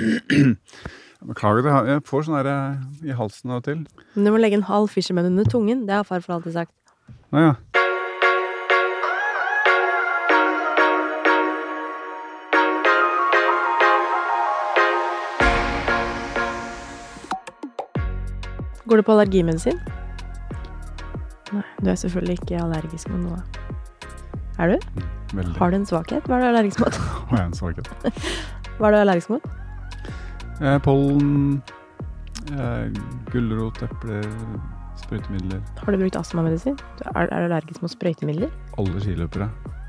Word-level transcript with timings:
Beklager, 1.20 1.66
det 1.66 1.72
jeg 1.90 2.02
får 2.08 2.22
sånn 2.24 2.38
her 2.38 2.48
eh, 2.48 3.10
i 3.10 3.16
halsen 3.16 3.52
av 3.52 3.60
og 3.60 3.66
til. 3.66 3.82
Men 4.14 4.24
du 4.24 4.32
må 4.32 4.40
legge 4.40 4.56
en 4.56 4.64
halv 4.70 4.88
fisherman 4.88 5.28
under 5.28 5.44
tungen. 5.44 5.84
Det 5.88 5.98
har 5.98 6.06
farfar 6.08 6.38
alltid 6.38 6.56
sagt. 6.56 6.72
Naja. 7.34 7.58
Går 18.88 18.96
du 18.96 19.02
på 19.06 19.12
allergimedisin? 19.12 19.76
Nei, 21.52 21.62
du 21.78 21.92
er 21.92 21.98
selvfølgelig 22.00 22.40
ikke 22.40 22.58
allergisk 22.64 23.12
mot 23.12 23.22
noe. 23.28 23.38
Er 24.58 24.72
du? 24.72 24.90
Veldig. 25.36 25.54
Har 25.60 25.70
du 25.70 25.82
en 25.82 25.86
svakhet? 25.86 26.26
Hva 26.26 26.40
er 26.40 26.42
du 26.42 26.48
allergisk 26.54 26.82
mot? 26.82 27.00
Har 27.30 27.42
jeg 27.44 27.46
en 27.52 27.58
svakhet? 27.60 27.92
Hva 28.80 28.88
er 28.88 28.96
du 28.96 29.02
allergisk 29.04 29.36
mot? 29.36 29.59
Eh, 30.60 30.78
pollen, 30.84 31.62
eh, 32.52 32.90
gulrot, 33.32 33.82
epler, 33.82 34.26
sprøytemidler. 35.00 35.60
Har 35.80 35.92
du 35.92 35.98
brukt 36.02 36.16
astmamedisin? 36.20 36.76
Du 36.98 37.04
Er, 37.14 37.28
er 37.32 37.40
du 37.40 37.44
allergisk 37.48 37.82
mot 37.82 37.90
sprøytemidler? 37.92 38.50
Alle 38.78 39.00
skiløpere 39.00 39.48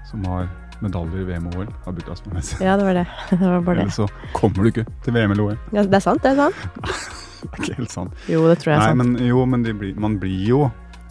som 0.09 0.23
har 0.25 0.47
medaljer 0.81 1.21
i 1.21 1.25
VM 1.27 1.47
og 1.51 1.57
OL, 1.59 1.67
har 1.85 1.91
brukt 1.97 2.09
astmamedisin. 2.09 2.63
Ja, 2.65 2.77
det 2.77 2.85
var 2.87 2.93
det. 2.93 3.05
Det 3.29 3.39
var 3.41 3.61
bare 3.61 3.75
det. 3.75 3.81
Ellers 3.81 3.99
så 3.99 4.07
kommer 4.33 4.63
du 4.63 4.71
ikke 4.71 4.85
til 5.03 5.13
VM 5.13 5.31
eller 5.35 5.43
OL. 5.43 5.57
Ja, 5.73 5.83
det 5.83 5.93
er 5.99 5.99
sant, 6.07 6.23
det 6.23 6.31
er 6.31 6.35
sant. 6.35 6.55
Det 7.41 7.49
er 7.49 7.63
ikke 7.63 7.75
helt 7.79 7.91
sant. 7.91 8.11
Jo, 8.29 8.43
det 8.47 8.59
tror 8.61 8.69
jeg 8.71 8.77
er 8.77 8.81
Nei, 8.81 8.89
sant. 8.93 9.17
men 9.17 9.27
jo, 9.27 9.45
men 9.49 9.63
blir, 9.65 9.95
man 9.97 10.19
blir 10.21 10.43
jo 10.45 10.59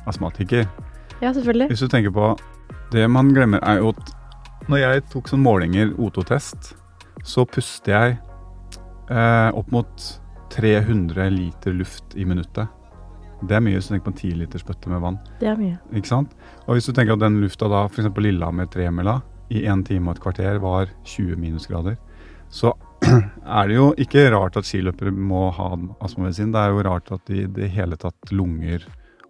astmatiker. 0.06 0.68
Ja, 1.20 1.32
selvfølgelig. 1.34 1.66
Hvis 1.72 1.82
du 1.82 1.88
tenker 1.90 2.12
på 2.14 2.28
Det 2.92 3.08
man 3.10 3.32
glemmer, 3.34 3.58
er 3.66 3.80
jo 3.82 3.88
at 3.90 4.12
når 4.70 4.78
jeg 4.78 5.02
tok 5.10 5.28
sånn 5.28 5.42
målinger, 5.42 5.90
O2-test, 5.98 6.74
så 7.26 7.42
puster 7.44 7.92
jeg 7.92 8.18
eh, 9.10 9.48
opp 9.58 9.70
mot 9.74 10.06
300 10.54 11.30
liter 11.30 11.74
luft 11.76 12.16
i 12.16 12.24
minuttet. 12.26 12.68
Det 13.40 13.56
er 13.56 13.62
mye 13.64 13.78
hvis 13.78 13.88
du 13.88 13.94
tenker 13.94 14.10
på 14.10 14.12
en 14.12 14.20
10 14.20 14.38
liters 14.42 14.64
bøtte 14.68 14.90
med 14.92 15.00
vann. 15.00 15.18
Det 15.40 15.48
er 15.48 15.56
mye. 15.56 15.78
ikke 15.96 16.10
sant? 16.10 16.34
Og 16.66 16.76
hvis 16.76 16.90
du 16.90 16.92
tenker 16.92 17.14
at 17.16 17.22
den 17.22 17.38
lufta 17.40 17.70
da, 17.72 17.86
f.eks. 17.88 18.10
Lillehammer-tremila, 18.12 19.20
i 19.50 19.64
en 19.66 19.80
time 19.82 20.10
og 20.10 20.18
et 20.18 20.22
kvarter 20.22 20.60
var 20.62 20.90
20 21.08 21.38
minusgrader, 21.40 21.96
så 22.52 22.74
er 23.60 23.70
det 23.70 23.78
jo 23.78 23.88
ikke 23.98 24.26
rart 24.34 24.58
at 24.60 24.68
skiløpere 24.68 25.10
må 25.14 25.48
ha 25.56 25.70
astmamedisin. 26.04 26.52
Det 26.52 26.60
er 26.60 26.74
jo 26.74 26.84
rart 26.86 27.10
at 27.16 27.24
de 27.30 27.44
i 27.44 27.48
det 27.58 27.70
hele 27.74 27.96
tatt 27.98 28.34
lunger 28.34 28.84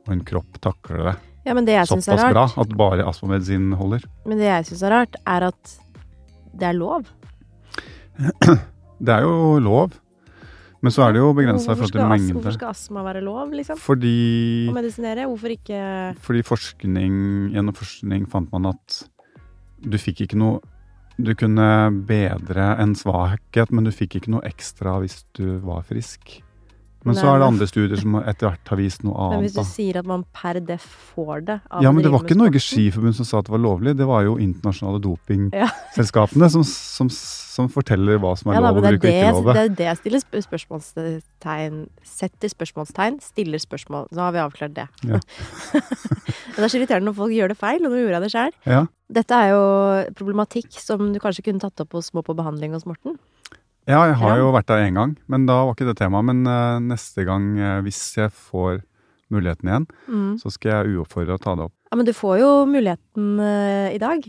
og 0.07 0.15
en 0.17 0.25
kropp 0.27 0.59
takler 0.65 1.05
det 1.11 1.15
Ja, 1.47 1.55
men 1.57 1.65
det 1.69 1.77
jeg 1.77 1.89
synes 1.89 2.09
er 2.09 2.19
rart, 2.21 2.35
bra 2.35 2.45
at 2.65 2.75
bare 2.77 3.07
astmamedisin 3.09 3.71
holder. 3.79 4.05
men 4.27 4.41
det 4.43 4.49
jeg 4.51 4.67
synes 4.73 4.83
er 4.83 4.95
rart, 4.97 5.17
er 5.25 5.49
at 5.53 5.77
det 6.53 6.67
er 6.69 6.77
lov. 6.77 7.07
Det 9.01 9.15
er 9.15 9.25
jo 9.25 9.59
lov, 9.65 9.95
men 10.81 10.93
så 10.93 11.07
er 11.07 11.15
det 11.17 11.23
jo 11.23 11.33
begrensa 11.37 11.73
i 11.73 11.79
forhold 11.79 11.93
til 11.93 12.09
mengde. 12.09 12.35
hvorfor 12.37 12.57
skal 12.57 12.73
astma 12.75 13.05
være 13.05 13.23
lov, 13.25 13.53
liksom? 13.57 13.79
Fordi, 13.81 14.69
Å 14.69 14.75
medisinere? 14.77 15.27
Hvorfor 15.29 15.55
ikke 15.57 15.81
fordi 16.21 16.43
forskning, 16.45 17.17
gjennom 17.55 17.77
forskning 17.77 18.29
fant 18.33 18.53
man 18.53 18.71
at 18.75 19.01
du 19.81 19.97
fikk 20.01 20.27
ikke 20.27 20.41
noe 20.41 20.61
Du 21.21 21.35
kunne 21.37 21.93
bedre 22.09 22.79
en 22.81 22.95
svakhet, 22.97 23.69
men 23.71 23.85
du 23.85 23.91
fikk 23.93 24.15
ikke 24.17 24.31
noe 24.33 24.41
ekstra 24.49 24.95
hvis 25.03 25.19
du 25.37 25.59
var 25.61 25.83
frisk. 25.85 26.39
Men 27.05 27.15
så 27.17 27.31
er 27.33 27.39
det 27.41 27.47
andre 27.49 27.67
studier 27.67 27.97
som 28.01 28.15
etter 28.21 28.51
hvert 28.51 28.69
har 28.69 28.77
vist 28.77 29.03
noe 29.07 29.15
annet. 29.17 29.39
Men 29.39 29.45
hvis 29.47 29.55
du 29.55 29.61
Da. 29.61 29.65
sier 29.65 29.97
at 30.03 30.07
man 30.07 30.25
per 30.37 30.61
def 30.61 30.85
får 31.17 31.45
det 31.47 31.61
Ja, 31.81 31.91
men 31.93 32.03
det 32.05 32.11
var 32.13 32.21
ikke 32.27 32.37
Norges 32.37 32.67
Skiforbund 32.69 33.15
som 33.17 33.25
sa 33.25 33.39
at 33.41 33.47
det 33.49 33.53
var 33.55 33.63
lovlig, 33.65 33.97
det 33.97 34.07
var 34.07 34.23
jo 34.27 34.37
internasjonale 34.37 35.01
Ja. 35.01 35.07
dopingselskapene 35.09 36.51
som, 36.51 36.63
som, 36.65 37.09
som 37.09 37.69
forteller 37.73 38.19
hva 38.21 38.37
som 38.37 38.51
er 38.53 38.55
Ja, 38.59 38.61
lov 38.61 38.77
å 38.77 38.85
bruke 38.85 38.95
og 38.95 39.01
det 39.01 39.15
ikke 39.15 39.25
det, 39.25 39.33
lov. 39.33 39.55
det 39.55 39.63
er 39.65 39.69
det 39.81 39.87
jeg 39.89 39.97
stiller 40.03 40.21
spørsmålstegn 40.45 41.79
Setter 42.05 42.49
spørsmålstegn, 42.53 43.21
stiller 43.25 43.59
spørsmål. 43.59 44.09
Nå 44.13 44.21
har 44.21 44.33
vi 44.33 44.39
avklart 44.45 44.75
det. 44.77 44.89
Ja. 45.09 45.21
Det 46.51 46.67
er 46.67 46.69
så 46.69 46.77
irriterende 46.81 47.07
når 47.09 47.15
folk 47.17 47.33
gjør 47.33 47.49
det 47.53 47.57
feil, 47.57 47.85
og 47.87 47.93
nå 47.95 47.97
gjorde 48.01 48.17
jeg 48.19 48.23
det 48.27 48.31
sjøl. 48.35 48.53
Ja. 48.69 48.81
Dette 49.17 49.37
er 49.39 49.53
jo 49.55 49.61
problematikk 50.19 50.75
som 50.83 51.13
du 51.15 51.19
kanskje 51.23 51.45
kunne 51.47 51.63
tatt 51.63 51.81
opp 51.81 51.95
hos 51.97 52.11
Små 52.11 52.21
på 52.27 52.35
behandling 52.37 52.75
hos 52.77 52.85
Morten. 52.91 53.17
Ja, 53.89 54.03
jeg 54.11 54.17
har 54.21 54.37
jo 54.39 54.51
vært 54.55 54.69
der 54.69 54.85
én 54.87 54.97
gang, 54.99 55.15
men 55.31 55.47
da 55.49 55.61
var 55.65 55.75
ikke 55.75 55.89
det 55.89 55.97
temaet. 55.99 56.27
Men 56.29 56.43
uh, 56.47 56.79
neste 56.85 57.25
gang, 57.27 57.47
uh, 57.59 57.79
hvis 57.87 58.01
jeg 58.19 58.33
får 58.35 58.83
muligheten 59.31 59.71
igjen, 59.71 59.87
Mm. 60.11 60.35
så 60.43 60.51
skal 60.51 60.71
jeg 60.85 60.97
uoppfordra 60.99 61.39
ta 61.41 61.55
det 61.57 61.65
opp. 61.69 61.73
Ja, 61.91 61.97
men 61.97 62.07
du 62.07 62.13
får 62.13 62.41
jo 62.43 62.51
muligheten 62.67 63.39
uh, 63.41 63.89
i 63.95 63.99
dag. 64.03 64.27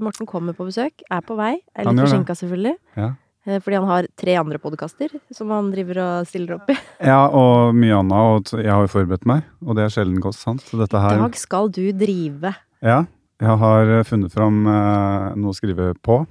Morten 0.00 0.26
kommer 0.26 0.54
på 0.56 0.64
besøk, 0.70 1.02
er 1.12 1.20
på 1.20 1.36
vei. 1.36 1.58
Er 1.76 1.84
litt 1.84 2.00
forsinka, 2.06 2.32
selvfølgelig. 2.38 2.76
Ja. 2.96 3.10
Fordi 3.44 3.76
han 3.76 3.84
har 3.90 4.06
tre 4.16 4.38
andre 4.40 4.56
podkaster 4.56 5.10
som 5.36 5.50
han 5.52 5.66
driver 5.74 5.98
og 6.00 6.28
stiller 6.30 6.54
opp 6.56 6.70
i. 6.72 6.76
Ja, 7.10 7.26
og 7.28 7.74
mye 7.76 7.98
annet. 7.98 8.54
Og 8.56 8.62
jeg 8.64 8.72
har 8.72 8.86
jo 8.86 8.88
forberedt 8.94 9.26
meg, 9.28 9.42
og 9.60 9.76
det 9.76 9.84
er 9.84 9.92
sjelden 9.92 10.22
godt 10.24 10.38
sant. 10.38 10.64
Så 10.64 10.80
dette 10.80 10.96
I 10.96 11.18
dag 11.20 11.36
skal 11.36 11.68
du 11.68 11.82
drive. 11.92 12.54
Ja, 12.80 13.02
jeg 13.44 13.58
har 13.60 13.92
funnet 14.08 14.32
fram 14.32 14.62
noe 14.64 15.52
å 15.52 15.58
skrive 15.58 15.90
på 16.00 16.22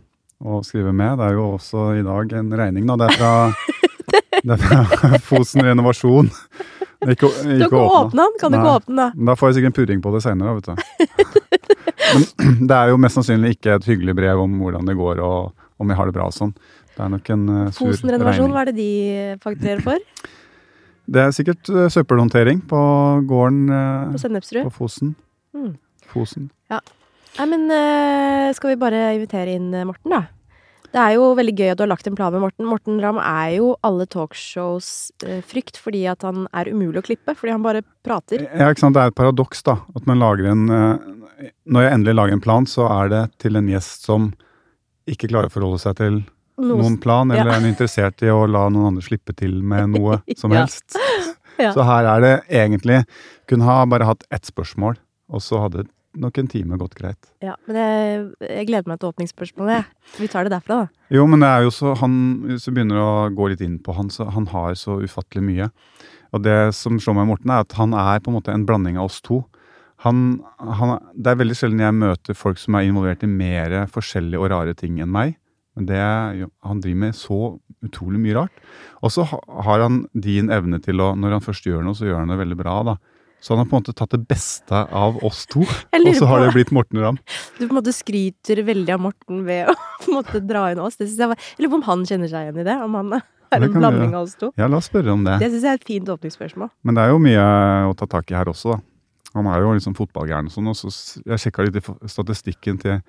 og 0.43 0.65
skrive 0.67 0.93
med. 0.95 1.17
Det 1.19 1.29
er 1.29 1.39
jo 1.39 1.47
også 1.55 1.89
i 1.99 2.03
dag 2.05 2.37
en 2.39 2.53
regning, 2.59 2.87
da. 2.89 2.97
Det 2.99 3.09
er 3.09 3.17
fra, 3.17 3.33
det 4.47 4.57
er 4.57 4.63
fra 4.63 5.19
Fosen 5.23 5.65
Renovasjon. 5.65 6.31
Ikke, 7.03 7.27
Du 7.27 7.49
har 7.49 7.65
ikke 7.67 7.79
åpna 7.83 8.27
den! 8.27 8.37
Kan 8.39 8.53
du 8.53 8.59
ikke 8.59 8.75
åpne 8.77 8.93
den, 8.93 9.01
da? 9.01 9.31
Da 9.31 9.35
får 9.39 9.51
jeg 9.51 9.59
sikkert 9.59 9.71
en 9.73 9.79
purring 9.79 10.03
på 10.03 10.13
det 10.13 10.21
seinere, 10.23 10.55
vet 10.59 10.69
du. 10.69 10.75
Men 12.13 12.67
det 12.69 12.77
er 12.77 12.93
jo 12.93 13.01
mest 13.01 13.19
sannsynlig 13.19 13.57
ikke 13.57 13.77
et 13.79 13.89
hyggelig 13.89 14.15
brev 14.19 14.43
om 14.43 14.55
hvordan 14.61 14.87
det 14.87 14.95
går 14.99 15.21
og 15.23 15.51
om 15.81 15.91
jeg 15.91 15.99
har 15.99 16.07
det 16.07 16.15
bra 16.15 16.29
og 16.29 16.35
sånn. 16.35 16.53
Det 16.93 17.01
er 17.01 17.11
nok 17.11 17.29
en 17.33 17.45
uh, 17.49 17.61
sur 17.73 17.89
Fosen 17.89 18.11
renovasjon, 18.13 18.45
regning. 18.45 18.55
hva 18.55 18.63
er 18.63 18.69
det 18.69 18.75
de 18.77 19.37
fakturerer 19.43 19.83
for? 19.83 20.27
Det 21.13 21.23
er 21.23 21.33
sikkert 21.35 21.71
uh, 21.73 21.87
søppelhåndtering 21.91 22.61
på 22.69 22.81
gården 23.27 23.63
uh, 23.73 24.13
På 24.13 24.69
på 24.69 24.75
Fosen. 24.77 25.15
Mm. 25.57 25.73
Fosen. 26.13 26.51
Nei, 27.39 27.47
men 27.49 27.65
uh, 27.71 28.53
skal 28.53 28.73
vi 28.73 28.79
bare 28.81 29.01
invitere 29.15 29.55
inn 29.57 29.71
eh, 29.73 29.85
Morten, 29.89 30.13
da? 30.13 30.23
Det 30.93 31.01
er 31.01 31.15
jo 31.15 31.31
veldig 31.33 31.53
gøy 31.57 31.71
at 31.71 31.79
du 31.79 31.81
har 31.87 31.89
lagt 31.89 32.05
en 32.05 32.17
plan 32.17 32.29
med 32.35 32.43
Morten. 32.43 32.67
Morten 32.69 32.99
Ramm 33.01 33.17
er 33.17 33.55
jo 33.55 33.71
alle 33.85 34.05
talkshows 34.05 34.89
uh, 35.25 35.39
frykt 35.49 35.79
fordi 35.81 36.03
at 36.11 36.21
han 36.27 36.45
er 36.53 36.69
umulig 36.69 37.01
å 37.01 37.05
klippe. 37.07 37.33
Fordi 37.39 37.55
han 37.55 37.65
bare 37.65 37.81
prater. 38.05 38.45
Ja, 38.45 38.69
ikke 38.69 38.83
sant? 38.83 38.97
Det 38.97 39.01
er 39.01 39.09
et 39.09 39.17
paradoks, 39.17 39.65
da. 39.65 39.79
At 39.97 40.05
man 40.09 40.21
lager 40.21 40.51
en 40.51 40.67
uh, 40.69 41.49
Når 41.65 41.87
jeg 41.87 41.95
endelig 41.97 42.15
lager 42.19 42.37
en 42.37 42.45
plan, 42.45 42.69
så 42.69 42.85
er 43.01 43.09
det 43.09 43.23
til 43.41 43.57
en 43.57 43.71
gjest 43.73 44.05
som 44.05 44.29
ikke 45.09 45.31
klarer 45.33 45.49
å 45.49 45.55
forholde 45.55 45.81
seg 45.81 45.97
til 45.99 46.21
Noe- 46.61 46.77
noen 46.77 46.99
plan, 47.01 47.31
eller 47.33 47.49
ja. 47.49 47.57
er 47.57 47.65
interessert 47.65 48.21
i 48.21 48.29
å 48.29 48.43
la 48.45 48.67
noen 48.69 48.91
andre 48.91 49.01
slippe 49.01 49.33
til 49.33 49.57
med 49.65 49.89
noe 49.95 50.19
som 50.37 50.53
helst. 50.53 50.93
Ja. 51.57 51.71
Så 51.73 51.85
her 51.85 52.05
er 52.09 52.21
det 52.23 52.33
egentlig 52.49 53.03
Kunne 53.49 53.67
ha 53.67 53.83
bare 53.85 54.07
hatt 54.07 54.23
ett 54.33 54.47
spørsmål, 54.49 54.95
og 55.29 55.41
så 55.43 55.59
hadde 55.65 55.83
nok 56.19 56.37
en 56.37 56.49
time 56.51 56.77
gått 56.79 56.95
greit. 56.97 57.29
Ja, 57.43 57.55
men 57.67 57.79
jeg, 57.79 58.25
jeg 58.45 58.67
gleder 58.69 58.89
meg 58.91 59.01
til 59.01 59.11
åpningsspørsmålet. 59.11 59.89
Vi 60.19 60.29
tar 60.31 60.47
det 60.47 60.53
derfra, 60.55 60.83
da. 60.83 61.07
Jo, 61.13 61.25
men 61.29 61.43
det 61.43 61.49
er 61.49 61.65
jo 61.65 61.73
så 61.73 61.93
han, 61.99 62.15
Hvis 62.49 62.67
du 62.67 62.73
begynner 62.73 63.01
å 63.01 63.11
gå 63.33 63.49
litt 63.51 63.63
inn 63.65 63.79
på 63.83 63.95
han, 63.97 64.11
så 64.13 64.29
han 64.33 64.47
har 64.53 64.77
så 64.79 64.99
ufattelig 65.03 65.43
mye. 65.45 65.69
Og 66.33 66.45
det 66.45 66.73
som 66.77 66.97
slår 67.01 67.19
meg 67.19 67.29
Morten, 67.29 67.53
er 67.53 67.65
at 67.65 67.75
han 67.77 67.93
er 67.97 68.21
på 68.23 68.31
en 68.31 68.39
måte 68.39 68.53
en 68.53 68.65
blanding 68.69 68.97
av 68.97 69.11
oss 69.11 69.21
to. 69.25 69.43
Han, 70.03 70.41
han, 70.57 70.97
det 71.15 71.31
er 71.31 71.39
veldig 71.39 71.55
sjelden 71.55 71.83
jeg 71.83 71.95
møter 71.95 72.35
folk 72.37 72.59
som 72.59 72.75
er 72.75 72.89
involvert 72.89 73.23
i 73.23 73.29
mer 73.29 73.83
forskjellige 73.93 74.41
og 74.41 74.51
rare 74.51 74.73
ting 74.77 74.97
enn 75.03 75.13
meg. 75.13 75.37
Men 75.77 75.87
det, 75.89 75.97
er 75.97 76.43
han 76.67 76.81
driver 76.83 77.01
med 77.05 77.17
så 77.17 77.39
utrolig 77.83 78.19
mye 78.21 78.35
rart. 78.37 78.65
Og 79.01 79.13
så 79.13 79.25
har 79.27 79.83
han 79.83 80.03
din 80.13 80.51
evne 80.53 80.79
til 80.83 81.01
å 81.01 81.13
Når 81.17 81.37
han 81.37 81.45
først 81.45 81.65
gjør 81.67 81.81
noe, 81.85 81.97
så 81.97 82.07
gjør 82.07 82.21
han 82.21 82.33
det 82.33 82.39
veldig 82.41 82.59
bra. 82.59 82.75
da. 82.91 82.97
Så 83.43 83.51
han 83.51 83.59
har 83.59 83.67
på 83.67 83.75
en 83.75 83.83
måte 83.83 83.91
tatt 83.91 84.13
det 84.15 84.21
beste 84.23 84.77
av 84.95 85.17
oss 85.27 85.41
to, 85.51 85.65
og 85.67 86.13
så 86.15 86.27
har 86.29 86.45
det 86.45 86.53
blitt 86.55 86.69
Morten 86.71 87.01
Ramm. 87.03 87.17
Du 87.57 87.65
på 87.65 87.73
en 87.73 87.75
måte 87.81 87.91
skryter 87.91 88.61
veldig 88.63 88.93
av 88.95 89.01
Morten 89.03 89.41
ved 89.43 89.67
å 89.67 89.75
på 89.75 90.13
en 90.13 90.15
måte 90.15 90.39
dra 90.47 90.69
inn 90.71 90.79
oss. 90.79 90.95
Det 90.95 91.09
synes 91.09 91.19
jeg 91.25 91.31
var, 91.33 91.41
jeg 91.57 91.65
lurer 91.65 91.73
på 91.73 91.79
om 91.81 91.85
han 91.89 92.05
kjenner 92.07 92.31
seg 92.31 92.47
igjen 92.47 92.61
i 92.63 92.65
det? 92.69 92.77
Om 92.85 92.95
han 93.01 93.17
er 93.17 93.25
en 93.59 93.75
blanding 93.75 94.15
av 94.15 94.29
oss 94.29 94.37
to? 94.39 94.53
Ja, 94.59 94.69
la 94.71 94.79
oss 94.79 94.87
spørre 94.87 95.11
om 95.11 95.27
det. 95.27 95.35
Det 95.43 95.51
syns 95.51 95.67
jeg 95.67 95.75
er 95.75 95.81
et 95.81 95.91
fint 95.91 96.11
åpningsspørsmål. 96.15 96.71
Men 96.87 96.95
det 96.95 97.03
er 97.03 97.11
jo 97.11 97.19
mye 97.25 97.47
å 97.89 97.95
ta 97.99 98.07
tak 98.15 98.31
i 98.31 98.37
her 98.37 98.51
også, 98.53 98.77
da. 98.77 98.79
Han 99.33 99.49
er 99.49 99.63
jo 99.65 99.73
liksom 99.75 99.95
fotballgæren 99.97 100.47
og 100.47 100.53
sånn. 100.53 100.69
Og 100.69 100.77
så 100.77 100.93
jeg 101.25 101.41
sjekka 101.43 101.65
litt 101.65 101.79
i 101.81 102.11
statistikken 102.11 102.77
til, 102.79 103.01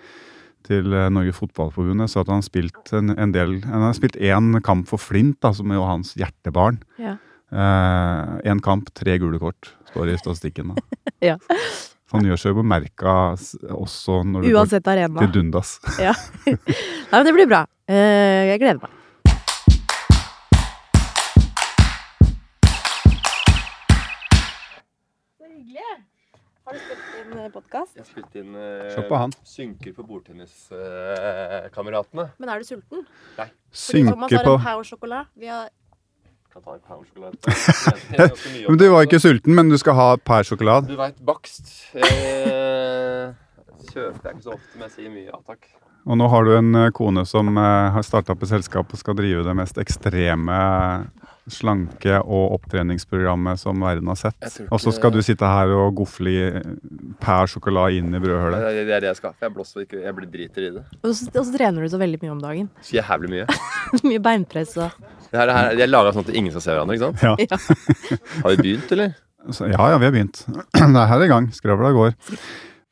til 0.67 0.89
Norge 0.89 1.13
Norges 1.15 1.39
Fotballforbund. 1.39 2.03
Jeg 2.03 2.11
så 2.15 2.25
at 2.25 2.33
han 2.33 2.41
har 2.41 2.47
spilt 2.49 2.95
en, 2.97 3.13
en 3.13 3.35
del 3.35 3.59
Han 3.69 3.85
har 3.85 3.95
spilt 3.95 4.17
én 4.17 4.57
kamp 4.65 4.89
for 4.91 4.99
Flint, 4.99 5.39
da, 5.45 5.53
som 5.55 5.71
er 5.71 5.79
jo 5.79 5.87
hans 5.87 6.15
hjertebarn. 6.19 6.81
Ja. 6.99 7.19
Én 7.55 8.61
kamp, 8.65 8.91
tre 8.95 9.15
gule 9.23 9.39
kort, 9.39 9.71
står 9.93 10.07
det 10.11 10.17
i 10.17 10.23
statistikken. 10.25 10.75
da. 10.75 10.83
Ja. 11.25 11.37
Så 12.05 12.19
han 12.19 12.27
gjør 12.29 12.37
seg 12.43 12.57
bemerka 12.59 13.13
også 13.73 14.19
når 14.29 14.45
du 14.45 14.51
Uansett 14.53 14.85
går 14.85 14.93
arena. 14.99 15.23
til 15.23 15.31
dundas. 15.39 15.79
Ja. 16.03 16.13
Nei, 16.47 17.15
men 17.15 17.25
det 17.31 17.35
blir 17.37 17.49
bra. 17.49 17.63
Eh, 17.89 18.51
jeg 18.51 18.61
gleder 18.61 18.83
meg. 18.83 18.91
Så 25.39 25.45
hyggelig. 25.49 25.81
Har 26.65 26.73
du 26.73 26.79
spilt 26.81 27.05
inn 27.21 27.33
podkast? 27.53 27.93
Jeg 27.99 28.07
spilte 28.09 28.39
inn 28.41 28.55
uh, 28.57 29.01
på 29.09 29.17
han. 29.21 29.33
synker 29.45 29.93
på 29.97 30.03
bordtenniskameratene. 30.09 32.25
Men 32.41 32.49
er 32.49 32.59
du 32.63 32.67
sulten? 32.69 33.01
Fordi 33.37 34.03
Thomas 34.09 34.33
har 34.33 34.45
på 34.47 34.55
en 34.55 34.61
power 34.65 34.85
sjokolade. 34.89 35.27
Vi 35.37 35.47
har 35.51 35.69
kan 36.55 36.63
ta 36.63 36.95
en 36.95 38.69
Men 38.69 38.79
du 38.79 38.89
var 38.89 39.07
ikke 39.07 39.19
sulten, 39.19 39.55
men 39.55 39.69
du 39.73 39.79
skal 39.81 39.97
ha 39.99 40.09
per 40.17 40.47
sjokolade. 40.47 40.93
Du 40.93 40.99
veit 40.99 41.17
bakst. 41.27 41.73
Eh, 41.99 43.33
kjøper 43.91 44.29
jeg 44.29 44.37
ikke 44.37 44.45
så 44.45 44.55
ofte, 44.55 44.77
men 44.77 44.87
jeg 44.87 44.95
sier 44.95 45.11
mye 45.11 45.27
ja 45.27 45.41
takk. 45.43 45.67
Og 46.05 46.19
nå 46.21 46.29
har 46.29 46.47
du 46.47 46.53
en 46.55 46.75
eh, 46.79 46.93
kone 46.95 47.25
som 47.27 47.51
eh, 47.59 47.91
har 47.97 48.07
starta 48.07 48.35
opp 48.35 48.45
et 48.45 48.53
selskap 48.53 48.93
og 48.93 49.01
skal 49.01 49.19
drive 49.19 49.43
det 49.47 49.57
mest 49.57 49.81
ekstreme 49.83 50.59
slanke- 51.51 52.21
og 52.25 52.55
opptreningsprogrammet 52.57 53.59
som 53.61 53.81
verden 53.85 54.09
har 54.09 54.17
sett. 54.17 54.47
Og 54.73 54.81
så 54.81 54.93
skal 54.97 55.13
du 55.13 55.21
sitte 55.25 55.45
her 55.49 55.69
og 55.77 55.95
gofle 55.99 56.31
i 56.33 56.45
per 57.21 57.51
sjokolade 57.51 57.99
inn 57.99 58.09
i 58.09 58.17
Det 58.19 58.23
brødhølet. 58.25 58.63
er 58.65 58.79
det 58.89 58.95
er 58.97 59.01
det 59.05 59.11
jeg 59.13 59.17
skal. 59.21 59.35
For 59.39 59.47
jeg 59.49 59.55
blåser 59.57 59.85
ikke 59.85 60.01
Jeg 60.05 60.15
blir 60.17 60.31
driter 60.33 60.63
i 60.69 60.71
det. 60.79 60.85
Og 61.03 61.13
så, 61.15 61.29
og 61.35 61.45
så 61.45 61.57
trener 61.57 61.83
du 61.85 61.89
så 61.93 62.01
veldig 62.01 62.21
mye 62.23 62.33
om 62.33 62.41
dagen. 62.41 62.71
Så 62.83 62.97
jævlig 62.97 63.31
mye. 63.35 63.47
mye 64.09 64.23
beinpress 64.25 64.77
og 64.79 64.91
Det 65.31 65.41
her, 65.41 65.47
det 65.51 65.55
her, 65.59 65.71
jeg 65.85 65.91
laga 65.91 66.13
sånn 66.15 66.25
at 66.29 66.35
ingen 66.35 66.53
skal 66.55 66.63
se 66.65 66.71
hverandre, 66.77 66.95
ikke 66.95 67.11
sant? 67.11 67.23
Ja. 67.23 67.35
Ja. 67.51 67.59
Har 68.45 68.51
vi 68.55 68.57
begynt, 68.63 68.93
eller? 68.95 69.15
Så, 69.51 69.67
ja, 69.69 69.91
ja, 69.93 69.99
vi 70.01 70.07
har 70.09 70.13
begynt. 70.15 70.45
Det 70.73 71.01
er 71.03 71.09
her 71.11 71.23
i 71.27 71.29
gang. 71.29 71.51
Skravla 71.53 71.91
går. 71.93 72.15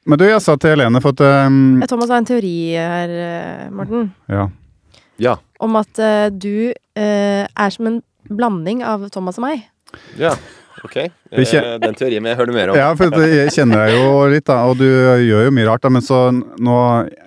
Men 0.05 0.19
du, 0.19 0.25
jeg 0.27 0.43
sa 0.43 0.57
til 0.59 0.75
Helene 0.75 1.01
for 1.01 1.15
at 1.15 1.47
um, 1.47 1.81
Thomas 1.89 2.11
har 2.11 2.19
en 2.21 2.27
teori 2.29 2.57
her, 2.75 3.09
eh, 3.09 3.71
Morten, 3.73 4.11
Ja. 4.29 4.49
Ja. 5.23 5.37
om 5.63 5.77
at 5.79 6.01
uh, 6.03 6.27
du 6.35 6.73
uh, 6.73 7.45
er 7.47 7.71
som 7.71 7.87
en 7.87 8.01
blanding 8.31 8.85
av 8.87 9.09
Thomas 9.15 9.41
og 9.41 9.47
meg. 9.47 9.67
Ja. 10.21 10.35
Ok. 10.87 10.99
Eh, 11.33 11.79
Den 11.81 11.95
teorien 11.97 12.25
jeg 12.29 12.37
høre 12.37 12.53
mer 12.53 12.71
om. 12.71 12.77
Ja, 12.77 12.93
for 12.95 13.11
det 13.11 13.29
jeg 13.33 13.51
kjenner 13.57 13.87
deg 13.87 13.97
jo 13.97 14.29
litt, 14.29 14.45
da, 14.45 14.61
og 14.69 14.77
du 14.79 14.85
gjør 14.85 15.47
jo 15.49 15.51
mye 15.57 15.67
rart. 15.71 15.83
da, 15.83 15.89
Men 15.89 16.03
så 16.03 16.29
nå 16.61 16.79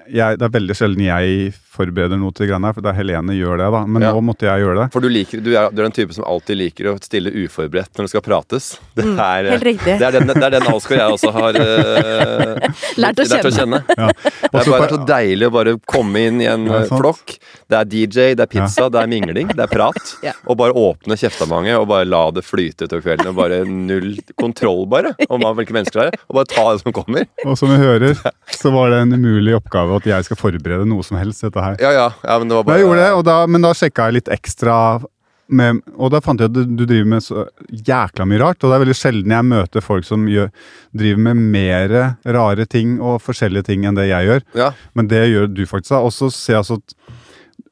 jeg, 0.06 0.38
Det 0.38 0.46
er 0.46 0.50
veldig 0.60 0.76
sjelden 0.78 1.02
jeg 1.08 1.54
forbereder 1.76 2.16
noe 2.16 2.32
til 2.32 2.48
greiene 2.48 2.70
her, 2.70 2.74
for 2.78 2.80
det 2.86 2.92
er 2.94 2.96
Helene 3.02 3.34
gjør 3.36 3.58
det, 3.60 3.66
da. 3.74 3.80
Men 3.86 4.02
Ja. 4.06 4.12
nå 4.14 4.22
måtte 4.24 4.46
jeg 4.48 4.62
gjøre 4.64 4.76
det. 4.80 4.86
For 4.94 5.02
du, 5.04 5.10
liker, 5.10 5.42
du, 5.44 5.50
er, 5.58 5.70
du 5.76 5.82
er 5.82 5.90
den 5.90 5.92
type 5.92 6.14
som 6.16 6.24
alltid 6.24 6.56
liker 6.56 6.88
å 6.94 6.94
stille 7.04 7.34
uforberedt 7.34 7.98
når 7.98 8.06
det 8.06 8.12
skal 8.14 8.22
prates. 8.24 8.68
Det 8.96 9.04
Mm, 9.04 9.20
er, 9.20 9.50
helt 9.52 9.64
riktig. 9.68 9.98
det 10.00 10.06
er 10.08 10.12
den, 10.16 10.28
det 10.30 10.44
er 10.46 10.50
den 10.56 10.68
Alsgaard 10.72 11.02
jeg 11.02 11.12
også 11.18 11.32
har 11.36 11.58
uh, 11.66 12.70
Lært 13.02 13.20
å 13.20 13.52
kjenne. 13.52 13.82
Ja. 13.98 14.08
Det 14.08 14.62
er 14.62 14.72
bare 14.72 14.90
så 14.94 15.02
deilig 15.10 15.50
å 15.50 15.52
bare 15.52 15.76
komme 15.86 16.22
inn 16.30 16.40
i 16.42 16.48
en 16.48 16.66
Ja, 16.70 16.80
eh, 16.86 16.88
flokk. 16.94 17.36
Det 17.68 17.76
er 17.82 17.86
DJ, 17.92 18.36
det 18.40 18.46
er 18.46 18.52
pizza, 18.54 18.88
det 18.90 19.02
er 19.02 19.08
mingling, 19.12 19.48
det 19.52 19.66
er 19.66 19.72
prat. 19.74 20.00
Ja. 20.24 20.32
Og 20.48 20.56
bare 20.62 20.72
åpne 20.72 21.18
kjeftamanget 21.20 21.76
og 21.82 21.88
bare 21.92 22.06
la 22.08 22.30
det 22.32 22.46
flyte 22.46 22.86
utover 22.88 23.02
kvelden. 23.10 23.28
Og 23.34 23.36
bare 23.36 23.60
null 23.96 24.20
kontroll, 24.40 24.86
bare, 24.92 25.16
om 25.30 25.46
hvilke 25.58 25.76
mennesker 25.76 26.02
det 26.02 26.08
er. 26.12 26.22
Og 26.30 26.40
bare 26.40 26.52
ta 26.52 26.68
det 26.72 26.84
som 26.84 26.96
kommer. 26.96 27.28
Og 27.46 27.58
som 27.60 27.72
vi 27.72 27.80
hører, 27.82 28.16
så 28.62 28.72
var 28.76 28.94
det 28.94 29.02
en 29.06 29.18
umulig 29.18 29.56
oppgave 29.58 30.00
at 30.02 30.08
jeg 30.10 30.28
skal 30.30 30.40
forberede 30.40 30.88
noe 30.90 31.06
som 31.06 31.20
helst. 31.20 31.44
dette 31.46 31.62
her. 31.62 31.80
Ja, 31.82 31.92
ja, 31.96 32.08
ja 32.24 32.40
men 32.40 32.52
det 32.52 32.60
var 32.60 32.68
bare 32.68 32.80
jeg 32.80 32.88
gjorde 32.88 33.04
det, 33.04 33.28
da, 33.28 33.42
men 33.50 33.66
da 33.66 33.76
sjekka 33.78 34.10
jeg 34.10 34.20
litt 34.20 34.32
ekstra 34.34 34.78
med, 35.46 35.82
og 35.94 36.10
da 36.14 36.22
fant 36.26 36.42
jeg 36.42 36.50
at 36.50 36.56
du, 36.56 36.86
driver 36.88 37.10
med 37.10 37.24
så 37.24 37.46
jækla 37.70 38.26
mye 38.30 38.42
rart. 38.42 38.62
Og 38.64 38.72
det 38.72 38.78
er 38.78 38.84
veldig 38.86 38.98
sjelden 38.98 39.36
jeg 39.36 39.50
møter 39.52 39.86
folk 39.86 40.08
som 40.08 40.26
gjør, 40.30 40.50
driver 40.98 41.26
med 41.28 41.44
mer 41.54 41.96
rare 42.38 42.66
ting 42.70 42.98
og 42.98 43.22
forskjellige 43.24 43.70
ting 43.70 43.86
enn 43.86 43.98
det 43.98 44.10
jeg 44.10 44.30
gjør. 44.30 44.46
Ja. 44.58 44.72
Men 44.98 45.12
det 45.12 45.26
gjør 45.30 45.52
du 45.54 45.66
faktisk. 45.70 45.94
altså 45.94 46.32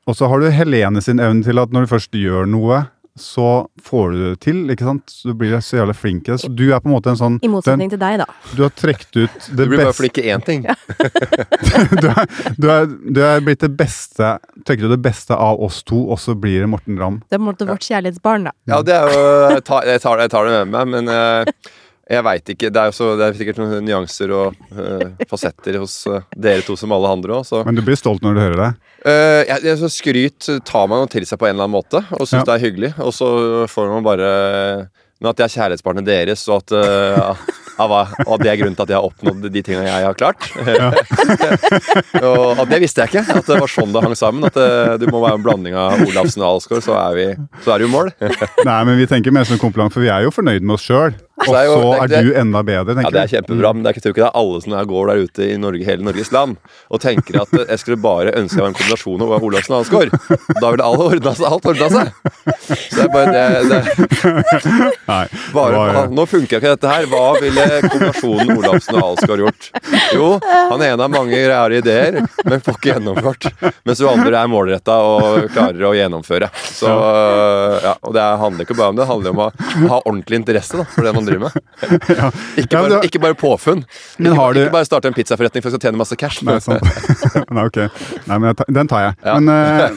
Og 0.06 0.18
så 0.20 0.30
har 0.30 0.40
du 0.40 0.52
Helene 0.54 1.02
sin 1.02 1.20
evne 1.24 1.46
til 1.46 1.62
at 1.62 1.74
når 1.74 1.86
du 1.86 1.94
først 1.96 2.20
gjør 2.20 2.50
noe, 2.50 2.84
så 3.20 3.68
får 3.84 4.12
du 4.12 4.22
det 4.24 4.40
til. 4.42 4.62
ikke 4.74 4.88
sant? 4.88 5.14
Du 5.24 5.34
blir 5.38 5.54
så 5.62 5.78
jævlig 5.78 5.96
flink 5.96 6.28
i 6.28 6.32
det. 6.34 6.40
Så 6.42 6.50
du 6.50 6.64
er 6.74 6.82
på 6.82 6.90
en 6.90 6.96
måte 6.96 7.12
en 7.14 7.20
sånn 7.20 7.36
I 7.46 7.50
motsetning 7.52 7.92
til 7.94 8.02
deg, 8.02 8.18
da. 8.24 8.28
Du 8.58 8.64
har 8.66 8.74
trukket 8.74 9.12
ut 9.14 9.20
det 9.20 9.30
beste 9.30 9.58
Du 9.60 9.70
blir 9.70 9.84
bare 9.84 9.98
flink 9.98 10.18
i 10.18 10.26
én 10.34 10.46
ting. 10.46 10.66
du, 12.02 12.08
er, 12.10 12.24
du, 12.58 12.68
er, 12.74 12.90
du 12.90 13.22
er 13.22 13.46
blitt 13.46 13.62
det 13.62 13.72
beste 13.78 14.36
Trekker 14.66 14.88
du 14.88 14.96
det 14.96 15.02
beste 15.06 15.38
av 15.38 15.62
oss 15.62 15.84
to, 15.86 16.00
og 16.10 16.20
så 16.22 16.34
blir 16.34 16.66
det 16.66 16.72
Morten 16.74 16.98
Ramm. 17.00 17.22
Det 17.28 17.38
er 17.38 17.42
på 17.42 17.46
en 17.46 17.52
måte 17.52 17.70
vårt 17.70 17.86
kjærlighetsbarn, 17.86 18.50
da. 18.50 18.58
Ja, 18.70 18.82
det 18.86 18.98
er 18.98 19.14
jo 19.14 19.24
Jeg 19.54 19.66
tar, 19.70 19.88
jeg 19.90 20.04
tar, 20.04 20.26
jeg 20.26 20.34
tar 20.34 20.50
det 20.50 20.60
med 20.64 20.74
meg, 20.74 20.94
men 20.96 21.14
eh, 21.14 21.72
jeg 22.12 22.24
veit 22.26 22.50
ikke. 22.52 22.70
Det 22.74 22.82
er 22.82 22.96
så, 22.96 23.14
det 23.20 23.28
er 23.30 23.38
sikkert 23.38 23.60
noen 23.62 23.86
nyanser 23.88 24.34
og 24.36 24.58
uh, 24.76 25.06
fasetter 25.30 25.78
hos 25.80 26.02
uh, 26.12 26.20
dere 26.36 26.66
to 26.66 26.76
som 26.80 26.92
alle 26.92 27.14
andre 27.16 27.38
òg, 27.40 27.54
Men 27.64 27.80
du 27.80 27.84
blir 27.86 28.00
stolt 28.00 28.26
når 28.26 28.36
du 28.36 28.42
hører 28.44 28.60
det. 28.60 28.72
Uh, 29.06 29.42
jeg, 29.48 29.60
jeg, 29.70 29.78
så 29.80 29.92
Skryt 29.92 30.50
tar 30.68 30.90
man 30.92 31.06
jo 31.06 31.14
til 31.16 31.28
seg 31.30 31.40
på 31.40 31.48
en 31.48 31.56
eller 31.56 31.70
annen 31.70 31.78
måte, 31.80 32.04
og 32.12 32.28
syns 32.28 32.42
Ja. 32.44 32.50
det 32.52 32.58
er 32.58 32.66
hyggelig. 32.68 32.92
Og 33.00 33.16
så 33.16 33.30
får 33.72 33.92
man 33.96 34.04
bare 34.04 34.30
Men 35.24 35.32
at 35.32 35.40
jeg 35.40 35.46
er 35.48 35.54
kjærlighetsbarnet 35.56 36.04
deres, 36.04 36.44
og 36.52 36.60
at, 36.60 36.74
av 37.80 37.94
og 37.96 38.34
at 38.36 38.42
det 38.44 38.50
er 38.52 38.58
grunnen 38.60 38.76
til 38.76 38.84
at 38.84 38.92
jeg 38.92 39.00
har 39.00 39.08
oppnådd 39.08 39.48
de 39.54 39.62
tingene 39.64 39.88
jeg 39.88 40.04
har 40.04 40.18
klart. 40.20 40.50
og 42.20 42.60
at 42.60 42.68
Det 42.74 42.80
visste 42.84 43.06
jeg 43.06 43.14
ikke. 43.14 43.24
At 43.40 43.48
det 43.48 43.60
var 43.64 43.72
sånn 43.72 43.96
det 43.96 44.04
hang 44.04 44.18
sammen. 44.20 44.44
At 44.50 44.60
det, 44.60 45.00
du 45.00 45.08
må 45.08 45.24
være 45.24 45.40
en 45.40 45.46
blanding 45.46 45.80
av 45.80 46.04
Olafsen 46.04 46.44
og 46.44 46.58
Alsgaard, 46.58 46.84
så 46.84 47.00
er 47.00 47.16
vi 47.16 47.28
Så 47.64 47.72
er 47.72 47.80
det 47.80 47.88
jo 47.88 47.94
mål. 47.96 48.12
Nei, 48.68 48.80
men 48.90 49.00
vi 49.00 49.08
tenker 49.08 49.32
mer 49.32 49.48
som 49.48 49.56
en 49.56 49.64
kompliment, 49.64 49.96
for 49.96 50.04
vi 50.04 50.12
er 50.12 50.28
jo 50.28 50.36
fornøyd 50.36 50.60
med 50.60 50.76
oss 50.76 50.92
sjøl. 50.92 51.16
Og 51.44 51.52
så 51.54 52.08
er 52.08 52.26
du 52.28 52.32
enda 52.40 52.64
bedre, 52.66 52.96
tenker 52.98 53.12
du. 53.12 53.18
Ja, 53.18 53.24
Det 53.24 53.24
er 53.24 53.32
kjempebra, 53.38 53.74
men 53.74 53.84
det 53.84 53.90
er 53.92 53.94
ikke, 53.96 54.02
jeg 54.02 54.06
tror 54.08 54.16
ikke 54.16 54.24
det 54.24 54.30
er 54.30 54.40
alle 54.42 54.62
som 54.64 54.76
går 54.94 55.12
der 55.12 55.24
ute 55.28 55.48
i 55.48 55.58
Norge, 55.62 55.86
hele 55.88 56.08
Norges 56.08 56.32
land 56.34 56.58
og 56.94 57.02
tenker 57.04 57.42
at 57.42 57.54
jeg 57.64 57.80
skulle 57.82 58.00
bare 58.02 58.34
ønske 58.40 58.58
jeg 58.60 58.64
var 58.64 58.72
en 58.72 58.78
kombinasjon 58.78 59.24
av 59.26 59.46
Olafsen 59.48 59.74
og 59.76 59.80
Alsgaard. 59.82 60.10
Da 60.62 60.70
ville 60.74 60.86
alt 60.86 61.04
ordna 61.04 61.34
seg. 61.36 61.46
Alt 61.50 61.66
ordna 61.72 61.88
seg. 61.90 62.08
Så 62.70 62.96
det 62.96 63.04
er 63.04 63.12
bare 63.14 63.32
det, 63.34 63.46
det 63.70 63.82
Bare, 65.54 66.06
nå 66.14 66.26
funker 66.30 66.60
ikke 66.60 66.74
dette 66.76 66.92
her. 66.92 67.08
Hva 67.12 67.24
ville 67.42 67.66
kombinasjonen 67.88 68.54
Olafsen 68.58 69.00
og 69.00 69.04
Alsgaard 69.12 69.44
gjort? 69.46 69.70
Jo, 70.14 70.30
han 70.44 70.84
ene 70.86 71.02
har 71.02 71.12
mange 71.12 71.42
rare 71.50 71.80
ideer, 71.82 72.20
men 72.46 72.64
får 72.64 72.78
ikke 72.78 72.92
gjennomført. 72.94 73.50
Mens 73.84 74.00
du 74.02 74.08
andre 74.10 74.44
er 74.44 74.52
målretta 74.52 75.00
og 75.08 75.50
klarer 75.54 75.90
å 75.90 75.94
gjennomføre. 75.98 76.50
Så, 76.70 76.92
ja, 77.84 77.96
og 78.02 78.16
det 78.16 78.28
handler 78.44 78.68
ikke 78.68 78.78
bare 78.78 78.94
om 78.94 79.00
det, 79.00 79.04
det 79.04 79.10
handler 79.10 79.34
om 79.34 79.42
å 79.44 79.50
ha 79.92 80.00
ordentlig 80.06 80.38
interesse 80.40 80.78
da, 80.80 80.86
for 80.88 81.04
det 81.06 81.12
man 81.16 81.26
driver 81.28 81.33
med. 81.42 81.52
Ikke 81.94 82.18
Ja, 82.18 82.30
ikke, 82.58 82.78
bare, 82.78 83.00
ikke 83.08 83.22
bare 83.24 83.36
påfunn. 83.40 83.84
Men 84.20 84.32
Ikke, 84.32 84.40
har 84.40 84.54
du- 84.54 84.60
ikke 84.64 84.74
bare 84.76 84.86
starte 84.88 85.08
en 85.10 85.14
pizzaforretning 85.18 85.64
for 85.64 85.72
å 85.74 85.80
tjene 85.82 85.98
masse 85.98 86.16
cash. 86.20 86.42
Nei, 86.46 86.60
sant. 86.60 86.84
Nei, 87.56 87.66
ok. 87.66 87.80
Nei, 88.28 88.38
men 88.38 88.48
jeg 88.52 88.58
tar, 88.62 88.70
den 88.78 88.88
tar 88.92 89.04
jeg. 89.08 89.16
Ja. 89.26 89.36
Men, 89.40 89.50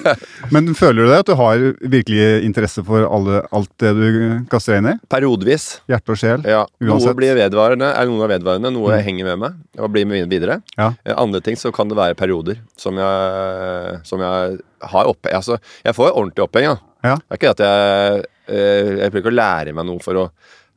uh, 0.06 0.14
men 0.54 0.70
føler 0.78 1.04
du 1.06 1.10
det 1.12 1.18
at 1.24 1.30
du 1.30 1.34
har 1.38 1.64
virkelig 1.96 2.28
interesse 2.46 2.84
for 2.86 3.04
alle, 3.06 3.42
alt 3.56 3.70
det 3.82 3.92
du 3.98 4.08
kaster 4.52 4.76
deg 4.76 4.82
inn 4.84 4.90
i? 4.92 4.96
Periodevis. 5.12 5.66
Hjerte 5.90 6.14
og 6.16 6.20
sjel? 6.20 6.46
Ja, 6.48 6.64
Noe 6.86 7.14
blir 7.18 7.36
vedvarende, 7.38 7.92
er 7.96 8.06
noe 8.10 8.28
vedvarende, 8.30 8.72
noe 8.74 8.96
Mm. 8.96 9.02
henger 9.04 9.24
med 9.32 9.38
meg 9.42 9.80
og 9.82 9.90
blir 9.92 10.06
med 10.06 10.28
videre. 10.30 10.60
Ja. 10.78 10.92
Eh, 11.04 11.14
Andre 11.16 11.40
ting 11.44 11.56
så 11.58 11.72
kan 11.74 11.88
det 11.90 11.96
være 11.98 12.14
perioder 12.16 12.56
som 12.78 12.96
jeg, 12.96 14.00
som 14.06 14.20
jeg 14.22 14.58
har 14.92 15.08
oppe 15.10 15.32
Altså, 15.34 15.58
jeg 15.84 15.94
får 15.96 16.12
ordentlig 16.14 16.44
oppheng, 16.46 16.64
ja. 16.70 16.76
Ja. 17.04 17.16
Det 17.16 17.34
er 17.36 17.38
ikke 17.40 17.50
at 17.54 17.60
jeg 17.62 18.24
eh, 18.48 18.88
Jeg 19.02 19.10
prøver 19.12 19.22
ikke 19.24 19.32
å 19.32 19.36
lære 19.36 19.74
meg 19.76 19.86
noe 19.86 20.00
for 20.02 20.14
å 20.22 20.24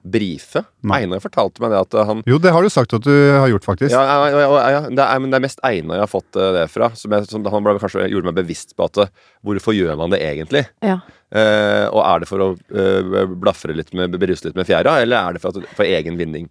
brife. 0.01 0.63
Nei. 0.87 1.01
Einar 1.03 1.21
fortalte 1.23 1.61
meg 1.63 1.73
det 1.73 1.79
at 1.83 1.97
han 2.07 2.23
Jo, 2.29 2.39
det 2.41 2.53
har 2.55 2.63
du 2.63 2.71
sagt 2.71 2.93
at 2.95 3.03
du 3.03 3.11
har 3.11 3.49
gjort, 3.51 3.67
faktisk. 3.67 3.91
ja, 3.93 4.01
ja, 4.03 4.29
ja, 4.31 4.69
ja, 4.71 4.81
det, 4.87 5.03
er, 5.03 5.19
men 5.19 5.31
det 5.33 5.39
er 5.39 5.43
mest 5.43 5.61
Einar 5.67 5.99
jeg 5.99 6.05
har 6.05 6.11
fått 6.11 6.39
eh, 6.39 6.51
det 6.55 6.65
fra. 6.71 6.91
Som, 6.95 7.15
jeg, 7.15 7.29
som 7.31 7.45
han 7.45 7.65
ble, 7.65 7.75
kanskje 7.83 8.07
gjorde 8.11 8.31
meg 8.31 8.39
bevisst 8.39 8.75
på 8.79 8.87
at 8.87 9.01
eh, 9.03 9.13
hvorfor 9.45 9.75
gjør 9.75 9.99
man 9.99 10.15
det 10.15 10.21
egentlig? 10.23 10.65
Ja. 10.85 10.99
Eh, 11.29 11.85
og 11.91 12.01
er 12.05 12.23
det 12.23 12.29
for 12.31 12.45
å 12.45 12.51
eh, 12.55 13.23
blafre 13.39 13.75
litt 13.77 13.91
med, 13.97 14.15
beruse 14.21 14.47
litt 14.47 14.57
med 14.57 14.69
fjæra, 14.69 15.01
eller 15.03 15.19
er 15.19 15.37
det 15.37 15.43
for, 15.43 15.53
at, 15.53 15.73
for 15.77 15.87
egen 15.87 16.19
vinning? 16.19 16.47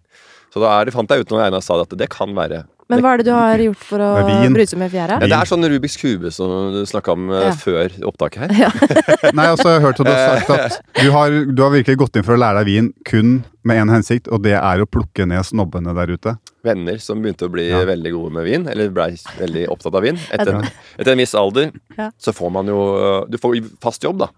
Så 0.53 0.61
da 0.63 0.71
er 0.77 0.87
det, 0.87 0.95
fant 0.95 1.09
jeg 1.11 1.25
ut 1.25 1.33
når 1.33 1.47
Einar 1.49 1.65
sa 1.65 1.77
det, 1.77 1.89
at 1.89 1.99
det 1.99 2.09
kan 2.13 2.31
være 2.37 2.63
Men 2.89 3.03
hva 3.05 3.11
er 3.13 3.21
det 3.21 3.25
du 3.27 3.33
har 3.35 3.61
gjort 3.61 3.83
for 3.85 4.01
å 4.01 4.07
bryte 4.49 4.77
med 4.81 4.89
fjæra? 4.89 5.19
ja, 5.21 5.27
Det 5.29 5.37
er 5.37 5.49
sånn 5.51 5.65
Rubiks 5.69 5.97
kube 6.01 6.31
som 6.33 6.71
du 6.73 6.79
snakka 6.89 7.13
om 7.13 7.27
eh, 7.29 7.43
Ja. 7.45 7.51
før 7.53 7.93
opptaket 8.09 8.49
her. 8.49 8.73
Nei, 9.37 9.45
altså, 9.45 9.67
jeg 9.69 9.77
har 9.77 9.85
hørt 9.85 9.99
at 10.01 10.07
du 10.07 10.11
har 10.11 10.39
sagt 10.39 10.49
at 10.55 11.03
du 11.03 11.11
har, 11.13 11.35
du 11.53 11.61
har 11.61 11.69
virkelig 11.75 11.99
gått 12.01 12.17
inn 12.17 12.25
for 12.25 12.33
å 12.33 12.39
lære 12.41 12.63
deg 12.63 12.71
vin 12.71 12.87
kun 13.05 13.35
med 13.63 13.77
én 13.83 13.91
hensikt, 13.93 14.27
og 14.33 14.41
det 14.41 14.55
er 14.57 14.81
å 14.81 14.87
plukke 14.89 15.27
ned 15.29 15.45
snobbene 15.45 15.93
der 15.93 16.15
ute. 16.15 16.33
Venner 16.65 16.97
som 17.03 17.21
begynte 17.21 17.45
å 17.45 17.51
bli 17.53 17.67
Ja. 17.69 17.83
veldig 17.85 18.11
gode 18.15 18.33
med 18.39 18.47
vin, 18.49 18.65
eller 18.67 18.89
blei 18.89 19.11
veldig 19.37 19.67
opptatt 19.69 19.93
av 19.93 20.01
vin. 20.07 20.17
Etter, 20.33 20.57
etter 20.97 21.11
en 21.13 21.21
viss 21.21 21.35
alder 21.37 21.69
Ja. 21.95 22.09
så 22.17 22.33
får 22.33 22.51
man 22.51 22.65
jo 22.73 23.25
Du 23.29 23.37
får 23.37 23.59
fast 23.83 24.01
jobb, 24.03 24.17
da. 24.25 24.29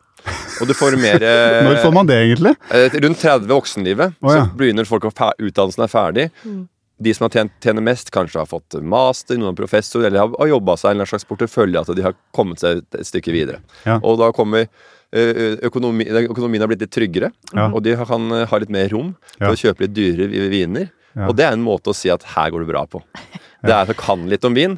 Og 0.62 0.68
du 0.68 0.74
får 0.76 1.00
mer 1.00 1.24
eh, 1.24 1.64
Når 1.70 1.80
får 1.82 1.94
man 1.96 2.06
det, 2.06 2.20
egentlig? 2.28 2.54
Eh, 2.70 3.00
Rundt 3.00 3.18
30 3.24 3.48
voksenlivet 3.48 4.14
Oh, 4.22 4.36
ja. 4.36 4.44
så 4.46 4.58
begynner 4.60 4.86
folk 4.86 5.08
å 5.08 5.14
utdannelsen 5.40 5.88
er 5.88 5.90
ferdig. 5.96 6.28
Mm. 6.46 6.68
De 7.02 7.14
som 7.18 7.26
har 7.26 7.34
tjent, 7.34 7.52
tjener 7.64 7.82
mest, 7.82 8.12
kanskje 8.14 8.38
har 8.44 8.46
fått 8.50 8.76
master, 8.86 9.38
noen 9.42 9.56
professor, 9.58 10.04
eller 10.06 10.20
har, 10.22 10.34
har 10.38 10.52
jobba 10.52 10.76
seg 10.78 10.94
en 11.00 11.06
slags 11.10 11.26
portefølje, 11.26 11.82
at 11.82 11.96
de 11.98 12.04
har 12.06 12.14
kommet 12.36 12.62
seg 12.62 12.84
et, 12.84 13.00
stykke 13.08 13.34
videre. 13.34 13.62
Ja. 13.88 13.96
Og 14.06 14.20
da 14.22 14.30
kommer 14.38 14.68
eh, 14.68 15.58
økonomi, 15.68 16.06
økonomien 16.30 16.62
har 16.62 16.70
blitt 16.72 16.84
litt 16.86 16.94
tryggere, 16.94 17.32
Ja. 17.56 17.70
og 17.74 17.82
de 17.84 17.96
kan 18.06 18.30
ha 18.48 18.60
litt 18.62 18.70
mer 18.70 18.88
rom 18.94 19.16
til 19.38 19.48
Ja. 19.48 19.52
å 19.52 19.58
kjøpe 19.58 19.88
litt 19.88 19.94
dyrere 19.98 20.50
viner. 20.54 20.92
Og 21.28 21.34
det 21.36 21.44
er 21.44 21.58
en 21.58 21.64
måte 21.66 21.92
å 21.92 21.96
si 21.98 22.08
at 22.14 22.24
her 22.38 22.52
går 22.54 22.64
det 22.64 22.70
bra 22.72 22.86
på. 22.88 23.02
Det 23.66 23.72
er 23.74 23.82
at 23.82 23.88
jeg 23.92 23.98
kan 24.00 24.30
litt 24.32 24.46
om 24.48 24.54
vin, 24.56 24.78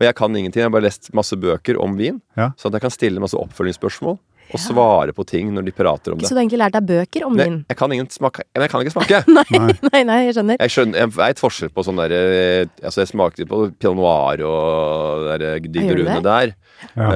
og 0.00 0.02
jeg 0.06 0.14
kan 0.18 0.34
ingenting. 0.34 0.62
Jeg 0.62 0.66
har 0.66 0.74
bare 0.74 0.88
lest 0.88 1.12
masse 1.14 1.36
bøker 1.38 1.78
om 1.78 1.94
vin, 1.96 2.20
Ja. 2.36 2.50
så 2.58 2.66
at 2.66 2.72
jeg 2.72 2.80
kan 2.82 2.90
stille 2.90 3.20
masse 3.20 3.36
oppfølgingsspørsmål. 3.38 4.18
Og 4.48 4.62
svare 4.62 5.14
på 5.16 5.24
ting 5.28 5.50
når 5.54 5.66
de 5.68 5.74
prater 5.76 6.14
om 6.14 6.20
det. 6.20 6.28
Så 6.28 6.34
du 6.34 6.38
har 6.38 6.44
egentlig 6.44 6.60
lært 6.62 6.76
deg 6.76 6.86
bøker 6.88 7.26
om 7.26 7.36
din? 7.38 7.58
jeg 7.68 7.78
kan 7.78 7.92
ingen 7.92 8.08
smake 8.12 8.44
Men 8.54 8.64
jeg 8.64 8.72
kan 8.72 8.84
ikke 8.84 8.94
smake. 8.94 9.20
Nei, 9.38 9.44
nei, 9.92 10.02
nei, 10.08 10.18
jeg 10.28 10.36
skjønner. 10.38 10.60
Jeg 10.62 10.74
skjønner, 10.74 11.00
jeg 11.02 11.12
veit 11.16 11.42
forskjell 11.42 11.72
på 11.74 11.84
sånn 11.86 12.00
derre 12.00 12.20
Altså, 12.82 13.02
jeg 13.02 13.10
smakte 13.12 13.46
på 13.48 13.60
pinot 13.78 13.98
noir 13.98 14.42
og 14.46 15.28
der, 15.28 15.46
de 15.60 15.68
du 15.68 15.80
brune 15.82 16.18
det? 16.18 16.22
der. 16.26 16.54
Ja. 16.94 17.08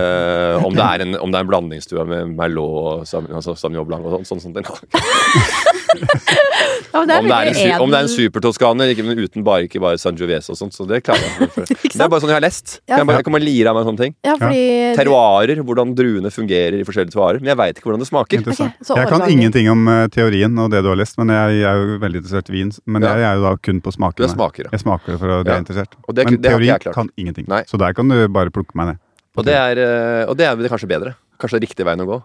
Uh, 0.59 0.65
om, 0.67 0.75
det 0.75 0.85
er 0.85 1.05
en, 1.05 1.17
om 1.23 1.33
det 1.33 1.39
er 1.39 1.47
en 1.47 1.51
blandingsstue 1.51 2.07
med 2.09 2.35
Merlot 2.35 3.07
og 3.07 3.37
altså 3.39 3.55
Sauvignon 3.59 3.87
Blanc 3.89 4.09
og 4.09 4.27
sånn. 4.27 4.43
sånn, 4.43 4.59
sånn. 4.59 5.79
Ja, 5.93 7.01
det 7.09 7.17
om, 7.19 7.27
det 7.29 7.37
en, 7.37 7.81
om 7.81 7.91
det 7.93 7.99
er 7.99 8.05
en 8.07 8.11
supertoskaner, 8.13 8.91
ikke, 8.93 9.05
men 9.07 9.19
uten 9.21 9.45
bare, 9.47 9.65
ikke 9.67 9.81
bare 9.83 9.99
Sangiovese 10.01 10.53
og 10.53 10.59
sånt. 10.59 10.75
Så 10.77 10.85
det 10.89 11.01
klarer 11.07 11.23
jeg. 11.25 11.49
Ikke 11.83 11.93
Det 11.97 12.05
er 12.05 12.11
bare 12.13 12.21
sånn 12.23 12.33
jeg 12.33 12.37
har 12.39 12.45
lest. 12.45 12.75
Ja. 12.89 12.99
Jeg, 13.01 13.07
bare, 13.09 13.21
jeg 13.21 13.27
kan 13.29 13.37
og 13.39 13.45
lire 13.45 13.73
av 13.73 13.79
meg 13.79 13.87
sånne 13.89 14.03
ting. 14.03 14.15
Ja, 14.27 14.35
fordi 14.41 14.63
Terroirer, 14.99 15.63
hvordan 15.69 15.95
druene 15.99 16.33
fungerer 16.35 16.77
i 16.79 16.85
forskjellige 16.89 17.15
terroirer. 17.15 17.41
Men 17.43 17.53
jeg 17.53 17.61
veit 17.63 17.81
ikke 17.81 17.89
hvordan 17.91 18.05
det 18.05 18.09
smaker. 18.11 18.45
Okay, 18.45 18.71
så 18.85 18.99
jeg 19.01 19.09
kan 19.13 19.25
ingenting 19.33 19.71
om 19.73 19.87
eh, 19.93 20.03
teorien 20.13 20.59
og 20.65 20.71
det 20.75 20.83
du 20.85 20.91
har 20.93 21.01
lest, 21.01 21.17
men 21.21 21.33
jeg, 21.35 21.61
jeg 21.63 21.69
er 21.73 21.81
jo 21.81 21.99
veldig 22.05 22.23
interessert 22.23 22.53
i 22.53 22.57
vin. 22.59 22.75
Men 22.87 23.09
Ja. 23.09 23.15
jeg 23.23 23.29
er 23.31 23.41
jo 23.41 23.47
da 23.49 23.55
kun 23.69 23.81
på 23.85 23.95
smakene. 23.97 24.29
er 24.29 24.35
smakene. 24.37 24.73
Jeg 24.77 24.85
smaker 24.85 25.15
det 25.17 25.21
for 25.25 25.37
å 25.39 25.41
bli 25.45 25.53
Ja. 25.57 25.61
interessert. 25.65 25.97
Og 26.07 26.15
det- 26.15 26.29
men 26.29 26.41
det 26.41 26.51
teori 26.53 26.71
jeg 26.73 26.93
kan 26.93 27.11
ingenting. 27.17 27.49
Nei. 27.49 27.63
Så 27.69 27.79
der 27.81 27.93
kan 27.97 28.09
du 28.09 28.29
bare 28.29 28.51
plukke 28.55 28.77
meg 28.79 28.93
ned. 28.93 29.03
Og 29.37 29.45
det 29.49 29.55
er, 29.57 29.79
eh, 29.81 30.25
og 30.29 30.37
det 30.37 30.47
er 30.47 30.57
kanskje 30.69 30.89
bedre. 30.89 31.15
Kanskje 31.41 31.61
riktig 31.65 31.85
veien 31.89 32.01
å 32.05 32.07
gå. 32.07 32.23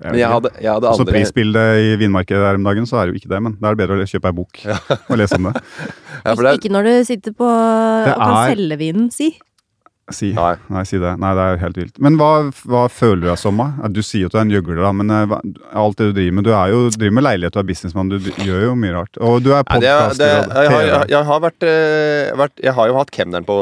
Men 0.00 0.16
jeg 0.18 0.28
hadde, 0.32 0.50
jeg 0.60 0.72
hadde 0.72 0.94
Så 0.96 1.04
prisbildet 1.08 1.82
i 1.84 1.92
vinmarkedet 2.00 2.42
her 2.48 2.58
om 2.60 2.64
dagen, 2.66 2.88
så 2.88 3.00
er 3.00 3.06
det 3.10 3.14
jo 3.14 3.22
ikke 3.22 3.34
det, 3.34 3.42
men 3.44 3.58
da 3.60 3.70
er 3.70 3.76
det 3.76 3.82
bedre 3.84 4.00
å 4.00 4.08
kjøpe 4.10 4.32
ei 4.32 4.38
bok 4.40 4.64
og 5.10 5.14
lese 5.20 5.38
om 5.38 5.50
det. 5.50 5.60
ja, 6.24 6.32
for 6.34 6.42
det 6.42 6.50
er, 6.50 6.58
Ikke 6.62 6.72
når 6.74 6.88
du 6.90 6.92
sitter 7.12 7.36
på 7.36 7.46
og 7.46 8.10
kan 8.10 8.34
er- 8.40 8.50
selge 8.56 8.80
vinen, 8.80 9.08
si. 9.14 9.30
Si. 10.10 10.32
Nei. 10.34 10.56
Nei, 10.74 10.80
si 10.90 10.98
det. 10.98 11.12
Nei, 11.22 11.28
det 11.38 11.42
er 11.46 11.60
helt 11.62 11.76
vilt. 11.78 11.98
Men 12.02 12.16
hva, 12.18 12.30
hva 12.66 12.80
føler 12.90 13.20
du 13.22 13.26
deg 13.28 13.38
som, 13.38 13.60
da? 13.62 13.86
Du 13.94 14.00
sier 14.02 14.26
at 14.26 14.34
du 14.34 14.40
er 14.40 14.42
en 14.42 14.50
gjøgler, 14.50 14.80
da, 14.82 14.90
men 14.98 15.12
eh, 15.14 15.20
hva, 15.30 15.38
alt 15.84 16.00
det 16.00 16.08
du 16.08 16.16
driver 16.16 16.34
med 16.34 16.46
Du 16.48 16.50
er 16.50 16.72
jo, 16.72 16.80
driver 16.96 17.14
med 17.20 17.24
leilighet, 17.28 17.54
du 17.54 17.60
er 17.62 17.68
businessmann, 17.68 18.10
du 18.10 18.18
gjør 18.42 18.64
jo 18.64 18.72
mye 18.74 18.96
rart. 18.96 19.20
Og 19.22 19.38
du 19.44 19.52
er 19.52 19.60
er- 19.60 19.68
podkaster 19.70 20.18
det, 20.18 20.32
og 20.50 20.64
jeg, 20.64 20.72
har, 20.74 20.82
jeg, 20.88 21.10
jeg, 21.14 21.22
har 21.30 21.44
vært, 21.46 21.68
eh, 21.70 22.32
vært 22.42 22.64
Jeg 22.66 22.74
har 22.80 22.90
jo 22.90 22.96
hatt 22.98 23.12
kemneren 23.14 23.46
på 23.46 23.58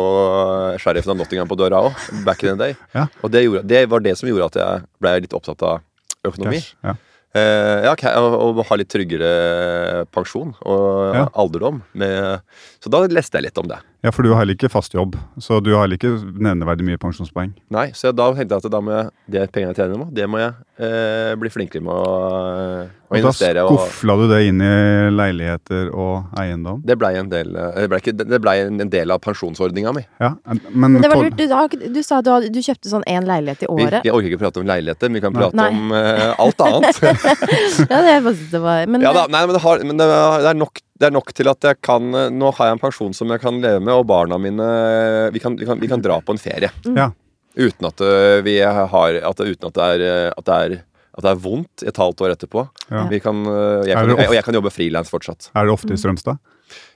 eh, 0.73 0.79
sheriffen 0.81 1.13
av 1.13 1.21
Nottingham 1.21 1.53
på 1.53 1.59
døra 1.61 1.83
òg, 1.91 2.01
back 2.25 2.47
in 2.49 2.55
the 2.57 2.71
day. 2.71 2.79
Ja. 2.97 3.05
Og 3.21 3.35
det, 3.37 3.45
gjorde, 3.45 3.67
det 3.69 3.85
var 3.93 4.07
det 4.09 4.17
som 4.17 4.33
gjorde 4.33 4.49
at 4.49 4.59
jeg 4.63 4.89
ble 5.05 5.15
litt 5.27 5.37
opptatt 5.37 5.67
av 5.69 5.85
økonomi. 6.33 6.61
Cash, 6.63 6.75
Ja. 6.85 6.97
Uh, 7.37 7.85
ja, 7.85 7.93
og, 8.17 8.63
ha 8.65 8.77
litt 8.81 8.89
tryggere 8.89 10.07
pensjon 10.11 10.55
og 10.65 11.15
Ja. 11.15 11.27
alderdom. 11.37 11.83
Med, 11.93 12.41
så 12.81 12.89
da 12.91 13.03
leste 13.07 13.37
jeg 13.37 13.51
litt 13.51 13.59
om 13.61 13.69
det. 13.69 13.77
Ja, 14.05 14.13
for 14.15 14.23
du 14.23 14.31
har 14.31 14.43
heller 14.45 14.55
ikke 14.55 14.71
fast 14.71 14.95
jobb, 14.95 15.17
så 15.43 15.59
du 15.65 15.73
har 15.75 15.83
heller 15.87 15.99
ikke 15.99 16.13
nevneverdig 16.39 16.87
mye 16.87 17.01
pensjonspoeng. 17.03 17.51
Nei, 17.75 17.89
Så 17.99 18.13
da 18.15 18.29
tenkte 18.37 18.55
jeg 18.59 18.65
at 18.69 18.73
da 18.73 18.81
må 18.85 18.93
jeg, 18.95 19.11
det 19.35 19.47
pengene 19.55 19.73
jeg 19.75 19.81
tjener 19.83 19.99
nå, 19.99 20.07
det 20.15 20.29
må 20.31 20.39
jeg 20.39 20.53
eh, 20.87 21.33
bli 21.41 21.51
flinkere 21.51 21.83
med 21.83 21.93
å, 21.93 22.05
å 22.07 22.87
Og 22.87 23.17
da 23.17 23.21
investere. 23.25 23.65
Og, 23.67 23.81
skufla 23.83 24.17
du 24.21 24.25
det 24.31 24.39
inn 24.49 24.63
i 24.63 24.71
leiligheter 25.11 25.91
og 25.91 26.39
eiendom. 26.39 26.79
det 26.87 26.97
blei 27.01 27.15
en 27.19 27.31
del 27.33 27.51
eh, 27.59 27.81
Det 27.83 27.89
ble, 27.91 28.01
ikke, 28.05 28.15
det 28.23 28.41
ble 28.45 28.55
en, 28.69 28.93
del 28.95 29.15
av 29.17 29.21
pensjonsordninga 29.25 29.93
mi. 29.97 30.05
Ja, 30.23 30.33
men, 30.47 30.63
Men 30.95 31.01
det 31.03 31.11
var 31.11 31.25
lurt. 31.25 31.39
Du, 31.39 31.89
du 31.99 32.03
sa 32.07 32.21
du, 32.23 32.31
du 32.55 32.61
kjøpte 32.63 32.93
sånn 32.93 33.07
én 33.11 33.27
leilighet 33.27 33.67
i 33.67 33.71
Vi, 33.73 33.89
året. 33.89 34.07
jeg 34.07 34.15
orker 34.15 34.31
ikke 34.31 34.43
prate 34.47 34.63
om 34.63 34.69
leiligheter, 34.71 35.11
men 35.11 35.19
vi 35.19 35.25
kan 35.27 35.35
prate 35.37 35.59
Nei. 35.59 35.69
om 35.75 35.95
eh, 35.99 36.27
alt 36.39 36.67
annet. 36.69 37.03
Ja, 37.89 37.99
det, 38.05 38.15
faktisk- 38.25 38.51
det 38.53 38.61
var, 38.63 38.87
men 38.91 39.03
ja 39.03 39.11
da, 39.15 39.27
nei, 39.31 39.41
men, 39.47 39.55
det, 39.57 39.61
har, 39.63 39.83
men 39.87 39.99
det, 40.01 40.07
det, 40.09 40.49
er 40.51 40.57
nok, 40.59 40.81
det 40.99 41.07
er 41.09 41.15
nok 41.15 41.31
til 41.37 41.49
at 41.51 41.63
jeg 41.63 41.79
kan 41.85 42.09
eh, 42.15 42.29
Nå 42.35 42.51
har 42.57 42.69
jeg 42.71 42.77
en 42.79 42.83
pensjon 42.83 43.15
som 43.15 43.31
jeg 43.31 43.41
kan 43.43 43.61
leve 43.63 43.81
med, 43.81 43.95
og 43.95 44.07
barna 44.11 44.39
mine 44.43 44.65
eh, 44.67 45.31
Vi 45.35 45.39
kan, 45.43 45.55
vi 45.59 45.67
kan, 45.69 45.79
vi 45.79 45.89
kan 45.91 46.03
dra 46.03 46.17
på 46.21 46.35
en 46.35 46.41
ferie. 46.43 46.71
Ja. 46.97 47.11
Uten 47.59 47.87
at 47.89 48.03
eh, 48.05 48.41
vi 48.47 48.57
har 48.63 48.87
at, 49.23 49.37
det- 49.41 49.55
Uten 49.57 49.71
at 49.71 49.79
det 49.79 49.89
er, 49.89 50.33
at 50.37 50.45
det 50.51 50.59
er 50.67 50.79
at 51.19 51.25
det 51.25 51.31
er 51.33 51.39
vondt 51.43 51.83
et 51.83 51.97
halvt 51.99 52.21
år 52.23 52.31
etterpå. 52.37 52.63
Ja. 52.95 53.01
Vi 53.11 53.19
kan, 53.19 53.41
jeg 53.43 53.91
kan, 53.97 54.11
ofte- 54.15 54.27
og 54.29 54.35
jeg 54.37 54.45
kan 54.47 54.55
jobbe 54.55 54.71
frilans 54.71 55.09
fortsatt. 55.11 55.49
Er 55.59 55.67
det 55.67 55.73
ofte 55.75 55.91
i 55.91 55.99
Strømstad? 55.99 56.39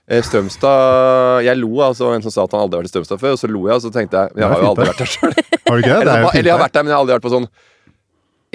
Eh, 0.07 0.21
Strømstad 0.23 1.43
Jeg 1.47 1.59
lo 1.59 1.81
altså 1.83 2.13
en 2.15 2.23
som 2.23 2.31
sa 2.31 2.45
at 2.47 2.53
han 2.55 2.63
aldri 2.63 2.79
har 2.79 2.85
vært 2.85 2.91
i 2.91 2.95
Strømstad 2.95 3.19
før, 3.23 3.35
og 3.35 3.41
så 3.41 3.51
lo 3.51 3.65
jeg, 3.67 3.75
og 3.81 3.83
så 3.83 3.91
tenkte 3.95 4.21
jeg 4.23 4.35
Men 4.37 4.45
jeg 4.45 4.53
har 4.53 4.63
jo 4.63 4.69
aldri 4.71 4.87
vært 4.93 5.03
der 5.03 5.11
sjøl. 5.11 5.35
Har 5.35 5.75
du 5.75 5.83
ikke? 5.83 5.97
Eller, 5.97 6.13
er 6.13 6.39
eller 6.39 6.51
jeg 6.51 6.55
har 6.55 6.63
vært 6.63 6.77
der, 6.77 6.83
men 6.87 6.93
jeg 6.93 6.97
har 6.97 7.03
aldri 7.03 7.17
vært 7.17 7.27
på 7.27 7.33
sånn 7.35 7.49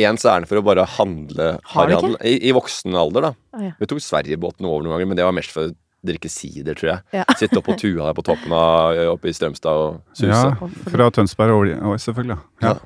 ens 0.05 0.25
ærend 0.29 0.49
for 0.49 0.59
å 0.59 0.65
bare 0.65 0.85
handle 0.97 1.49
harryhandel. 1.73 2.17
I, 2.21 2.35
I 2.49 2.53
voksen 2.55 2.93
alder, 2.97 3.29
da. 3.29 3.31
Å, 3.57 3.61
ja. 3.65 3.73
Vi 3.79 3.89
tok 3.89 4.03
Sverigebåten 4.03 4.67
over 4.69 4.85
noen 4.85 4.97
ganger, 4.97 5.09
men 5.09 5.19
det 5.19 5.25
var 5.25 5.35
mest 5.37 5.53
for 5.55 5.71
å 5.71 5.75
drikke 6.07 6.29
sider, 6.29 6.77
tror 6.77 6.91
jeg. 6.91 7.05
Ja. 7.17 7.25
Sitte 7.39 7.57
oppe 7.59 7.73
på 7.73 7.79
tua 7.81 8.09
der 8.09 8.17
på 8.17 8.25
toppen 8.27 8.53
av 8.53 8.99
oppe 9.15 9.31
i 9.31 9.35
Strømstad 9.35 9.81
og 9.81 10.01
suse. 10.13 10.29
Ja, 10.29 10.53
fra 10.93 11.09
Tønsberg 11.13 11.55
over 11.55 11.73
Olje, 11.73 12.03
selvfølgelig. 12.05 12.37
Ja. 12.61 12.75
Ja. 12.75 12.77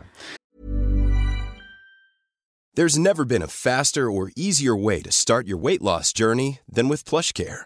There's 2.74 2.98
never 2.98 3.26
been 3.26 3.42
a 3.44 3.48
faster 3.48 4.10
or 4.10 4.32
easier 4.38 4.74
way 4.74 5.02
to 5.02 5.12
start 5.12 5.46
your 5.46 5.58
weight 5.58 5.82
loss 5.82 6.14
journey 6.14 6.60
than 6.72 6.88
with 6.88 7.04
PlushCare. 7.04 7.66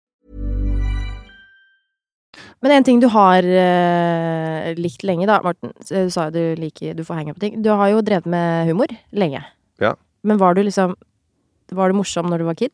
Men 2.61 2.75
en 2.75 2.85
ting 2.85 2.99
du 3.01 3.07
har 3.09 3.45
uh, 3.45 4.69
likt 4.77 5.03
lenge, 5.07 5.25
da, 5.29 5.39
Morten. 5.45 5.73
Du 5.89 6.11
sa 6.13 6.27
jo 6.29 6.35
du 6.35 6.61
liker 6.61 6.93
Du 6.97 7.03
får 7.07 7.21
henge 7.21 7.33
på 7.33 7.41
ting. 7.41 7.57
Du 7.65 7.71
har 7.73 7.89
jo 7.89 8.03
drevet 8.05 8.29
med 8.29 8.69
humor 8.69 8.91
lenge. 9.17 9.41
Ja. 9.81 9.95
Men 10.21 10.37
var 10.41 10.55
du 10.55 10.61
liksom 10.63 10.95
Var 11.71 11.89
du 11.89 11.97
morsom 11.97 12.29
når 12.29 12.43
du 12.43 12.49
var 12.49 12.59
kid? 12.59 12.73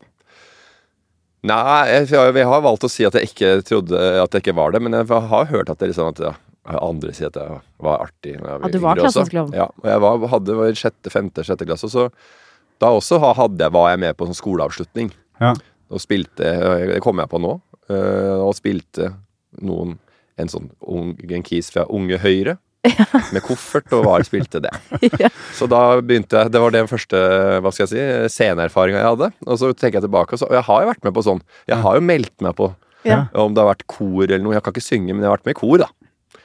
Nei, 1.48 1.86
jeg, 1.88 2.10
jeg 2.12 2.48
har 2.50 2.64
valgt 2.66 2.84
å 2.84 2.90
si 2.92 3.06
at 3.08 3.16
jeg 3.16 3.30
ikke 3.30 3.52
trodde 3.64 4.00
at 4.20 4.34
jeg 4.34 4.44
ikke 4.44 4.56
var 4.58 4.74
det, 4.74 4.82
men 4.84 4.96
jeg 4.98 5.06
har 5.08 5.46
hørt 5.48 5.70
at 5.72 5.80
det 5.80 5.92
liksom 5.92 6.10
at 6.10 6.20
ja, 6.26 6.34
andre 6.82 7.14
sier 7.16 7.30
at 7.30 7.38
jeg 7.40 7.60
var 7.86 8.02
artig. 8.08 8.34
når 8.42 8.50
jeg 8.50 8.64
At 8.66 8.74
du 8.74 8.80
var 8.84 9.00
klassens 9.00 9.32
klovn? 9.32 9.54
Ja, 9.56 9.70
og 9.70 9.88
jeg 9.88 10.02
var, 10.04 10.26
hadde 10.34 10.58
var 10.58 10.74
i 10.74 10.80
sjette, 10.82 11.14
femte, 11.14 11.46
sjette 11.48 11.68
klasse, 11.70 11.88
og 11.88 11.94
så 11.94 12.08
da 12.82 12.90
også 12.98 13.22
hadde 13.22 13.64
jeg, 13.64 13.74
var 13.78 13.94
jeg 13.94 14.02
med 14.02 14.18
på 14.18 14.28
sånn 14.28 14.38
skoleavslutning. 14.42 15.14
Ja. 15.40 15.54
Og 15.94 16.04
spilte, 16.04 16.52
det 16.90 17.00
kommer 17.06 17.24
jeg 17.24 17.32
på 17.32 17.40
nå, 17.46 17.54
og 17.94 18.52
spilte 18.58 19.14
noen, 19.62 19.98
en 20.38 20.52
sånn 20.52 20.70
ung, 20.86 21.16
en 21.30 21.44
kis 21.46 21.72
fra 21.74 21.86
Unge 21.90 22.20
Høyre, 22.22 22.58
med 23.34 23.42
koffert, 23.44 23.90
og 23.98 24.06
var 24.08 24.24
spilte 24.24 24.62
det. 24.64 24.72
Ja. 25.24 25.30
Så 25.58 25.68
da 25.68 25.98
begynte 26.00 26.44
jeg, 26.44 26.52
det 26.54 26.62
var 26.62 26.72
den 26.76 26.88
første, 26.88 27.20
hva 27.64 27.72
skal 27.74 27.88
jeg 27.88 27.92
si, 27.92 28.36
sceneerfaringa 28.38 29.02
jeg 29.02 29.10
hadde. 29.10 29.32
Og 29.48 29.58
så 29.60 29.72
tenker 29.74 30.00
jeg 30.00 30.06
tilbake, 30.08 30.34
og 30.38 30.40
så, 30.44 30.48
og 30.52 30.56
jeg 30.60 30.68
har 30.70 30.84
jo 30.84 30.92
vært 30.94 31.04
med 31.08 31.16
på 31.18 31.24
sånn, 31.26 31.42
jeg 31.68 31.82
har 31.84 31.98
jo 31.98 32.06
meldt 32.06 32.36
meg 32.46 32.56
på, 32.60 32.70
Ja. 33.08 33.26
om 33.40 33.54
det 33.56 33.62
har 33.64 33.70
vært 33.74 33.88
kor 33.88 34.24
eller 34.26 34.44
noe, 34.44 34.56
jeg 34.58 34.64
kan 34.66 34.74
ikke 34.76 34.84
synge, 34.84 35.14
men 35.16 35.24
jeg 35.24 35.30
har 35.32 35.38
vært 35.38 35.46
med 35.50 35.56
i 35.58 35.60
kor 35.60 35.78
da. 35.84 35.90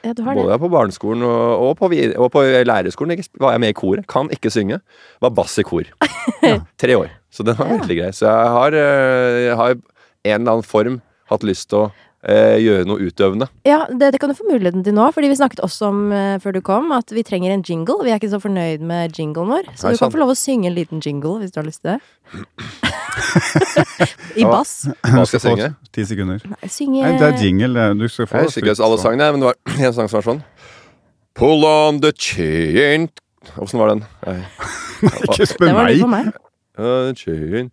Ja. 0.03 0.11
Både 0.19 0.57
på 0.59 0.67
barneskolen 0.71 1.23
og, 1.23 1.63
og, 1.63 1.73
på, 1.79 1.87
og 2.19 2.27
på 2.33 2.41
lærerskolen 2.67 3.13
ikke, 3.15 3.29
var 3.39 3.53
jeg 3.55 3.61
med 3.63 3.71
i 3.71 3.75
koret. 3.77 4.03
Kan 4.11 4.27
ikke 4.35 4.51
synge. 4.51 4.81
Var 5.23 5.31
bass 5.31 5.53
i 5.61 5.63
kor. 5.63 5.87
Tre 6.81 6.97
år. 6.99 7.13
Så 7.31 7.45
den 7.47 7.55
var 7.55 7.69
veldig 7.71 7.97
grei. 8.01 8.09
Så 8.15 8.27
jeg 8.27 8.49
har, 8.57 8.75
øh, 8.75 9.37
jeg 9.45 9.55
har 9.61 9.71
en 9.77 10.33
eller 10.41 10.51
annen 10.57 10.67
form 10.67 10.97
hatt 11.31 11.45
lyst 11.47 11.69
til 11.71 11.85
å 11.85 11.91
øh, 12.29 12.57
gjøre 12.63 12.85
noe 12.89 12.99
utøvende. 13.09 13.47
Ja, 13.67 13.81
det, 13.89 14.13
det 14.15 14.19
kan 14.21 14.29
du 14.31 14.35
få 14.37 14.45
muligheten 14.49 14.83
til 14.85 14.93
nå, 14.95 15.05
fordi 15.15 15.27
vi 15.31 15.37
snakket 15.39 15.59
også 15.65 15.89
om 15.91 15.99
eh, 16.15 16.35
før 16.43 16.51
du 16.57 16.61
kom, 16.65 16.91
at 16.95 17.11
vi 17.15 17.23
trenger 17.23 17.53
en 17.53 17.63
jingle. 17.67 17.99
Vi 18.05 18.11
er 18.13 18.17
ikke 18.21 18.31
så 18.31 18.39
fornøyd 18.43 18.81
med 18.85 19.17
jinglen 19.19 19.49
vår, 19.51 19.63
så 19.75 19.89
Nei, 19.89 19.93
du 19.93 19.97
kan 19.97 20.05
sant. 20.05 20.13
få 20.15 20.19
lov 20.23 20.31
å 20.33 20.37
synge 20.39 20.69
en 20.71 20.77
liten 20.77 20.97
jingle 21.03 21.35
hvis 21.41 21.51
du 21.55 21.59
har 21.61 21.67
lyst 21.67 21.81
til 21.83 21.95
det. 21.95 21.99
I 24.41 24.43
bass. 24.45 24.71
Hva 25.03 25.23
skal 25.27 25.37
jeg 25.37 25.43
synge? 25.43 25.67
Ti 25.93 26.01
sekunder. 26.09 26.39
Nei, 26.49 26.69
Synge 26.71 27.01
Nei, 27.03 27.11
det 27.19 27.27
er 27.27 27.35
jingle. 27.43 27.83
Du 27.99 28.07
skal 28.09 28.27
få 28.29 28.33
Jeg 28.41 28.45
husker 28.49 28.61
ikke 28.65 28.85
alle 28.87 28.97
sangene, 29.01 29.27
men 29.35 29.39
det 29.43 29.47
var 29.51 29.57
en 29.89 29.95
sang 29.97 30.07
som 30.09 30.17
var 30.19 30.25
sånn. 30.31 30.41
Pull 31.37 31.61
on 31.65 31.99
the 32.03 32.11
chain 32.13 33.07
Åssen 33.57 33.79
var 33.81 33.87
den? 33.93 34.01
Nei. 34.23 34.37
Ikke 35.27 35.45
spør 35.49 35.67
Det 35.67 35.73
var 35.75 35.87
det 35.89 35.95
meg! 35.97 36.03
for 36.05 36.11
meg. 36.13 36.25
Uh, 36.79 37.09
chain. 37.17 37.65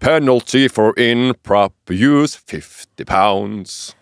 Penalty 0.00 0.68
for 0.68 0.94
improper 0.98 1.92
use 1.94 2.36
50 2.48 3.04
pounds. 3.04 3.96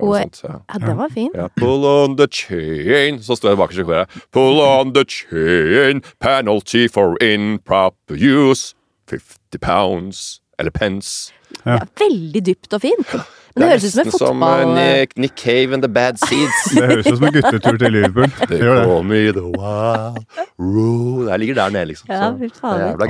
Og- 0.00 0.16
sånt, 0.20 0.42
ja. 0.44 0.58
Ja, 0.74 0.78
den 0.86 0.96
var 0.96 1.08
fin. 1.08 1.30
Ja, 1.34 1.46
pull 1.56 1.84
on 1.84 2.16
the 2.18 2.26
chain 2.30 3.22
Så 3.22 3.34
står 3.36 3.48
jeg 3.48 3.56
bakerst 3.58 3.78
i 3.80 3.82
koret. 3.82 4.08
Pull 4.32 4.60
on 4.60 4.92
the 4.94 5.04
chain, 5.08 6.02
penalty 6.20 6.86
for 6.88 7.16
improper 7.22 8.14
use. 8.16 8.74
50 9.08 9.58
pounds. 9.62 10.40
Eller 10.58 10.70
pence. 10.70 11.32
Ja, 11.66 11.78
veldig 11.98 12.46
dypt 12.46 12.72
og 12.74 12.80
fint. 12.80 13.16
Men 13.56 13.62
det 13.64 13.68
høres 13.72 13.84
ut 13.86 13.92
som 13.96 14.02
en 14.02 14.06
nesten 14.06 14.20
som 14.20 14.42
eh, 14.44 14.96
Nick, 15.00 15.14
Nick 15.16 15.34
Cave 15.40 15.72
and 15.72 15.82
The 15.82 15.88
Bad 15.88 16.18
Seeds. 16.20 16.58
Det 16.76 16.82
høres 16.90 17.06
ut 17.08 17.16
som 17.16 17.24
en 17.24 17.32
guttetur 17.32 17.78
til 17.80 17.94
Liverpool. 17.94 18.28
Det 18.50 18.58
gjør 18.60 18.74
det. 18.76 18.82
Call 18.90 19.06
me 19.08 19.20
the 19.32 19.44
wild 19.54 20.18
roo. 20.60 21.24
Det 21.26 21.38
ligger 21.40 21.56
der 21.62 21.72
nede, 21.72 21.88
liksom. 21.92 22.10
Ja, 22.12 22.28
fy 22.36 22.50
det 22.50 22.60
er 22.60 22.82
jævla. 22.82 23.08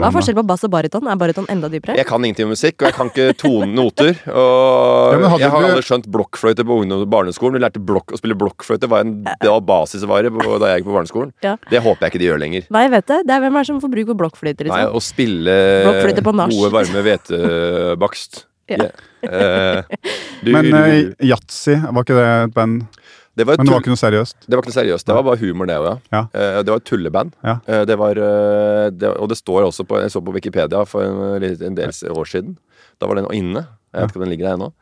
Hva 0.00 0.08
er 0.08 0.14
forskjellen 0.16 0.38
på 0.40 0.46
bass 0.48 0.64
og 0.64 0.72
baryton? 0.72 1.10
Er 1.12 1.18
baryton 1.20 1.48
enda 1.52 1.68
dypere? 1.72 1.96
Jeg 2.00 2.08
kan 2.08 2.24
ingenting 2.24 2.48
om 2.48 2.54
musikk, 2.54 2.78
og 2.80 2.88
jeg 2.88 2.96
kan 2.96 3.10
ikke 3.12 3.26
tone 3.42 3.68
noter. 3.76 4.14
Og 4.42 5.18
Ja, 5.22 5.32
jeg 5.44 5.50
har 5.52 5.60
du- 5.60 5.68
aldri 5.68 5.84
skjønt 5.86 6.08
blokkfløyte 6.12 6.64
på 6.66 6.78
barneskolen. 7.12 7.58
Vi 7.58 7.62
lærte 7.66 7.82
blokk, 7.84 8.14
å 8.16 8.20
spille 8.20 8.36
blokkfløyte 8.38 8.88
var 8.90 9.04
en, 9.04 9.12
det 9.28 9.50
var 9.50 9.60
basisvare 9.68 10.32
da 10.32 10.72
jeg 10.72 10.80
gikk 10.82 10.88
på 10.88 10.96
barneskolen. 10.96 11.34
Ja. 11.44 11.56
Det 11.70 11.82
håper 11.84 12.06
jeg 12.08 12.14
ikke 12.14 12.22
de 12.24 12.30
gjør 12.30 12.40
lenger. 12.42 12.64
Nei, 12.72 12.86
vet 12.92 13.06
det. 13.12 13.20
Det 13.28 13.36
er 13.36 13.44
Hvem 13.44 13.56
er 13.58 13.64
det 13.66 13.70
som 13.72 13.82
får 13.82 13.92
bruk 13.92 14.12
for 14.12 14.20
blokkfløyter? 14.24 14.70
Nei, 14.72 14.80
Liksom? 14.86 14.96
å 14.96 15.04
spille 15.04 15.58
Blokkfløyte 15.84 16.24
gode, 16.24 16.72
varme 16.78 17.04
hvetebakst. 17.08 18.46
Ja. 18.70 18.88
Uh, 19.24 19.82
du- 20.44 20.52
Men 20.54 20.68
eh, 20.74 21.12
Yatzy, 21.28 21.74
var 21.82 22.04
ikke 22.04 22.16
det 22.18 22.26
et 22.48 22.54
band? 22.54 22.82
det 23.36 23.46
var 23.48 23.54
et 23.54 23.58
Men 23.62 23.66
det 23.66 23.72
var 23.74 23.80
ikke 23.82 23.92
noe 23.94 24.00
seriøst? 24.02 24.36
Det 24.46 24.54
var 24.54 24.62
ikke 24.62 24.70
noe 24.72 24.76
seriøst. 24.78 25.06
Det 25.08 25.14
var 25.16 25.22
bare 25.26 25.40
humor, 25.40 25.66
det 25.70 25.76
òg, 25.80 25.86
ja. 25.88 25.96
Ja. 26.12 26.22
Eh, 26.34 26.58
Det 26.62 26.68
var 26.74 26.82
et 26.82 26.88
tulleband. 26.88 27.32
Ja. 27.44 27.54
Eh, 27.66 27.84
Det 27.88 27.96
var, 27.98 28.14
det, 28.92 29.08
og 29.16 29.28
det 29.32 29.38
står 29.40 29.66
også 29.70 29.86
på 29.88 30.00
Jeg 30.02 30.10
så 30.14 30.20
på 30.24 30.34
Wikipedia 30.36 30.84
for 30.86 31.02
en, 31.02 31.42
en 31.42 31.74
del 31.78 31.90
år 32.12 32.28
siden. 32.28 32.56
Da 33.00 33.06
var 33.10 33.16
den 33.16 33.26
inne. 33.32 33.66
Jeg 33.92 34.02
vet 34.06 34.10
ikke 34.12 34.20
om 34.20 34.26
den 34.26 34.32
ligger 34.34 34.48
der 34.50 34.54
ennå. 34.60 34.72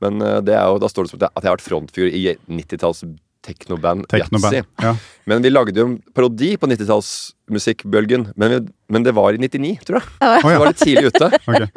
Men 0.00 0.18
det 0.44 0.54
er 0.56 0.64
jo, 0.70 0.78
da 0.80 0.88
står 0.88 1.04
det 1.06 1.10
som 1.12 1.20
at 1.20 1.42
jeg 1.42 1.48
har 1.50 1.56
vært 1.56 1.66
frontfigur 1.66 2.08
i 2.08 2.36
90-talls 2.48 3.02
teknoband. 3.46 4.04
Yatzy. 4.12 4.60
Ja. 4.82 4.94
Men 5.30 5.42
vi 5.44 5.50
lagde 5.52 5.76
jo 5.80 5.86
en 5.88 5.96
parodi 6.14 6.52
på 6.60 6.68
90-tallsmusikkbølgen. 6.70 8.28
Men, 8.36 8.50
vi- 8.50 8.72
men 8.92 9.02
det 9.06 9.14
var 9.16 9.32
i 9.32 9.38
99, 9.40 9.78
tror 9.86 10.00
jeg. 10.00 10.08
Oh, 10.20 10.28
ja. 10.44 10.52
ja. 10.52 10.58
var 10.60 10.70
litt 10.72 10.82
tidlig 10.82 11.10
ute. 11.14 11.30
okay. 11.48 11.68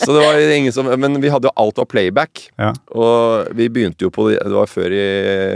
Så 0.00 0.14
det 0.16 0.24
var 0.24 0.40
ingen 0.56 0.72
som 0.72 0.88
Men 1.00 1.20
vi 1.20 1.28
hadde 1.32 1.50
jo 1.50 1.54
alt 1.60 1.78
av 1.82 1.88
playback. 1.92 2.46
Ja. 2.58 2.72
Og 2.96 3.50
vi 3.56 3.68
begynte 3.72 4.06
jo 4.06 4.10
på 4.14 4.30
det 4.30 4.38
Det 4.44 4.54
var 4.56 4.70
før 4.70 4.94
i 4.96 5.04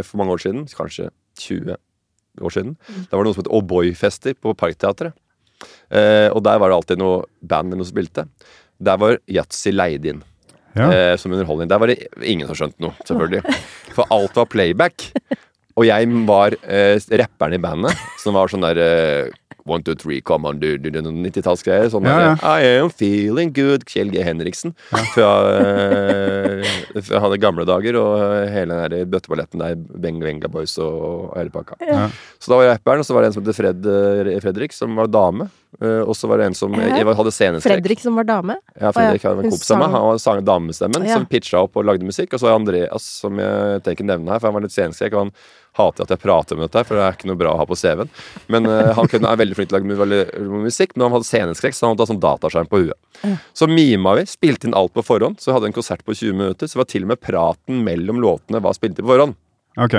For 0.05 0.21
mange 0.21 0.37
år 0.37 0.45
siden. 0.45 0.67
Kanskje 0.69 1.09
20 1.41 1.77
år 2.45 2.51
siden. 2.55 2.77
Da 3.09 3.17
var 3.17 3.25
det 3.25 3.31
noe 3.31 3.37
som 3.39 3.45
het 3.45 3.53
O'boy-fester 3.55 4.37
på 4.43 4.53
Parkteatret. 4.59 5.15
Eh, 5.95 6.29
og 6.35 6.43
der 6.45 6.59
var 6.61 6.69
det 6.73 6.77
alltid 6.77 7.01
noe 7.01 7.25
band 7.41 7.71
eller 7.73 7.81
noe 7.81 7.89
som 7.89 7.95
spilte. 7.97 8.25
Der 8.85 8.99
var 9.01 9.17
Yatzy 9.31 9.71
leid 9.73 10.05
inn 10.11 10.21
Ja. 10.75 10.89
eh, 10.91 11.17
som 11.17 11.31
underholdning. 11.33 11.69
Der 11.71 11.79
var 11.79 11.87
det 11.93 12.09
ingen 12.27 12.49
som 12.51 12.59
skjønte 12.59 12.83
noe, 12.83 12.93
selvfølgelig. 13.07 13.43
For 13.95 14.11
alt 14.11 14.35
var 14.37 14.49
playback. 14.51 15.07
Og 15.77 15.87
jeg 15.89 16.07
var 16.29 16.55
eh, 16.63 16.99
rapperen 17.19 17.57
i 17.57 17.63
bandet, 17.63 17.97
som 18.23 18.37
var 18.39 18.53
sånn 18.53 18.63
der 18.63 18.79
eh, 18.79 19.33
One, 19.67 19.81
two, 19.83 19.95
three, 19.95 20.21
come 20.21 20.45
on, 20.45 20.59
dude. 20.61 20.83
dude, 20.85 21.01
90-tallsgreier. 21.09 21.87
Sånn 21.89 22.05
Ja, 22.05 22.35
der 22.37 22.43
I 22.61 22.67
am 22.83 22.91
feeling 22.93 23.49
good. 23.57 23.87
Kjell 23.89 24.11
G. 24.13 24.21
Henriksen. 24.21 24.75
Fra, 25.15 25.31
eh, 25.57 27.01
fra 27.01 27.23
han 27.25 27.37
gamle 27.41 27.65
dager 27.65 27.97
og 27.97 28.19
hele 28.53 28.77
den 28.77 28.93
der 28.93 29.09
bøtteballetten 29.09 29.63
der. 29.65 29.79
Beng 30.05 30.21
Venga 30.21 30.51
Boys 30.53 30.77
og 30.85 31.33
hele 31.39 31.49
pakka. 31.55 31.79
Ja. 31.81 32.11
Så 32.37 32.53
da 32.53 32.59
var 32.61 32.67
jeg 32.69 32.75
rapperen, 32.77 33.01
og 33.01 33.09
så 33.09 33.17
var 33.17 33.25
det 33.25 33.31
en 33.33 33.37
som 33.39 33.47
het 33.49 33.57
Fred, 33.57 33.89
eh, 33.89 34.37
Fredrik, 34.45 34.77
som 34.77 35.01
var 35.01 35.09
dame. 35.09 35.49
Uh, 35.83 36.05
og 36.07 36.13
så 36.15 36.29
var 36.31 36.39
det 36.39 36.45
en 36.47 36.55
som 36.55 36.71
Ja. 36.71 37.01
jeg 37.01 37.17
hadde 37.19 37.33
scenestrekk. 37.35 37.65
Fredrik 37.81 37.99
som 37.99 38.15
var 38.15 38.23
dame? 38.29 38.55
Ja, 38.79 38.93
Fredrik 38.93 39.25
ja, 39.25 39.31
var 39.33 39.41
en 39.43 39.49
hun 39.49 39.51
kompis 39.57 39.71
av 39.75 39.79
meg. 39.81 39.91
Han 39.91 40.19
sang 40.23 40.45
damestemmen 40.45 41.09
Ja. 41.09 41.15
som 41.17 41.27
pitcha 41.27 41.59
opp 41.65 41.75
og 41.77 41.85
lagde 41.89 42.05
musikk. 42.07 42.33
Og 42.35 42.39
så 42.39 42.47
var 42.47 42.61
Andreas, 42.61 43.03
som 43.03 43.35
jeg 43.37 43.83
tenker 43.83 44.05
nevne 44.05 44.29
her, 44.31 44.39
for 44.39 44.53
han 44.53 44.55
var 44.55 44.63
litt 44.63 44.71
sceneskrekk. 44.77 45.33
Hater 45.79 46.07
at 46.07 46.15
jeg 46.15 46.23
prater 46.23 46.59
om 46.59 46.65
dette, 46.65 46.85
for 46.87 46.99
det 46.99 47.05
er 47.05 47.17
ikke 47.17 47.31
noe 47.31 47.41
bra 47.41 47.55
å 47.55 47.61
ha 47.61 47.67
på 47.69 47.79
CV-en. 47.79 48.11
Men 48.53 48.69
uh, 48.71 48.93
han 48.97 49.11
kunne, 49.11 49.31
er 49.31 49.41
veldig 49.41 49.59
flink 49.59 49.73
til 49.73 49.79
å 49.79 50.07
lage 50.07 50.45
musikk, 50.65 50.95
men 50.95 51.09
han 51.09 51.17
hadde 51.17 51.29
sceneskrekk, 51.29 51.77
så 51.77 51.87
han 51.87 51.95
måtte 51.95 52.07
ha 52.07 52.13
sånn 52.13 52.23
dataskjerm 52.23 52.71
på 52.71 52.85
huet. 52.85 52.99
Så 53.57 53.69
mima 53.71 54.15
vi, 54.19 54.27
spilte 54.29 54.69
inn 54.69 54.77
alt 54.79 54.95
på 54.95 55.05
forhånd. 55.05 55.41
Så 55.41 55.51
vi 55.51 55.57
hadde 55.57 55.71
en 55.71 55.77
konsert 55.77 56.05
på 56.07 56.15
20 56.15 56.39
minutter. 56.39 56.71
Så 56.71 56.81
var 56.81 56.89
til 56.91 57.07
og 57.07 57.15
med 57.15 57.23
praten 57.23 57.83
mellom 57.87 58.21
låtene 58.23 58.63
var 58.65 58.77
spilt 58.77 58.99
inn 58.99 59.07
på 59.07 59.15
forhånd. 59.15 59.39
Ok. 59.77 59.95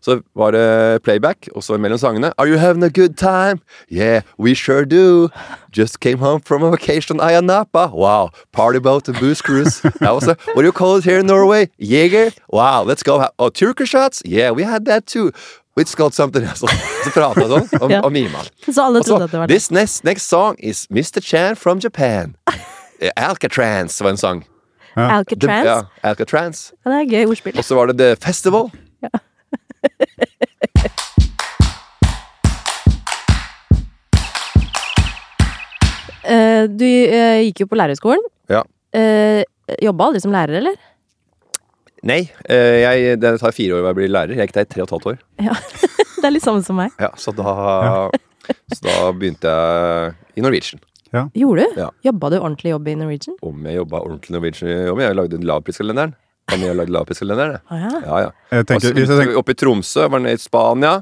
Så 0.00 0.20
var 0.34 0.50
det 0.52 1.02
playback, 1.04 1.48
og 1.54 1.62
så 1.62 1.76
mellom 1.78 1.98
sangene 1.98 2.32
Are 2.38 2.48
you 2.48 2.58
having 2.58 2.82
a 2.84 2.88
good 2.88 3.14
time? 3.16 3.60
Yeah, 3.92 4.22
we 4.38 4.54
sure 4.54 4.84
do. 4.84 5.28
Just 5.76 6.00
came 6.00 6.18
home 6.18 6.40
from 6.44 6.62
a 6.62 6.70
vacation 6.70 7.20
in 7.20 7.46
Napa. 7.46 7.90
Wow, 7.94 8.30
party 8.52 8.78
boat 8.80 9.08
and 9.08 9.18
booze 9.20 9.42
cruise. 9.42 9.80
That 10.00 10.12
was 10.14 10.26
a, 10.28 10.36
what 10.54 10.62
do 10.62 10.64
you 10.64 10.72
call 10.72 10.96
it 10.96 11.04
here 11.04 11.18
in 11.20 11.26
Norway? 11.26 11.68
Jeger? 11.80 12.32
Wow, 12.52 12.82
let's 12.82 13.02
go. 13.02 13.26
Oh, 13.38 13.50
Turker 13.50 13.86
shots? 13.86 14.22
Yeah, 14.24 14.50
we 14.52 14.62
had 14.64 14.84
that 14.86 15.06
too. 15.06 15.32
It's 15.76 15.94
called 15.94 16.14
something 16.14 16.42
else. 16.44 16.60
Så 17.04 17.10
prata 17.14 17.46
sånn, 17.48 17.90
Ja. 17.90 18.00
og 18.04 18.12
mima. 18.12 18.42
Så 18.66 18.82
alle 18.82 19.00
trodde 19.02 19.24
at 19.24 19.30
det 19.32 19.38
var 19.38 19.46
det. 19.46 19.54
this 19.54 19.70
next, 19.70 20.04
next 20.04 20.28
song 20.28 20.56
is 20.58 20.86
Mr. 20.90 21.20
Chan 21.22 21.56
from 21.56 21.78
Japan. 21.78 22.34
Eh, 23.02 23.08
Alcatrans 23.16 24.00
var 24.02 24.10
en 24.10 24.16
sang. 24.16 24.44
Alcatrans? 24.94 25.16
Alcatraz? 25.16 25.64
Ja, 25.66 26.08
Alcatrans. 26.10 26.72
Ja, 26.84 26.90
det 26.90 26.98
er 27.00 27.06
gøy 27.14 27.30
ordspill. 27.30 27.56
Og 27.56 27.64
så 27.64 27.74
var 27.74 27.86
det 27.86 27.96
The 27.96 28.16
Festival. 28.26 28.68
Eh, 36.30 36.64
du 36.68 36.86
eh, 36.86 37.40
gikk 37.48 37.64
jo 37.64 37.70
på 37.70 37.78
lærerskolen. 37.78 38.22
Ja. 38.50 38.62
Uh, 38.94 39.42
jobba 39.82 40.10
aldri 40.10 40.22
som 40.22 40.34
lærer, 40.34 40.60
eller? 40.60 40.76
Nei, 42.06 42.22
eh, 42.48 42.80
jeg, 42.80 43.18
det 43.20 43.34
tar 43.42 43.54
fire 43.54 43.78
år 43.78 43.90
å 43.90 43.94
bli 43.96 44.08
lærer. 44.08 44.36
Jeg 44.38 44.48
gikk 44.48 44.56
der 44.56 44.68
i 44.68 44.70
tre 44.70 44.84
og 44.84 44.88
et 44.88 44.94
halvt 44.96 45.08
år. 45.12 45.18
Ja. 45.42 45.56
det 46.20 46.28
er 46.28 46.34
litt 46.34 46.46
samme 46.46 46.62
som 46.66 46.78
meg. 46.80 46.94
Ja, 47.02 47.10
så 47.20 47.34
da, 47.36 47.52
så 48.72 48.86
da 48.86 48.96
begynte 49.16 49.52
jeg 49.52 50.14
i 50.40 50.46
Norwegian. 50.46 50.82
Gjorde 51.34 51.66
du? 51.66 51.80
Ja. 51.82 51.90
Jobba 52.06 52.30
du 52.30 52.38
ordentlig 52.38 52.70
jobb 52.72 52.88
i 52.88 52.96
Norwegian? 53.00 53.36
Om 53.44 53.66
jeg 53.66 53.80
jobba 53.80 54.02
ordentlig 54.06 54.30
i 54.30 54.36
Norwegian, 54.36 54.74
jobb, 54.92 55.04
jeg 55.04 55.18
lagde 55.18 55.42
lavpriskalenderen. 55.50 56.16
Kan 56.50 56.60
har 56.66 56.74
lagd 56.80 56.90
lapiskalender, 56.94 57.52
det. 57.54 57.60
Ah, 57.70 57.78
ja. 57.84 57.90
Ja, 58.04 58.20
ja. 58.26 58.30
Jeg 58.50 58.66
tenker, 58.66 58.90
altså, 58.90 59.00
jeg 59.14 59.20
tenker 59.24 59.38
Oppe 59.40 59.54
i 59.54 59.58
Tromsø, 59.60 60.08
var 60.10 60.22
nede 60.24 60.38
i 60.38 60.42
Spania. 60.42 60.96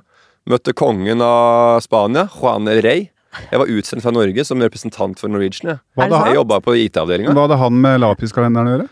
Møtte 0.49 0.73
kongen 0.77 1.21
av 1.25 1.81
Spania, 1.85 2.29
Juan 2.39 2.69
Rey. 2.85 3.09
Jeg 3.53 3.61
var 3.61 3.69
utsendt 3.69 4.03
fra 4.03 4.13
Norge 4.15 4.45
som 4.49 4.61
representant 4.65 5.19
for 5.21 5.29
Norwegian. 5.31 5.75
Jeg, 5.77 6.11
det 6.11 6.21
jeg 6.31 6.39
jobba 6.39 6.61
på 6.65 6.75
IT-avdelinga. 6.81 7.35
Hva 7.37 7.45
hadde 7.47 7.59
han 7.61 7.77
med 7.85 8.01
lapiskalenderen 8.01 8.71
å 8.71 8.73
gjøre? 8.77 8.87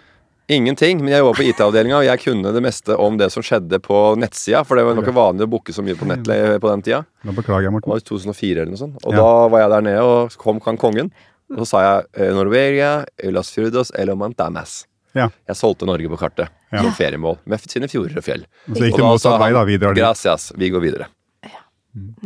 Ingenting, 0.57 1.01
men 1.03 1.11
jeg 1.11 1.25
jobba 1.25 1.33
på 1.41 1.47
IT-avdelinga, 1.49 1.97
og 1.99 2.05
jeg 2.07 2.21
kunne 2.23 2.53
det 2.55 2.61
meste 2.63 2.95
om 3.03 3.17
det 3.19 3.31
som 3.35 3.43
skjedde 3.43 3.81
på 3.83 3.97
nettsida. 4.21 4.61
For 4.69 4.79
det 4.79 4.85
var 4.87 4.95
nok 4.95 5.09
vanlig 5.17 5.49
å 5.49 5.51
booke 5.51 5.75
så 5.75 5.83
mye 5.83 5.97
på 5.99 6.07
nett 6.07 6.23
på 6.29 6.69
den 6.71 6.85
tida. 6.87 7.01
Da 7.25 7.35
beklager 7.35 7.67
jeg, 7.67 7.73
Det 7.73 7.77
Morten. 7.81 7.91
var 7.97 8.05
2004 8.13 8.61
eller 8.63 8.71
noe 8.77 8.83
sånt. 8.85 9.01
Og 9.03 9.13
Ja. 9.17 9.17
da 9.25 9.49
var 9.49 9.65
jeg 9.65 9.71
der 9.75 9.87
nede, 9.89 10.03
og 10.05 10.37
kom 10.39 10.61
kan 10.61 10.77
kongen. 10.79 11.11
Og 11.51 11.65
så 11.65 11.67
sa 11.67 11.81
jeg 11.83 12.07
eh, 12.29 12.35
Norvegia, 12.35 12.93
Las 13.33 13.51
Furdos, 13.51 13.91
Elomantamas. 13.95 14.85
Ja. 15.17 15.29
Jeg 15.49 15.57
solgte 15.59 15.89
Norge 15.89 16.11
på 16.13 16.19
kartet 16.21 16.49
Ja. 16.73 16.83
som 16.83 16.93
feriemål, 16.97 17.39
med 17.49 17.61
sine 17.71 17.89
fjorder 17.89 18.19
og 18.21 18.25
fjell. 18.27 18.43
Så 18.69 18.83
gikk 18.85 18.99
Og 18.99 19.01
det 19.01 19.07
motsatt 19.11 19.41
vei, 19.41 19.53
da. 19.57 19.65
Vi 19.65 19.79
drar 19.81 19.95
dit. 19.97 20.03
Gracias, 20.05 20.51
vi 20.57 20.71
går 20.71 20.83
videre. 20.85 21.07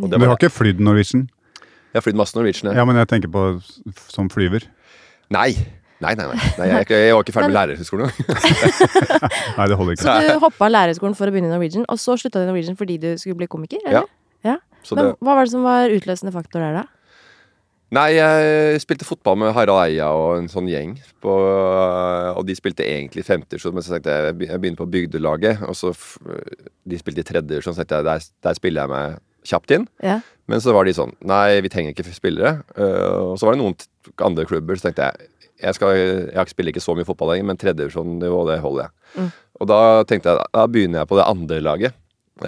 Og 0.00 0.10
det 0.10 0.18
Du 0.18 0.26
har 0.26 0.36
ikke 0.36 0.50
flydd 0.50 0.80
Norwegian? 0.82 1.28
Jeg 1.92 1.98
har 2.00 2.02
flydd 2.02 2.18
masse 2.18 2.34
Norwegian. 2.34 2.72
ja. 2.72 2.80
Ja, 2.80 2.84
men 2.84 2.96
jeg 2.96 3.08
tenker 3.08 3.30
på 3.30 3.62
som 4.10 4.28
flyver. 4.28 4.66
Nei. 5.30 5.54
Nei, 6.00 6.14
nei, 6.16 6.26
nei. 6.32 6.36
nei 6.58 6.66
jeg, 6.70 6.86
jeg 6.88 7.14
var 7.14 7.22
ikke 7.22 7.34
ferdig 7.36 7.50
med 7.52 7.58
lærerhøgskolen 7.58 8.06
engang. 8.08 8.86
Nei, 9.58 9.66
det 9.68 9.76
holder 9.76 9.92
ikke. 9.92 10.04
Så 10.06 10.14
du 10.32 10.38
hoppa 10.46 10.64
av 10.64 10.72
lærerskolen 10.72 11.16
for 11.18 11.28
å 11.28 11.34
begynne 11.34 11.50
i 11.50 11.52
Norwegian, 11.52 11.84
og 11.92 12.00
så 12.00 12.16
slutta 12.16 12.40
du 12.40 12.46
i 12.46 12.48
Norwegian 12.48 12.78
fordi 12.78 12.96
du 13.02 13.10
skulle 13.20 13.36
bli 13.42 13.48
komiker? 13.52 13.82
Ja. 13.84 14.00
Eller? 14.00 14.08
Ja. 14.48 14.54
Så 14.82 14.96
Men 14.96 15.10
det, 15.10 15.18
hva 15.20 15.34
var 15.36 15.44
det 15.44 15.52
som 15.52 15.66
var 15.66 15.92
utløsende 15.92 16.32
faktor 16.32 16.64
der, 16.64 16.78
da? 16.80 16.86
Nei, 17.96 18.08
jeg 18.16 18.82
spilte 18.84 19.06
fotball 19.08 19.38
med 19.42 19.54
Harald 19.56 19.82
Eia 19.82 20.10
og 20.14 20.38
en 20.38 20.50
sånn 20.50 20.68
gjeng. 20.70 20.94
På, 21.22 21.32
og 22.34 22.44
de 22.48 22.56
spilte 22.58 22.86
egentlig 22.86 23.26
femtedivisjon, 23.26 23.74
men 23.76 23.86
så 23.86 23.96
tenkte 23.96 24.14
jeg 24.14 24.50
jeg 24.50 24.62
begynner 24.62 24.80
på 24.80 24.90
bygdelaget. 24.94 25.64
Og 25.68 25.76
så 25.78 25.94
De 26.88 27.00
spilte 27.00 27.24
i 27.24 27.28
tredje, 27.28 27.62
så 27.64 27.74
tenkte 27.76 28.00
jeg 28.00 28.08
der, 28.08 28.30
der 28.46 28.58
spiller 28.58 28.86
jeg 28.86 28.94
meg 28.94 29.18
kjapt 29.50 29.74
inn. 29.74 29.88
Ja. 30.04 30.20
Men 30.50 30.62
så 30.62 30.74
var 30.74 30.86
de 30.86 30.94
sånn 30.96 31.12
Nei, 31.26 31.60
vi 31.64 31.70
trenger 31.72 31.94
ikke 31.94 32.08
spillere. 32.14 32.60
Uh, 32.76 33.32
og 33.32 33.36
så 33.40 33.48
var 33.48 33.56
det 33.56 33.62
noen 33.62 33.76
andre 34.26 34.46
klubber, 34.48 34.78
så 34.78 34.88
tenkte 34.88 35.10
jeg 35.10 35.30
jeg, 35.60 35.76
skal, 35.76 35.98
jeg 36.32 36.48
spiller 36.48 36.72
ikke 36.72 36.80
så 36.80 36.94
mye 36.96 37.04
fotball 37.04 37.34
lenger, 37.34 37.50
men 37.50 37.58
tredjedivisjonnivå, 37.60 38.38
det 38.48 38.62
holder 38.62 38.86
jeg. 38.86 38.92
Mm. 39.20 39.26
Og 39.60 39.68
da 39.68 39.80
tenkte 40.08 40.32
jeg 40.32 40.48
da 40.56 40.62
begynner 40.72 41.02
jeg 41.02 41.10
på 41.10 41.18
det 41.18 41.26
andre 41.28 41.58
laget, 41.60 41.98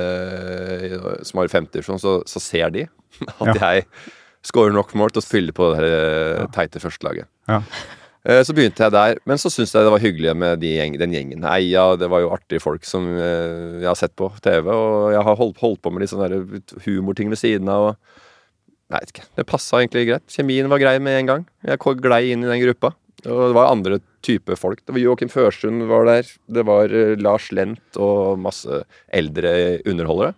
eh, 0.00 0.94
som 1.28 1.42
har 1.42 1.52
femtedivisjon, 1.52 2.00
så, 2.00 2.14
så 2.24 2.40
ser 2.40 2.72
de 2.72 2.86
at 3.44 3.60
jeg 3.60 3.84
skårer 4.46 4.74
nok 4.74 4.94
mål 4.98 5.12
til 5.14 5.22
å 5.22 5.24
spille 5.26 5.54
på 5.56 5.70
det 5.72 5.80
her, 5.80 5.88
eh, 6.42 6.46
teite 6.54 6.80
førstelaget. 6.82 7.28
Ja. 7.48 7.60
Eh, 8.24 8.42
Så 8.46 8.54
begynte 8.54 8.84
jeg 8.84 8.92
der, 8.94 9.18
men 9.26 9.36
så 9.38 9.50
syntes 9.50 9.72
jeg 9.74 9.82
det 9.86 9.90
var 9.94 10.02
hyggelig 10.02 10.34
med 10.38 10.60
de 10.62 10.72
gjeng, 10.76 10.98
den 10.98 11.12
gjengen. 11.14 11.40
Nei, 11.42 11.70
ja, 11.72 11.96
det 11.96 12.08
var 12.10 12.22
jo 12.22 12.30
artige 12.34 12.62
folk 12.62 12.84
som 12.86 13.06
eh, 13.18 13.80
jeg 13.82 13.88
har 13.90 13.98
sett 13.98 14.14
på 14.18 14.30
TV, 14.42 14.68
og 14.70 15.12
jeg 15.14 15.22
har 15.26 15.36
holdt, 15.38 15.58
holdt 15.62 15.82
på 15.82 15.92
med 15.92 16.02
litt 16.04 16.12
sånne 16.12 16.28
der 16.30 16.82
humorting 16.86 17.30
ved 17.32 17.38
siden 17.40 17.68
av. 17.68 17.92
Og, 17.92 17.96
nei, 18.90 19.00
vet 19.00 19.14
ikke, 19.14 19.28
det 19.38 19.46
passa 19.50 19.80
egentlig 19.82 20.06
greit. 20.10 20.26
Kjemien 20.30 20.70
var 20.70 20.82
grei 20.82 20.98
med 21.02 21.20
en 21.20 21.30
gang. 21.32 21.46
Jeg 21.66 21.78
glei 22.02 22.24
inn 22.32 22.44
i 22.46 22.50
den 22.50 22.62
gruppa. 22.62 22.94
Og 23.22 23.38
det 23.52 23.54
var 23.54 23.70
andre 23.70 24.00
type 24.22 24.56
folk. 24.58 24.80
Det 24.82 24.94
var 24.94 24.98
Joakim 25.02 25.30
Førsund 25.30 25.86
var 25.86 26.06
der. 26.08 26.26
Det 26.50 26.64
var 26.66 26.90
Lars 27.22 27.52
Lent 27.54 27.98
og 28.02 28.38
masse 28.42 28.82
eldre 29.14 29.78
underholdere. 29.86 30.34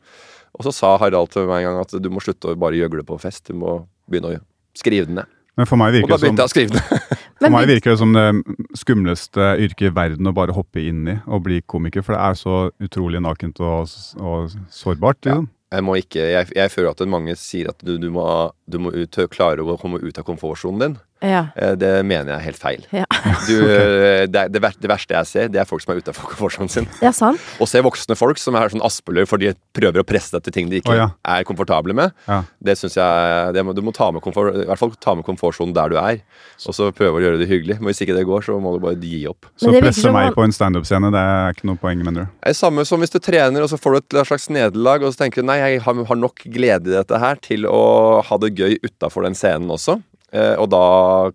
Og 0.55 0.67
så 0.67 0.73
sa 0.75 0.93
Harald 1.01 1.33
til 1.33 1.49
meg 1.49 1.65
en 1.65 1.73
gang 1.73 1.81
at 1.83 1.95
du 2.03 2.11
må 2.13 2.21
slutte 2.23 2.53
å 2.53 2.59
bare 2.61 2.77
gjøgle 2.79 3.07
på 3.09 3.17
fest. 3.23 3.49
Du 3.49 3.57
må 3.59 3.79
begynne 4.11 4.35
å 4.35 4.43
skrive 4.79 5.09
den 5.11 5.21
ned. 5.23 5.31
Men 5.55 5.69
for 5.71 5.79
meg 5.79 5.93
Og 5.93 6.01
virker 6.01 6.11
da 6.11 6.17
det 6.17 6.21
som 6.21 6.25
begynte 6.27 6.43
jeg 6.43 6.51
å 6.51 6.55
skrive 6.55 6.75
det. 6.75 7.19
For 7.45 7.53
meg 7.53 7.69
virker 7.69 7.93
det 7.93 7.99
som 8.01 8.15
det 8.15 8.79
skumleste 8.79 9.49
yrket 9.63 9.91
i 9.91 9.95
verden 9.95 10.31
å 10.31 10.33
bare 10.35 10.55
hoppe 10.57 10.83
inn 10.83 11.03
i 11.11 11.17
og 11.27 11.45
bli 11.47 11.61
komiker, 11.69 12.03
for 12.07 12.15
det 12.15 12.23
er 12.23 12.39
så 12.39 12.55
utrolig 12.83 13.21
nakent 13.21 13.59
og, 13.61 13.91
og 14.23 14.55
sårbart, 14.73 15.21
liksom. 15.27 15.49
Jeg, 15.75 15.85
må 15.85 15.97
ikke, 15.99 16.23
jeg, 16.31 16.49
jeg 16.55 16.71
føler 16.71 16.93
at 16.93 17.03
mange 17.11 17.35
sier 17.39 17.73
at 17.73 17.83
du, 17.83 17.97
du 17.99 18.07
må, 18.15 18.25
du 18.71 18.79
må 18.81 18.93
ut, 18.95 19.19
klare 19.35 19.63
å 19.67 19.77
komme 19.81 19.99
ut 20.01 20.21
av 20.21 20.27
komfortsonen 20.27 20.85
din. 20.85 20.97
Ja. 21.25 21.43
Eh, 21.57 21.75
Det 21.81 21.91
mener 22.07 22.35
jeg 22.35 22.37
er 22.39 22.45
helt 22.45 22.61
feil. 22.61 22.85
Ja. 22.93 23.07
Du, 23.49 23.55
eh, 23.75 24.27
det, 24.29 24.37
er- 24.45 24.51
det, 24.53 24.91
verste 24.91 25.15
jeg 25.17 25.27
ser, 25.31 25.49
det 25.53 25.61
er 25.63 25.69
folk 25.69 25.83
som 25.85 25.95
er 25.95 26.03
utenfor 26.03 26.29
komfortsonen 26.35 26.71
sin. 26.71 26.89
ja, 27.03 27.13
sant. 27.17 27.41
Og 27.63 27.69
se 27.71 27.81
voksne 27.85 28.17
folk 28.19 28.39
som 28.41 28.55
er 28.61 28.73
sånn 28.75 28.85
aspeløy 28.85 29.25
for 29.31 29.41
de 29.43 29.55
prøver 29.77 30.03
å 30.03 30.07
presse 30.07 30.35
deg 30.37 30.45
til 30.47 30.53
ting 30.59 30.71
de 30.71 30.81
ikke 30.83 30.93
oh, 30.95 30.99
ja. 31.01 31.09
er 31.37 31.47
komfortable 31.49 31.97
med, 31.97 32.13
Ja. 32.29 32.43
det 32.63 32.77
syns 32.81 32.97
jeg 32.99 33.55
det 33.57 33.65
må, 33.65 33.75
Du 33.75 33.83
må 33.83 33.93
ta 33.97 34.11
med 34.15 34.23
komfort, 34.25 34.55
i 34.55 34.67
hvert 34.69 34.79
fall 34.81 34.93
ta 35.01 35.15
med 35.19 35.25
komfortsonen 35.27 35.75
der 35.75 35.89
du 35.93 35.97
er, 36.01 36.21
og 36.69 36.77
så 36.77 36.91
prøve 36.95 37.19
å 37.19 37.23
gjøre 37.25 37.41
det 37.41 37.49
hyggelig. 37.51 37.79
Men 37.81 37.91
hvis 37.91 38.03
ikke 38.05 38.15
det 38.17 38.27
går, 38.29 38.45
så 38.47 38.59
må 38.63 38.75
du 38.77 38.81
bare 38.85 38.97
gi 39.01 39.25
opp. 39.31 39.49
Så 39.61 39.73
presse 39.81 40.13
meg 40.15 40.33
på 40.37 40.45
en 40.45 40.55
standup-scene, 40.55 41.11
det 41.15 41.21
er 41.21 41.55
ikke 41.57 41.69
noe 41.71 41.81
poeng, 41.81 42.03
mener 42.07 42.27
du? 42.29 42.33
Det 42.45 42.53
er 42.55 42.59
samme 42.59 42.85
som 42.89 43.03
hvis 43.03 43.13
du 43.15 43.19
trener, 43.23 43.65
og 43.65 43.71
så 43.73 43.79
får 43.81 43.97
du 43.97 44.01
et 44.21 44.27
slags 44.29 44.49
nederlag, 44.53 45.03
og 45.05 45.15
så 45.15 45.25
tenker 45.25 45.43
du 45.43 45.49
nei, 45.51 45.59
jeg 45.63 45.83
har, 45.85 46.03
har 46.11 46.21
nok 46.21 46.45
glede 46.55 46.93
i 46.93 46.97
dette 46.97 47.19
her 47.21 47.41
til 47.45 47.67
å 47.71 48.21
ha 48.25 48.39
det 48.43 48.53
gøy 48.59 48.79
utafor 48.85 49.27
den 49.27 49.35
scenen 49.39 49.71
også. 49.75 49.99
Eh, 50.35 50.55
og 50.61 50.69
da 50.73 50.85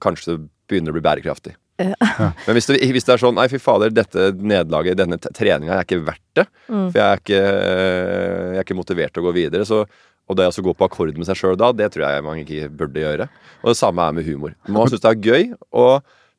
kanskje 0.03 0.35
det 0.35 0.39
begynner 0.69 0.93
å 0.93 0.97
bli 0.97 1.05
bærekraftig. 1.05 1.55
Ja. 1.79 1.95
Men 2.45 2.57
hvis 2.57 2.67
det, 2.67 2.81
hvis 2.91 3.07
det 3.07 3.13
er 3.15 3.21
sånn 3.21 3.37
Nei, 3.37 3.47
fy 3.47 3.59
fader, 3.63 3.93
dette 3.95 4.33
nederlaget, 4.35 4.99
denne 4.99 5.19
treninga 5.23 5.77
er 5.77 5.87
ikke 5.87 6.01
verdt 6.03 6.25
det. 6.41 6.45
Mm. 6.67 6.89
For 6.91 6.99
jeg 6.99 7.05
er 7.07 7.23
ikke, 7.23 7.41
jeg 7.41 8.59
er 8.59 8.67
ikke 8.67 8.79
motivert 8.79 9.15
til 9.15 9.23
å 9.23 9.29
gå 9.29 9.35
videre. 9.39 9.67
Så, 9.67 9.85
og 10.29 10.37
det 10.37 10.49
å 10.51 10.65
gå 10.65 10.75
på 10.77 10.89
akkord 10.89 11.15
med 11.17 11.29
seg 11.29 11.39
sjøl 11.39 11.57
da, 11.59 11.71
det 11.73 11.91
tror 11.93 12.05
jeg 12.05 12.25
man 12.25 12.41
ikke 12.43 12.69
burde 12.81 13.05
gjøre. 13.05 13.29
Og 13.63 13.71
det 13.71 13.79
samme 13.79 14.05
er 14.05 14.17
med 14.19 14.27
humor. 14.27 14.55
Man 14.67 14.91
synes 14.91 15.05
det 15.05 15.13
er 15.13 15.31
gøy 15.31 15.47
å 15.71 15.87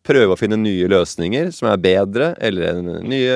prøve 0.06 0.32
å 0.32 0.38
finne 0.40 0.56
nye 0.56 0.86
løsninger 0.88 1.50
som 1.52 1.68
er 1.68 1.76
bedre, 1.82 2.30
eller 2.40 2.78
nye 3.04 3.34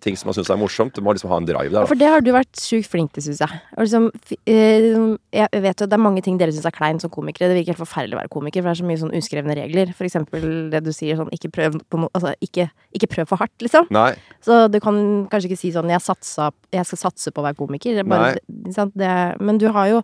ting 0.00 0.16
som 0.16 0.30
man 0.30 0.36
syns 0.38 0.48
er 0.50 0.56
morsomt. 0.56 0.94
Du 0.96 1.02
må 1.04 1.12
liksom 1.12 1.28
ha 1.28 1.36
en 1.36 1.44
drive 1.48 1.68
der. 1.74 1.84
For 1.90 1.98
det 2.00 2.08
har 2.08 2.22
du 2.24 2.30
vært 2.32 2.56
sjukt 2.62 2.88
flink 2.88 3.12
til, 3.12 3.26
syns 3.26 3.42
jeg. 3.44 3.58
Liksom, 3.76 4.06
eh, 4.48 4.88
jeg 5.36 5.62
vet 5.62 5.82
jo 5.82 5.84
at 5.84 5.92
det 5.92 5.98
er 5.98 6.02
mange 6.02 6.22
ting 6.24 6.38
dere 6.40 6.54
syns 6.54 6.64
er 6.64 6.72
kleint 6.72 7.04
som 7.04 7.12
komikere. 7.12 7.50
Det 7.52 7.58
virker 7.60 7.74
helt 7.76 7.82
forferdelig 7.82 8.16
å 8.16 8.20
være 8.22 8.32
komiker, 8.32 8.62
for 8.64 8.70
det 8.70 8.76
er 8.78 8.80
så 8.80 8.88
mye 8.88 9.02
sånn 9.02 9.12
uskrevne 9.20 9.56
regler. 9.60 9.92
For 9.98 10.08
eksempel 10.08 10.70
det 10.72 10.80
du 10.86 10.92
sier 10.96 11.18
sånn 11.20 11.28
ikke 11.34 11.50
prøv 11.52 11.76
på 11.88 12.00
noe 12.00 12.08
Altså 12.16 12.32
ikke, 12.42 12.70
ikke 12.96 13.10
prøv 13.12 13.28
for 13.28 13.36
hardt, 13.44 13.54
liksom. 13.60 13.86
Nei. 13.94 14.14
Så 14.42 14.64
du 14.72 14.80
kan 14.80 14.96
kanskje 15.30 15.50
ikke 15.52 15.60
si 15.60 15.70
sånn 15.76 15.92
jeg, 15.92 16.00
satsa, 16.02 16.48
jeg 16.72 16.88
skal 16.88 17.02
satse 17.04 17.30
på 17.30 17.42
å 17.44 17.46
være 17.50 17.58
komiker. 17.60 18.00
Er 18.00 18.08
bare? 18.08 18.38
Det, 18.48 19.12
men 19.44 19.58
du 19.60 19.68
har 19.76 19.92
jo 19.92 20.02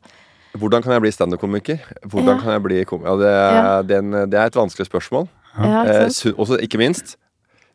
Hvordan 0.54 0.84
kan 0.84 0.92
jeg 0.94 1.02
bli 1.02 1.10
standup-komiker? 1.10 1.80
Hvordan 2.06 2.36
Ja. 2.36 2.40
kan 2.44 2.52
jeg 2.52 2.62
bli 2.62 2.84
komiker? 2.84 3.08
Ja, 3.08 3.16
det, 3.16 3.32
Ja. 3.32 3.82
det, 3.82 4.30
det 4.30 4.38
er 4.38 4.46
et 4.46 4.54
vanskelig 4.54 4.86
spørsmål. 4.86 5.26
Ja, 5.58 5.82
Eh, 5.84 5.84
ikke 5.84 6.00
sant? 6.10 6.16
sy- 6.18 6.34
også, 6.36 6.58
ikke 6.64 6.78
minst, 6.80 7.16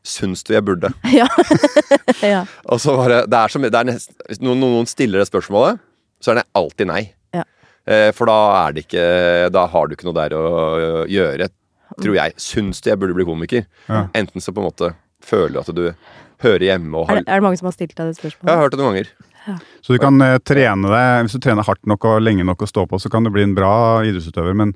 syns 0.04 0.44
du 0.48 0.54
jeg 0.56 0.64
burde? 0.68 0.92
Ja. 1.16 1.28
ja. 2.24 2.42
Og 2.72 2.80
så 2.84 2.96
bare, 2.98 3.22
det 3.30 3.40
er 3.40 3.48
så 3.54 3.62
det 3.64 3.74
er 3.76 3.88
nest, 3.92 4.12
Hvis 4.28 4.42
noen, 4.44 4.60
noen 4.64 4.88
stiller 4.90 5.20
det 5.24 5.30
spørsmålet, 5.32 5.80
så 6.22 6.32
er 6.34 6.42
det 6.42 6.48
alltid 6.60 6.88
nei. 6.92 7.02
Ja. 7.36 7.44
Eh, 7.88 8.10
for 8.16 8.28
da 8.28 8.38
er 8.68 8.74
det 8.76 8.86
ikke 8.88 9.04
Da 9.56 9.66
har 9.72 9.88
du 9.88 9.96
ikke 9.96 10.08
noe 10.10 10.18
der 10.18 10.36
å 10.36 10.44
å 10.50 11.06
gjøre, 11.08 11.48
tror 12.00 12.16
jeg. 12.20 12.34
Syns 12.40 12.82
du 12.84 12.90
jeg 12.92 13.00
burde 13.00 13.16
bli 13.18 13.26
komiker? 13.28 13.66
Ja. 13.88 14.08
Enten 14.16 14.44
så 14.44 14.52
på 14.56 14.60
en 14.64 14.68
måte 14.70 14.92
føler 15.24 15.56
du 15.56 15.60
at 15.64 15.72
du 15.76 15.86
hører 16.44 16.64
hjemme 16.64 16.96
og 16.96 17.10
Er, 17.10 17.16
har 17.16 17.24
det, 17.24 17.28
er 17.28 17.40
det 17.42 17.44
mange 17.44 17.58
som 17.60 17.68
har 17.68 17.74
stilt 17.76 17.96
deg 17.98 18.08
det 18.12 18.16
spørsmålet? 18.20 18.48
Jeg 18.48 18.56
har 18.56 18.64
hørt 18.64 18.76
det 18.76 18.80
noen 18.80 18.94
ganger. 18.94 19.10
Så 19.84 19.96
du 19.96 20.00
kan 20.04 20.22
eh, 20.22 20.38
trene 20.46 20.92
deg, 20.92 21.26
hvis 21.26 21.36
du 21.36 21.42
trener 21.44 21.66
hardt 21.68 21.88
nok 21.90 22.06
og 22.06 22.20
lenge 22.22 22.46
nok 22.48 22.62
å 22.64 22.68
stå 22.70 22.84
på, 22.92 23.00
så 23.02 23.10
kan 23.12 23.26
du 23.26 23.32
bli 23.34 23.44
en 23.48 23.56
bra 23.58 23.72
idrettsutøver, 24.08 24.54
men 24.56 24.76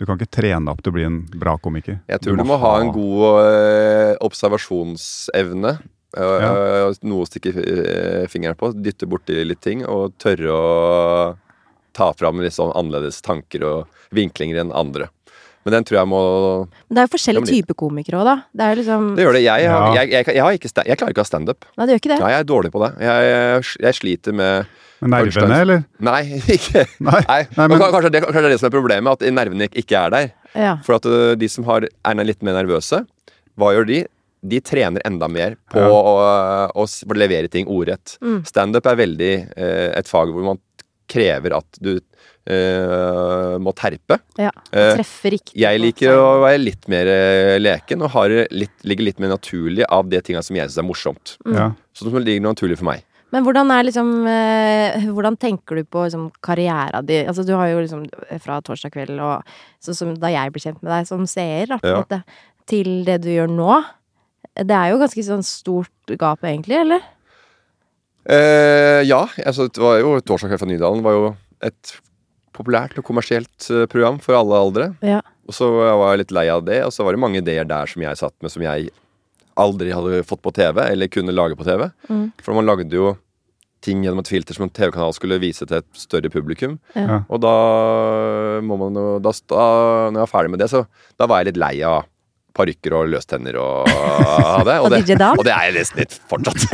du 0.00 0.06
kan 0.08 0.16
ikke 0.16 0.32
trene 0.32 0.72
opp 0.72 0.80
til 0.80 0.94
å 0.94 0.96
bli 0.96 1.04
en 1.04 1.20
bra 1.36 1.58
komiker. 1.60 1.98
Jeg 2.08 2.22
tror 2.24 2.38
du 2.40 2.46
må 2.48 2.56
ha 2.62 2.70
en 2.80 2.88
god 2.94 3.24
øh, 3.44 4.14
observasjonsevne. 4.24 5.74
Øh, 6.16 6.40
Ja. 6.40 6.50
øh, 6.88 6.94
Noe 7.04 7.26
å 7.26 7.28
stikke 7.28 7.52
fingeren 8.32 8.56
på. 8.58 8.72
Dytte 8.74 9.06
borti 9.06 9.36
litt 9.44 9.60
ting. 9.60 9.84
Og 9.84 10.16
tørre 10.18 10.48
å 10.56 11.36
ta 11.92 12.12
fram 12.16 12.40
litt 12.40 12.56
sånn 12.56 12.72
annerledes 12.72 13.20
tanker 13.20 13.62
og 13.68 14.02
vinklinger 14.16 14.62
enn 14.64 14.72
andre. 14.72 15.10
Men 15.64 15.74
den 15.76 15.84
tror 15.84 15.98
jeg 16.00 16.08
må 16.08 16.20
Men 16.88 16.96
det 16.96 17.02
er 17.02 17.06
jo 17.08 17.12
forskjellige 17.18 17.50
typer 17.50 17.76
komikere 17.76 18.22
òg, 18.22 18.24
da. 18.24 18.36
Det 18.56 18.64
er 18.64 18.78
liksom 18.80 19.08
Det 19.18 19.26
gjør 19.26 19.36
det. 19.36 19.42
Jeg, 19.44 19.68
har, 19.68 19.96
jeg, 19.98 20.10
jeg, 20.14 20.26
jeg, 20.32 20.42
har 20.46 20.56
ikke 20.56 20.70
jeg 20.88 20.96
klarer 20.96 21.12
ikke 21.12 21.20
å 21.20 21.26
ha 21.26 21.32
standup. 21.34 21.66
Nei, 21.76 21.84
det 21.84 21.92
gjør 21.92 22.00
ikke 22.00 22.12
det. 22.14 22.20
Nei, 22.24 22.30
jeg 22.32 22.40
er 22.40 22.48
dårlig 22.48 22.70
på 22.72 22.80
det. 22.86 22.90
Jeg, 23.04 23.26
jeg, 23.28 23.66
jeg 23.84 23.98
sliter 24.00 24.32
med 24.40 24.78
nervene, 25.00 25.60
eller? 25.64 25.82
Nei, 26.00 26.22
ikke 26.56 26.84
Nei. 27.00 27.20
Nei, 27.28 27.40
Nei, 27.56 27.66
men, 27.72 27.78
kanskje, 27.80 28.10
det, 28.12 28.22
kanskje 28.26 28.42
det 28.42 28.48
er 28.50 28.54
det 28.54 28.60
som 28.60 28.68
er 28.70 28.74
problemet, 28.76 29.12
at 29.16 29.32
nervene 29.32 29.68
ikke- 29.72 30.00
er 30.04 30.10
der. 30.16 30.30
Ja. 30.54 30.76
For 30.84 30.98
at 30.98 31.06
de 31.40 31.48
som 31.48 31.64
har, 31.70 31.86
er 31.88 32.24
litt 32.24 32.42
mer 32.42 32.56
nervøse, 32.58 33.04
hva 33.58 33.72
gjør 33.76 33.86
de? 33.86 34.00
De 34.40 34.58
trener 34.64 35.02
enda 35.04 35.28
mer 35.28 35.56
på 35.70 35.78
Ja. 35.80 35.88
å, 35.92 36.14
å, 36.72 36.84
å 36.84 37.14
levere 37.16 37.48
ting 37.52 37.66
ordrett. 37.68 38.16
Mm. 38.24 38.40
Standup 38.48 38.86
er 38.88 38.96
veldig 38.96 39.32
eh, 39.56 39.90
et 40.00 40.08
fag 40.08 40.32
hvor 40.32 40.46
man 40.46 40.60
krever 41.10 41.52
at 41.58 41.76
du 41.82 41.98
eh, 42.46 43.56
må 43.60 43.72
terpe. 43.76 44.18
ja. 44.40 44.50
Eh, 44.72 44.94
Treffer 44.96 45.34
riktig. 45.36 45.56
Jeg 45.60 45.80
liker 45.82 46.16
å 46.16 46.40
være 46.44 46.60
litt 46.62 46.88
mer 46.90 47.10
eh, 47.10 47.58
leken 47.60 48.02
og 48.06 48.12
har 48.14 48.32
litt, 48.50 48.72
ligger 48.86 49.08
litt 49.10 49.20
mer 49.22 49.32
naturlig 49.34 49.84
av 49.88 50.08
de 50.10 50.20
tinga 50.24 50.42
som 50.46 50.56
jeg 50.56 50.68
syns 50.70 50.80
er 50.82 50.86
morsomt. 50.88 51.36
Mm. 51.46 51.56
Ja. 51.58 51.68
Så 51.94 52.08
det 52.08 52.24
ligger 52.24 52.44
noe 52.46 52.54
naturlig 52.56 52.78
for 52.80 52.88
meg. 52.92 53.04
Men 53.30 53.46
hvordan 53.46 53.70
er 53.74 53.86
liksom 53.86 54.10
eh, 54.26 55.06
Hvordan 55.10 55.36
tenker 55.40 55.78
du 55.78 55.84
på 55.86 56.04
liksom, 56.06 56.28
karriera 56.44 57.02
di? 57.06 57.20
Altså, 57.22 57.44
du 57.46 57.54
har 57.54 57.70
jo 57.70 57.80
liksom 57.84 58.04
fra 58.42 58.58
torsdag 58.64 58.94
kveld 58.94 59.22
og 59.22 59.46
sånn 59.82 59.98
som 59.98 60.12
da 60.18 60.32
jeg 60.32 60.52
ble 60.54 60.62
kjent 60.62 60.82
med 60.82 60.92
deg 60.92 61.08
som 61.08 61.24
seer, 61.30 61.70
da, 61.70 61.80
på 61.82 61.92
en 61.92 62.02
måte, 62.02 62.20
til 62.70 63.00
det 63.06 63.20
du 63.24 63.30
gjør 63.32 63.50
nå. 63.50 63.80
Det 64.60 64.76
er 64.76 64.92
jo 64.92 65.00
ganske 65.00 65.24
sånn 65.24 65.46
stort 65.46 66.14
gap, 66.18 66.42
egentlig, 66.46 66.80
eller? 66.82 67.04
Eh, 68.30 69.00
ja, 69.08 69.24
altså, 69.46 69.70
det 69.70 69.82
var 69.82 70.00
jo 70.02 70.18
Torsdag 70.20 70.52
kveld 70.52 70.62
fra 70.62 70.70
Nydalen 70.70 71.04
var 71.06 71.16
jo 71.16 71.28
et 71.64 71.94
populært 72.56 72.98
og 73.00 73.06
kommersielt 73.06 73.70
eh, 73.72 73.86
program 73.90 74.18
for 74.22 74.36
alle 74.38 74.58
aldre. 74.58 74.88
Ja. 75.06 75.20
Og 75.48 75.56
så 75.56 75.70
var 75.70 76.12
jeg 76.12 76.24
litt 76.24 76.34
lei 76.34 76.46
av 76.52 76.66
det, 76.66 76.82
og 76.86 76.92
så 76.94 77.06
var 77.06 77.16
det 77.16 77.22
mange 77.22 77.40
ideer 77.40 77.66
der 77.68 77.88
som 77.90 78.02
jeg 78.04 78.18
satt 78.20 78.36
med 78.44 78.52
som 78.52 78.64
jeg 78.66 78.90
aldri 79.58 79.94
hadde 79.94 80.22
fått 80.28 80.42
på 80.44 80.52
TV, 80.54 80.82
eller 80.84 81.10
kunne 81.12 81.34
lage 81.34 81.58
på 81.58 81.66
TV. 81.66 81.88
Mm. 82.10 82.30
For 82.42 82.56
man 82.56 82.68
lagde 82.68 82.94
jo 82.94 83.14
ting 83.84 84.02
gjennom 84.04 84.20
et 84.20 84.28
filter 84.28 84.56
som 84.56 84.66
en 84.66 84.72
TV-kanal 84.76 85.14
skulle 85.16 85.40
vise 85.40 85.64
til 85.64 85.78
et 85.78 85.88
større 85.96 86.30
publikum. 86.32 86.76
Ja. 86.92 87.22
Og 87.32 87.40
da 87.42 87.54
må 88.64 88.76
man 88.80 88.98
jo 88.98 89.06
da, 89.24 89.32
da, 89.48 89.64
Når 90.10 90.18
jeg 90.18 90.26
var 90.26 90.32
ferdig 90.34 90.52
med 90.52 90.62
det, 90.62 90.70
så 90.72 90.84
da 91.20 91.28
var 91.30 91.40
jeg 91.40 91.52
litt 91.52 91.62
lei 91.62 91.74
av 91.86 92.04
parykker 92.56 92.94
og 92.96 93.10
løstenner 93.12 93.56
og 93.62 93.88
det. 94.66 94.76
Og 94.80 94.90
det, 94.92 95.00
og 95.30 95.44
det 95.46 95.54
er 95.54 95.68
jeg 95.68 95.76
nesten 95.78 96.02
litt 96.02 96.16
fortsatt. 96.30 96.66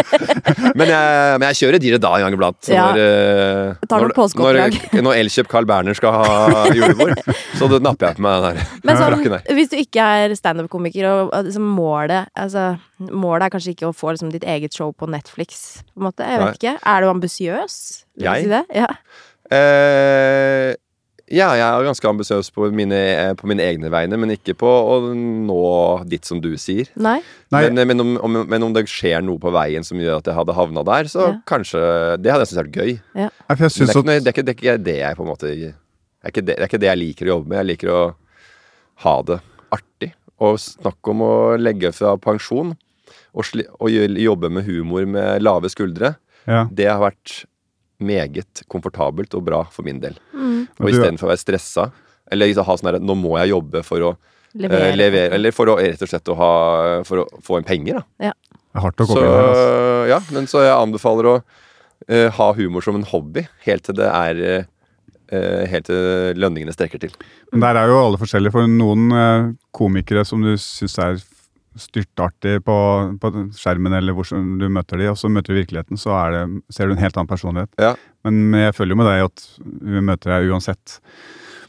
men, 0.78 0.86
jeg, 0.90 1.38
men 1.40 1.46
jeg 1.50 1.58
kjører 1.60 1.82
DJ-da 1.82 2.12
en 2.16 2.26
gang 2.26 2.36
iblant. 2.38 2.70
Ja. 2.70 2.86
Når, 2.90 3.02
eh, 3.02 3.86
når, 3.90 4.06
når, 4.40 5.02
når 5.06 5.20
Elkjøp 5.22 5.50
Carl 5.52 5.68
Berner 5.68 5.98
skal 5.98 6.16
ha 6.16 6.64
julebord, 6.74 7.16
så 7.58 7.70
det 7.72 7.82
napper 7.84 8.10
jeg 8.10 8.20
på 8.20 8.26
meg 8.26 8.46
den 8.46 8.60
der 8.60 8.86
Men 8.86 8.98
sånn, 9.02 9.36
hvis 9.58 9.72
du 9.72 9.78
ikke 9.80 10.08
er 10.20 10.36
standup-komiker, 10.38 11.08
og 11.10 11.34
liksom 11.46 11.66
målet 11.76 12.30
altså, 12.38 12.74
Målet 13.10 13.48
er 13.48 13.52
kanskje 13.52 13.74
ikke 13.74 13.90
å 13.90 13.94
få 13.96 14.14
liksom, 14.14 14.32
ditt 14.32 14.46
eget 14.48 14.74
show 14.76 14.92
på 14.96 15.08
Netflix, 15.10 15.82
på 15.92 16.00
en 16.00 16.06
måte. 16.08 16.24
Jeg 16.24 16.40
vet 16.40 16.48
Nei. 16.48 16.56
ikke. 16.56 16.76
Er 16.92 17.04
du 17.04 17.10
ambisiøs? 17.10 17.78
Jeg? 18.22 18.46
Si 18.46 18.52
det? 18.52 18.62
Ja. 18.72 18.88
Eh, 19.52 20.72
ja, 21.28 21.48
jeg 21.58 21.64
er 21.66 21.84
ganske 21.88 22.06
ambisiøs 22.08 22.50
på, 22.54 22.68
mine- 22.70 23.34
på 23.36 23.48
mine 23.50 23.64
egne 23.64 23.90
vegne, 23.90 24.16
men 24.20 24.30
ikke 24.36 24.54
på 24.54 24.68
å 24.70 24.98
nå 25.14 26.04
dit 26.06 26.24
som 26.24 26.38
du 26.40 26.52
sier. 26.56 26.86
Nei? 26.94 27.16
Nei, 27.50 27.62
Men, 27.70 27.86
men, 27.88 28.00
om, 28.04 28.12
om, 28.22 28.36
men 28.46 28.62
om 28.62 28.72
det 28.76 28.84
skjer 28.86 29.24
noe 29.26 29.38
på 29.42 29.50
veien 29.54 29.82
som 29.86 29.98
gjør 29.98 30.18
at 30.20 30.26
jeg 30.30 30.34
hadde 30.38 30.54
havna 30.54 30.84
der, 30.86 31.04
så 31.10 31.26
Ja. 31.26 31.32
kanskje 31.46 31.80
Det 32.22 32.30
hadde 32.30 32.46
jeg 32.46 32.52
syntes 32.52 32.62
vært 32.62 32.78
gøy. 32.78 32.92
Nei, 33.14 33.26
jeg 33.26 33.30
Men 33.48 33.56
det 33.56 33.66
er, 33.66 33.90
ikke, 33.90 34.04
noe- 34.04 34.04
det, 34.06 34.26
er 34.26 34.32
ikke, 34.36 34.44
det 34.46 34.54
er 34.54 34.60
ikke 34.60 34.84
det 34.84 34.96
jeg 35.00 35.16
på 35.16 35.22
en 35.26 35.30
måte 35.32 35.46
det 35.50 35.74
er, 36.24 36.30
ikke 36.30 36.44
det, 36.46 36.54
det 36.56 36.62
er 36.62 36.66
ikke 36.70 36.80
det 36.80 36.88
jeg 36.90 36.98
liker 37.02 37.26
å 37.26 37.32
jobbe 37.34 37.48
med. 37.48 37.58
Jeg 37.58 37.66
liker 37.72 37.88
å 37.94 38.00
ha 39.04 39.16
det 39.22 39.40
artig. 39.74 40.12
Og 40.40 40.56
snakke 40.58 41.10
om 41.12 41.20
å 41.22 41.34
legge 41.58 41.92
fra 41.94 42.16
pensjon 42.18 42.74
og, 43.36 43.44
sli, 43.44 43.64
og 43.80 43.90
jobbe 43.90 44.50
med 44.50 44.64
humor 44.66 45.06
med 45.06 45.42
lave 45.42 45.68
skuldre. 45.70 46.16
ja. 46.46 46.64
Det 46.70 46.86
har 46.88 47.00
vært 47.02 47.44
meget 47.98 48.62
komfortabelt 48.72 49.34
og 49.34 49.44
bra 49.46 49.62
for 49.72 49.86
min 49.86 50.00
del. 50.02 50.16
Mm. 50.34 50.66
Og 50.80 50.90
istedenfor 50.90 51.28
å 51.28 51.32
være 51.32 51.42
stressa, 51.42 51.90
eller 52.30 52.50
liksom 52.50 52.66
ha 52.66 52.76
sånn 52.76 52.90
herre 52.90 53.02
Nå 53.02 53.14
må 53.18 53.36
jeg 53.40 53.54
jobbe 53.54 53.84
for 53.86 54.02
å 54.02 54.16
Levere. 54.56 54.88
Uh, 54.88 54.96
levere, 54.96 55.34
eller 55.36 55.52
for 55.52 55.68
å 55.68 55.76
rett 55.76 56.00
og 56.00 56.08
slett 56.08 56.30
å 56.32 56.36
ha 56.38 56.52
For 57.04 57.20
å 57.20 57.24
få 57.44 57.58
en 57.60 57.66
penger, 57.66 57.98
da. 57.98 58.04
Det 58.22 58.30
er 58.32 58.84
hardt 58.86 59.02
å 59.02 59.06
Så 59.08 59.12
komme 59.12 59.26
inn 59.26 59.34
her, 59.34 59.48
Altså. 59.50 60.06
ja, 60.08 60.20
men 60.32 60.48
så 60.48 60.62
jeg 60.64 60.72
anbefaler 60.76 61.28
å 61.28 61.34
uh, 61.42 62.28
ha 62.38 62.46
humor 62.56 62.84
som 62.84 62.96
en 62.96 63.04
hobby, 63.10 63.44
helt 63.66 63.84
til 63.88 63.98
det 64.00 64.08
er 64.08 64.42
uh, 64.46 64.72
Helt 65.26 65.88
til 65.88 66.38
lønningene 66.38 66.70
strekker 66.70 67.00
til. 67.02 67.14
Men 67.50 67.64
der 67.64 67.80
er 67.80 67.90
jo 67.90 67.96
alle 67.98 68.18
forskjellige. 68.20 68.52
For 68.54 68.68
noen 68.70 69.08
eh, 69.10 69.48
komikere 69.74 70.22
som 70.22 70.44
du 70.44 70.52
syns 70.54 70.94
er 71.02 71.16
styrtartig 71.80 72.58
på, 72.66 72.76
på 73.22 73.30
skjermen, 73.56 73.94
eller 73.98 74.16
hvor 74.16 74.28
du 74.30 74.66
møter 74.72 75.00
de, 75.00 75.08
og 75.12 75.18
så 75.20 75.28
møter 75.32 75.52
du 75.54 75.60
virkeligheten, 75.60 75.98
så 76.00 76.14
er 76.18 76.34
det, 76.36 76.44
ser 76.72 76.88
du 76.88 76.94
en 76.96 77.02
helt 77.02 77.16
annen 77.16 77.30
personlighet. 77.30 77.70
Ja. 77.82 77.94
Men 78.26 78.54
jeg 78.56 78.74
følger 78.76 78.96
jo 78.96 79.00
med 79.02 79.10
deg 79.10 79.24
at 79.28 79.44
vi 79.62 80.02
møter 80.10 80.32
deg 80.36 80.50
uansett. 80.52 80.98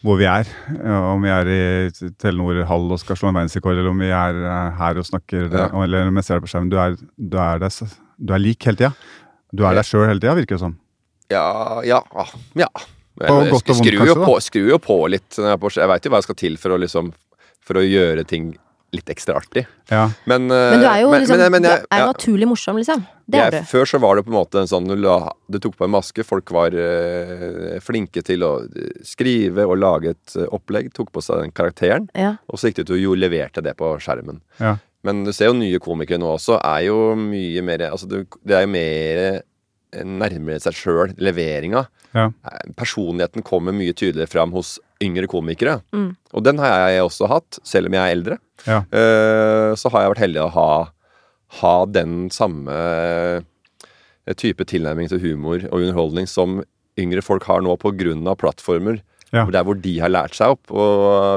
hvor 0.05 0.19
vi 0.19 0.27
er. 0.29 0.45
Om 0.85 1.23
vi 1.25 1.29
er 1.33 1.47
i 1.51 2.09
Telenor 2.21 2.59
Hall 2.69 2.91
og 2.93 2.99
skal 3.01 3.17
slå 3.17 3.31
en 3.31 3.39
verdensrekord, 3.39 3.73
eller 3.75 3.89
om 3.89 3.97
vi 3.99 4.11
er 4.13 4.37
eh, 4.45 4.75
her 4.77 4.99
og 5.01 5.07
snakker, 5.07 5.47
Ja. 5.51 5.69
eller 5.83 6.07
om 6.11 6.19
jeg 6.21 6.23
ser 6.27 6.37
deg 6.37 6.45
på 6.45 6.51
skjermen. 6.53 6.69
Du 6.69 6.77
er, 6.79 6.93
du 7.17 7.37
er, 7.41 7.59
deg, 7.63 7.95
du 8.21 8.33
er 8.33 8.43
lik 8.43 8.67
hele 8.69 8.77
tida. 8.77 8.91
Du 9.51 9.65
er 9.65 9.73
deg 9.79 9.87
sjøl 9.89 10.05
hele 10.07 10.21
tida, 10.21 10.35
virker 10.37 10.55
det 10.55 10.61
som. 10.61 10.77
Ja, 11.33 11.81
ja, 11.83 12.01
ja. 12.55 12.69
På 13.17 13.39
Jeg, 13.41 13.57
skrur, 13.81 14.05
jo 14.05 14.15
på, 14.21 14.37
skru 14.45 14.67
jo 14.69 14.77
på 14.77 14.95
litt. 15.09 15.33
Jeg, 15.41 15.57
jeg 15.81 15.89
veit 15.89 16.05
jo 16.05 16.11
hva 16.13 16.19
jeg 16.21 16.27
skal 16.29 16.37
til 16.45 16.57
for 16.61 16.75
å 16.75 16.77
liksom 16.77 17.09
For 17.65 17.81
å 17.81 17.83
gjøre 17.83 18.23
ting 18.29 18.51
litt 18.95 19.09
ekstra 19.11 19.35
artig. 19.41 19.65
Ja. 19.91 20.05
Men, 20.25 20.47
eh, 20.51 20.71
Men 20.71 20.79
du 20.79 20.87
er 20.87 21.01
jo 21.01 21.11
men, 21.11 21.21
liksom, 21.23 21.41
men, 21.41 21.51
men 21.57 21.67
jeg, 21.67 21.83
du 21.83 21.87
er 21.91 22.01
ja, 22.03 22.07
naturlig 22.07 22.47
morsom, 22.47 22.79
liksom. 22.79 23.03
Det 23.27 23.41
er 23.43 23.51
du. 23.51 23.59
Før 23.67 23.89
så 23.89 23.99
var 23.99 24.15
det 24.15 24.23
på 24.23 24.31
en 24.31 24.37
måte 24.37 24.61
en 24.61 24.69
sånn 24.69 24.87
du, 24.87 24.95
la, 25.03 25.17
du 25.51 25.59
tok 25.63 25.75
på 25.79 25.87
en 25.87 25.93
maske. 25.97 26.23
Folk 26.27 26.53
var 26.55 26.75
eh, 26.77 27.75
flinke 27.83 28.23
til 28.25 28.45
å 28.47 28.53
eh, 28.63 29.01
skrive 29.07 29.67
og 29.67 29.75
lage 29.81 30.15
et 30.15 30.37
eh, 30.39 30.47
opplegg. 30.55 30.93
Tok 30.95 31.11
på 31.15 31.23
seg 31.25 31.43
den 31.43 31.55
karakteren. 31.55 32.07
Ja. 32.15 32.37
Og 32.47 32.61
så 32.61 32.71
gikk 32.71 32.79
det 32.79 32.87
ut 32.87 32.95
og 32.95 33.03
jo 33.03 33.17
leverte 33.19 33.65
det 33.65 33.75
på 33.79 33.91
skjermen. 34.03 34.39
Ja. 34.61 34.77
Men 35.07 35.25
du 35.27 35.33
ser 35.35 35.51
jo 35.51 35.59
nye 35.59 35.79
komikere 35.83 36.19
nå 36.19 36.33
også 36.35 36.57
er 36.57 36.87
jo 36.87 36.97
mye 37.19 37.61
mer 37.63 37.85
Altså 37.91 38.09
det, 38.09 38.25
er 38.49 38.65
jo 38.65 38.71
mer 38.73 39.21
eh, 39.27 40.03
nærmere 40.07 40.59
seg 40.63 40.75
sjøl, 40.79 41.13
leveringa. 41.19 41.85
Ja. 42.15 42.29
Eh, 42.31 42.73
Personligheten 42.79 43.45
kommer 43.47 43.75
mye 43.75 43.95
tydeligere 43.95 44.31
fram 44.31 44.55
hos 44.55 44.77
yngre 45.03 45.29
komikere. 45.29 45.79
Mm. 45.93 46.11
Og 46.33 46.45
den 46.45 46.61
har 46.61 46.91
jeg 46.91 47.05
også 47.05 47.29
hatt, 47.31 47.59
selv 47.67 47.89
om 47.89 47.97
jeg 47.97 48.03
er 48.03 48.15
eldre. 48.15 48.37
Ja. 48.67 48.81
Uh, 48.91 49.75
så 49.77 49.91
har 49.93 50.05
jeg 50.05 50.13
vært 50.15 50.23
heldig 50.25 50.43
å 50.45 50.53
ha, 50.55 50.69
ha 51.61 51.75
den 51.89 52.15
samme 52.33 52.73
eh, 52.73 54.33
type 54.35 54.65
tilnærming 54.67 55.11
til 55.11 55.21
humor 55.23 55.61
og 55.69 55.77
underholdning 55.79 56.27
som 56.27 56.61
yngre 56.99 57.21
folk 57.23 57.45
har 57.47 57.61
nå 57.63 57.77
på 57.79 57.93
grunn 57.95 58.25
av 58.27 58.39
plattformer. 58.41 58.99
Ja. 59.35 59.45
Der 59.51 59.63
hvor 59.67 59.77
de 59.79 59.93
har 59.99 60.11
lært 60.11 60.37
seg 60.37 60.55
opp 60.55 60.71
å 60.71 60.87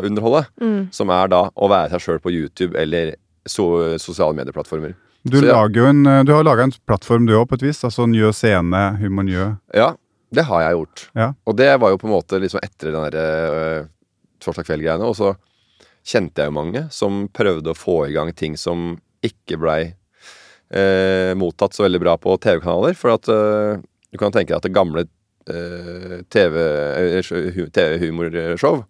underholde. 0.07 0.45
Mm. 0.63 0.91
Som 0.95 1.11
er 1.15 1.31
da 1.31 1.45
å 1.55 1.71
være 1.71 1.93
seg 1.95 2.07
sjøl 2.07 2.21
på 2.23 2.33
YouTube 2.33 2.79
eller 2.79 3.17
so 3.49 3.99
sosiale 3.99 4.37
medieplattformer. 4.39 4.95
Du, 5.23 5.37
Så 5.37 5.47
ja. 5.47 5.59
lager 5.59 5.83
jo 5.83 5.89
en, 5.91 6.07
eh, 6.07 6.23
du 6.25 6.33
har 6.33 6.47
laga 6.47 6.65
en 6.65 6.73
plattform 6.89 7.27
du 7.29 7.35
òg, 7.37 7.49
på 7.51 7.59
et 7.59 7.67
vis. 7.69 7.83
Altså 7.85 8.07
Njø 8.09 8.33
scene, 8.33 8.85
Humor 9.03 9.27
Njø. 9.29 9.49
Ja, 9.77 9.93
det 10.31 10.47
har 10.47 10.65
jeg 10.65 10.79
gjort. 10.79 11.05
Ja. 11.19 11.29
Og 11.45 11.57
det 11.59 11.71
var 11.83 11.93
jo 11.93 12.01
på 12.01 12.09
en 12.09 12.15
måte 12.15 12.39
liksom 12.43 12.63
etter 12.63 12.93
den 12.93 13.07
derre 13.09 13.55
øh, 13.61 13.89
torsdag 14.43 14.69
kveld-greiene. 14.69 15.07
Og 15.07 15.17
så 15.19 15.35
kjente 16.07 16.43
jeg 16.43 16.51
jo 16.51 16.57
mange 16.57 16.85
som 16.95 17.25
prøvde 17.35 17.73
å 17.73 17.79
få 17.79 18.05
i 18.09 18.15
gang 18.15 18.31
ting 18.37 18.57
som 18.59 18.95
ikke 19.27 19.59
blei 19.61 19.81
eh, 20.71 21.33
mottatt 21.39 21.77
så 21.77 21.85
veldig 21.85 22.03
bra 22.03 22.17
på 22.21 22.37
TV-kanaler. 22.43 22.97
For 22.99 23.17
at 23.17 23.31
øh, 23.33 23.83
du 24.11 24.21
kan 24.23 24.35
tenke 24.35 24.53
deg 24.53 24.61
at 24.61 24.69
det 24.69 24.77
gamle 24.77 25.07
TV-humorshow 27.71 28.85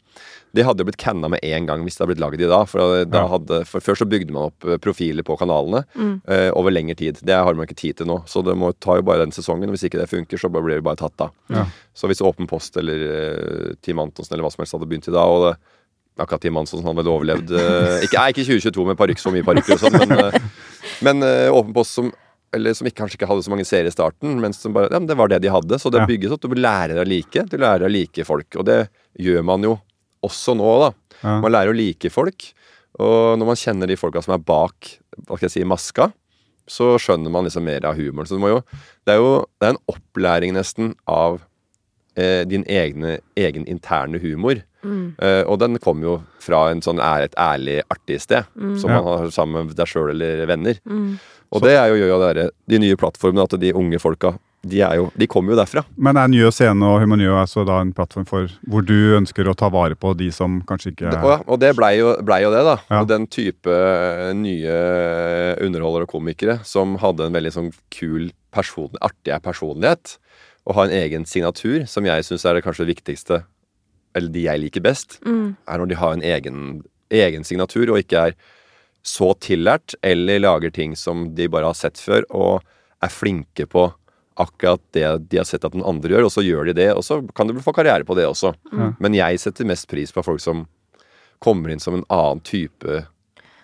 Det 0.50 0.64
hadde 0.66 0.82
jo 0.82 0.88
blitt 0.88 0.98
canna 0.98 1.28
med 1.30 1.38
en 1.46 1.66
gang 1.68 1.84
hvis 1.86 1.94
det 1.94 2.02
hadde 2.02 2.10
blitt 2.10 2.22
lagd 2.24 2.40
i 2.42 2.48
dag. 2.50 2.64
For, 2.66 3.04
da 3.06 3.20
hadde, 3.30 3.60
for 3.70 3.78
Før 3.86 3.94
så 4.00 4.06
bygde 4.10 4.34
man 4.34 4.48
opp 4.48 4.64
øh, 4.66 4.80
profiler 4.82 5.22
på 5.22 5.36
kanalene 5.38 5.84
Mm. 5.94 6.16
uh, 6.26 6.50
over 6.58 6.70
lengre 6.74 6.94
tid. 6.98 7.20
Det 7.22 7.34
har 7.34 7.54
man 7.54 7.66
ikke 7.68 7.78
tid 7.78 7.94
til 8.00 8.06
nå. 8.10 8.16
Så 8.26 8.42
det 8.42 8.56
må 8.58 8.72
ta 8.82 8.96
jo 8.98 9.02
bare 9.06 9.22
den 9.22 9.32
sesongen. 9.34 9.70
Hvis 9.70 9.84
ikke 9.86 10.00
det 10.00 10.08
funker, 10.10 10.36
så 10.40 10.48
blir 10.50 10.74
det 10.80 10.82
bare 10.86 10.98
tatt 10.98 11.20
av. 11.22 11.30
Ja. 11.52 11.64
Så 11.94 12.06
hvis 12.10 12.20
Åpen 12.24 12.46
Post 12.50 12.76
eller 12.80 12.98
uh, 13.06 13.74
Team 13.82 13.98
Antonsen 14.02 14.34
eller 14.34 14.42
hva 14.48 14.50
som 14.54 14.62
helst 14.64 14.74
hadde 14.74 14.88
begynt 14.90 15.06
i 15.10 15.14
dag, 15.14 15.28
og 15.30 15.46
det, 15.46 15.54
akkurat 16.20 16.42
Team 16.42 16.58
Antonsen 16.58 16.82
hadde 16.86 17.00
vel 17.04 17.12
overlevd 17.14 17.54
uh, 17.54 18.02
ikke, 18.02 18.18
nei, 18.18 18.32
ikke 18.34 18.46
2022 18.50 18.88
med 18.90 18.98
parykk, 18.98 19.22
så 19.22 19.30
mye 19.34 19.46
parykker 19.46 19.76
og 19.76 19.80
sånn, 19.84 19.98
men, 20.02 20.10
eh, 20.18 20.32
men 21.06 21.22
eh, 21.26 21.46
Åpen 21.54 21.72
Post 21.76 21.96
som 22.00 22.10
eller 22.56 22.74
som 22.74 22.86
ikke, 22.88 22.98
kanskje 23.02 23.18
ikke 23.18 23.28
hadde 23.30 23.44
så 23.46 23.50
mange 23.52 23.64
seere 23.68 23.86
i 23.86 23.94
starten, 23.94 24.40
men 24.42 24.52
som 24.56 24.72
bare, 24.74 24.88
ja, 24.90 24.98
men 24.98 25.06
det 25.06 25.16
var 25.16 25.28
det 25.30 25.40
de 25.44 25.52
hadde. 25.54 25.78
Så 25.78 25.90
det 25.92 26.00
Ja. 26.02 26.06
bygges 26.06 26.32
opp. 26.34 26.40
Du 26.42 26.54
lærer 26.58 26.98
å 26.98 27.06
like. 27.06 27.44
Du 27.48 27.56
lærer 27.56 27.86
å 27.86 27.90
like 27.90 28.24
folk. 28.26 28.48
Og 28.56 28.64
det 28.66 28.88
gjør 29.18 29.44
man 29.44 29.62
jo 29.62 29.76
også 30.24 30.56
nå, 30.56 30.70
da. 30.82 30.90
Ja. 31.22 31.40
Man 31.40 31.52
lærer 31.52 31.70
å 31.72 31.76
like 31.76 32.10
folk. 32.10 32.52
Og 32.98 33.38
når 33.38 33.46
man 33.46 33.56
kjenner 33.56 33.86
de 33.86 33.96
folka 33.96 34.22
som 34.22 34.34
er 34.34 34.38
bak 34.42 34.98
hva 35.28 35.36
skal 35.36 35.46
jeg 35.48 35.50
si, 35.50 35.64
maska, 35.64 36.12
så 36.70 36.96
skjønner 36.98 37.30
man 37.30 37.44
liksom 37.44 37.62
mer 37.64 37.84
av 37.86 37.94
humoren. 37.96 38.26
Så 38.26 38.38
jo, 38.38 38.62
det 39.06 39.14
er 39.14 39.18
jo 39.18 39.46
det 39.60 39.68
er 39.68 39.74
en 39.74 39.84
opplæring 39.94 40.52
nesten 40.54 40.94
av 41.06 41.40
eh, 42.16 42.44
din 42.44 42.64
egne, 42.64 43.18
egen 43.36 43.64
interne 43.66 44.18
humor. 44.20 44.62
Mm. 44.82 45.14
Eh, 45.20 45.42
og 45.46 45.58
den 45.60 45.78
kommer 45.78 46.02
jo 46.02 46.14
fra 46.40 46.70
en 46.70 46.80
sånn 46.80 46.98
er 47.00 47.26
et 47.28 47.34
ærlig, 47.38 47.82
artig 47.90 48.20
sted, 48.20 48.44
som 48.78 48.90
Ja. 48.90 49.00
man 49.02 49.18
har 49.18 49.30
sammen 49.30 49.66
med 49.66 49.76
deg 49.76 49.86
sjøl 49.86 50.10
eller 50.10 50.46
venner. 50.46 50.78
Mm. 50.86 51.18
Og 51.50 51.64
det 51.64 51.74
er 51.74 51.90
jo, 51.90 51.98
gjør 51.98 52.12
jo 52.14 52.46
de 52.70 52.78
nye 52.78 52.96
plattformene, 52.98 53.42
at 53.42 53.58
de 53.60 53.72
unge 53.74 53.98
folka, 53.98 54.36
de, 54.62 54.82
er 54.84 54.98
jo, 55.00 55.06
de 55.16 55.26
kommer 55.30 55.54
jo 55.54 55.58
derfra. 55.58 55.82
Men 55.96 56.18
er 56.20 56.28
Njø 56.30 56.50
scene 56.52 56.84
og 56.84 57.00
Humanio 57.02 57.38
altså 57.40 57.64
da 57.66 57.78
en 57.80 57.94
plattform 57.96 58.26
for 58.28 58.50
hvor 58.68 58.84
du 58.86 59.16
ønsker 59.16 59.48
å 59.48 59.54
ta 59.56 59.70
vare 59.72 59.96
på 59.98 60.12
de 60.18 60.28
som 60.34 60.60
kanskje 60.68 60.92
ikke 60.92 61.08
Det, 61.08 61.22
og, 61.24 61.32
ja, 61.32 61.38
og 61.46 61.62
det 61.62 61.70
blei 61.78 61.94
jo, 61.98 62.12
ble 62.26 62.42
jo 62.44 62.52
det, 62.52 62.60
da. 62.68 62.76
Ja. 62.90 63.00
Og 63.00 63.08
den 63.10 63.24
type 63.32 63.72
eh, 63.72 64.30
nye 64.36 64.76
underholdere 65.64 66.06
og 66.06 66.12
komikere 66.12 66.58
som 66.68 66.98
hadde 67.00 67.26
en 67.30 67.38
veldig 67.38 67.54
sånn 67.56 67.72
kul, 67.94 68.28
person, 68.54 68.92
artig 69.00 69.40
personlighet, 69.42 70.18
og 70.68 70.76
har 70.76 70.90
en 70.90 70.96
egen 71.00 71.24
signatur, 71.26 71.86
som 71.88 72.06
jeg 72.06 72.26
syns 72.28 72.44
er 72.44 72.58
det 72.58 72.64
kanskje 72.66 72.84
det 72.84 72.92
viktigste, 72.98 73.42
eller 74.14 74.32
de 74.34 74.44
jeg 74.44 74.60
liker 74.68 74.84
best, 74.84 75.20
Mm. 75.24 75.56
er 75.66 75.78
når 75.78 75.88
de 75.88 75.98
har 75.98 76.12
en 76.12 76.22
egen, 76.22 76.82
egen 77.10 77.44
signatur, 77.46 77.90
og 77.90 78.02
ikke 78.04 78.26
er 78.28 78.34
så 79.06 79.32
tillært, 79.40 79.94
eller 80.02 80.42
lager 80.42 80.72
ting 80.74 80.96
som 80.98 81.30
de 81.34 81.48
bare 81.48 81.70
har 81.70 81.78
sett 81.78 82.00
før, 82.00 82.26
og 82.30 82.66
er 83.00 83.12
flinke 83.12 83.66
på 83.70 83.88
akkurat 84.40 84.80
det 84.96 85.06
de 85.30 85.40
har 85.40 85.48
sett 85.48 85.64
at 85.66 85.74
den 85.74 85.84
andre 85.84 86.14
gjør, 86.14 86.28
og 86.28 86.32
så 86.32 86.44
gjør 86.44 86.70
de 86.70 86.76
det, 86.80 86.90
og 86.96 87.04
så 87.04 87.20
kan 87.36 87.48
du 87.48 87.58
få 87.60 87.74
karriere 87.76 88.06
på 88.08 88.16
det 88.16 88.28
også. 88.28 88.54
Mm. 88.72 88.92
Men 89.00 89.16
jeg 89.16 89.40
setter 89.42 89.68
mest 89.68 89.88
pris 89.90 90.12
på 90.14 90.24
folk 90.24 90.40
som 90.42 90.66
kommer 91.40 91.72
inn 91.72 91.80
som 91.80 91.96
en 91.96 92.06
annen 92.12 92.42
type 92.44 93.00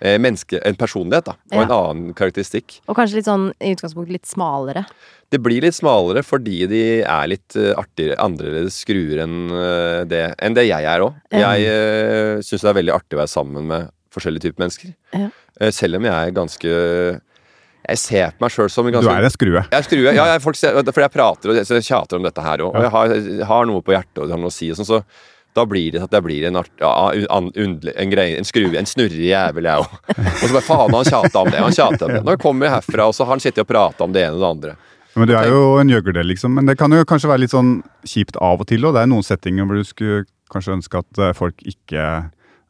eh, 0.01 0.17
menneske, 0.21 0.61
en 0.65 0.77
personlighet, 0.77 1.29
da, 1.29 1.37
og 1.53 1.59
Ja. 1.61 1.65
en 1.65 1.75
annen 1.77 2.15
karakteristikk. 2.17 2.81
Og 2.89 2.97
kanskje 2.97 3.21
litt 3.21 3.29
sånn 3.29 3.51
i 3.61 3.73
utgangspunktet 3.77 4.17
litt 4.19 4.29
smalere. 4.29 4.87
Det 5.33 5.41
blir 5.43 5.65
litt 5.65 5.77
smalere 5.77 6.23
fordi 6.25 6.67
de 6.71 6.83
er 7.03 7.27
litt 7.29 7.57
uh, 7.59 7.73
artigere, 7.81 8.19
annerledes 8.23 8.77
skruer 8.85 9.25
enn 9.25 9.51
eh, 9.51 10.05
det, 10.09 10.23
enn 10.39 10.55
det 10.55 10.69
jeg 10.69 10.87
er 10.87 11.05
òg. 11.05 11.17
Jeg 11.33 11.67
uh, 11.67 12.45
syns 12.45 12.63
det 12.63 12.71
er 12.71 12.81
veldig 12.81 12.95
artig 12.95 13.19
å 13.19 13.23
være 13.25 13.33
sammen 13.33 13.67
med 13.73 13.91
forskjellige 14.17 14.49
typer 14.49 14.65
mennesker. 14.65 14.93
Ja. 15.15 15.31
Eh, 15.61 15.73
selv 15.75 16.01
om 16.01 16.09
jeg 16.09 16.15
er 16.17 16.35
ganske 16.37 16.75
Jeg 17.87 18.01
ser 18.03 18.35
på 18.35 18.43
meg 18.43 18.51
sjøl 18.51 18.69
som 18.73 18.89
Du 18.91 18.97
er 18.99 19.23
en 19.23 19.31
skrue. 19.31 19.63
jeg 19.63 19.79
er 19.79 19.87
skrue, 19.87 20.11
ja, 20.11 20.27
jeg, 20.33 20.43
folk 20.43 20.59
ser, 20.59 20.75
for 20.91 21.05
jeg 21.05 21.13
prater 21.15 21.53
og 21.53 21.61
jeg 21.61 21.87
tjater 21.87 22.19
om 22.19 22.27
dette 22.27 22.43
her 22.43 22.65
òg. 22.67 22.75
Og 22.75 22.83
jeg 22.83 22.91
har, 22.97 23.15
jeg 23.15 23.47
har 23.47 23.69
noe 23.71 23.85
på 23.87 23.95
hjertet 23.95 24.25
og 24.25 24.35
har 24.35 24.43
noe 24.43 24.51
å 24.51 24.57
si. 24.57 24.73
Og 24.75 24.81
sånn, 24.81 24.89
så 24.89 25.03
da 25.57 25.65
blir 25.65 25.95
det 25.95 26.03
at 26.05 26.13
jeg 26.13 26.25
blir 26.27 26.49
en, 26.49 26.59
art, 26.61 26.73
ja, 26.83 26.91
un, 27.33 27.47
en, 27.89 28.11
greie, 28.13 28.37
en 28.37 28.45
skrue, 28.45 28.75
en 28.77 28.89
snurrig 28.89 29.31
jævel, 29.31 29.69
jeg 29.71 29.85
òg. 29.85 29.95
Og 30.19 30.43
så 30.43 30.51
bare 30.51 30.67
faen, 30.67 30.97
han 30.99 31.09
tjata 31.09 31.45
om 31.45 31.49
det, 31.53 31.63
han 31.63 31.77
tjata 31.79 32.09
om 32.09 32.13
det. 32.13 32.25
Når 32.27 32.37
jeg 32.37 32.43
kommer 32.43 32.75
herfra, 32.75 33.07
og 33.09 33.17
så 33.17 33.25
har 33.25 33.37
han 33.37 33.45
sittet 33.45 33.63
og 33.65 33.71
prata 33.71 34.05
om 34.05 34.13
det 34.13 34.27
ene 34.27 34.37
og 34.37 34.43
det 34.43 34.51
andre. 34.51 34.75
Men 35.17 35.31
du 35.31 35.33
er 35.39 35.49
jo 35.49 35.61
en 35.81 35.89
gjøgler, 35.89 36.27
liksom. 36.29 36.53
Men 36.59 36.69
det 36.69 36.77
kan 36.77 36.93
jo 36.93 37.07
kanskje 37.09 37.31
være 37.31 37.47
litt 37.47 37.55
sånn 37.55 37.79
kjipt 38.05 38.37
av 38.37 38.61
og 38.61 38.69
til 38.69 38.85
òg. 38.85 38.99
Det 38.99 39.07
er 39.07 39.13
noen 39.15 39.25
settinger 39.25 39.69
hvor 39.69 39.81
du 39.81 39.89
skulle 39.89 40.27
kanskje 40.53 40.77
ønske 40.77 41.01
at 41.01 41.23
eh, 41.25 41.33
folk 41.37 41.65
ikke 41.65 42.05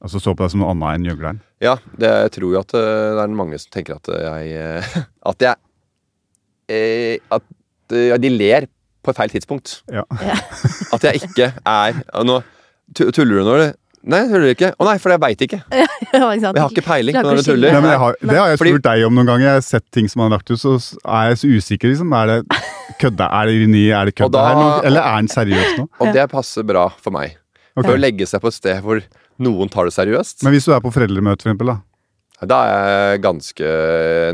altså 0.07 0.21
så 0.23 0.33
på 0.35 0.45
deg 0.45 0.53
som 0.55 0.63
noe 0.63 0.73
annet 0.73 0.97
enn 1.01 1.09
gjøgleren. 1.11 1.41
Ja, 1.65 1.77
det, 1.99 2.11
jeg 2.27 2.33
tror 2.37 2.55
jo 2.55 2.61
at 2.63 2.75
eh, 2.79 3.15
det 3.17 3.23
er 3.27 3.37
mange 3.43 3.59
som 3.63 3.73
tenker 3.75 3.99
at 3.99 4.11
jeg 4.13 4.57
eh, 4.61 4.97
At 5.31 5.45
jeg 5.47 5.57
eh, 6.73 7.17
At 7.33 7.45
eh, 7.95 8.09
ja, 8.13 8.19
de 8.21 8.31
ler 8.35 8.69
på 9.07 9.15
feil 9.15 9.31
tidspunkt. 9.31 9.81
Ja. 9.93 10.03
At 10.95 11.05
jeg 11.07 11.23
ikke 11.29 11.53
er 11.63 12.01
Nå 12.27 12.41
tuller 12.97 13.41
du 13.41 13.43
nå, 13.47 13.53
eller? 13.57 13.75
Nei, 14.07 14.21
jeg 14.23 14.31
tuller 14.31 14.53
ikke. 14.55 14.69
Å 14.79 14.87
nei, 14.87 14.95
for 15.03 15.11
jeg 15.11 15.23
veit 15.25 15.41
ikke. 15.49 15.59
Ja, 16.17 16.29
ikke 16.31 16.45
sant? 16.45 16.57
Jeg 16.57 16.63
har 16.63 16.71
ikke 16.73 16.85
peiling 16.87 17.17
på 17.19 17.25
når 17.27 17.41
du 17.41 17.47
tuller. 17.49 17.75
Nei, 17.75 17.81
men 17.83 17.91
jeg 17.91 18.01
har, 18.01 18.19
det 18.23 18.37
har 18.39 18.51
jeg 18.53 18.61
Fordi- 18.61 18.73
spurt 18.77 18.85
deg 18.87 19.03
om 19.09 19.17
noen 19.19 19.29
ganger. 19.29 19.47
Jeg 19.49 19.59
har 19.59 19.65
sett 19.67 19.85
ting 19.93 20.07
som 20.09 20.23
han 20.23 20.31
har 20.31 20.39
lagt 20.39 20.53
ut, 20.55 20.61
så 20.63 20.77
er 21.03 21.33
jeg 21.33 21.41
så 21.43 21.51
usikker. 21.51 21.91
liksom. 21.91 22.15
Er 22.15 22.31
det 22.31 22.61
kødda? 23.03 23.27
Er 23.41 23.51
det 23.51 23.57
ironi? 23.59 23.83
Er 23.91 24.09
det 24.09 24.15
kødde 24.15 24.31
kødda 24.31 24.45
da- 24.47 24.63
her? 24.63 24.87
Eller 24.91 25.03
er 25.03 25.17
han 25.19 25.31
seriøs 25.33 25.75
nå? 25.81 25.89
Og 25.99 26.13
det 26.15 26.29
passer 26.31 26.67
bra 26.71 26.87
for 26.95 27.17
meg. 27.19 27.35
Okay. 27.75 27.83
For 27.83 27.97
å 27.97 28.01
legge 28.01 28.31
seg 28.31 28.41
på 28.41 28.53
et 28.53 28.57
sted 28.57 28.79
hvor 28.87 29.03
noen 29.43 29.71
tar 29.73 29.89
det 29.89 29.95
seriøst, 29.97 30.45
Men 30.47 30.55
hvis 30.55 30.69
du 30.69 30.73
er 30.77 30.83
på 30.85 30.93
foreldremøte, 30.95 31.45
for 31.45 31.51
eksempel, 31.51 31.73
da. 31.73 32.47
da 32.53 32.61
er 32.69 32.87
jeg 32.93 33.23
ganske 33.27 33.73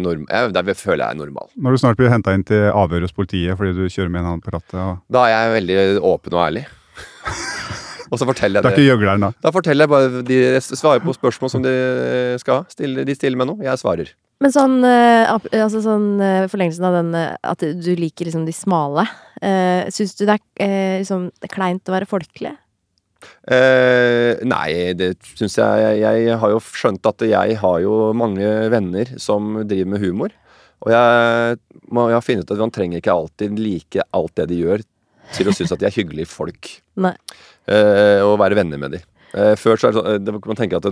norm... 0.04 0.26
Jeg, 0.28 0.52
der 0.56 0.74
føler 0.78 1.04
jeg 1.04 1.16
er 1.16 1.20
normal. 1.20 1.50
Når 1.56 1.74
du 1.74 1.82
snart 1.82 2.00
blir 2.00 2.12
henta 2.12 2.34
inn 2.36 2.46
til 2.46 2.68
avhør 2.70 3.06
hos 3.06 3.16
politiet 3.16 3.58
fordi 3.58 3.74
du 3.78 3.84
kjører 3.88 4.12
med 4.12 4.22
en 4.22 4.32
annen 4.32 4.44
på 4.44 4.54
rattet. 4.54 4.78
Og... 4.78 5.02
Da 5.12 5.26
er 5.28 5.34
jeg 5.34 5.56
veldig 5.58 5.78
åpen 6.12 6.38
og 6.38 6.44
ærlig. 6.46 6.66
og 8.10 8.18
så 8.20 8.28
forteller 8.28 8.60
jeg 8.60 8.64
Det 8.64 8.72
er 8.72 8.78
ikke 8.78 8.90
gjøgleren, 8.90 9.28
da. 9.28 9.32
Da 9.42 9.54
forteller 9.54 9.86
jeg 9.86 9.92
bare 9.92 10.24
De 10.28 10.40
svarer 10.66 11.04
på 11.04 11.14
spørsmål 11.16 11.54
som 11.54 11.64
de 11.64 11.76
skal 12.42 12.62
ha. 12.62 12.82
De 12.82 13.16
stiller 13.16 13.40
meg 13.40 13.50
noe, 13.50 13.62
jeg 13.64 13.80
svarer. 13.80 14.12
Men 14.42 14.50
sånn, 14.50 14.80
eh, 14.86 15.28
altså 15.62 15.82
sånn 15.84 16.16
eh, 16.22 16.48
forlengelsen 16.50 16.86
av 16.88 16.96
den 16.98 17.12
eh, 17.14 17.34
at 17.46 17.62
du 17.62 17.92
liker 17.98 18.26
liksom 18.26 18.46
de 18.48 18.54
smale. 18.56 19.06
Syns 19.94 20.16
du 20.18 20.24
det 20.26 20.36
er 20.36 20.42
eh, 20.62 20.98
liksom 21.02 21.28
kleint 21.50 21.88
å 21.90 21.94
være 21.94 22.10
folkelig? 22.10 22.52
Eh, 23.50 24.38
nei, 24.46 24.92
det 24.94 25.16
syns 25.34 25.56
jeg, 25.58 25.98
jeg 25.98 26.36
har 26.38 26.52
jo 26.52 26.60
skjønt 26.62 27.08
at 27.10 27.24
jeg 27.26 27.56
har 27.58 27.80
jo 27.82 28.12
mange 28.14 28.46
venner 28.70 29.10
som 29.20 29.56
driver 29.66 29.90
med 29.94 30.04
humor. 30.04 30.36
Og 30.82 30.90
jeg 30.94 31.58
jeg 31.92 32.16
har 32.16 32.24
funnet 32.24 32.46
ut 32.46 32.54
at 32.54 32.62
man 32.62 32.74
trenger 32.74 33.02
ikke 33.02 33.14
alltid 33.14 33.58
like 33.60 34.04
alt 34.16 34.34
det 34.38 34.48
de 34.50 34.60
gjør 34.62 34.84
til 35.32 35.48
å 35.48 35.54
synes 35.54 35.74
at 35.74 35.82
de 35.82 35.88
er 35.88 35.94
hyggelige 35.94 36.30
folk. 36.30 36.70
Nei. 37.04 37.14
eh, 37.66 38.20
og 38.24 38.38
være 38.42 38.58
venner 38.58 38.80
med 38.80 38.96
dem. 38.96 39.06
Eh, 39.32 39.54
før 39.58 39.78
så 39.80 39.90
er 39.90 39.94
det 39.96 40.32
sånn, 40.32 40.40
man 40.46 40.58
tenker 40.58 40.80
at 40.80 40.88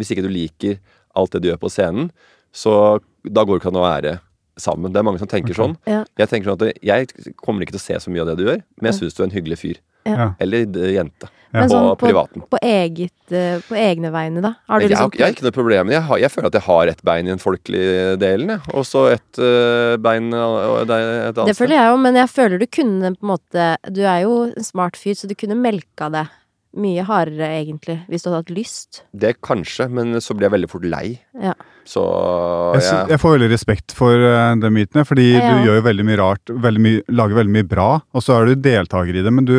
hvis 0.00 0.12
ikke 0.14 0.24
du 0.24 0.32
liker 0.32 0.80
alt 1.18 1.34
det 1.34 1.42
du 1.42 1.50
gjør 1.50 1.60
på 1.60 1.70
scenen, 1.72 2.10
så 2.54 3.00
da 3.24 3.44
går 3.44 3.58
det 3.58 3.62
ikke 3.62 3.72
an 3.72 3.80
å 3.80 3.86
være 3.86 4.12
sammen. 4.62 4.92
Det 4.92 5.00
er 5.00 5.06
mange 5.06 5.22
som 5.22 5.30
tenker 5.30 5.56
sånn. 5.56 5.76
Ja. 5.90 6.04
Jeg 6.20 6.32
tenker 6.32 6.52
sånn 6.52 6.60
at 6.60 6.82
jeg 6.84 7.34
kommer 7.40 7.64
ikke 7.64 7.76
til 7.76 7.82
å 7.82 7.86
se 7.88 8.00
så 8.06 8.12
mye 8.12 8.24
av 8.24 8.32
det 8.32 8.40
du 8.40 8.46
gjør, 8.48 8.64
men 8.80 8.92
jeg 8.92 9.00
syns 9.00 9.16
du 9.16 9.22
er 9.24 9.30
en 9.30 9.38
hyggelig 9.38 9.60
fyr. 9.60 9.80
Ja. 10.08 10.32
Eller 10.40 10.64
eh, 10.64 10.94
jente. 10.96 11.28
Ja. 11.50 11.64
På 11.64 11.66
sånn 11.66 11.86
på, 11.98 12.06
privaten. 12.06 12.44
på, 12.46 12.58
eget, 12.62 13.32
eh, 13.34 13.58
på 13.66 13.74
egne 13.74 14.12
vegne, 14.14 14.42
da? 14.44 14.52
Har 14.70 14.78
du 14.78 14.86
Jeg, 14.86 14.94
har, 14.94 15.08
liksom 15.08 15.18
jeg 15.18 15.24
har 15.24 15.34
ikke 15.34 15.46
noe 15.48 15.56
problem 15.56 15.88
med 15.88 15.92
det. 15.92 15.96
Jeg, 15.96 16.06
har, 16.06 16.20
jeg 16.22 16.32
føler 16.32 16.50
at 16.50 16.58
jeg 16.60 16.66
har 16.68 16.92
ett 16.92 17.02
bein 17.10 17.26
i 17.26 17.32
den 17.32 17.42
folkelige 17.42 18.16
delen, 18.22 18.52
jeg. 18.54 18.62
og 18.70 18.86
så 18.86 19.02
et 19.16 19.40
uh, 19.42 19.96
bein 19.98 20.30
og 20.30 20.84
et 20.84 20.92
et 20.94 21.32
annet 21.34 21.50
Det 21.50 21.56
føler 21.58 21.76
jeg 21.80 21.90
jo, 21.90 21.96
men 22.06 22.20
jeg 22.20 22.30
føler 22.30 22.62
du 22.62 22.66
kunne 22.70 23.14
på 23.16 23.26
en 23.26 23.32
måte 23.32 23.66
Du 23.90 24.04
er 24.04 24.22
jo 24.28 24.36
en 24.46 24.68
smart 24.68 25.00
fyr, 25.00 25.18
så 25.18 25.30
du 25.30 25.34
kunne 25.38 25.58
melka 25.58 26.10
det 26.14 26.28
mye 26.76 27.02
hardere, 27.02 27.48
egentlig, 27.64 27.96
hvis 28.08 28.22
du 28.22 28.28
hadde 28.30 28.42
hatt 28.44 28.52
lyst. 28.54 29.02
Det 29.12 29.40
kanskje, 29.42 29.88
men 29.90 30.14
så 30.22 30.34
blir 30.36 30.46
jeg 30.46 30.54
veldig 30.54 30.68
fort 30.70 30.84
lei. 30.86 31.18
Ja. 31.42 31.54
Så 31.84 32.04
Jeg, 32.76 32.84
jeg, 32.86 33.08
jeg 33.10 33.20
får 33.22 33.34
veldig 33.38 33.48
respekt 33.50 33.94
for 33.96 34.14
uh, 34.14 34.54
de 34.60 34.70
mytene, 34.70 35.02
fordi 35.08 35.32
Ja, 35.32 35.40
ja. 35.40 35.56
du 35.58 35.66
gjør 35.66 35.80
jo 35.80 35.86
veldig 35.88 36.06
mye 36.06 36.20
rart, 36.20 36.52
veldig 36.68 36.84
mye, 36.84 37.02
lager 37.10 37.40
veldig 37.40 37.56
mye 37.56 37.66
bra, 37.72 37.88
og 38.14 38.22
så 38.22 38.36
er 38.38 38.46
du 38.52 38.62
deltaker 38.62 39.16
i 39.18 39.24
det, 39.26 39.32
men 39.34 39.48
du 39.48 39.56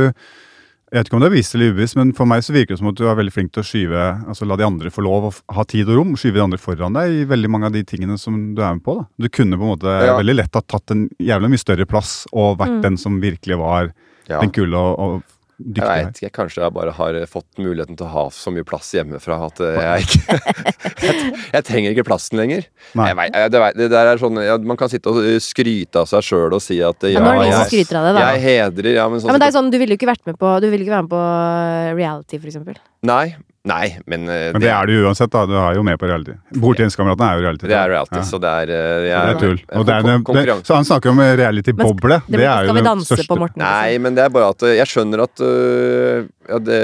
jeg 0.91 0.99
vet 0.99 1.07
ikke 1.07 1.15
om 1.15 1.21
det 1.23 1.27
er 1.29 1.31
bevisst 1.31 1.53
eller 1.55 1.69
ubevisst, 1.71 1.95
men 1.95 2.09
for 2.11 2.27
meg 2.27 2.41
så 2.43 2.51
virker 2.51 2.73
det 2.75 2.79
som 2.81 2.89
at 2.89 2.97
du 2.99 3.05
er 3.07 3.15
veldig 3.15 3.31
flink 3.31 3.53
til 3.55 3.61
å 3.63 3.67
skyve 3.69 3.99
altså 4.27 4.43
La 4.43 4.57
de 4.59 4.65
andre 4.67 4.89
få 4.91 4.99
lov 5.05 5.29
å 5.29 5.31
ha 5.55 5.63
tid 5.63 5.87
og 5.87 5.95
rom, 6.01 6.09
skyve 6.19 6.35
de 6.35 6.43
andre 6.43 6.59
foran 6.59 6.97
deg 6.97 7.13
i 7.15 7.21
veldig 7.29 7.47
mange 7.53 7.69
av 7.69 7.71
de 7.77 7.83
tingene 7.87 8.17
som 8.19 8.41
du 8.57 8.59
er 8.59 8.73
med 8.75 8.83
på. 8.83 8.97
da. 8.99 9.05
Du 9.23 9.29
kunne 9.31 9.55
på 9.55 9.63
en 9.63 9.71
måte 9.71 9.87
Ja. 9.87 10.17
veldig 10.19 10.35
lett 10.35 10.53
ha 10.59 10.61
tatt 10.67 10.91
en 10.91 11.05
jævla 11.15 11.47
mye 11.47 11.63
større 11.63 11.87
plass 11.87 12.27
og 12.33 12.57
vært 12.59 12.75
Mm. 12.75 12.81
den 12.83 12.97
som 12.97 13.21
virkelig 13.23 13.57
var 13.57 13.93
ja. 14.27 14.41
den 14.41 14.51
kule 14.51 14.75
og, 14.75 14.99
og 14.99 15.23
Jeg 15.61 15.85
vet 15.85 15.89
veit 15.89 16.21
ikke. 16.21 16.31
Kanskje 16.35 16.63
jeg 16.63 16.73
bare 16.75 16.93
har 16.97 17.17
fått 17.29 17.61
muligheten 17.61 17.97
til 17.99 18.07
å 18.07 18.11
ha 18.13 18.23
så 18.33 18.53
mye 18.53 18.65
plass 18.67 18.91
hjemmefra 18.95 19.37
at 19.47 19.61
eh, 19.65 19.79
jeg 19.81 20.07
ikke 20.07 20.37
jeg, 21.05 21.33
jeg 21.53 21.67
trenger 21.67 21.95
ikke 21.95 22.07
plassen 22.07 22.41
lenger. 22.41 22.65
Nei. 22.97 23.11
Jeg 23.11 23.19
vet, 23.19 23.37
jeg, 23.37 23.53
det, 23.53 23.63
det 23.81 23.89
der 23.93 24.11
er 24.13 24.21
sånn 24.21 24.41
ja, 24.41 24.57
Man 24.71 24.79
kan 24.79 24.91
sitte 24.91 25.13
og 25.13 25.21
skryte 25.43 26.03
av 26.03 26.09
seg 26.09 26.25
sjøl 26.25 26.57
og 26.57 26.63
si 26.63 26.79
at 26.85 27.07
Ja, 27.09 27.21
ja, 27.21 27.45
jeg, 27.47 27.85
av 27.91 28.07
det, 28.07 28.15
da. 28.17 28.25
jeg 28.31 28.43
hedrer 28.47 28.91
ja, 28.95 29.07
men, 29.11 29.21
sånn 29.21 29.31
Ja, 29.31 29.37
men 29.37 29.43
det 29.43 29.51
er 29.51 29.55
sånn, 29.57 29.71
Du 29.73 29.79
ville 29.81 29.95
jo 29.95 30.01
ikke 30.01 30.11
vært 30.11 30.25
med 30.29 30.39
på 30.41 30.55
Du 30.63 30.67
ville 30.69 30.85
ikke 30.85 30.95
være 30.97 31.07
med 31.07 31.13
på 31.13 31.21
eh, 31.21 31.93
reality, 31.97 32.41
for 32.41 32.51
eksempel. 32.51 32.81
Nei, 33.07 33.25
nei, 33.67 33.97
men, 34.09 34.23
eh, 34.29 34.51
Men 34.55 34.61
det 34.63 34.69
er 34.73 34.87
du 34.89 34.93
uansett, 35.05 35.29
da. 35.33 35.45
Du 35.45 35.53
er 35.53 35.75
jo 35.77 35.83
med 35.85 35.99
på 36.01 36.07
reality. 36.09 36.33
Bordtenniskameratene 36.57 37.27
er 37.27 37.35
jo 37.37 37.43
reality. 37.45 37.67
det 37.69 37.77
er 37.77 37.89
reality, 37.93 38.17
Ja. 38.17 38.23
så 38.25 38.39
det 38.41 38.51
er, 38.61 38.71
eh, 38.73 39.05
jeg, 39.07 39.21
det 39.27 39.35
er 39.35 39.39
tull. 39.43 39.59
Og 39.79 39.85
det 39.85 39.95
er, 39.95 40.47
det, 40.49 40.55
så 40.65 40.75
han 40.79 40.87
snakker 40.87 41.09
om 41.13 41.19
reality-boble. 41.19 42.17
Det 42.27 42.39
Det, 42.39 42.47
er 42.47 42.65
jo 42.65 42.73
det 42.73 42.83
danse 42.83 43.05
største. 43.05 43.27
på 43.27 43.37
Morten? 43.37 43.61
liksom? 43.61 43.81
Nei, 43.81 43.97
men 43.97 44.15
det 44.15 44.23
er 44.25 44.29
bare 44.29 44.49
at 44.49 44.63
eh, 44.63 44.75
jeg 44.79 44.87
skjønner 44.87 45.23
at 45.27 45.43
uh, 45.45 46.25
ja, 46.49 46.59
det, 46.59 46.81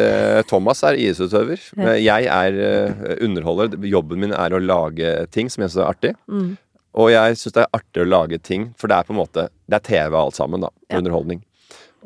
Thomas 0.47 0.83
er 0.83 0.93
IS-utøver. 1.01 1.59
Men 1.75 1.97
jeg 2.03 2.25
er 2.25 2.61
uh, 2.61 3.25
underholder. 3.25 3.77
Jobben 3.87 4.19
min 4.19 4.31
er 4.33 4.53
å 4.53 4.61
lage 4.61 5.27
ting 5.31 5.49
som 5.49 5.63
jeg 5.65 5.71
syns 5.73 5.83
er 5.83 5.89
artig. 5.89 6.15
Mm. 6.29 6.57
Og 6.97 7.11
jeg 7.13 7.37
syns 7.37 7.53
det 7.53 7.65
er 7.65 7.73
artig 7.77 8.05
å 8.05 8.09
lage 8.09 8.37
ting, 8.41 8.73
for 8.77 8.87
det 8.87 8.97
er 8.97 9.03
på 9.03 9.13
en 9.13 9.21
måte 9.21 9.49
Det 9.69 9.75
er 9.81 9.85
TV 9.85 10.15
alt 10.17 10.35
sammen, 10.37 10.61
da. 10.61 10.69
Ja. 10.89 10.97
Underholdning. 11.01 11.41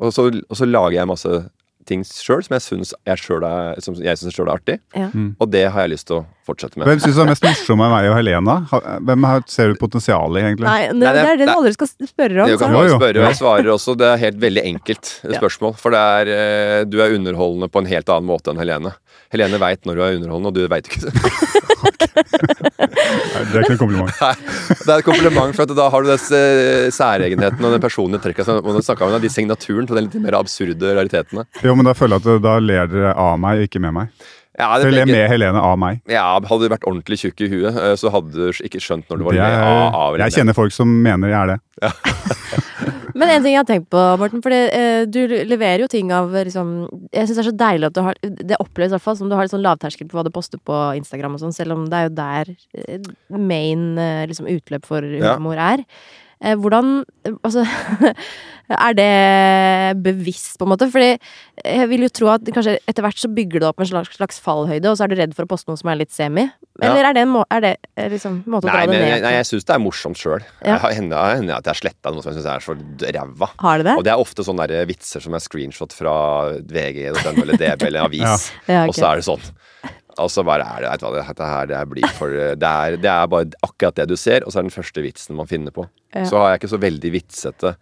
Og 0.02 0.12
så, 0.12 0.26
og 0.32 0.56
så 0.56 0.66
lager 0.66 0.96
jeg 0.98 1.06
masse 1.08 1.44
ting 1.88 2.02
sjøl 2.06 2.42
som 2.46 2.54
jeg 2.56 2.62
syns 2.64 2.92
jeg 3.08 3.18
selv 3.22 3.44
er, 3.48 3.74
jeg 4.04 4.18
synes 4.20 4.38
er 4.38 4.50
artig. 4.52 4.76
Ja. 4.94 5.08
Mm. 5.12 5.32
Og 5.42 5.50
det 5.52 5.64
har 5.74 5.84
jeg 5.86 5.92
lyst 5.94 6.06
til 6.10 6.20
å 6.20 6.24
fortsette 6.46 6.78
med. 6.78 6.86
Hvem 6.88 7.00
syns 7.02 7.16
du 7.18 7.22
er 7.24 7.30
mest 7.30 7.44
morsom 7.46 7.82
av 7.84 7.92
meg 7.94 8.08
og 8.10 8.16
Helena? 8.18 8.56
Hvem 9.06 9.26
ser 9.50 9.72
du 9.72 9.78
potensial 9.80 10.38
i, 10.38 10.42
egentlig? 10.42 10.66
Nei, 10.66 10.86
det, 10.88 10.96
Nei, 10.98 11.12
det- 11.12 11.14
det 11.22 11.30
er 11.32 11.36
det 11.42 11.46
du 11.48 11.54
aldri 11.54 11.72
skal 11.76 11.90
spørre 12.10 12.44
om. 12.44 12.50
Du 12.52 12.58
kan 12.58 12.72
jo. 12.76 12.98
spørre, 12.98 13.18
og 13.22 13.28
jeg 13.28 13.38
svarer 13.40 13.72
også. 13.76 13.96
Det 13.98 14.08
er 14.12 14.22
helt 14.26 14.40
veldig 14.42 14.64
enkelt 14.74 15.12
spørsmål. 15.40 15.76
For 15.78 15.90
det 15.94 16.02
er, 16.18 16.32
eh, 16.36 16.84
du 16.90 16.98
er 17.02 17.16
underholdende 17.18 17.70
på 17.72 17.82
en 17.82 17.90
helt 17.92 18.08
annen 18.08 18.30
måte 18.30 18.50
enn 18.54 18.62
Helene. 18.62 18.94
Helene 19.32 19.58
veit 19.62 19.86
når 19.88 19.94
du 19.96 20.02
er 20.02 20.18
underholdende, 20.20 20.52
og 20.52 20.54
du 20.54 20.68
veit 20.68 20.86
ikke 20.90 21.06
det. 21.06 21.12
Nei, 23.32 23.44
Det 23.48 23.58
er 23.58 23.64
ikke 23.66 23.76
en 23.76 23.80
kompliment. 23.80 24.12
Nei, 24.26 24.34
Det 24.82 24.88
er 24.88 24.98
et 24.98 25.06
kompliment, 25.06 25.56
for 25.56 25.64
at 25.64 25.74
da 25.78 25.88
har 25.94 26.04
du 26.04 26.10
den 26.12 26.36
eh, 26.38 26.90
særegenheten 26.94 27.68
og 27.68 27.76
den 27.76 27.82
personlige 27.84 28.22
trekka 28.26 28.46
som 28.46 28.60
du 28.62 28.82
snakka 28.84 29.08
om, 29.08 29.16
de 29.22 29.32
signaturen 29.32 29.88
til 29.88 29.98
de 29.98 30.04
litt 30.06 30.18
mer 30.22 30.38
absurde 30.40 30.94
raritetene. 30.98 31.46
Jo, 31.64 31.76
men 31.78 31.88
da 31.88 31.96
føler 31.96 32.18
jeg 32.20 32.38
at 32.38 32.46
da 32.46 32.56
ler 32.62 32.92
dere 32.92 33.16
av 33.18 33.40
meg, 33.40 33.66
ikke 33.68 33.82
med 33.82 33.96
meg. 33.98 34.30
Ja, 34.58 34.68
det 34.78 34.90
ble 34.92 35.06
med 35.08 35.30
Helene 35.32 35.60
av 35.64 35.78
meg. 35.80 36.02
ja, 36.12 36.26
Hadde 36.36 36.66
du 36.66 36.68
vært 36.74 36.84
ordentlig 36.84 37.16
tjukk 37.22 37.40
i 37.40 37.48
huet, 37.48 37.72
eh, 37.76 37.94
så 37.96 38.10
hadde 38.12 38.32
du 38.36 38.50
ikke 38.66 38.80
skjønt 38.84 39.08
når 39.08 39.18
du 39.18 39.24
var 39.24 39.32
Det 39.32 39.40
le 39.40 39.46
er, 39.48 39.62
av, 39.64 39.94
av 39.96 40.18
jeg 40.20 40.34
kjenner 40.36 40.56
folk 40.58 40.74
som 40.76 40.92
mener 41.02 41.32
jeg 41.32 41.38
er 41.40 41.52
det. 41.54 41.58
Men 43.14 43.28
en 43.28 43.42
ting 43.44 43.52
jeg 43.52 43.60
har 43.60 43.68
tenkt 43.68 43.88
på, 43.92 44.00
Morten, 44.20 44.40
for 44.44 44.52
eh, 44.56 45.04
du 45.08 45.18
leverer 45.48 45.82
jo 45.84 45.88
ting 45.92 46.12
av 46.16 46.30
liksom 46.32 46.70
Jeg 47.12 47.28
syns 47.28 47.36
det 47.38 47.42
er 47.42 47.48
så 47.50 47.56
deilig 47.60 47.88
at 47.90 47.96
du 47.96 48.00
har 48.06 48.16
Det 48.22 48.56
oppleves 48.62 48.92
i 48.92 48.96
hvert 48.96 49.04
fall 49.04 49.18
som 49.18 49.28
du 49.28 49.36
har 49.36 49.44
litt 49.44 49.52
sånn 49.52 49.64
lavterskel 49.64 50.08
på 50.08 50.16
hva 50.16 50.24
du 50.24 50.32
poster 50.32 50.60
på 50.64 50.78
Instagram 51.00 51.36
og 51.36 51.42
sånn, 51.44 51.52
selv 51.56 51.76
om 51.76 51.84
det 51.92 51.98
er 51.98 52.08
jo 52.08 52.14
der 52.16 52.52
eh, 52.80 53.12
main 53.36 53.84
eh, 54.00 54.24
liksom 54.30 54.48
utløp 54.52 54.88
for 54.88 55.04
Ja. 55.04 55.34
humor 55.36 55.60
er. 55.60 55.84
Eh, 56.42 56.56
Hvordan 56.56 57.04
Altså 57.44 57.64
Er 58.70 58.94
det 58.96 60.02
bevisst, 60.02 60.54
på 60.58 60.64
en 60.66 60.70
måte? 60.72 60.86
Fordi 60.92 61.10
jeg 61.66 61.88
vil 61.90 62.04
jo 62.06 62.10
tro 62.14 62.28
at 62.32 62.46
kanskje 62.54 62.76
etter 62.88 63.04
hvert 63.04 63.18
så 63.20 63.28
bygger 63.32 63.60
det 63.62 63.68
opp 63.68 63.82
en 63.82 63.88
slags, 63.90 64.14
slags 64.16 64.38
fallhøyde, 64.42 64.88
og 64.88 64.96
så 64.96 65.04
er 65.04 65.12
du 65.12 65.16
redd 65.18 65.34
for 65.36 65.44
å 65.44 65.50
poste 65.50 65.68
noe 65.68 65.80
som 65.80 65.90
er 65.92 65.98
litt 66.00 66.14
semi? 66.14 66.46
Ja. 66.80 66.88
Eller 66.88 67.10
er 67.10 67.16
det 67.18 67.24
en 67.26 67.32
må, 67.34 67.42
er 67.52 67.64
det 67.64 67.72
eh, 67.96 68.08
liksom 68.12 68.38
måte 68.46 68.68
å 68.68 68.72
dra 68.72 68.86
det 68.86 68.94
ned 68.94 69.02
jeg- 69.02 69.22
nei, 69.22 69.32
på? 69.32 69.34
jeg 69.36 69.48
syns 69.50 69.66
det 69.68 69.74
er 69.74 69.82
morsomt 69.84 70.20
sjøl. 70.22 70.46
Ja. 70.64 70.78
Det 70.78 70.94
hender 70.96 71.36
hender 71.36 71.56
at 71.58 71.68
jeg 71.68 71.74
har 71.74 71.80
sletta 71.82 72.12
noe 72.14 72.24
som 72.24 72.32
jeg 72.32 72.40
syns 72.40 72.50
er 72.54 72.64
så 72.64 72.76
ræva. 73.18 73.50
Har 73.60 73.82
det 73.82 73.88
det? 73.90 73.96
Og 73.98 74.04
det 74.08 74.14
er 74.14 74.22
ofte 74.24 74.46
sånne 74.46 74.68
der 74.70 74.86
vitser 74.88 75.20
som 75.24 75.34
er 75.36 75.44
screenshot 75.44 75.92
fra 75.92 76.14
VG 76.62 77.02
eller 77.12 77.56
DB 77.58 77.88
eller 77.90 78.06
avis. 78.06 78.48
Ja. 78.70 78.80
Ja, 78.80 78.86
Og 78.88 78.94
så 78.96 79.10
er 79.10 79.20
det 79.20 79.26
sånn. 79.28 79.44
Og 80.20 80.28
så 80.28 80.42
bare 80.44 80.64
er 80.68 80.82
det 80.84 80.90
vet 80.92 81.00
du 81.00 81.06
hva, 81.08 81.22
dette 81.24 81.46
her 81.48 81.66
det 81.70 81.78
blir 81.88 82.08
for 82.18 82.28
det 82.28 82.68
er, 82.68 82.96
det 83.00 83.08
er 83.08 83.26
bare 83.32 83.48
akkurat 83.64 83.96
det 83.96 84.08
du 84.10 84.16
ser, 84.20 84.44
og 84.44 84.52
så 84.52 84.58
er 84.60 84.66
det 84.66 84.72
den 84.72 84.76
første 84.82 85.04
vitsen 85.04 85.36
man 85.38 85.48
finner 85.48 85.72
på. 85.72 85.86
Ja. 86.14 86.24
Så 86.28 86.36
har 86.36 86.50
jeg 86.52 86.60
ikke 86.60 86.72
så 86.74 86.80
veldig 86.82 87.12
vitsete 87.14 87.76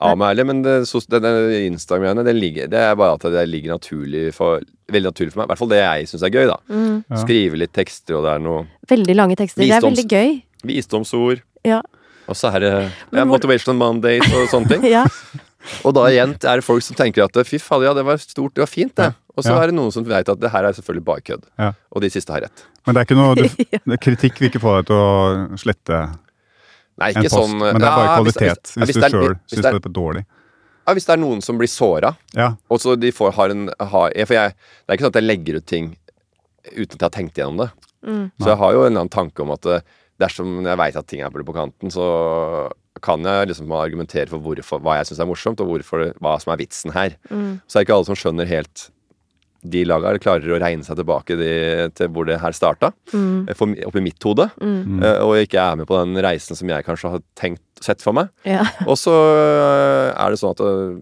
av 0.00 0.16
meg 0.18 0.30
heller, 0.32 0.46
men 0.48 0.62
det, 0.64 0.74
sos- 0.88 1.06
det, 1.12 1.20
det 1.24 1.32
Instagram-greiene, 1.68 2.24
det, 2.24 2.68
det 2.72 2.80
er 2.80 2.94
bare 2.96 3.18
at 3.18 3.26
det 3.34 3.42
ligger 3.50 3.74
naturlig 3.76 4.30
for, 4.36 4.62
veldig 4.90 5.10
naturlig 5.12 5.32
for 5.34 5.42
meg. 5.42 5.48
I 5.48 5.52
hvert 5.52 5.60
fall 5.62 5.72
det 5.74 5.80
jeg 5.82 6.08
syns 6.10 6.24
er 6.24 6.32
gøy, 6.34 6.46
da. 6.48 6.56
Mm. 6.72 6.96
Ja. 7.10 7.20
Skrive 7.24 7.60
litt 7.60 7.72
tekster, 7.76 8.16
og 8.16 8.24
det 8.24 8.32
er 8.34 8.44
noe 8.46 8.62
Veldig 8.90 9.16
lange 9.18 9.36
tekster. 9.36 9.60
Det 9.64 9.70
er 9.76 9.84
veldig 9.84 10.06
gøy. 10.08 10.34
visdomsord. 10.64 11.42
Ja. 11.68 11.82
Og 12.30 12.36
så 12.38 12.50
er 12.54 12.62
det 12.64 12.72
ja, 13.12 13.24
Motivation 13.28 13.76
Mondays 13.76 14.24
og 14.32 14.48
sånne 14.52 14.68
ting. 14.76 14.88
ja. 14.96 15.04
Og 15.84 15.92
da 15.92 16.06
igjen 16.08 16.32
er 16.40 16.60
det 16.60 16.64
folk 16.64 16.80
som 16.86 16.96
tenker 16.96 17.26
at 17.26 17.36
fy 17.44 17.58
fader, 17.60 17.90
ja, 17.90 17.92
det 17.98 18.04
var 18.08 18.16
stort, 18.22 18.54
det 18.56 18.62
var 18.64 18.70
fint, 18.70 18.94
det. 18.96 19.10
Og 19.36 19.44
så 19.44 19.52
Ja. 19.52 19.60
er 19.62 19.70
det 19.70 19.76
noen 19.76 19.92
som 19.92 20.04
vet 20.08 20.28
at 20.28 20.40
det 20.40 20.50
her 20.52 20.64
er 20.68 20.72
selvfølgelig 20.76 21.04
bare 21.06 21.20
kødd. 21.26 21.44
Ja. 21.60 21.72
Og 21.92 22.02
de 22.04 22.08
siste 22.12 22.32
har 22.32 22.42
rett. 22.46 22.64
Men 22.86 22.96
det 22.96 23.02
er 23.02 23.06
ikke 23.10 23.18
noe 23.20 23.36
du, 23.36 23.44
det, 23.92 24.00
kritikk 24.00 24.40
vil 24.40 24.48
ikke 24.50 24.62
få 24.64 24.78
deg 24.80 24.88
til 24.90 24.96
å 24.96 25.60
slette 25.60 26.00
Nei, 26.98 27.10
en 27.10 27.22
ikke 27.22 27.30
post. 27.30 27.36
sånn 27.38 27.58
Men 27.58 27.74
det 27.80 27.86
er 27.86 27.96
bare 27.96 28.04
ja, 28.06 28.22
hvis- 28.22 28.36
kvalitet, 28.36 28.76
ja, 28.76 28.84
hvis, 28.84 28.94
du 28.94 29.00
sjøl 29.00 29.34
syns 29.36 29.50
det 29.50 29.62
det 29.62 29.64
er- 29.70 29.74
er 29.90 29.94
dårlig. 30.00 30.24
Ja, 30.86 30.94
hvis 30.94 31.06
det 31.06 31.12
er 31.12 31.16
noen 31.22 31.40
som 31.42 31.58
blir 31.58 31.68
såra, 31.68 32.16
Ja. 32.34 32.54
og 32.70 32.78
så 32.80 32.98
de 32.98 33.10
får, 33.12 33.32
har 33.34 33.50
en 33.50 33.70
har, 33.78 34.10
For 34.26 34.34
jeg, 34.34 34.54
det 34.54 34.88
er 34.88 34.96
ikke 34.96 35.04
sånn 35.06 35.14
at 35.16 35.22
jeg 35.22 35.28
legger 35.28 35.56
ut 35.56 35.66
ting 35.66 35.96
uten 36.76 36.94
at 36.94 37.00
jeg 37.00 37.02
har 37.02 37.10
tenkt 37.10 37.34
gjennom 37.34 37.56
det. 37.58 37.70
Mm. 38.04 38.32
Så 38.40 38.46
jeg 38.46 38.56
har 38.58 38.72
jo 38.72 38.80
en 38.84 38.92
eller 38.92 39.00
annen 39.00 39.08
tanke 39.10 39.40
om 39.40 39.50
at 39.52 39.66
eh, 39.66 39.80
dersom 40.20 40.64
jeg 40.64 40.76
veit 40.76 40.96
at 40.96 41.06
ting 41.06 41.20
er 41.20 41.30
på 41.30 41.54
kanten, 41.54 41.90
så 41.90 42.70
kan 43.00 43.22
jeg 43.22 43.48
liksom 43.48 43.70
argumentere 43.72 44.28
for 44.28 44.38
hvorfor, 44.40 44.80
hva 44.82 44.96
jeg 44.98 45.06
syns 45.06 45.20
er 45.20 45.26
morsomt, 45.26 45.60
og 45.60 45.68
hvorfor, 45.68 46.12
hva 46.20 46.40
som 46.40 46.52
er 46.52 46.58
vitsen 46.58 46.92
her. 46.92 47.16
Mm. 47.30 47.60
Så 47.66 47.76
er 47.76 47.84
det 47.84 47.88
ikke 47.88 47.96
alle 47.96 48.04
som 48.10 48.14
skjønner 48.16 48.46
helt 48.46 48.90
de 49.62 49.82
laga 49.84 50.14
klarer 50.22 50.54
å 50.54 50.60
regne 50.62 50.84
seg 50.86 50.96
tilbake 50.96 51.36
de, 51.36 51.50
til 51.94 52.08
hvor 52.14 52.24
det 52.28 52.38
her 52.40 52.52
starta, 52.56 52.92
Mm. 53.12 53.48
eh, 53.48 53.54
for, 53.54 53.66
oppi 53.86 54.00
mitt 54.00 54.22
hode, 54.24 54.46
Mm. 54.60 55.02
eh, 55.04 55.18
og 55.20 55.36
ikke 55.36 55.60
er 55.60 55.76
med 55.76 55.86
på 55.86 55.98
den 56.00 56.16
reisen 56.24 56.56
som 56.56 56.68
jeg 56.68 56.84
kanskje 56.86 57.10
har 57.10 57.20
tenkt 57.36 57.62
sett 57.80 58.00
for 58.02 58.12
meg. 58.16 58.28
Ja. 58.44 58.62
Og 58.88 58.96
så 58.96 59.12
øh, 59.12 60.14
er 60.16 60.30
det 60.30 60.38
sånn 60.40 60.54
at 60.56 60.60
øh, 60.64 61.00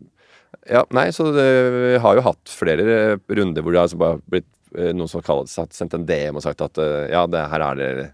Ja, 0.68 0.83
nei, 0.92 1.07
så 1.12 1.31
det, 1.33 1.44
vi 1.73 1.99
har 2.03 2.14
jo 2.18 2.21
hatt 2.27 2.49
flere 2.53 3.18
runder 3.31 3.62
hvor 3.62 3.73
det 3.73 3.81
har 3.81 3.94
bare 4.01 4.18
blitt 4.29 4.49
noen 4.92 5.09
som 5.09 5.23
har 5.25 5.47
sendt 5.49 5.94
en 5.97 6.05
DM 6.05 6.37
og 6.37 6.42
sagt 6.44 6.61
at 6.61 6.77
ja, 7.09 7.23
det, 7.27 7.40
her 7.49 7.62
er 7.71 7.79
det 7.79 8.07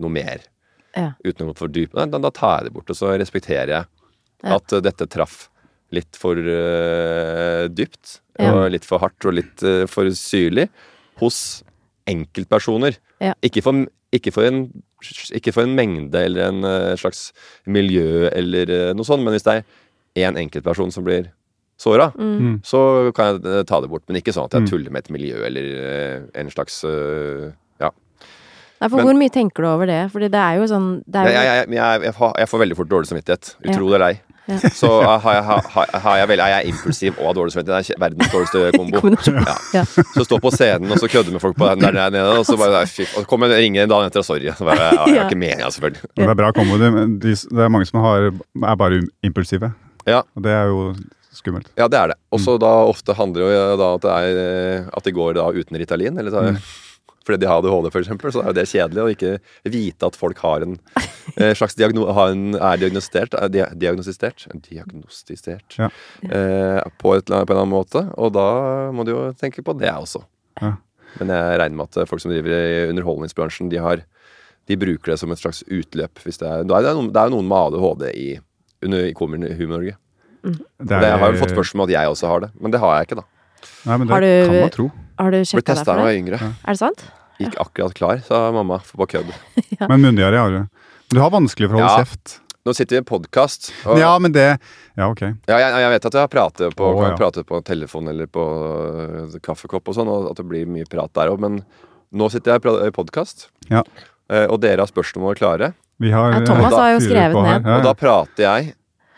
noe 0.00 0.10
mer. 0.12 0.42
Ja. 0.94 1.14
Uten 1.24 1.46
å 1.46 1.52
gå 1.52 1.56
for 1.62 1.72
dypt. 1.72 1.94
Da, 1.96 2.04
da 2.20 2.30
tar 2.30 2.58
jeg 2.58 2.66
det 2.68 2.74
bort, 2.76 2.90
og 2.92 2.96
så 2.98 3.14
respekterer 3.16 3.72
jeg 3.72 3.86
Ja. 4.44 4.56
at 4.58 4.74
dette 4.84 5.06
traff 5.08 5.46
litt 5.96 6.16
for 6.20 6.36
uh, 6.36 7.68
dypt. 7.72 8.18
Ja. 8.38 8.52
Og 8.54 8.70
litt 8.74 8.84
for 8.84 8.98
hardt 8.98 9.24
og 9.28 9.34
litt 9.36 9.62
uh, 9.62 9.84
for 9.86 10.08
syrlig 10.10 10.68
hos 11.20 11.62
enkeltpersoner. 12.10 12.96
Ja. 13.22 13.34
Ikke 13.46 13.62
for, 13.64 13.84
ikke 14.14 14.32
for 14.34 14.46
en 14.48 14.66
ikke 15.36 15.52
for 15.52 15.66
en 15.66 15.74
mengde 15.76 16.16
eller 16.16 16.48
en 16.48 16.64
uh, 16.64 16.94
slags 16.96 17.26
miljø 17.68 18.30
eller 18.32 18.70
uh, 18.72 18.92
noe 18.96 19.04
sånt, 19.04 19.20
men 19.22 19.34
hvis 19.36 19.44
det 19.44 19.58
er 19.60 20.28
én 20.30 20.38
enkeltperson 20.40 20.92
som 20.94 21.04
blir 21.04 21.26
såra, 21.80 22.06
Mm. 22.16 22.60
Så 22.64 23.10
kan 23.16 23.34
jeg 23.34 23.42
uh, 23.44 23.62
ta 23.68 23.80
det 23.82 23.90
bort. 23.90 24.04
Men 24.08 24.16
ikke 24.20 24.32
sånn 24.32 24.46
at 24.46 24.54
jeg 24.56 24.62
Mm. 24.64 24.68
tuller 24.70 24.90
med 24.94 25.04
et 25.04 25.10
miljø 25.10 25.42
eller 25.44 26.28
en 26.34 26.50
slags 26.50 26.80
Ja. 27.80 27.90
Nei, 28.80 28.88
for 28.88 28.96
Men- 28.96 29.06
hvor 29.06 29.18
mye 29.18 29.30
tenker 29.34 29.62
du 29.62 29.68
over 29.68 29.86
det? 29.86 30.10
Fordi 30.12 30.28
det 30.30 30.40
er 30.40 30.54
jo 30.60 30.66
sånn 30.70 31.02
det 31.06 31.16
er 31.20 31.24
Jeg, 31.28 31.34
jo, 31.34 31.42
jeg, 31.42 31.68
jeg, 31.68 31.74
jeg, 31.74 32.02
jeg, 32.08 32.14
får- 32.14 32.38
jeg 32.38 32.48
får 32.48 32.58
veldig 32.64 32.76
fort 32.76 32.88
dårlig 32.88 33.08
samvittighet. 33.10 33.54
Ja. 33.64 33.72
eller 33.76 33.98
lei. 33.98 34.20
Ja. 34.46 34.58
Så 34.80 34.90
eh, 35.00 35.12
har 35.24 35.36
jeg, 35.38 35.44
har, 35.48 35.88
har 36.04 36.16
jeg 36.20 36.28
vel, 36.28 36.42
er 36.44 36.52
jeg 36.52 36.72
impulsiv 36.74 37.14
og 37.18 37.30
har 37.30 37.36
dårlig 37.38 37.54
samvittighet. 37.54 37.88
Det 37.88 37.96
er 37.96 38.02
verdens 38.04 38.32
dårligste 38.34 38.64
kombo. 38.78 39.14
Ja. 39.40 39.56
Ja. 39.78 39.84
Så 40.16 40.26
stå 40.28 40.38
på 40.42 40.52
scenen 40.54 40.92
og 40.92 41.00
så 41.00 41.08
kødde 41.08 41.32
med 41.34 41.42
folk 41.44 41.56
på 41.60 41.70
den 41.72 41.86
der 41.96 42.12
nede, 42.12 42.38
og 42.38 42.44
så 42.48 42.58
bare 42.60 42.84
fy, 42.90 43.06
og 43.16 43.26
kommer 43.30 43.52
jeg 43.54 43.72
en 43.72 43.90
dag 43.90 44.06
etter 44.10 44.20
og 44.24 44.28
sorry. 44.28 44.52
Så 44.52 44.68
bare, 44.68 44.90
ja, 44.90 45.08
jeg 45.08 45.20
har 45.22 45.30
ikke 45.30 45.40
meninga, 45.40 45.72
selvfølgelig. 45.74 46.12
Det 46.16 46.28
er 46.28 46.38
bra 46.42 46.52
kombo. 46.56 46.78
Det, 46.80 46.92
det 47.24 47.66
er 47.66 47.72
mange 47.72 47.88
som 47.88 48.02
har, 48.04 48.30
er 48.30 48.80
bare 48.80 49.02
impulsive. 49.24 49.72
Ja. 50.04 50.22
Og 50.36 50.44
det 50.44 50.52
er 50.52 50.68
jo 50.72 50.92
skummelt. 51.34 51.70
Ja, 51.78 51.88
det 51.90 51.98
er 51.98 52.12
det. 52.12 52.18
Og 52.34 52.40
så 52.42 52.56
da 52.60 52.70
ofte 52.86 53.16
handler 53.16 53.42
det 53.48 53.56
jo 53.56 53.76
da 53.80 53.88
at 53.96 54.04
det 54.04 54.12
er 54.14 54.40
eh, 54.44 54.90
at 54.94 55.06
de 55.06 55.14
går 55.14 55.34
da 55.38 55.46
uten 55.50 55.78
Ritalin. 55.80 56.18
Eller 56.20 56.30
så, 56.30 56.44
fordi 57.24 57.40
de 57.40 57.48
har 57.48 57.62
ADHD, 57.62 57.88
eksempel, 58.02 58.32
så 58.34 58.42
er 58.42 58.50
jo 58.50 58.56
det 58.58 58.66
kjedelig 58.68 59.02
å 59.04 59.10
ikke 59.14 59.30
vite 59.72 60.08
at 60.10 60.16
folk 60.20 60.38
har 60.44 60.64
en 60.66 60.74
eh, 61.40 61.54
slags 61.56 61.74
diagno 61.78 62.06
har 62.12 62.34
en, 62.34 62.54
er 62.54 62.80
diagnostisert, 62.82 63.34
er 63.40 63.48
dia- 63.54 63.70
diagnostisert, 63.72 64.44
diagnostisert 64.68 65.78
Ja. 65.80 65.88
eh, 66.28 66.80
på, 67.00 67.14
et, 67.16 67.26
på 67.32 67.54
en 67.54 67.60
annen 67.62 67.72
måte. 67.72 68.04
Og 68.20 68.32
da 68.36 68.46
må 68.94 69.06
du 69.08 69.14
jo 69.14 69.22
tenke 69.40 69.64
på 69.64 69.76
det 69.80 69.90
også. 69.92 70.24
Ja. 70.60 70.74
Men 71.20 71.30
jeg 71.30 71.58
regner 71.60 71.78
med 71.78 71.96
at 71.96 72.08
folk 72.10 72.20
som 72.22 72.32
driver 72.32 72.52
i 72.54 72.88
underholdningsbransjen, 72.90 73.68
de, 73.70 73.78
har, 73.82 74.02
de 74.68 74.76
bruker 74.80 75.12
det 75.14 75.18
som 75.20 75.30
et 75.32 75.38
slags 75.40 75.62
utløp. 75.70 76.18
Hvis 76.26 76.40
det, 76.42 76.48
er, 76.50 76.64
det, 76.66 76.94
noen, 76.98 77.12
er 77.14 77.28
jo 77.30 77.36
noen 77.36 77.48
med 77.48 77.68
ADHD 77.70 78.08
i, 78.18 78.30
under, 78.84 79.06
i 79.08 79.14
Humor-Norge. 79.14 79.96
Og 80.44 80.58
det 80.90 80.98
har 81.08 81.30
jo 81.32 81.38
fått 81.40 81.54
spørsmål 81.54 81.86
om 81.86 81.88
at 81.88 81.94
jeg 81.94 82.10
også 82.12 82.28
har 82.28 82.42
det, 82.44 82.50
men 82.60 82.74
det 82.74 82.80
har 82.82 82.98
jeg 82.98 83.06
ikke, 83.08 83.22
da. 83.22 83.28
Nei, 83.86 83.96
men 83.98 84.06
det 84.06 84.12
Har 84.14 84.20
du- 84.20 84.46
kan 84.46 84.60
man 84.60 84.70
tro. 84.70 84.86
Har 85.18 85.30
du 85.30 85.38
sjekka 85.44 85.60
deg 85.60 85.64
testa 85.76 85.84
da 85.84 85.92
for 85.92 86.00
jeg 86.00 86.06
var 86.06 86.18
yngre. 86.22 86.40
Ja. 86.40 86.52
Er 86.64 86.72
det 86.72 86.78
sant? 86.78 87.04
Gikk 87.40 87.54
akkurat 87.58 87.94
klar, 87.94 88.20
sa 88.22 88.50
mamma 88.52 88.78
for 88.82 89.04
på 89.04 89.06
kødd. 89.16 89.30
Men 89.88 90.00
myndigere 90.00 90.38
har 90.38 90.50
du. 90.50 90.68
Du 91.10 91.20
har 91.20 91.30
vanskelig 91.30 91.68
for 91.70 91.76
å 91.76 91.80
holde 91.82 91.90
Ja. 91.90 92.04
kjeft. 92.04 92.40
Nå 92.64 92.72
sitter 92.74 92.94
vi 92.94 92.96
i 92.96 93.02
en 93.02 93.04
podkast. 93.04 93.72
Ja, 93.98 94.18
men 94.18 94.32
det 94.32 94.58
Ja, 94.96 95.10
ok. 95.10 95.20
ja, 95.20 95.58
jeg, 95.58 95.72
jeg 95.82 95.90
vet 95.90 96.06
at 96.06 96.12
jeg 96.14 96.20
har 96.22 96.28
pratet 96.32 96.74
på, 96.78 96.86
oh, 96.94 97.02
ja. 97.04 97.14
prate 97.14 97.44
på 97.44 97.58
telefon 97.62 98.08
eller 98.08 98.26
på 98.26 98.40
øh, 98.40 99.40
kaffekopp 99.44 99.86
og 99.92 99.94
sånn, 99.98 100.08
og 100.08 100.30
at 100.30 100.36
det 100.40 100.46
blir 100.48 100.64
mye 100.66 100.86
prat 100.88 101.12
der 101.12 101.28
òg, 101.28 101.38
men 101.44 101.58
nå 102.14 102.30
sitter 102.32 102.54
jeg 102.56 102.64
i 102.88 102.90
podkast, 102.90 103.48
Ja. 103.68 103.82
og 104.48 104.60
dere 104.62 104.80
har 104.80 104.88
spørsmål 104.88 105.36
klare. 105.36 105.74
Vi 106.00 106.10
har 106.10 106.32
Ja, 106.32 106.40
Thomas 106.40 106.70
da, 106.72 106.78
har 106.78 106.92
jo 106.94 107.00
skrevet 107.04 107.36
ned. 107.44 107.66
Ja, 107.68 107.76
Og 107.76 107.82
da 107.84 107.92
prater 107.92 108.42
jeg 108.48 108.74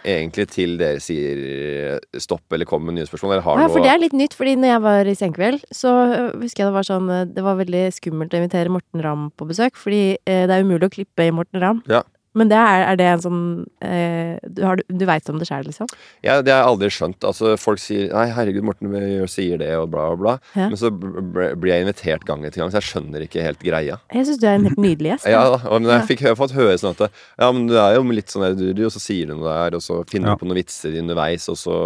egentlig 0.06 0.46
til 0.54 0.76
dere 0.80 1.02
sier 1.02 1.40
øh, 1.42 2.20
stopp 2.22 2.52
eller 2.54 2.68
kommer 2.68 2.90
med 2.90 3.00
nye 3.00 3.08
spørsmål, 3.08 3.36
eller 3.36 3.46
har 3.46 3.62
Ja, 3.62 3.68
for 3.72 3.84
det 3.84 3.92
er 3.92 4.02
litt 4.02 4.16
nytt, 4.16 4.36
fordi 4.38 4.56
når 4.60 4.72
jeg 4.72 4.82
var 4.86 5.10
i 5.10 5.16
Senkveld, 5.18 5.64
så 5.74 5.94
øh, 6.06 6.40
husker 6.42 6.64
jeg 6.64 6.70
det 6.70 6.76
var 6.76 6.88
sånn 6.88 7.10
øh, 7.10 7.24
Det 7.36 7.44
var 7.44 7.58
veldig 7.60 7.84
skummelt 7.96 8.34
å 8.34 8.40
invitere 8.40 8.72
Morten 8.72 9.04
Ramm 9.04 9.30
på 9.36 9.48
besøk, 9.48 9.78
fordi 9.80 10.18
det 10.26 10.52
er 10.52 10.64
umulig 10.64 10.88
å 10.88 10.94
klippe 10.94 11.26
i 11.26 11.34
Morten 11.34 11.62
Ramm. 11.62 11.82
Ja. 11.90 12.02
Men 12.36 12.50
det 12.50 12.58
er, 12.60 12.82
er 12.90 12.98
det 13.00 13.06
en 13.08 13.22
sånn 13.24 13.40
eh, 13.84 14.36
Du, 14.44 14.60
har, 14.66 14.80
du 14.86 15.04
veit 15.08 15.28
om 15.32 15.38
det 15.40 15.48
sjøl, 15.48 15.64
liksom? 15.70 15.88
Ja, 16.26 16.38
det 16.44 16.52
har 16.52 16.62
jeg 16.62 16.70
aldri 16.72 16.90
skjønt. 16.92 17.24
Altså, 17.24 17.54
folk 17.60 17.80
sier 17.80 18.10
'nei, 18.12 18.26
herregud, 18.36 18.66
Morten 18.68 18.92
vi 18.92 19.00
sier 19.32 19.60
det', 19.62 19.72
og 19.80 19.88
bla, 19.94 20.10
bla, 20.12 20.16
bla. 20.20 20.34
Ja. 20.58 20.68
Men 20.68 20.76
så 20.80 20.90
blir 20.92 21.72
jeg 21.72 21.86
invitert 21.86 22.26
gang 22.28 22.44
etter 22.44 22.60
gang, 22.62 22.72
så 22.74 22.80
jeg 22.82 22.90
skjønner 22.90 23.24
ikke 23.24 23.44
helt 23.46 23.64
greia. 23.64 23.98
Jeg 24.12 24.28
syns 24.28 24.42
du 24.42 24.46
er 24.46 24.58
en 24.58 24.68
helt 24.68 24.82
nydelig 24.82 25.14
gjest. 25.14 25.30
Ja, 25.32 25.42
da. 25.56 25.62
og 25.64 25.80
men 25.82 25.92
jeg 25.96 26.10
fikk 26.12 26.26
fått 26.36 26.54
høre 26.56 26.76
sånn 26.80 26.94
at 26.98 27.08
Ja, 27.38 27.50
men 27.52 27.66
du 27.70 27.76
er 27.80 27.96
jo 27.96 28.04
litt 28.12 28.32
sånn 28.32 28.44
der, 28.46 28.54
du, 28.58 28.68
du, 28.76 28.84
og 28.86 28.92
så 28.92 29.00
sier 29.02 29.26
du 29.30 29.34
noe 29.36 29.48
der, 29.48 29.76
og 29.78 29.82
så 29.84 30.02
finner 30.10 30.30
Ja. 30.30 30.36
du 30.36 30.44
på 30.44 30.48
noen 30.50 30.60
vitser 30.60 30.96
underveis, 31.00 31.48
og 31.48 31.56
så 31.60 31.76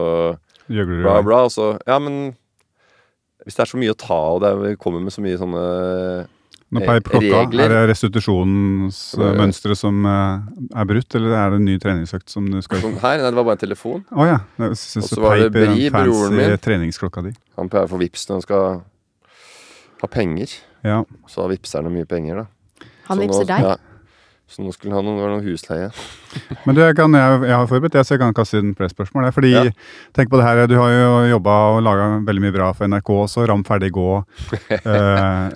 Gjøgler 0.70 1.03
bla, 1.03 1.16
bla, 1.22 1.44
og 1.46 1.55
så 1.55 1.72
Ja, 1.86 1.98
men 1.98 2.34
hvis 3.44 3.57
det 3.57 3.64
er 3.64 3.70
så 3.70 3.78
mye 3.80 3.94
å 3.94 3.98
ta, 3.98 4.18
og 4.34 4.42
det 4.42 4.51
er, 4.53 4.76
kommer 4.76 5.01
med 5.01 5.14
så 5.14 5.22
mye 5.24 5.38
sånne 5.40 5.64
Nå 6.71 6.81
per 6.87 7.01
klokka, 7.03 7.41
regler. 7.49 7.64
er 7.64 7.73
det 7.89 7.91
restitusjonsmønsteret 7.91 9.79
som 9.81 10.05
eh, 10.07 10.45
er 10.79 10.87
brutt, 10.87 11.16
eller 11.18 11.35
er 11.35 11.51
det 11.51 11.59
en 11.59 11.64
ny 11.66 11.75
treningsøkt 11.83 12.31
som 12.31 12.47
du 12.47 12.61
skal 12.62 12.79
sånn 12.85 12.95
her, 13.03 13.18
nei, 13.18 13.27
det 13.33 13.35
var 13.41 13.47
bare 13.49 13.59
en 13.59 13.64
telefon. 13.64 14.05
Å 14.14 14.27
ja. 14.29 14.37
Og 14.68 14.77
så 14.79 15.18
var 15.23 15.37
det 15.43 15.49
Bri, 15.57 15.89
broren 15.91 16.37
min. 16.39 16.55
treningsklokka 16.62 17.25
di. 17.27 17.33
Han 17.59 17.68
pleier 17.73 17.91
å 17.91 17.93
få 17.95 17.99
vips 18.05 18.29
når 18.31 18.39
han 18.39 18.47
skal 18.47 18.81
ha 20.05 20.09
penger. 20.14 20.55
Ja. 20.87 21.03
Så 21.29 21.43
da 21.43 21.51
vipserne 21.53 21.91
han 21.91 21.97
mye 21.99 22.07
penger, 22.09 22.45
da. 22.45 22.87
Han 23.11 23.18
Så 23.18 23.21
nå- 23.21 23.27
vipser 23.27 23.47
deg. 23.51 23.66
Ja. 23.66 23.77
Så 24.51 24.64
nå 24.64 24.73
skulle 24.75 24.95
han 24.97 25.05
ha 25.07 25.11
noe, 25.14 25.29
noe 25.37 25.43
husleie. 25.47 25.91
Men 26.66 26.75
du, 26.75 26.81
jeg, 26.83 26.95
kan, 26.99 27.12
jeg, 27.14 27.43
jeg 27.47 27.55
har 27.55 27.66
forberedt, 27.71 27.95
jeg, 27.99 28.07
så 28.09 28.14
jeg 28.16 28.23
kan 28.23 28.33
kaste 28.35 28.59
inn 28.62 28.73
presspørsmål. 28.79 29.29
spørsmål 29.29 29.35
Fordi, 29.37 29.53
Ja. 29.55 29.62
tenk 30.16 30.31
på 30.33 30.39
det 30.41 30.47
her, 30.47 30.62
du 30.71 30.75
har 30.81 30.91
jo 30.95 31.11
jobba 31.37 31.59
og 31.77 31.83
laga 31.87 32.09
veldig 32.27 32.43
mye 32.47 32.55
bra 32.57 32.73
for 32.75 32.87
NRK 32.91 33.11
også. 33.27 33.45
Ram 33.51 33.62
ferdig 33.66 33.91
gå. 33.95 34.09
eh, 34.71 35.51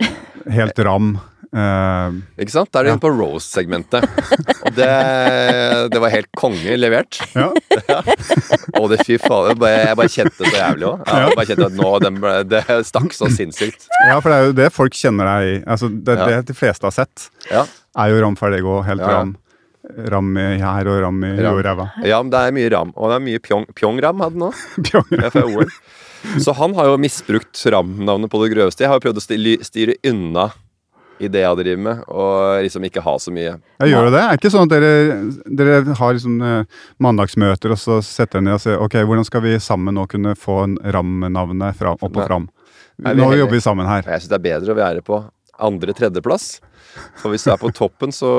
helt 0.51 0.79
ram. 0.85 1.15
Uh, 1.55 2.11
Ikke 2.43 2.51
sant? 2.51 2.71
Da 2.75 2.81
er 2.81 2.83
det 2.83 2.91
Ja. 2.91 2.95
inne 2.97 3.03
på 3.05 3.11
roast-segmentet. 3.15 4.03
Og 4.67 4.73
det, 4.75 4.89
det 5.93 6.01
var 6.03 6.11
helt 6.11 6.27
konge 6.37 6.75
levert. 6.81 7.21
ja. 7.37 7.53
Og 8.81 8.89
det 8.91 8.99
fy 9.07 9.19
faen, 9.23 9.53
jeg 9.53 9.61
bare, 9.97 10.09
kjente 10.11 10.35
det 10.43 10.51
så 10.51 10.59
jævlig 10.59 10.89
òg. 10.89 11.05
Ja. 11.07 11.29
Bare 11.37 11.47
kjente 11.47 11.69
at 11.69 11.79
nå, 11.79 11.93
det 12.51 12.65
stakk 12.91 13.15
så 13.15 13.31
sinnssykt. 13.31 13.87
ja, 14.09 14.19
for 14.19 14.33
det 14.33 14.37
er 14.41 14.49
jo 14.51 14.57
det 14.65 14.69
folk 14.75 14.99
kjenner 14.99 15.31
deg 15.31 15.53
i. 15.53 15.55
Altså, 15.77 15.93
det, 15.95 16.19
Ja. 16.19 16.27
det 16.27 16.41
de 16.51 16.59
fleste 16.59 16.89
har 16.91 16.97
sett, 16.97 17.29
Ja. 17.53 17.65
er 18.03 18.11
jo 18.11 18.21
ram 18.27 18.35
ferdig 18.37 18.65
og 18.67 18.85
Helt 18.89 19.01
Ja, 19.01 19.11
ja. 19.11 19.19
ram. 19.23 19.37
Ram 20.11 20.37
i 20.41 20.59
her 20.59 20.89
og 20.89 21.03
ram 21.05 21.23
i 21.29 21.33
Ram. 21.45 21.59
ræva. 21.63 21.91
ja, 22.03 22.23
men 22.23 22.31
det 22.33 22.39
er 22.41 22.53
mye 22.57 22.71
ram. 22.73 22.93
Og 22.97 23.11
det 23.13 23.17
er 23.21 23.25
mye 23.31 23.39
pjong, 23.39 23.67
pjongram 23.77 24.19
hadde 24.25 24.41
han 24.41 24.49
òg. 24.51 25.71
Så 26.41 26.55
han 26.57 26.75
har 26.77 26.91
jo 26.91 27.01
misbrukt 27.01 27.61
ram-navnet 27.73 28.33
på 28.33 28.41
det 28.43 28.53
grøveste. 28.55 28.85
Jeg 28.85 28.93
har 28.93 29.01
jo 29.01 29.05
prøvd 29.07 29.21
å 29.21 29.25
styre, 29.69 29.97
unna 30.09 30.49
i 31.23 31.29
det 31.31 31.45
jeg 31.45 31.59
driver 31.61 31.83
med, 31.85 32.01
og 32.11 32.65
liksom 32.65 32.87
ikke 32.89 33.03
ha 33.05 33.15
så 33.23 33.31
mye. 33.35 33.53
Ja, 33.79 33.87
gjør 33.87 34.09
det? 34.11 34.23
Er 34.23 34.33
det 34.35 34.41
ikke 34.41 34.51
sånn 34.51 34.67
at 34.67 34.73
dere, 34.75 34.91
dere 35.47 35.97
har 36.01 36.17
liksom 36.17 36.41
eh, 36.43 36.83
mandagsmøter, 37.05 37.75
og 37.77 37.81
så 37.81 38.01
setter 38.03 38.41
dere 38.41 38.49
ned 38.49 38.59
og 38.59 38.65
sier 38.65 38.83
ok, 38.83 38.99
hvordan 39.07 39.29
skal 39.29 39.45
vi 39.47 39.55
sammen 39.63 39.95
nå 39.95 40.09
kunne 40.11 40.35
få 40.39 40.65
RAM-navnet 40.83 41.87
opp 41.95 42.09
og 42.11 42.21
fram? 42.25 42.51
Nå 42.99 43.31
jobber 43.39 43.57
vi 43.57 43.63
sammen 43.63 43.89
her. 43.91 44.07
Jeg 44.07 44.25
syns 44.25 44.33
det 44.33 44.41
er 44.41 44.47
bedre 44.49 44.75
å 44.75 44.79
være 44.79 45.07
på 45.07 45.23
andre-tredjeplass. 45.65 46.49
For 47.21 47.33
hvis 47.33 47.45
du 47.47 47.51
er 47.53 47.59
på 47.61 47.71
toppen, 47.75 48.13
så 48.15 48.31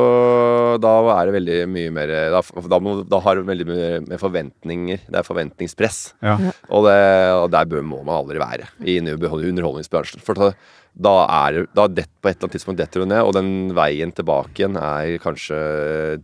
da 0.81 0.93
er 1.15 1.27
det 1.27 1.35
veldig 1.35 1.57
mye 1.71 1.91
mer 1.95 2.13
Da, 2.33 2.41
da, 2.71 2.79
må, 2.83 2.95
da 3.07 3.19
har 3.25 3.37
du 3.37 3.47
veldig 3.47 3.67
mye 3.69 3.89
mer 4.05 4.21
forventninger. 4.21 5.03
Det 5.09 5.19
er 5.19 5.27
forventningspress. 5.27 5.99
Ja. 6.25 6.37
Og, 6.69 6.87
det, 6.87 6.97
og 7.35 7.49
der 7.53 7.69
bør, 7.71 7.85
må 7.85 8.01
man 8.03 8.17
aldri 8.19 8.41
være 8.41 8.69
i 8.85 8.97
underholdningsbransjen. 9.01 10.23
For 10.25 10.39
da, 10.39 10.51
da 10.95 11.15
er 11.25 11.59
det 11.59 11.65
da 11.75 11.87
det, 11.91 12.07
På 12.21 12.29
et 12.29 12.37
eller 12.37 12.47
annet 12.47 12.57
tidspunkt 12.57 12.81
detter 12.81 13.03
du 13.03 13.09
ned, 13.11 13.21
og 13.23 13.35
den 13.35 13.51
veien 13.75 14.13
tilbake 14.15 14.63
igjen 14.63 14.79
er 14.79 15.17
kanskje 15.23 15.59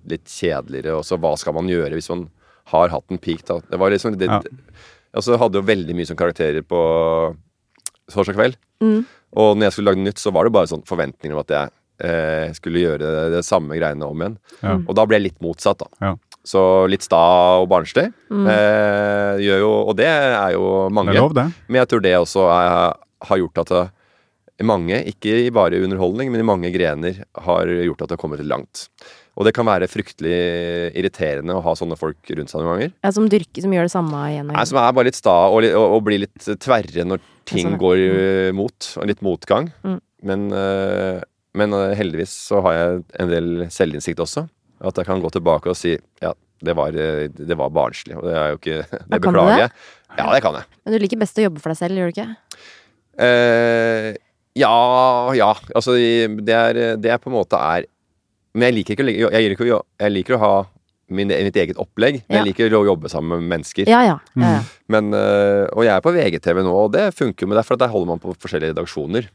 litt 0.10 0.28
kjedeligere. 0.32 0.98
Og 1.00 1.08
så 1.08 1.20
hva 1.20 1.36
skal 1.40 1.58
man 1.58 1.70
gjøre 1.72 1.98
hvis 1.98 2.12
man 2.14 2.28
har 2.72 2.94
hatt 2.94 3.12
en 3.12 3.22
peak? 3.22 3.44
Da? 3.48 3.60
Det 3.68 3.80
var 3.82 3.92
liksom 3.94 4.18
det, 4.20 4.32
Ja. 4.32 4.42
Altså, 5.12 5.36
hadde 5.36 5.60
jo 5.60 5.68
veldig 5.68 5.92
mye 5.98 6.08
som 6.08 6.16
karakterer 6.16 6.64
på 6.64 6.80
torsdag 8.12 8.38
kveld. 8.38 8.56
Mm. 8.80 9.02
Og 9.42 9.58
når 9.58 9.68
jeg 9.68 9.76
skulle 9.76 9.92
lage 9.92 10.06
nytt, 10.06 10.22
så 10.22 10.32
var 10.32 10.48
det 10.48 10.54
bare 10.56 10.70
sånn 10.72 10.86
forventninger 10.88 11.36
om 11.36 11.44
at 11.44 11.52
jeg 11.52 11.72
eh, 12.04 12.52
skulle 12.58 12.84
gjøre 12.84 13.00
det, 13.02 13.24
det 13.38 13.46
samme 13.48 13.78
greiene 13.78 14.08
om 14.08 14.26
igjen. 14.26 14.38
Ja. 14.62 14.76
Og 14.82 14.98
da 14.98 15.06
ble 15.08 15.20
jeg 15.20 15.30
litt 15.30 15.42
motsatt, 15.44 15.84
da. 15.84 15.90
Ja. 16.02 16.16
Så 16.48 16.62
litt 16.90 17.06
sta 17.06 17.22
og 17.62 17.68
barnslig. 17.70 18.08
Eh, 18.32 19.42
gjør 19.46 19.62
jo, 19.62 19.72
og 19.92 19.98
det 20.00 20.10
er 20.10 20.56
jo 20.56 20.68
Det 20.88 20.96
mange. 20.98 21.14
er 21.14 21.22
lov, 21.22 21.36
det. 21.38 21.48
Men 21.68 21.84
jeg 21.84 21.92
tror 21.92 22.06
det 22.06 22.16
også 22.18 22.46
er, 22.50 23.02
har 23.30 23.42
gjort 23.44 23.62
at 23.62 23.74
det, 23.76 23.84
mange, 24.66 25.00
ikke 25.10 25.50
bare 25.54 25.78
i 25.78 25.84
underholdning, 25.86 26.32
men 26.34 26.42
i 26.42 26.46
mange 26.46 26.70
grener, 26.74 27.24
har 27.46 27.70
gjort 27.70 28.04
at 28.04 28.12
det 28.12 28.18
har 28.18 28.22
kommet 28.22 28.46
langt. 28.46 28.88
Og 29.40 29.48
det 29.48 29.54
kan 29.56 29.66
være 29.66 29.88
fryktelig 29.90 30.92
irriterende 30.98 31.56
å 31.56 31.64
ha 31.64 31.74
sånne 31.78 31.96
folk 31.98 32.30
rundt 32.36 32.52
seg 32.52 32.62
noen 32.62 32.74
ganger. 32.76 32.92
Ja, 33.06 33.12
som 33.16 33.30
dyrker, 33.32 33.64
som 33.64 33.74
gjør 33.74 33.88
det 33.88 33.94
samme 33.94 34.24
igjen 34.28 34.50
og 34.50 34.52
Nei, 34.52 34.60
igjen. 34.60 34.70
som 34.74 34.82
er 34.82 34.96
bare 34.98 35.08
litt 35.08 35.18
sta 35.18 35.36
og, 35.48 35.66
og, 35.72 35.86
og 35.96 36.04
blir 36.06 36.24
litt 36.26 36.50
tverre 36.62 37.06
når 37.08 37.22
ting 37.50 37.70
sånn, 37.72 37.80
går 37.82 38.02
mm. 38.02 38.58
mot, 38.60 38.90
og 39.00 39.08
litt 39.10 39.24
motgang. 39.26 39.72
Mm. 39.88 40.00
Men, 40.30 40.48
eh, 40.54 41.24
men 41.58 41.74
eh, 41.74 41.94
heldigvis 42.00 42.34
så 42.50 42.62
har 42.66 42.74
jeg 42.78 43.04
en 43.20 43.30
del 43.32 43.50
selvinnsikt 43.74 44.20
også. 44.24 44.46
At 44.82 44.98
jeg 44.98 45.06
kan 45.06 45.22
gå 45.22 45.30
tilbake 45.36 45.70
og 45.70 45.78
si 45.78 45.98
ja, 46.24 46.32
det 46.64 46.76
var, 46.78 46.96
eh, 46.98 47.28
det 47.30 47.58
var 47.58 47.70
barnslig. 47.74 48.16
Og 48.18 48.24
det 48.26 48.36
er 48.38 48.50
jo 48.54 48.60
ikke 48.62 48.80
Det 49.12 49.22
beklager 49.22 49.66
jeg. 49.66 49.72
Ja, 50.18 50.28
det 50.34 50.42
kan 50.44 50.58
jeg. 50.60 50.66
Men 50.86 50.94
du 50.96 51.00
liker 51.04 51.20
best 51.22 51.38
å 51.40 51.46
jobbe 51.48 51.62
for 51.64 51.72
deg 51.74 51.78
selv, 51.82 51.98
gjør 52.00 52.12
du 52.12 52.16
ikke? 52.18 52.30
Eh, 53.22 54.12
ja, 54.60 54.74
ja. 55.38 55.52
Altså, 55.76 55.96
det 56.42 56.56
er, 56.56 56.82
det 57.00 57.12
er 57.14 57.20
på 57.22 57.30
en 57.32 57.38
måte 57.38 57.60
er 57.60 57.86
Men 58.56 58.68
jeg 58.70 58.82
liker 58.82 58.98
ikke 58.98 59.06
jeg 59.32 59.52
liker, 59.54 59.70
å- 59.78 59.86
jeg 60.02 60.12
liker 60.12 60.36
å 60.36 60.40
ha 60.42 60.54
min, 61.12 61.28
mitt 61.28 61.56
eget 61.60 61.78
opplegg. 61.80 62.22
Men 62.28 62.36
Ja. 62.38 62.44
jeg 62.44 62.50
liker 62.54 62.76
å 62.76 62.86
jobbe 62.88 63.10
sammen 63.12 63.40
med 63.44 63.48
mennesker. 63.60 63.88
Ja, 63.88 64.02
ja. 64.08 64.18
ja, 64.40 64.52
ja. 64.58 64.62
Men, 64.92 65.12
øh, 65.16 65.68
og 65.76 65.84
jeg 65.84 65.92
er 65.96 66.02
på 66.04 66.12
VGTV 66.16 66.62
nå, 66.64 66.72
og 66.86 66.92
det 66.94 67.10
funker 67.16 67.48
men 67.48 67.58
det 67.60 67.66
for 67.68 67.76
der 67.80 67.88
holder 67.92 68.08
man 68.14 68.20
på 68.24 68.32
forskjellige 68.40 68.72
redaksjoner. 68.74 69.28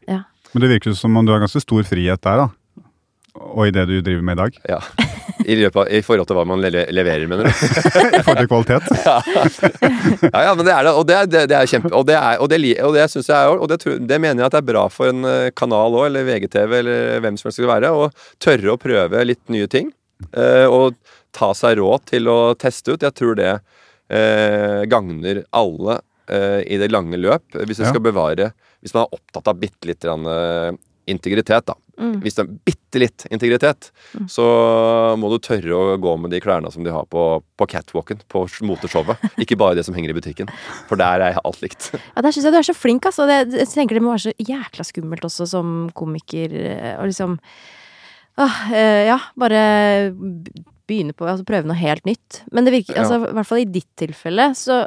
Men 0.53 0.63
det 0.63 0.69
virker 0.75 0.95
som 0.97 1.15
om 1.19 1.25
du 1.27 1.33
har 1.33 1.41
ganske 1.43 1.61
stor 1.63 1.83
frihet 1.87 2.21
der, 2.23 2.45
da. 2.45 2.83
Og 3.37 3.67
i 3.67 3.73
det 3.75 3.83
du 3.89 3.99
driver 4.01 4.23
med 4.25 4.37
i 4.37 4.41
dag. 4.41 4.55
Ja. 4.69 4.79
I, 5.47 5.55
av, 5.67 5.75
I 5.93 5.99
forhold 6.03 6.27
til 6.27 6.35
hva 6.35 6.43
man 6.49 6.63
le 6.63 6.85
leverer, 6.91 7.27
mener 7.29 7.45
du? 7.47 7.51
I 8.19 8.23
forhold 8.25 8.41
til 8.41 8.49
kvalitet. 8.49 8.87
Ja, 10.33 10.41
ja, 10.47 10.53
men 10.57 10.65
det 10.65 10.73
er 10.73 10.87
det, 10.87 10.93
og 10.97 11.05
det, 11.07 11.15
er- 11.21 11.29
det, 11.47 11.55
er 11.55 11.69
kjempe... 11.69 11.91
Og 11.95 12.07
det, 12.09 12.15
er, 12.17 12.39
og 12.41 12.49
det, 12.51 12.57
og 12.83 12.95
det 12.97 13.05
synes 13.13 13.29
jeg 13.29 13.51
òg. 13.51 13.61
og 13.63 13.69
det, 13.71 13.77
det 14.09 14.17
mener 14.23 14.41
jeg 14.41 14.49
at 14.49 14.55
det 14.57 14.61
er 14.63 14.69
bra 14.71 14.87
for 14.91 15.11
en 15.11 15.23
øh, 15.27 15.51
kanal 15.55 15.95
òg, 15.99 16.07
eller 16.09 16.25
VGTV, 16.27 16.73
eller 16.81 17.21
hvem 17.23 17.37
som 17.39 17.47
helst 17.47 17.61
skal 17.61 17.69
være, 17.71 17.93
å 17.93 18.09
tørre 18.43 18.73
å 18.73 18.79
prøve 18.81 19.23
litt 19.29 19.43
nye 19.53 19.69
ting. 19.71 19.91
Eh, 20.33 20.65
og 20.65 20.97
ta 21.37 21.51
seg 21.55 21.77
råd 21.79 22.07
til 22.09 22.27
å 22.33 22.39
teste 22.59 22.95
ut. 22.97 23.05
Jeg 23.05 23.15
tror 23.19 23.37
det 23.37 23.51
eh, 23.53 24.81
gagner 24.89 25.43
alle 25.55 25.99
eh, 26.29 26.61
i 26.67 26.77
det 26.81 26.91
lange 26.91 27.17
løp. 27.19 27.45
Hvis 27.53 27.79
Ja. 27.79 27.89
skal 27.91 28.01
bevare 28.03 28.51
Hvis 28.83 28.93
man 28.93 29.05
er 29.07 29.17
opptatt 29.17 29.47
av 29.47 29.57
bitte 29.59 29.87
litt 29.89 30.05
eh, 30.05 30.71
integritet, 31.07 31.65
da. 31.65 31.73
Mm. 31.97 32.19
Hvis 32.21 32.35
det 32.37 32.43
er 32.43 32.51
bitte 32.67 32.99
litt 33.01 33.23
integritet, 33.33 33.87
så 34.29 34.43
må 35.17 35.31
du 35.31 35.39
tørre 35.41 35.73
å 35.73 35.95
gå 35.97 36.11
med 36.21 36.29
de 36.29 36.39
klærne 36.43 36.69
som 36.71 36.83
de 36.85 36.91
har 36.93 37.07
på, 37.09 37.41
på 37.57 37.67
catwalken, 37.71 38.19
på 38.29 38.43
moteshowet. 38.61 39.17
Ikke 39.41 39.57
bare 39.57 39.79
det 39.79 39.85
som 39.87 39.95
henger 39.97 40.11
i 40.13 40.17
butikken. 40.19 40.51
For 40.87 40.99
der 40.99 41.23
er 41.25 41.39
alt 41.43 41.63
likt. 41.63 41.89
Ja, 42.15 42.21
Der 42.21 42.29
syns 42.35 42.45
jeg 42.45 42.53
du 42.53 42.59
er 42.59 42.67
så 42.69 42.75
flink, 42.77 43.07
altså. 43.09 43.25
Det, 43.25 43.39
jeg 43.63 43.71
tenker 43.73 43.97
det 43.97 44.03
må 44.05 44.13
være 44.13 44.27
så 44.29 44.35
jækla 44.37 44.85
skummelt 44.85 45.25
også 45.25 45.47
som 45.49 45.73
komiker 45.97 46.53
og 46.99 47.05
å 47.05 47.09
liksom 47.09 47.39
Åh, 48.37 48.57
eh, 48.69 49.07
ja, 49.07 49.15
bare 49.33 50.13
begynne 50.87 51.15
på 51.17 51.25
Altså 51.25 51.41
prøve 51.47 51.65
noe 51.65 51.79
helt 51.79 52.05
nytt. 52.05 52.43
Men 52.53 52.67
det 52.67 52.75
virker 52.75 52.93
Ja. 52.93 53.01
altså, 53.07 53.23
i 53.31 53.33
hvert 53.33 53.49
fall 53.49 53.63
i 53.63 53.71
ditt 53.79 53.89
tilfelle, 53.97 54.51
så 54.53 54.83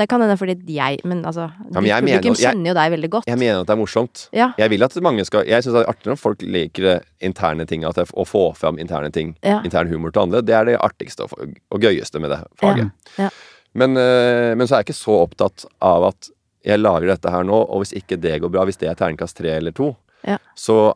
Det 0.00 0.06
kan 0.08 0.22
hende 0.24 0.36
fordi 0.40 0.56
jeg 0.78 1.00
Men 1.04 1.20
altså, 1.28 1.50
men 1.60 1.84
ditt 1.84 1.90
jeg 1.90 2.04
mener- 2.04 2.22
publikum 2.22 2.36
jeg- 2.40 2.54
kjenner 2.54 2.70
jo 2.70 2.74
deg 2.80 2.92
veldig 2.96 3.10
godt. 3.12 3.26
Jeg 3.28 3.38
mener 3.38 3.60
at 3.60 3.66
det 3.68 3.74
er 3.76 3.80
morsomt. 3.82 4.24
Ja. 4.32 4.48
Jeg 4.58 4.70
vil 4.72 4.82
at 4.88 4.96
mange 5.04 5.24
skal 5.28 5.44
Jeg 5.46 5.62
syns 5.62 5.74
det 5.76 5.82
er 5.84 5.90
artig 5.92 6.06
når 6.10 6.18
folk 6.18 6.42
liker 6.42 7.00
interne 7.20 7.66
ting, 7.68 7.84
at 7.84 7.94
det, 8.00 8.08
å 8.16 8.24
få 8.26 8.44
fram 8.56 8.78
interne 8.80 9.12
ting. 9.12 9.36
Ja. 9.44 9.60
Intern 9.62 9.88
humor 9.92 10.10
til 10.12 10.22
andre. 10.22 10.40
Det 10.42 10.54
er 10.56 10.64
det 10.64 10.78
artigste 10.80 11.24
og, 11.28 11.54
og 11.70 11.80
gøyeste 11.80 12.20
med 12.20 12.30
det 12.30 12.40
faget. 12.56 12.90
Ja. 13.18 13.24
Ja. 13.28 13.30
Men, 13.74 13.96
eh, 13.96 14.54
men 14.56 14.66
så 14.66 14.74
er 14.74 14.82
jeg 14.82 14.88
ikke 14.90 14.98
så 15.04 15.20
opptatt 15.28 15.64
av 15.80 16.08
at 16.08 16.30
jeg 16.64 16.80
lager 16.80 17.06
dette 17.06 17.30
her 17.30 17.44
nå, 17.46 17.54
og 17.70 17.84
hvis 17.84 17.92
ikke 17.96 18.18
det 18.20 18.40
går 18.42 18.50
bra, 18.50 18.64
hvis 18.66 18.76
det 18.80 18.88
er 18.90 18.94
terningkast 18.98 19.36
tre 19.38 19.52
eller 19.56 19.70
to, 19.72 19.96
Ja. 20.26 20.38
så 20.56 20.94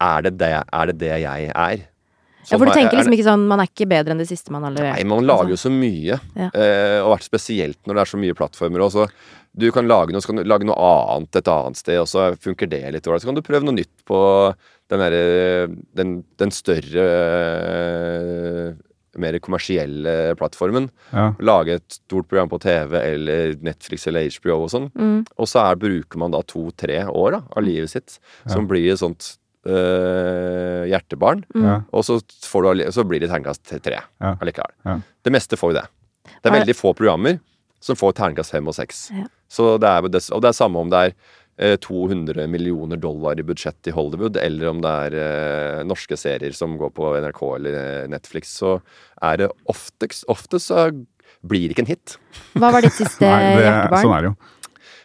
er 0.00 0.22
det 0.22 0.38
det, 0.38 0.50
er 0.72 0.86
det 0.86 0.98
det 0.98 1.12
jeg 1.22 1.52
er. 1.54 1.86
Ja, 2.50 2.58
for 2.58 2.66
du 2.66 2.72
tenker 2.72 2.94
er- 2.96 3.00
liksom 3.02 3.14
ikke 3.16 3.26
sånn 3.26 3.46
Man 3.48 3.60
er 3.60 3.68
ikke 3.70 3.88
bedre 3.88 4.14
enn 4.14 4.18
det 4.22 4.28
siste 4.30 4.50
man 4.54 4.64
har 4.64 4.72
levert. 4.72 4.96
Nei, 4.96 5.04
man 5.04 5.26
lager 5.26 5.52
jo 5.52 5.58
så 5.60 5.70
mye. 5.72 6.18
Ja. 6.34 6.48
Eh, 6.52 6.98
og 7.02 7.12
vært 7.16 7.28
spesielt 7.28 7.78
når 7.86 7.94
det 7.94 8.00
er 8.04 8.12
så 8.12 8.20
mye 8.22 8.38
plattformer. 8.38 8.84
Også. 8.88 9.08
Du 9.58 9.70
kan 9.74 9.88
lage 9.88 10.12
noe, 10.14 10.20
så 10.22 10.30
kan 10.30 10.36
du 10.40 10.44
lage 10.44 10.64
noe 10.68 10.76
annet 10.78 11.34
et 11.40 11.48
annet 11.48 11.76
sted, 11.76 11.98
og 11.98 12.06
så 12.06 12.30
funker 12.38 12.68
det 12.70 12.84
litt 12.94 13.06
ålreit. 13.08 13.22
Så 13.24 13.30
kan 13.30 13.38
du 13.38 13.42
prøve 13.42 13.64
noe 13.66 13.74
nytt 13.74 14.04
på 14.06 14.20
den 14.88 15.00
der, 15.02 15.68
den, 15.98 16.12
den 16.38 16.50
større 16.54 17.06
eh, 17.08 18.76
mer 19.18 19.38
kommersielle 19.42 20.14
plattformen. 20.38 20.88
Ja. 21.12 21.32
Lage 21.42 21.78
et 21.78 21.98
stort 21.98 22.28
program 22.30 22.50
på 22.52 22.60
TV 22.62 22.94
eller 23.00 23.56
Netflix 23.64 24.06
eller 24.06 24.28
HBO 24.30 24.62
og 24.64 24.70
sånn. 24.72 24.88
Mm. 24.94 25.18
Og 25.36 25.50
så 25.50 25.64
er, 25.64 25.80
bruker 25.80 26.20
man 26.22 26.34
da 26.34 26.42
to-tre 26.46 27.02
år 27.08 27.38
da, 27.38 27.42
av 27.56 27.66
livet 27.66 27.92
sitt, 27.92 28.18
som 28.46 28.68
blir 28.70 28.92
et 28.92 29.02
sånt 29.02 29.34
eh, 29.68 30.84
hjertebarn. 30.90 31.44
Mm. 31.54 31.84
Og 31.92 32.04
så, 32.06 32.18
får 32.48 32.68
du, 32.80 32.84
så 32.94 33.04
blir 33.08 33.20
det 33.22 33.30
terningkast 33.32 33.74
tre 33.84 34.00
Ja. 34.00 34.34
allikevel. 34.40 34.72
Ja. 34.88 34.98
Det 35.24 35.32
meste 35.34 35.56
får 35.60 35.72
jo 35.74 35.78
det. 35.80 35.86
Det 36.42 36.50
er 36.50 36.58
veldig 36.60 36.76
få 36.76 36.94
programmer 36.96 37.38
som 37.80 37.96
får 37.96 38.16
terningkast 38.18 38.50
fem 38.54 38.66
og 38.68 38.74
seks. 38.76 39.08
Ja. 39.14 39.26
Det 39.78 39.88
er, 39.88 40.04
og 40.04 40.40
det 40.42 40.48
er 40.50 40.56
samme 40.56 40.80
om 40.82 40.90
det 40.92 40.98
er 41.06 41.14
eh, 41.58 41.76
200 41.80 42.46
millioner 42.50 42.98
dollar 43.00 43.38
i 43.40 43.44
budsjett 43.46 43.88
i 43.88 43.94
Hollywood, 43.94 44.36
eller 44.36 44.68
om 44.72 44.82
det 44.84 44.90
er 45.06 45.16
eh, 45.22 45.84
norske 45.88 46.18
serier 46.18 46.52
som 46.56 46.76
går 46.80 46.90
på 46.96 47.12
NRK 47.22 47.40
eller 47.56 47.78
eh, 47.78 48.08
Netflix, 48.12 48.52
så 48.60 48.78
er 49.22 49.44
det 49.44 49.50
oftest, 49.70 50.26
ofte 50.28 50.60
så 50.62 50.88
blir 51.46 51.68
det 51.68 51.76
ikke 51.76 51.84
en 51.86 51.92
hit. 51.94 52.16
Hva 52.58 52.72
var 52.74 52.82
ditt 52.82 52.96
siste 52.98 53.22
Nei, 53.28 53.54
det, 53.56 53.66
hjertebarn? 53.68 54.02
sånn 54.04 54.16
er 54.18 54.24
det 54.26 54.30
jo. 54.32 54.36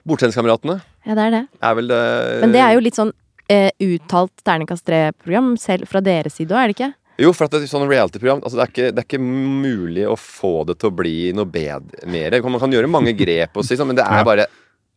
Bordtenniskameratene 0.03 0.79
Ja, 1.07 1.15
det 1.15 1.23
er 1.29 1.31
det. 1.37 1.43
er 1.63 1.75
vel 1.77 1.87
det 1.91 1.99
Men 2.43 2.51
det 2.55 2.61
er 2.63 2.73
jo 2.75 2.81
litt 2.83 2.97
sånn 2.97 3.13
eh, 3.53 3.69
uttalt 3.85 4.33
terningkast 4.45 4.85
tre-program 4.89 5.53
selv 5.61 5.87
fra 5.91 6.01
deres 6.03 6.35
side 6.39 6.53
òg, 6.53 6.59
er 6.63 6.71
det 6.73 6.77
ikke? 6.77 6.91
Jo, 7.21 7.29
for 7.37 7.45
at 7.45 7.53
det 7.53 7.61
er 7.61 7.69
sånn 7.69 7.85
reality-program 7.85 8.39
altså 8.41 8.57
det, 8.57 8.87
det 8.95 9.03
er 9.03 9.05
ikke 9.05 9.19
mulig 9.21 10.07
å 10.09 10.15
få 10.17 10.63
det 10.65 10.79
til 10.81 10.89
å 10.89 10.95
bli 10.97 11.15
noe 11.37 11.45
bedre 11.45 12.07
mer. 12.09 12.33
Man 12.41 12.61
kan 12.63 12.73
gjøre 12.73 12.89
mange 12.89 13.13
grep, 13.17 13.53
og 13.61 13.67
si 13.67 13.77
sånn, 13.77 13.91
men 13.91 13.99
det 13.99 14.05
er, 14.07 14.25
bare, 14.29 14.47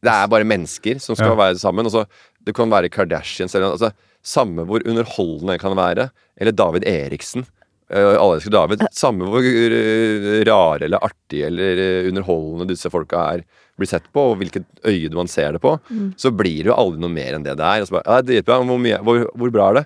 det 0.05 0.15
er 0.15 0.31
bare 0.33 0.49
mennesker 0.49 1.03
som 1.05 1.19
skal 1.19 1.35
Ja. 1.35 1.41
være 1.43 1.61
sammen. 1.61 1.85
Altså, 1.91 2.07
det 2.47 2.55
kan 2.57 2.73
være 2.73 2.89
Kardashians 2.95 3.55
eller 3.59 3.75
altså, 3.77 3.93
Samme 4.27 4.65
hvor 4.67 4.83
underholdende 4.83 5.55
det 5.55 5.61
kan 5.63 5.77
være. 5.79 6.09
Eller 6.41 6.51
David 6.57 6.83
Eriksen. 6.91 7.45
Uh, 7.87 8.17
alle 8.19 8.39
elsker 8.41 8.51
David. 8.51 8.83
Samme 8.95 9.29
hvor 9.31 9.45
eh, 9.47 10.41
rare 10.49 10.89
eller 10.89 11.05
artige 11.07 11.47
eller 11.47 11.79
eh, 11.79 12.09
underholdende 12.11 12.73
disse 12.73 12.91
folka 12.91 13.21
er 13.37 13.45
blir 13.77 13.91
sett 13.91 14.07
på, 14.11 14.23
og 14.33 14.39
hvilket 14.41 14.65
øye 14.89 15.13
man 15.15 15.29
ser 15.29 15.53
det 15.53 15.61
på, 15.61 15.75
så 16.17 16.31
blir 16.33 16.65
det 16.65 16.71
jo 16.71 16.77
aldri 16.81 17.03
noe 17.03 17.13
mer 17.13 17.37
enn 17.37 17.45
det 17.45 17.59
det 17.61 17.67
er. 17.69 17.83
Og 17.85 17.91
så 17.91 17.99
bare, 17.99 18.09
ja, 18.09 18.25
det 18.25 18.39
er. 18.41 18.63
Hvor, 18.65 18.81
mye, 18.81 18.99
hvor, 19.05 19.27
hvor 19.37 19.53
bra 19.53 19.67
er 19.69 19.79
det? 19.79 19.83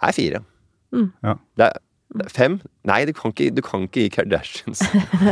Det 0.00 0.08
er 0.08 0.16
fire. 0.16 0.40
Ja. 0.94 1.34
Er, 1.34 1.42
det 1.60 1.66
er 1.68 1.82
fem? 2.30 2.60
Nei, 2.86 3.00
du 3.08 3.12
kan 3.16 3.32
ikke, 3.32 3.48
du 3.56 3.60
kan 3.64 3.86
ikke 3.86 4.02
gi 4.04 4.10
Kardashians 4.14 4.82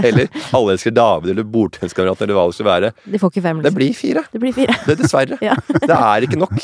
eller 0.03 0.27
Alle 0.57 0.75
elsker 0.75 0.95
David 0.97 1.35
eller 1.35 1.45
Bordtenniskameraten 1.53 2.25
eller 2.27 2.39
hva 2.39 2.45
det 2.49 2.57
skal 2.57 2.69
være. 2.69 2.91
De 3.13 3.21
får 3.23 3.33
ikke 3.35 3.43
fem, 3.45 3.61
Det 3.63 3.69
liksom. 3.71 3.79
blir 3.79 3.95
fire. 3.99 4.23
Det 4.33 4.41
blir 4.43 4.55
fire. 4.57 4.77
Det 4.87 4.95
er 4.97 5.01
dessverre. 5.03 5.39
Ja. 5.49 5.57
Det 5.69 5.97
er 5.99 6.27
ikke 6.27 6.39
nok. 6.41 6.57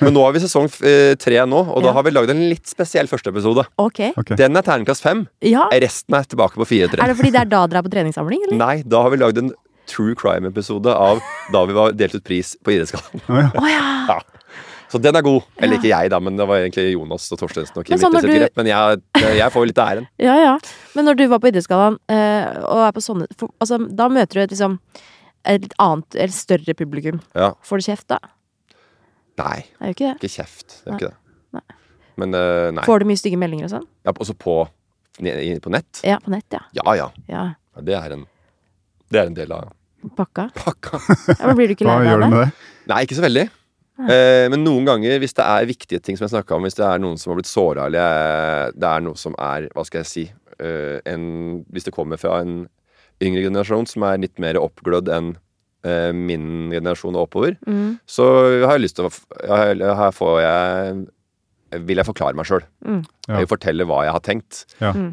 Men 0.00 0.14
nå 0.16 0.22
har 0.24 0.32
vi 0.36 0.42
sesong 0.44 0.66
eh, 0.86 1.14
tre 1.20 1.40
nå, 1.46 1.60
og 1.64 1.82
da 1.84 1.90
Ja. 1.90 1.94
har 1.98 2.06
vi 2.06 2.14
lagd 2.14 2.32
en 2.34 2.42
litt 2.50 2.66
spesiell 2.70 3.10
første 3.10 3.30
episode. 3.34 3.66
Ok. 3.78 4.00
okay. 4.16 4.36
Den 4.40 4.56
er 4.56 4.64
terningkast 4.66 5.04
fem. 5.04 5.26
Ja. 5.44 5.66
Resten 5.84 6.16
er 6.18 6.24
tilbake 6.28 6.58
på 6.60 6.66
fire 6.68 6.88
Er 6.94 7.12
det 7.12 7.16
fordi 7.20 7.32
det 7.34 7.42
er 7.44 7.50
da 7.52 7.66
dere 7.68 7.82
er 7.82 7.86
på 7.88 7.92
treningssamling, 7.94 8.46
eller? 8.48 8.58
Nei, 8.60 8.76
da 8.86 9.02
har 9.04 9.12
vi 9.14 9.20
lagd 9.22 9.38
en 9.42 9.52
true 9.90 10.14
crime-episode 10.16 10.88
av 10.88 11.20
da 11.52 11.60
vi 11.68 11.74
var 11.76 11.92
delt 11.92 12.14
ut 12.16 12.24
pris 12.24 12.54
på 12.64 12.72
Idrettsgallaen. 12.72 13.52
Oh, 13.60 13.68
ja. 13.68 13.82
Ja! 14.08 14.18
Så 14.92 15.00
den 15.02 15.16
er 15.16 15.22
god. 15.26 15.42
Eller 15.58 15.78
ikke 15.78 15.88
jeg, 15.90 16.10
da, 16.12 16.18
men 16.22 16.36
det 16.38 16.46
var 16.46 16.60
egentlig 16.60 16.92
Jonas 16.92 17.24
og 17.34 17.38
Torstensen 17.40 17.78
og 17.80 17.84
Kim 17.86 17.94
Men 17.96 18.02
sånn 18.02 18.14
sitt 18.20 18.28
du- 18.30 18.34
grep. 18.38 18.56
Men 18.60 18.66
jeg, 18.70 19.00
jeg 19.40 19.50
får 19.54 19.64
jo 19.64 19.70
litt 19.70 19.78
av 19.82 19.88
æren. 19.94 20.06
Ja, 20.28 20.36
ja. 20.38 20.52
Men 20.94 21.08
når 21.08 21.18
du 21.18 21.24
var 21.32 21.40
på 21.42 21.50
Idrettsgallaen 21.50 21.98
eh, 22.12 22.60
og 22.68 22.84
er 22.86 22.92
på 22.94 23.02
sånne 23.02 23.26
for, 23.40 23.50
altså, 23.64 23.78
Da 23.90 24.06
møter 24.12 24.38
du 24.38 24.40
et 24.44 24.54
liksom 24.54 24.78
et 25.44 25.74
annet, 25.82 26.14
eller 26.16 26.32
større 26.32 26.72
publikum. 26.78 27.18
Ja. 27.36 27.50
Får 27.66 27.82
du 27.82 27.84
kjeft 27.90 28.06
da? 28.08 28.16
Nei, 29.40 29.64
Det 29.66 29.82
er 29.82 29.90
jo 29.90 29.94
ikke 29.96 30.06
det. 30.06 30.14
ikke 30.22 30.32
kjeft. 30.38 30.76
Det 30.84 30.86
er 30.86 30.90
Nei. 30.94 30.98
ikke 31.00 31.10
det. 31.10 31.16
Nei. 31.58 31.64
Men 32.22 32.36
uh, 32.38 32.68
nei. 32.78 32.84
Får 32.86 33.02
du 33.02 33.08
mye 33.10 33.18
stygge 33.20 33.40
meldinger 33.42 33.66
og 33.66 33.72
sånn? 33.74 33.86
Ja, 34.06 34.14
også 34.14 34.36
på, 34.38 34.54
på 35.18 35.72
nett? 35.74 36.00
Ja, 36.06 36.20
på 36.22 36.30
nett, 36.32 36.46
ja. 36.54 36.62
Ja, 36.78 36.94
ja. 37.00 37.08
ja. 37.28 37.42
Ja, 37.74 37.82
Det 37.90 37.96
er 37.98 38.14
en, 38.14 38.22
det 39.10 39.20
er 39.20 39.26
en 39.32 39.34
del 39.36 39.52
av 39.56 39.72
Pakka. 40.16 40.46
pakka. 40.54 40.98
Ja, 41.32 41.46
men 41.48 41.56
blir 41.58 41.70
du 41.70 41.74
ikke 41.74 41.86
lei 41.88 41.98
deg 42.04 42.24
av 42.28 42.34
det? 42.38 42.48
Nei, 42.90 43.02
ikke 43.06 43.16
så 43.18 43.24
veldig. 43.24 43.44
Eh, 43.98 44.48
men 44.50 44.64
noen 44.64 44.84
ganger, 44.88 45.20
hvis 45.22 45.36
det 45.38 45.44
er 45.46 45.66
viktige 45.70 46.00
ting 46.02 46.16
som 46.18 46.24
jeg 46.26 46.32
snakka 46.34 46.56
om, 46.56 46.64
hvis 46.66 46.74
det 46.74 46.82
er 46.84 46.98
noen 46.98 47.16
som 47.20 47.30
har 47.30 47.36
blitt 47.38 47.46
såra, 47.50 47.84
eller 47.86 48.00
jeg- 48.02 48.72
det 48.80 48.88
er 48.90 49.00
noe 49.00 49.14
som 49.16 49.34
er 49.38 49.68
Hva 49.74 49.84
skal 49.86 50.00
jeg 50.02 50.06
si 50.10 50.24
eh, 50.58 51.00
en, 51.06 51.64
Hvis 51.72 51.84
det 51.84 51.92
kommer 51.94 52.16
fra 52.18 52.40
en 52.40 52.68
yngre 53.22 53.42
generasjon 53.46 53.86
som 53.86 54.02
er 54.02 54.18
litt 54.18 54.38
mer 54.38 54.54
oppglødd 54.58 55.08
enn 55.08 55.36
eh, 55.84 56.10
min 56.12 56.70
generasjon 56.72 57.14
og 57.14 57.28
oppover, 57.28 57.56
Mm. 57.66 57.98
så 58.06 58.64
har 58.66 58.78
jeg 58.78 58.82
lyst 58.88 58.96
til 58.96 59.06
å 59.06 59.12
Her 59.46 59.74
her 59.94 60.10
får 60.10 60.40
jeg 60.42 61.06
Vil 61.86 61.96
jeg 61.96 62.06
forklare 62.06 62.34
meg 62.34 62.46
sjøl. 62.46 62.62
Mm. 62.84 63.04
Ja. 63.28 63.34
Jeg 63.38 63.46
vil 63.46 63.56
fortelle 63.58 63.84
hva 63.86 64.02
jeg 64.04 64.12
har 64.12 64.20
tenkt. 64.20 64.64
Ja. 64.80 64.92
Mm. 64.92 65.12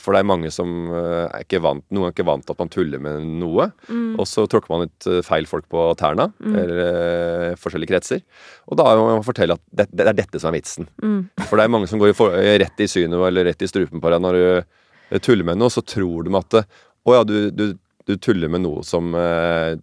For 0.00 0.14
det 0.14 0.22
er 0.22 0.28
mange 0.28 0.50
som 0.54 0.70
eh, 0.90 1.26
er 1.28 1.44
ikke 1.44 1.60
vant 1.62 1.84
Noen 1.94 2.08
er 2.08 2.14
ikke 2.14 2.26
vant 2.26 2.44
til 2.46 2.54
at 2.54 2.62
man 2.62 2.72
tuller 2.72 3.02
med 3.02 3.26
noe. 3.42 3.68
Mm. 3.88 4.16
Og 4.20 4.26
så 4.28 4.46
tråkker 4.50 4.72
man 4.72 4.84
litt 4.86 5.08
eh, 5.10 5.22
feil 5.26 5.46
folk 5.50 5.68
på 5.72 5.86
tærne, 6.00 6.28
eller 6.44 6.82
eh, 6.84 7.54
forskjellige 7.60 7.92
kretser. 7.92 8.24
Og 8.70 8.80
da 8.80 8.88
må 8.98 9.06
man 9.12 9.26
fortelle 9.26 9.58
at 9.58 9.62
det, 9.70 9.88
det 9.94 10.08
er 10.10 10.18
dette 10.18 10.42
som 10.42 10.50
er 10.50 10.58
vitsen. 10.58 10.88
Mm. 11.02 11.20
For 11.44 11.58
det 11.58 11.66
er 11.66 11.74
mange 11.76 11.90
som 11.90 12.02
går 12.02 12.12
i 12.12 12.18
for, 12.18 12.34
rett 12.34 12.82
i 12.82 12.90
synet 12.90 13.16
eller 13.28 13.50
rett 13.50 13.62
i 13.62 13.70
strupen 13.70 14.02
på 14.02 14.12
deg 14.12 14.24
når 14.24 14.40
du 14.40 15.18
tuller 15.22 15.46
med 15.46 15.60
noe, 15.60 15.70
så 15.70 15.84
tror 15.86 16.26
de 16.26 16.34
at 16.38 16.60
å 17.04 17.14
ja, 17.14 17.24
du, 17.28 17.36
du, 17.54 17.66
du 18.08 18.14
tuller 18.18 18.50
med 18.50 18.64
noe 18.64 18.82
som, 18.86 19.14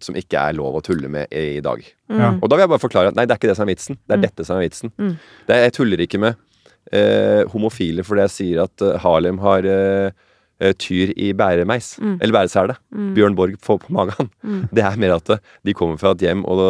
som 0.02 0.16
ikke 0.18 0.40
er 0.50 0.56
lov 0.58 0.76
å 0.76 0.84
tulle 0.84 1.08
med 1.12 1.30
i, 1.30 1.56
i 1.56 1.64
dag. 1.64 1.80
Ja. 2.12 2.34
Og 2.34 2.50
da 2.50 2.58
vil 2.58 2.66
jeg 2.66 2.72
bare 2.74 2.82
forklare 2.82 3.12
at 3.12 3.16
nei, 3.16 3.24
det 3.24 3.36
er 3.36 3.40
ikke 3.40 3.52
det 3.52 3.56
som 3.56 3.64
er 3.64 3.72
vitsen. 3.72 4.00
Det 4.02 4.16
er 4.18 4.24
dette 4.26 4.46
som 4.48 4.58
er 4.58 4.66
vitsen. 4.66 4.92
Mm. 4.98 5.14
Det 5.46 5.54
er, 5.54 5.68
jeg 5.68 5.76
tuller 5.78 6.04
ikke 6.04 6.20
med 6.20 6.40
eh, 6.92 7.42
homofile 7.52 8.04
fordi 8.06 8.26
jeg 8.26 8.34
sier 8.36 8.62
at 8.66 8.84
eh, 8.84 8.98
Harlem 9.02 9.38
har 9.42 9.66
eh, 9.68 10.10
eh, 10.62 10.72
tyr 10.78 11.12
i 11.16 11.32
bæremeis. 11.36 11.94
Mm. 12.02 12.16
Eller 12.20 12.36
bæresele. 12.36 12.76
Bjørn 13.16 13.36
Borg 13.38 13.56
får 13.62 13.80
på 13.84 13.94
magen. 13.94 14.30
Det 14.74 14.84
er 14.84 14.98
mer 15.00 15.16
at 15.18 15.34
eh, 15.36 15.42
de 15.66 15.74
kommer 15.78 16.00
fra 16.00 16.14
et 16.16 16.24
hjem 16.26 16.44
og, 16.48 16.62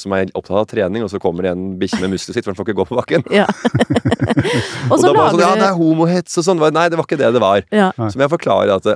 som 0.00 0.14
er 0.16 0.32
opptatt 0.34 0.62
av 0.62 0.68
trening, 0.72 1.04
og 1.06 1.12
så 1.12 1.20
kommer 1.22 1.46
det 1.46 1.54
en 1.54 1.66
bikkje 1.80 2.02
med 2.04 2.14
muskler 2.16 2.36
sitt, 2.38 2.44
for 2.46 2.52
den 2.54 2.58
får 2.60 2.68
ikke 2.68 2.78
gå 2.80 2.88
på 2.90 2.98
bakken. 3.00 3.26
Ja. 3.34 3.46
og 4.90 4.92
Og 4.92 5.00
så 5.00 5.10
da 5.10 5.14
bare 5.16 5.32
sånn, 5.34 5.44
ja, 5.44 5.54
det 5.58 5.68
er 5.70 5.78
homohets 5.78 6.40
og 6.40 6.48
sånn. 6.48 6.62
Nei, 6.76 6.88
det 6.92 7.00
var 7.00 7.08
ikke 7.08 7.20
det 7.20 7.32
det 7.36 7.44
var. 7.44 7.64
ja. 7.74 7.90
Så 7.98 8.14
må 8.16 8.26
jeg 8.26 8.34
forklare 8.38 8.78
at 8.80 8.94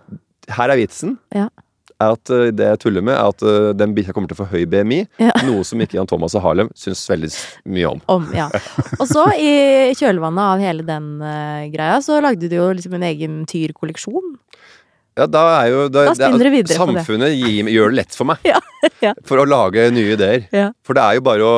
her 0.53 0.73
er 0.75 0.81
vitsen. 0.81 1.17
Ja. 1.35 1.49
Er 2.03 2.17
at 2.17 2.33
eh, 2.35 2.51
Det 2.55 2.69
jeg 2.71 2.81
tuller 2.85 3.05
med, 3.05 3.15
er 3.17 3.33
at 3.33 3.45
eh, 3.47 3.71
den 3.79 3.95
bikkja 3.97 4.15
kommer 4.17 4.31
til 4.31 4.39
å 4.39 4.43
få 4.43 4.49
høy 4.53 4.67
BMI. 4.71 5.01
Ja. 5.23 5.33
Noe 5.49 5.65
som 5.67 5.83
ikke 5.83 5.99
Jan 5.99 6.11
Thomas 6.11 6.37
og 6.39 6.45
Harlem 6.47 6.71
syns 6.79 7.05
veldig 7.11 7.31
mye 7.75 7.91
om. 7.95 8.03
Om, 8.13 8.31
ja. 8.37 8.49
Og 8.99 9.05
så, 9.11 9.27
i 9.39 9.93
kjølvannet 9.99 10.45
av 10.55 10.63
hele 10.63 10.87
den 10.87 11.13
uh, 11.23 11.69
greia, 11.73 12.01
så 12.05 12.21
lagde 12.25 12.51
du 12.51 12.57
jo 12.59 12.71
liksom 12.77 12.97
en 12.99 13.07
egen 13.11 13.43
tyrkolleksjon. 13.51 14.35
Ja, 15.19 15.27
da 15.29 15.43
er 15.59 15.67
jo 15.69 15.81
Da 15.93 16.07
spinner 16.17 16.49
du 16.49 16.55
videre 16.55 16.73
på 16.73 16.89
det. 16.89 17.03
Samfunnet 17.03 17.35
gir, 17.37 17.69
gjør 17.69 17.93
det 17.93 17.99
lett 17.99 18.17
for 18.17 18.31
meg 18.31 18.47
Ja, 18.49 18.61
ja. 19.05 19.13
for 19.29 19.43
å 19.43 19.45
lage 19.45 19.91
nye 19.93 20.15
ideer. 20.17 20.47
For 20.87 20.97
det 20.97 21.05
er 21.05 21.19
jo 21.19 21.25
bare 21.27 21.49
å 21.49 21.57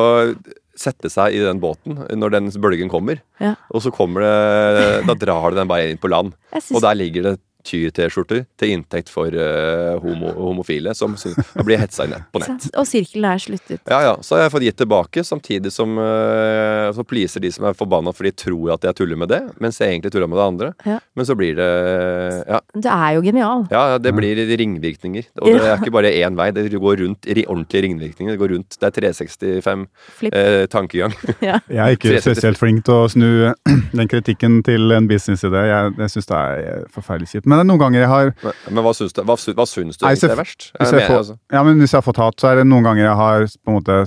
sette 0.74 1.06
seg 1.12 1.36
i 1.36 1.42
den 1.44 1.60
båten 1.62 2.00
når 2.18 2.34
den 2.34 2.50
bølgen 2.58 2.90
kommer. 2.90 3.20
Ja. 3.38 3.54
Og 3.70 3.84
så 3.84 3.92
kommer 3.94 4.24
det 4.26 5.04
Da 5.06 5.14
drar 5.18 5.54
det 5.54 5.60
den 5.60 5.70
bare 5.70 5.92
inn 5.92 6.00
på 6.02 6.10
land. 6.10 6.34
Og 6.50 6.80
der 6.82 6.98
ligger 6.98 7.28
det 7.30 7.36
Tyr-T-skjorter 7.64 8.44
til 8.60 8.74
inntekt 8.74 9.10
for 9.12 9.32
uh, 9.34 9.94
homo, 10.02 10.32
homofile 10.36 10.92
som 10.96 11.14
blir 11.64 11.80
hetsa 11.80 12.06
nett, 12.10 12.26
på 12.32 12.42
nett. 12.42 12.68
Og 12.78 12.86
sirkelen 12.88 13.28
er 13.30 13.42
sluttet. 13.42 13.80
Ja, 13.90 14.00
ja. 14.04 14.14
Så 14.24 14.36
har 14.36 14.44
jeg 14.46 14.54
fått 14.54 14.66
gitt 14.66 14.78
tilbake, 14.82 15.24
samtidig 15.26 15.72
som 15.74 15.96
uh, 16.00 16.90
så 16.94 17.04
pleaser 17.08 17.42
de 17.44 17.50
som 17.54 17.66
er 17.68 17.76
forbanna 17.78 18.12
for 18.14 18.28
de 18.28 18.34
tror 18.36 18.74
at 18.76 18.84
jeg 18.88 18.98
tuller 19.00 19.18
med 19.20 19.32
det, 19.32 19.40
mens 19.62 19.80
jeg 19.80 19.92
egentlig 19.94 20.12
tuller 20.14 20.30
med 20.30 20.40
det 20.40 20.46
andre. 20.46 20.72
Ja. 20.86 20.98
Men 21.16 21.28
så 21.28 21.36
blir 21.38 21.56
det 21.58 21.70
Ja, 22.48 22.60
Du 22.74 22.88
er 22.90 23.14
jo 23.16 23.22
genial. 23.24 23.66
ja 23.70 23.98
det 23.98 24.12
blir 24.16 24.36
ringvirkninger. 24.58 25.24
Og 25.40 25.48
det 25.48 25.62
er 25.64 25.78
ikke 25.78 25.94
bare 25.94 26.12
én 26.12 26.36
vei, 26.38 26.50
det 26.54 26.68
går 26.72 27.00
rundt 27.02 27.26
i 27.30 27.44
ordentlige 27.46 27.86
ringvirkninger. 27.88 28.34
Det 28.34 28.40
går 28.42 28.52
rundt, 28.54 28.76
det 28.80 28.88
er 28.88 28.94
365 29.00 29.86
Flipp. 30.18 30.34
eh, 30.34 30.66
tankegang. 30.70 31.14
Ja. 31.40 31.58
Jeg 31.68 31.80
er 31.84 31.96
ikke 31.96 32.20
spesielt 32.20 32.58
flink 32.60 32.84
til 32.86 32.94
å 32.94 33.08
snu 33.10 33.28
den 33.98 34.10
kritikken 34.10 34.60
til 34.66 34.92
en 34.94 35.08
businessidé. 35.10 35.64
Jeg, 35.70 35.94
jeg 35.98 36.12
syns 36.14 36.30
det 36.30 36.40
er 36.40 36.84
forferdelig 36.94 37.30
kjipt. 37.32 37.46
Men 37.54 37.60
det 37.60 37.64
er 37.64 37.70
noen 37.70 37.82
ganger 37.84 38.00
jeg 38.02 38.10
har 38.10 38.32
Men, 38.42 38.52
men 38.74 38.84
hva 38.84 38.92
syns 38.98 39.14
du, 39.14 39.22
hva, 39.22 39.36
hva 39.38 39.66
syns 39.70 39.96
du 40.00 40.04
Nei, 40.04 40.12
egentlig 40.16 40.30
er 40.34 40.40
verst? 40.42 40.66
hvis 40.74 40.90
Jeg 40.90 41.00
jeg, 41.00 41.08
får, 41.10 41.18
altså. 41.22 41.36
ja, 41.54 41.62
men 41.62 41.78
hvis 41.78 41.94
jeg 41.94 41.98
har 42.00 42.06
fått 42.08 42.20
hat, 42.24 42.36
så 42.42 42.50
er 42.50 42.56
det 42.60 42.66
noen 42.66 42.82
ganger 42.88 43.04
jeg 43.06 43.16
har 43.22 43.46
på 43.46 43.70
en 43.72 43.78
måte 43.78 43.98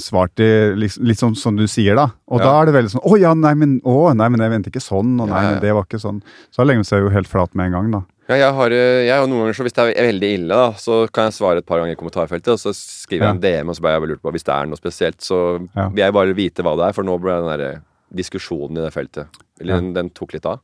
svart 0.00 0.40
i 0.44 0.50
litt, 0.76 0.96
litt 1.00 1.18
sånn 1.20 1.34
som 1.36 1.56
du 1.56 1.66
sier, 1.70 1.96
da. 1.96 2.10
Og 2.28 2.40
Ja. 2.40 2.44
da 2.46 2.54
er 2.62 2.66
det 2.70 2.74
veldig 2.76 2.92
sånn 2.94 3.04
Å 3.08 3.18
ja, 3.20 3.32
nei, 3.34 3.54
men 3.54 3.80
å, 3.84 4.12
nei, 4.14 4.28
men 4.28 4.40
jeg 4.40 4.50
mente 4.50 4.70
ikke 4.70 4.84
sånn. 4.84 5.16
Og 5.20 5.28
nei, 5.28 5.36
Ja, 5.40 5.42
ja. 5.42 5.50
men 5.56 5.60
det 5.64 5.72
var 5.74 5.84
ikke 5.88 6.00
sånn. 6.00 6.22
Så 6.52 6.64
legger 6.66 6.84
man 6.84 6.84
seg 6.84 7.00
jo 7.02 7.08
helt 7.10 7.28
flat 7.28 7.54
med 7.54 7.66
en 7.66 7.72
gang, 7.72 7.90
da. 7.90 8.02
Ja, 8.30 8.36
jeg 8.46 8.54
har, 8.54 8.70
eh, 8.70 9.06
jeg 9.08 9.18
har 9.18 9.26
noen 9.26 9.40
ganger 9.42 9.56
så 9.58 9.64
Hvis 9.66 9.74
det 9.74 9.84
er 9.98 10.06
veldig 10.12 10.28
ille, 10.38 10.54
da, 10.54 10.70
så 10.78 11.10
kan 11.10 11.24
jeg 11.26 11.34
svare 11.34 11.58
et 11.58 11.66
par 11.66 11.80
ganger 11.80 11.96
i 11.96 11.98
kommentarfeltet. 11.98 12.52
Og 12.54 12.60
så 12.62 12.70
skriver 12.76 13.26
jeg 13.26 13.34
en 13.34 13.40
DM, 13.42 13.68
og 13.68 13.74
så 13.74 13.82
bare 13.82 13.98
jeg 13.98 14.08
lurt 14.12 14.22
på 14.22 14.30
hvis 14.36 14.44
det 14.46 14.54
er 14.54 14.66
noe 14.70 14.78
spesielt. 14.78 15.18
Så 15.20 15.66
Ja. 15.74 15.88
vil 15.88 16.04
jeg 16.04 16.12
bare 16.14 16.34
vite 16.34 16.62
hva 16.62 16.76
det 16.78 16.86
er, 16.88 16.92
for 16.92 17.02
nå 17.02 17.18
ble 17.20 17.32
den 17.40 17.50
der 17.58 17.64
eh, 17.72 17.78
diskusjonen 18.14 18.78
i 18.78 18.82
det 18.86 18.92
feltet 18.94 19.26
Eller 19.60 19.74
Ja. 19.74 19.80
den, 19.80 19.92
den 19.94 20.10
tok 20.10 20.32
litt 20.32 20.46
av. 20.46 20.60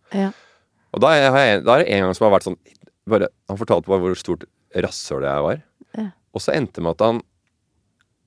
Og 0.96 1.04
da 1.04 1.12
har 1.12 1.42
jeg, 1.44 1.62
da 1.66 1.76
er 1.76 1.84
det 1.84 1.92
en 1.92 2.06
gang 2.06 2.16
som 2.16 2.26
har 2.26 2.34
vært 2.38 2.48
sånn 2.48 2.58
bare, 3.06 3.28
Han 3.50 3.60
fortalte 3.60 3.90
bare 3.92 4.02
hvor 4.02 4.16
stort 4.18 4.46
rasshøl 4.74 5.26
jeg 5.26 5.44
var. 5.44 5.60
Ja. 5.98 6.08
Og 6.34 6.42
så 6.42 6.56
endte 6.56 6.80
det 6.80 6.86
med 6.86 6.96
at 6.96 7.06
han 7.06 7.22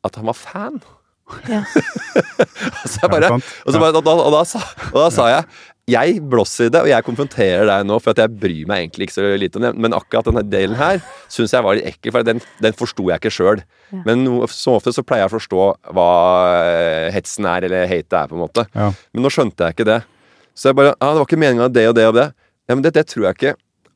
At 0.08 0.22
han 0.22 0.30
var 0.30 0.38
fan. 0.38 0.80
Ja. 1.46 1.62
det 1.70 3.10
bare, 3.14 3.28
og, 3.36 3.42
så 3.70 3.78
bare, 3.78 3.94
og, 3.94 4.06
da, 4.06 4.14
og, 4.16 4.32
da 4.34 4.40
sa, 4.50 4.62
og 4.90 4.98
da 4.98 5.10
sa 5.14 5.28
jeg 5.30 5.44
jeg 5.90 6.20
blåser 6.30 6.68
i 6.68 6.72
det, 6.74 6.82
og 6.84 6.90
jeg 6.92 7.06
konfronterer 7.06 7.66
deg 7.66 7.86
nå, 7.88 7.96
for 8.02 8.14
at 8.14 8.22
jeg 8.22 8.34
bryr 8.42 8.68
meg 8.70 8.84
egentlig 8.84 9.08
ikke 9.08 9.16
så 9.16 9.30
lite 9.42 9.58
om 9.58 9.66
det. 9.66 9.72
Men 9.82 9.96
akkurat 9.98 10.28
denne 10.28 10.44
delen 10.46 10.78
her 10.78 11.00
syns 11.32 11.56
jeg 11.56 11.66
var 11.66 11.78
litt 11.78 11.88
ekkel, 11.90 12.14
for 12.14 12.28
den, 12.28 12.42
den 12.62 12.78
forsto 12.78 13.08
jeg 13.10 13.22
ikke 13.22 13.34
sjøl. 13.34 13.64
Ja. 13.90 14.02
Men 14.06 14.22
no, 14.26 14.44
som 14.54 14.78
ofte 14.78 14.94
så 14.94 15.02
pleier 15.06 15.26
jeg 15.26 15.32
å 15.32 15.36
forstå 15.38 15.66
hva 15.98 16.10
eh, 16.60 17.08
hetsen 17.16 17.48
er, 17.50 17.66
eller 17.66 17.90
hate 17.90 18.22
er, 18.22 18.30
på 18.30 18.38
en 18.38 18.44
måte. 18.44 18.68
Ja. 18.76 18.92
Men 19.16 19.26
nå 19.26 19.34
skjønte 19.34 19.66
jeg 19.66 19.78
ikke 19.78 19.90
det. 19.90 20.00
Så 20.54 20.70
jeg 20.70 20.78
bare 20.78 20.94
Ja, 20.94 21.10
det 21.10 21.24
var 21.24 21.28
ikke 21.28 21.42
meninga 21.42 21.72
det 21.74 21.88
og 21.90 21.98
det 21.98 22.08
og 22.12 22.18
det. 22.20 22.30
Ja, 22.70 22.76
men 22.78 22.84
det, 22.86 22.94
det 22.96 23.08
tror 23.10 23.26
jeg 23.28 23.36
ikke 23.40 23.56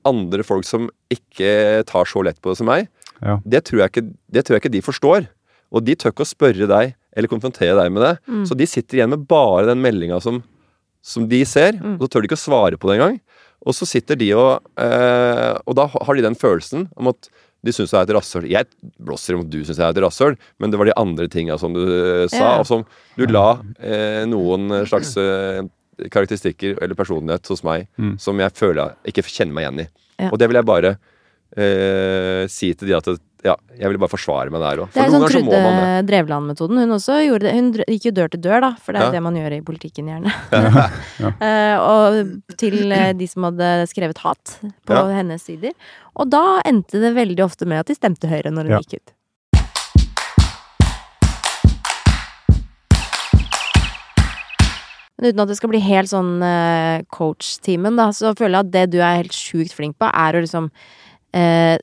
andre 0.09 0.43
folk 0.43 0.65
som 0.67 0.89
ikke 1.13 1.83
tar 1.87 2.09
så 2.09 2.23
lett 2.25 2.41
på 2.43 2.51
det 2.51 2.57
som 2.59 2.67
meg, 2.67 2.89
Ja. 3.23 3.37
det, 3.47 3.61
tror 3.69 3.79
jeg 3.85 3.91
ikke, 3.93 4.05
det 4.35 4.43
tror 4.43 4.57
jeg 4.57 4.63
ikke 4.65 4.73
de 4.73 4.81
forstår. 4.83 5.27
Og 5.71 5.85
de 5.85 5.95
tør 5.95 6.11
ikke 6.11 6.25
å 6.25 6.29
spørre 6.33 6.67
deg 6.67 6.95
eller 7.15 7.29
konfrontere 7.31 7.77
deg 7.77 7.91
med 7.93 8.03
det. 8.03 8.15
Mm. 8.27 8.41
Så 8.49 8.57
de 8.57 8.65
sitter 8.67 8.97
igjen 8.99 9.09
med 9.13 9.23
bare 9.29 9.69
den 9.69 9.79
meldinga 9.81 10.19
som, 10.21 10.41
som 11.01 11.29
de 11.29 11.39
ser, 11.45 11.77
Mm. 11.79 11.95
og 11.95 12.03
så 12.03 12.09
tør 12.17 12.21
de 12.25 12.27
ikke 12.29 12.41
å 12.41 12.43
svare 12.43 12.77
på 12.77 12.89
det 12.89 12.97
engang. 12.99 13.19
Og 13.65 13.73
så 13.77 13.87
sitter 13.87 14.17
de 14.19 14.27
og 14.35 14.59
eh, 14.77 15.53
Og 15.65 15.75
da 15.79 15.85
har 15.87 16.13
de 16.17 16.21
den 16.25 16.35
følelsen 16.35 16.89
om 16.99 17.07
at 17.13 17.29
de 17.63 17.71
syns 17.71 17.93
jeg 17.95 18.01
er 18.01 18.09
et 18.09 18.15
rasshøl. 18.17 18.49
Jeg 18.51 18.67
blåser 18.99 19.37
om 19.37 19.45
at 19.45 19.49
du 19.53 19.61
syns 19.63 19.77
jeg 19.79 19.85
er 19.87 19.95
et 19.95 20.01
rasshøl, 20.03 20.35
men 20.59 20.69
det 20.73 20.77
var 20.81 20.89
de 20.89 20.97
andre 20.99 21.29
tinga 21.31 21.55
som 21.57 21.71
du 21.73 21.79
eh, 21.79 22.27
sa, 22.27 22.41
Ja. 22.43 22.59
og 22.59 22.67
som 22.67 22.83
du 23.15 23.23
la 23.31 23.61
eh, 23.79 24.25
noen 24.27 24.67
slags 24.89 25.15
eh, 25.15 25.61
karakteristikker 26.09 26.81
eller 26.81 26.95
personlighet 26.95 27.47
hos 27.47 27.63
meg 27.63 27.87
Mm. 27.99 28.15
som 28.19 28.39
jeg 28.39 28.51
føler 28.53 28.95
jeg 29.05 29.13
ikke 29.13 29.27
kjenner 29.29 29.53
meg 29.53 29.63
igjen 29.67 29.79
i. 29.85 29.87
Ja. 30.19 30.29
Og 30.31 30.37
det 30.39 30.47
vil 30.49 30.55
jeg 30.61 30.65
bare 30.65 30.97
eh, 31.57 32.47
si 32.51 32.73
til 32.73 32.87
de 32.89 32.95
at 32.97 33.07
ja, 33.43 33.57
jeg 33.75 33.89
vil 33.91 33.97
bare 33.99 34.07
forsvare 34.13 34.49
meg 34.53 34.61
der 34.63 34.79
òg. 34.85 34.91
Det 34.93 35.01
er 35.03 35.09
For 35.09 35.11
noen 35.17 35.27
sånn 35.27 35.47
Trude 35.49 35.57
så 35.59 36.05
Drevland-metoden. 36.07 36.77
Hun 36.79 36.93
også 36.95 37.17
gjorde 37.25 37.43
det. 37.43 37.51
Hun 37.57 37.71
gikk 37.91 38.05
jo 38.07 38.13
dør 38.15 38.29
til 38.31 38.39
dør, 38.45 38.61
da, 38.63 38.69
for 38.79 38.93
det 38.95 39.01
er 39.01 39.05
Ja. 39.09 39.11
det 39.17 39.21
man 39.25 39.35
gjør 39.35 39.55
i 39.57 39.61
politikken, 39.67 40.07
gjerne. 40.07 40.31
Eh, 41.43 41.75
og 41.79 42.55
til 42.57 42.91
eh, 42.91 43.11
de 43.13 43.27
som 43.27 43.43
hadde 43.49 43.67
skrevet 43.91 44.17
hat 44.23 44.57
på 44.87 44.95
Ja. 44.95 45.03
hennes 45.11 45.43
sider. 45.43 45.73
Og 46.15 46.29
da 46.31 46.61
endte 46.65 46.99
det 47.03 47.13
veldig 47.15 47.43
ofte 47.43 47.65
med 47.67 47.79
at 47.83 47.87
de 47.91 47.95
stemte 47.95 48.27
Høyre 48.31 48.51
når 48.51 48.63
hun 48.63 48.71
Ja. 48.71 48.79
gikk 48.79 48.95
ut. 49.01 49.13
Men 55.23 55.31
uten 55.31 55.39
at 55.45 55.47
det 55.53 55.55
skal 55.55 55.71
bli 55.71 55.79
helt 55.79 56.11
sånn 56.11 56.33
uh, 56.43 56.99
coach-timen, 57.15 57.95
da, 57.95 58.09
så 58.11 58.33
føler 58.35 58.57
jeg 58.59 58.65
at 58.67 58.71
det 58.73 58.81
du 58.91 58.97
er 58.99 59.21
helt 59.21 59.31
sjukt 59.37 59.71
flink 59.71 59.95
på, 60.01 60.09
er 60.11 60.35
å 60.35 60.41
liksom 60.43 60.67
uh, 61.39 61.77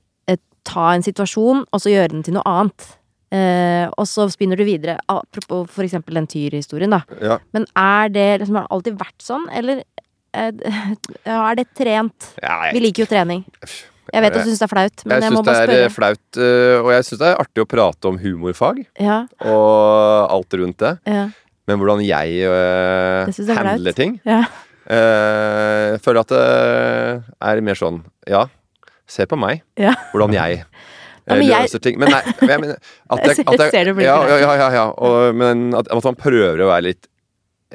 ta 0.69 0.91
en 0.93 1.01
situasjon, 1.03 1.63
og 1.73 1.81
så 1.81 1.89
gjøre 1.89 2.13
den 2.13 2.21
til 2.27 2.35
noe 2.37 2.45
annet. 2.45 2.85
Uh, 3.33 3.87
og 3.97 4.05
så 4.11 4.27
spinner 4.29 4.61
du 4.61 4.67
videre. 4.69 4.99
Apropos 5.09 5.65
for 5.73 5.87
eksempel 5.87 6.19
den 6.21 6.29
Tyr-historien, 6.29 6.93
da. 6.93 7.01
Ja. 7.25 7.39
Men 7.57 7.65
er 7.81 8.13
det 8.13 8.27
liksom, 8.43 8.59
har 8.61 8.69
det 8.69 8.77
alltid 8.77 9.01
vært 9.01 9.25
sånn, 9.25 9.49
eller 9.57 9.81
uh, 10.37 11.41
er 11.49 11.57
det 11.63 11.67
trent? 11.81 12.29
Ja, 12.45 12.59
jeg- 12.69 12.77
Vi 12.77 12.85
liker 12.85 13.07
jo 13.07 13.11
trening. 13.17 13.47
Jeg 14.11 14.25
vet 14.27 14.35
at 14.37 14.43
du 14.45 14.51
syns 14.51 14.61
det 14.61 14.67
er 14.67 14.75
flaut, 14.75 15.03
men 15.07 15.15
jeg 15.17 15.23
jeg, 15.23 15.33
må 15.33 15.41
syns 15.41 15.59
det 15.71 15.81
er 15.87 15.93
flaut, 15.95 16.39
og 16.85 16.89
jeg 16.91 17.05
syns 17.07 17.19
det 17.21 17.29
er 17.31 17.37
artig 17.45 17.63
å 17.63 17.67
prate 17.71 18.09
om 18.11 18.17
humorfag 18.19 18.81
Ja, 18.99 19.19
og 19.47 20.33
alt 20.35 20.57
rundt 20.59 20.83
det. 20.83 20.97
Ja, 21.69 21.71
Men 21.71 21.79
hvordan 21.83 22.03
jeg 22.05 22.41
uh, 22.49 23.29
jeg 23.31 23.49
er 23.49 23.69
handler 23.69 23.97
ting 23.97 24.17
ja. 24.27 24.45
Uh, 24.91 25.95
Jeg 25.95 26.01
føler 26.03 26.21
at 26.25 26.33
det 26.33 26.41
er 27.53 27.61
mer 27.63 27.79
sånn 27.79 28.01
Ja, 28.27 28.47
se 29.11 29.27
på 29.27 29.39
meg. 29.39 29.63
Ja. 29.79 29.95
Hvordan 30.15 30.35
jeg 30.35 30.63
Ja, 30.63 30.65
eh, 31.35 31.37
men 31.37 31.47
jeg- 31.47 31.69
løser 31.69 31.83
ting. 31.85 31.99
Men 32.01 32.11
nei, 32.11 32.23
men 32.41 32.49
jeg 32.51 32.61
mener 32.65 32.77
at 33.13 33.23
Jeg 33.25 33.47
at 33.47 33.61
jeg 33.61 33.71
ser 33.71 33.85
det 33.85 33.95
blir 33.95 34.09
ja, 34.09 34.17
ja, 34.27 34.39
ja, 34.41 34.55
ja, 34.65 34.69
ja. 34.81 34.85
Og, 34.97 35.35
Men 35.37 35.75
at, 35.79 35.91
at 35.93 36.05
man 36.05 36.19
prøver 36.19 36.65
å 36.65 36.71
være 36.73 36.89
litt 36.91 37.07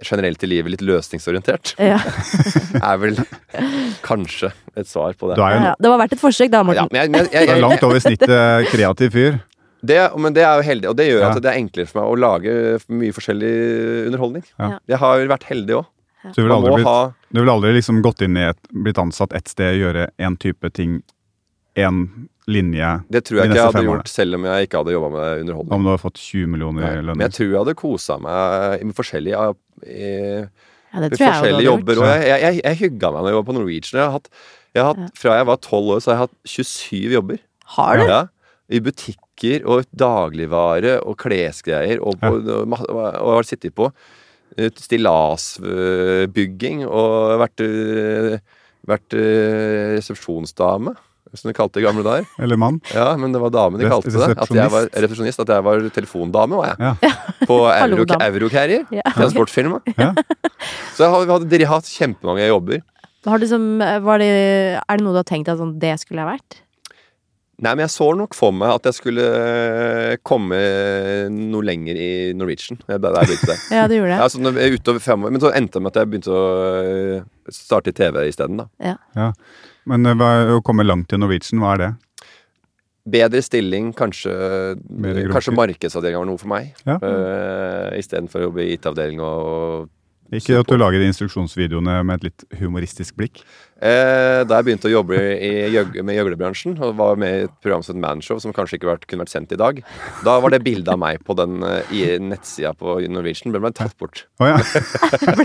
generelt 0.03 0.43
i 0.43 0.47
livet 0.51 0.73
litt 0.73 0.81
løsningsorientert, 0.83 1.71
ja. 1.79 1.95
er 2.89 2.97
vel 2.99 3.15
kanskje 4.03 4.49
et 4.75 4.89
svar 4.89 5.15
på 5.15 5.29
det. 5.29 5.37
Du 5.39 5.43
er 5.45 5.53
jo 5.55 5.61
ja. 5.69 5.75
Det 5.79 5.91
var 5.93 6.01
verdt 6.01 6.15
et 6.17 6.19
forsøk, 6.19 6.49
da, 6.51 6.59
Ja, 6.59 6.67
Morten. 6.67 6.89
men 6.91 6.99
jeg, 6.99 7.11
men 7.13 7.21
jeg, 7.21 7.31
du 7.31 7.37
er 7.39 7.53
jeg, 7.53 7.61
langt 7.63 7.85
over 7.87 8.01
snittet 8.03 8.67
kreativ 8.73 9.15
fyr. 9.15 9.37
Det, 9.85 9.97
men 10.17 10.33
det 10.35 10.43
er 10.45 10.59
jo 10.61 10.65
heldig, 10.69 10.89
og 10.91 10.95
det 10.99 11.05
gjør 11.09 11.21
Ja. 11.21 11.29
at 11.33 11.41
det 11.43 11.51
er 11.51 11.59
enklere 11.61 11.87
for 11.89 12.01
meg 12.01 12.11
å 12.13 12.19
lage 12.19 12.53
mye 12.89 13.15
forskjellig 13.15 13.51
underholdning. 14.09 14.43
Ja. 14.59 14.79
Jeg 14.87 14.97
har 15.01 15.25
vært 15.31 15.43
heldig 15.51 15.75
òg. 15.81 15.85
Så 16.25 16.39
du 16.39 16.41
ville 16.47 16.55
aldri, 16.57 16.71
blitt, 16.79 16.87
ha 16.89 17.13
du 17.35 17.39
vil 17.43 17.49
aldri 17.53 17.73
liksom 17.75 17.99
gått 18.01 18.21
inn 18.25 18.37
i 18.41 18.47
et, 18.49 18.57
blitt 18.73 18.97
ansatt 18.97 19.33
et 19.37 19.47
sted, 19.51 19.75
og 19.75 19.81
gjøre 19.83 20.07
én 20.17 20.37
type 20.41 20.71
ting, 20.73 21.03
én 21.77 21.99
linje, 22.47 23.03
Det 23.11 23.23
tror 23.25 23.39
jeg 23.41 23.49
ikke 23.49 23.55
jeg 23.57 23.65
hadde 23.65 23.83
gjort 23.85 24.07
selv 24.09 24.35
om 24.37 24.43
jeg 24.45 24.67
ikke 24.67 24.77
hadde 24.81 24.93
jobba 24.95 25.09
med 25.11 25.39
underholdning. 25.43 25.73
om 25.75 25.83
du 25.83 25.89
hadde 25.89 26.01
fått 26.01 26.19
20 26.21 26.47
millioner 26.47 26.81
i 26.85 26.95
Men 26.95 27.05
lønn. 27.05 27.19
jeg 27.25 27.31
tror 27.37 27.47
jeg 27.49 27.59
hadde 27.61 27.75
kosa 27.75 28.17
meg 28.21 28.83
med 28.85 28.95
forskjellige, 28.95 29.55
i, 29.85 30.09
Ja, 30.95 30.99
det 31.03 31.11
tror 31.11 31.19
jeg 31.19 31.27
jo 31.27 31.33
forskjellige 31.35 31.65
jobber. 31.69 31.97
Og 31.99 32.05
jeg, 32.07 32.21
jeg, 32.29 32.41
jeg, 32.41 32.61
jeg 32.63 32.77
hygga 32.79 33.11
meg 33.11 33.21
når 33.21 33.29
jeg 33.33 33.35
var 33.41 33.47
på 33.49 33.55
Norwegian. 33.57 33.99
Jeg 33.99 34.05
har 34.05 34.13
hatt, 34.15 34.29
jeg 34.75 34.83
har 34.85 34.93
hatt, 34.93 35.17
Fra 35.19 35.35
jeg 35.37 35.45
var 35.49 35.57
tolv 35.57 35.89
år, 35.97 35.99
så 36.01 36.07
har 36.09 36.15
jeg 36.15 36.23
hatt 36.25 36.37
27 36.45 37.11
jobber. 37.17 37.37
Har 37.75 37.97
du? 37.97 38.05
Ja, 38.07 38.21
I 38.71 38.79
butikker 39.35 39.65
og 39.67 39.83
dagligvare 39.91 41.01
og 41.05 41.17
klesgreier. 41.19 41.99
Og, 42.01 42.15
ja. 42.21 42.29
og, 42.31 42.47
og, 42.89 43.15
og 43.21 43.35
har 43.37 43.43
sittet 43.47 43.73
på 43.75 43.89
eh, 44.57 44.69
stillasbygging 44.71 46.85
og 46.87 47.39
vært, 47.41 47.59
eh, 47.61 48.39
vært 48.87 49.13
eh, 49.13 49.95
resepsjonsdame, 49.97 50.93
som 51.35 51.49
de 51.49 51.53
kalte 51.57 51.79
det 51.79 51.83
i 51.83 51.87
gamle 51.87 52.03
dager. 52.05 52.25
Eller 52.43 52.57
mann. 52.57 52.79
Ja, 52.93 53.15
men 53.19 53.33
det 53.33 53.41
var 53.43 53.49
dame 53.51 53.77
de 53.81 53.89
kalte 53.89 54.09
det. 54.13 54.37
At 54.39 54.49
jeg 54.55 54.71
var 54.71 54.87
resepsjonist. 54.93 55.39
At 55.43 55.49
jeg 55.51 55.63
var 55.67 55.89
telefondame, 55.91 56.55
var 56.55 56.65
jeg. 56.71 56.77
Ja. 57.03 57.11
På 57.45 57.65
Hallo, 57.75 57.95
Euro. 58.05 58.19
Eurocarrier. 58.23 58.85
Ja. 58.91 59.01
Transportfirma. 59.15 59.79
Ja. 59.99 60.13
Så 60.95 61.03
jeg 61.03 61.11
har- 61.11 61.45
dere 61.45 61.65
har 61.67 61.75
hatt 61.81 61.89
kjempemange 61.91 62.47
jobber. 62.47 62.79
Har 63.25 63.39
du 63.41 63.47
som, 63.49 63.79
var 64.05 64.19
det, 64.21 64.29
er 64.77 64.97
det 64.99 65.03
noe 65.03 65.13
du 65.15 65.17
har 65.17 65.25
tenkt 65.27 65.49
at 65.49 65.57
sånn, 65.57 65.79
det 65.81 65.99
skulle 65.99 66.21
jeg 66.21 66.29
vært? 66.37 66.64
Nei, 67.63 67.71
men 67.71 67.85
jeg 67.85 67.91
så 67.93 68.09
nok 68.19 68.33
for 68.35 68.51
meg 68.51 68.67
at 68.75 68.87
jeg 68.89 68.97
skulle 68.97 69.23
eh, 69.23 70.15
komme 70.27 70.57
noe 71.31 71.63
lenger 71.63 71.95
i 71.95 72.09
Norwegian. 72.35 72.81
Jeg, 72.89 72.99
der 73.05 73.15
jeg 73.21 73.29
begynte 73.31 73.51
det. 73.53 73.59
Ja, 73.77 73.85
det 73.87 73.99
gjorde 74.01 74.11
det. 74.11 74.17
Ja, 74.19 74.27
så 74.33 74.41
når 74.43 74.59
jeg 74.59 74.79
utover 74.81 74.99
fremover, 75.05 75.31
men 75.37 75.43
så 75.45 75.53
endte 75.55 75.79
det 75.79 75.85
med 75.85 75.93
at 75.93 75.99
jeg 76.01 76.09
begynte 76.11 76.33
å 76.35 76.41
øh, 76.81 77.21
starte 77.55 77.93
i 77.93 77.95
TV 77.95 78.25
isteden. 78.27 78.59
da. 78.59 79.29
Men 79.87 80.05
eh, 80.11 80.17
hva- 80.19 80.57
å 80.57 80.61
komme 80.67 80.83
langt 80.83 81.15
i 81.15 81.21
Norwegian, 81.21 81.63
hva 81.63 81.77
er 81.77 81.83
det? 81.85 81.91
Bedre 83.15 83.39
stilling, 83.45 83.91
kanskje 83.93 84.33
Kanskje 84.75 85.25
gråter. 85.29 85.53
markedsavdelinga 85.59 86.23
var 86.23 86.25
noe 86.31 86.41
for 86.41 86.49
meg. 86.49 86.71
Ja. 86.89 86.95
Uh, 86.97 87.91
Istedenfor 87.99 88.41
å 88.41 88.47
jobbe 88.49 88.63
i 88.65 88.71
IT-avdeling 88.75 89.21
og 89.21 89.85
Ikke 90.33 90.57
at 90.57 90.65
du 90.65 90.73
lager 90.79 91.03
instruksjonsvideoene 91.05 91.99
med 92.07 92.17
et 92.17 92.23
litt 92.31 92.45
humoristisk 92.57 93.13
blikk. 93.19 93.43
Eh, 93.77 94.41
da 94.47 94.57
jeg 94.57 94.65
begynte 94.65 94.87
å 94.89 94.93
jobbe 94.95 95.19
i, 95.19 95.51
med 96.01 96.15
gjøglebransjen 96.17 96.79
og 96.81 96.95
var 96.97 97.19
med 97.21 97.35
i 97.35 97.43
et 97.45 97.53
program 97.61 97.83
som 97.85 97.93
het 97.97 98.01
Manshow, 98.01 98.39
som 98.41 98.53
kanskje 98.55 98.79
ikke 98.79 98.89
vært, 98.89 99.05
kunne 99.05 99.21
vært 99.25 99.33
sendt 99.35 99.53
i 99.53 99.59
dag, 99.59 99.83
da 100.25 100.37
var 100.41 100.49
det 100.55 100.63
bildet 100.65 100.89
av 100.95 100.97
meg 101.03 101.21
på 101.27 101.35
den 101.37 101.61
eh, 101.67 101.91
i 101.93 102.01
nettsida 102.25 102.71
på 102.79 102.97
Norwegian. 103.11 103.53
Ble 103.53 103.61
ble 103.67 103.71
tatt 103.77 103.93
bort. 104.01 104.23
Oh, 104.41 104.49
ja. 104.49 104.57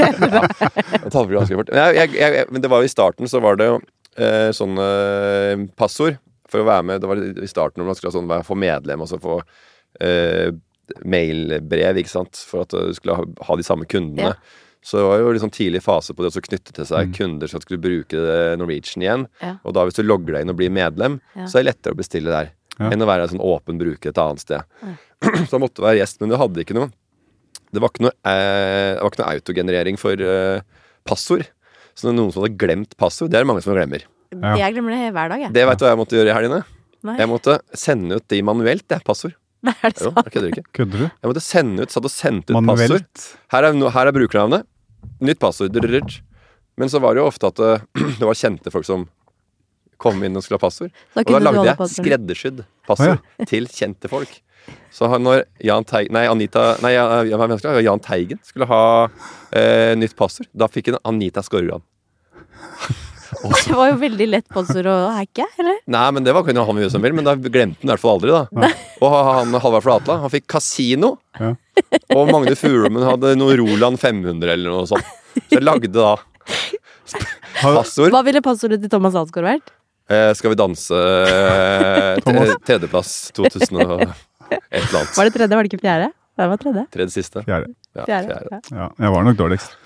Jeg 0.00 1.10
tar 1.12 1.28
det 1.28 1.34
ganske 1.38 1.58
fort. 1.60 1.70
Men, 1.74 1.82
jeg, 1.98 2.14
jeg, 2.16 2.34
jeg, 2.38 2.48
men 2.54 2.64
det 2.64 2.70
var 2.72 2.80
jo 2.84 2.88
i 2.88 2.92
starten 2.94 3.28
så 3.30 3.42
var 3.44 3.58
det 3.60 3.68
jo 3.68 3.76
eh, 4.16 4.48
sånne 4.56 4.88
eh, 4.88 5.66
passord 5.78 6.16
for 6.50 6.62
å 6.64 6.68
være 6.70 6.86
med. 6.88 7.02
Det 7.04 7.10
var 7.10 7.20
i 7.20 7.50
starten 7.50 7.82
når 7.82 7.90
man 7.92 7.98
skulle 7.98 8.12
ha 8.14 8.16
sånn, 8.16 8.30
være- 8.30 8.48
få 8.48 8.56
medlem 8.58 9.04
og 9.04 9.10
så 9.12 9.20
få 9.22 9.36
eh, 10.02 10.48
mailbrev, 11.06 12.00
ikke 12.02 12.10
sant, 12.10 12.40
for 12.48 12.64
at 12.64 12.74
du 12.74 12.94
skulle 12.96 13.18
ha, 13.20 13.26
ha 13.46 13.56
de 13.60 13.66
samme 13.66 13.86
kundene. 13.90 14.32
Ja. 14.32 14.66
Så 14.82 14.96
det 14.96 15.04
var 15.04 15.18
jo 15.20 15.32
liksom 15.36 15.50
tidlig 15.52 15.82
fase 15.84 16.14
på 16.16 16.24
det 16.24 16.30
å 16.32 16.40
knytte 16.40 16.72
til 16.72 16.86
seg 16.88 17.10
Mm. 17.10 17.14
kunder 17.16 17.48
som 17.52 17.60
skulle 17.60 17.80
bruke 17.82 18.16
Norwegian 18.56 19.02
igjen. 19.04 19.26
Ja. 19.42 19.56
Og 19.64 19.74
da 19.76 19.84
hvis 19.84 19.98
du 19.98 20.02
logger 20.02 20.32
deg 20.38 20.42
inn 20.46 20.50
og 20.50 20.56
blir 20.56 20.70
medlem, 20.72 21.20
Ja. 21.36 21.44
så 21.44 21.58
er 21.60 21.64
det 21.64 21.74
lettere 21.74 21.92
å 21.92 22.00
bestille 22.00 22.30
der. 22.32 22.50
Ja. 22.78 22.88
Enn 22.88 23.02
å 23.02 23.06
være 23.06 23.22
en 23.28 23.36
sånn 23.36 23.44
åpen 23.44 23.76
bruker 23.78 24.08
et 24.08 24.16
annet 24.18 24.40
sted. 24.40 24.62
så 25.46 25.50
da 25.52 25.58
måtte 25.60 25.84
være 25.84 25.98
gjest, 26.00 26.20
men 26.20 26.30
du 26.30 26.36
hadde 26.40 26.64
ikke 26.64 26.74
noe 26.74 26.90
Det 27.72 27.78
var 27.80 27.90
ikke 27.92 28.02
noe, 28.02 28.14
eh, 28.26 28.94
det 28.96 29.02
var 29.02 29.10
ikke 29.12 29.20
noe 29.22 29.34
autogenerering 29.36 29.98
for 30.00 30.12
eh, 30.18 30.60
passord. 31.06 31.46
Så 31.94 32.08
det 32.08 32.14
er 32.14 32.16
noen 32.18 32.32
som 32.32 32.42
hadde 32.42 32.56
glemt 32.58 32.96
passord, 32.96 33.30
det 33.30 33.36
er 33.38 33.44
det 33.44 33.50
mange 33.52 33.62
som 33.62 33.74
glemmer. 33.76 34.02
Ja. 34.32 34.56
Jeg 34.56 34.74
glemmer 34.74 34.90
det 34.96 35.12
hver 35.14 35.28
dag, 35.30 35.38
jeg. 35.44 35.52
Det 35.52 35.66
veit 35.68 35.78
du 35.78 35.84
hva 35.84 35.92
jeg 35.92 35.98
måtte 36.00 36.16
gjøre 36.18 36.30
i 36.32 36.34
helgene? 36.34 36.64
Nei, 37.04 37.16
Jeg 37.18 37.28
måtte 37.30 37.60
sende 37.74 38.16
ut 38.18 38.26
de 38.28 38.40
manuelt, 38.42 38.88
det. 38.88 38.98
Passord. 39.04 39.34
Nei, 39.62 39.74
er 39.84 39.90
det 39.92 40.00
Jo, 40.00 40.10
sant. 40.10 40.24
jeg 40.24 40.32
kødder 40.34 40.50
ikke. 40.54 40.64
Kødder 40.72 40.98
du? 40.98 41.06
Jeg 41.22 41.30
måtte 41.30 41.42
sende 41.44 41.82
ut, 41.84 41.90
satt 41.92 42.04
og 42.08 42.10
sendte 42.10 42.50
ut 42.56 42.66
passord. 42.66 43.06
Her 43.52 43.64
er, 43.68 43.78
her 43.90 44.06
er 44.10 44.12
brukernavnet. 44.16 44.66
Nytt 45.20 45.40
passord. 45.42 45.76
Men 46.80 46.88
så 46.92 47.00
var 47.02 47.14
det 47.14 47.22
jo 47.22 47.30
ofte 47.30 47.50
at 47.50 47.58
det, 47.60 47.72
det 48.20 48.26
var 48.28 48.38
kjente 48.38 48.72
folk 48.72 48.86
som 48.88 49.08
kom 50.00 50.22
inn 50.24 50.36
og 50.38 50.44
skulle 50.44 50.60
ha 50.60 50.64
passord. 50.64 50.92
Da 51.14 51.24
Og 51.26 51.34
da 51.34 51.42
lagde 51.44 51.66
jeg 51.68 51.90
skreddersydd 51.96 52.62
passord 52.88 53.18
skreddersydd 53.20 53.26
passord 53.36 53.50
til 53.52 53.68
kjente 53.68 54.12
folk. 54.12 54.38
Så 54.92 55.08
når 55.18 55.46
Jan 55.64 55.86
Teigen 55.88 56.12
Nei, 56.14 56.26
Anita 56.28 56.74
Nei, 56.84 56.92
ja, 56.92 57.22
ja? 57.24 57.76
Jan 57.80 58.02
Teigen 58.04 58.40
skulle 58.44 58.68
ha 58.70 58.82
eh, 59.56 59.92
nytt 59.98 60.16
passord. 60.18 60.48
Da 60.52 60.68
fikk 60.70 60.92
hun 60.92 61.00
Anita 61.04 61.44
Skorgan. 61.44 61.84
Det 63.30 63.76
var 63.76 63.92
jo 63.92 63.98
veldig 64.00 64.26
lett 64.26 64.48
passord 64.50 64.88
å 64.90 64.94
hacke, 65.14 65.44
eller? 65.62 65.76
Nei, 65.90 66.06
men 66.16 66.24
det 66.26 66.32
var 66.34 66.42
kunne 66.42 66.64
han 66.66 66.80
gjøre 66.82 66.92
som 66.92 67.04
vil, 67.04 67.14
men 67.14 67.26
da 67.28 67.36
glemte 67.38 67.78
han 67.78 67.86
i 67.86 67.92
hvert 67.92 68.02
fall 68.02 68.16
aldri, 68.18 68.32
da. 68.34 68.70
Og 68.98 69.14
han 69.14 69.54
Halvard 69.54 69.84
Flatland, 69.86 70.24
han 70.24 70.32
fikk 70.32 70.48
kasino. 70.50 71.12
Ja. 71.38 71.52
Og 72.16 72.30
Magne 72.30 72.56
Furumen 72.58 73.04
hadde 73.06 73.34
noe 73.38 73.56
Roland 73.60 74.00
500 74.00 74.54
eller 74.54 74.72
noe 74.74 74.86
sånt. 74.90 75.06
Så 75.46 75.58
jeg 75.58 75.64
lagde 75.66 75.90
da 75.94 76.14
passord. 77.60 78.10
Hva 78.14 78.22
ville 78.26 78.42
passordet 78.44 78.80
til 78.82 78.90
Thomas 78.92 79.16
Alsgaard 79.18 79.46
vært? 79.48 79.72
Eh, 80.10 80.32
skal 80.34 80.50
vi 80.54 80.58
danse 80.58 80.96
eh, 80.96 82.56
Tredjeplass 82.66 83.30
2000 83.36 83.78
og 83.84 84.02
et 84.02 84.80
eller 84.80 84.96
annet. 85.04 85.14
Var 85.14 85.28
det 85.28 85.34
tredje, 85.36 85.54
var 85.54 85.62
det 85.66 85.70
ikke 85.70 85.84
fjerde? 85.84 86.10
Det 86.40 86.48
var 86.50 86.60
tredje. 86.62 86.84
Tredje 86.94 87.14
siste. 87.14 87.44
Fjerde. 87.46 87.70
Ja, 87.94 88.04
Fjerde. 88.08 88.34
fjerde. 88.34 88.60
Ja. 88.72 88.76
Ja, 88.80 88.88
jeg 89.04 89.14
var 89.14 89.26
nok 89.28 89.38
dårligst. 89.38 89.76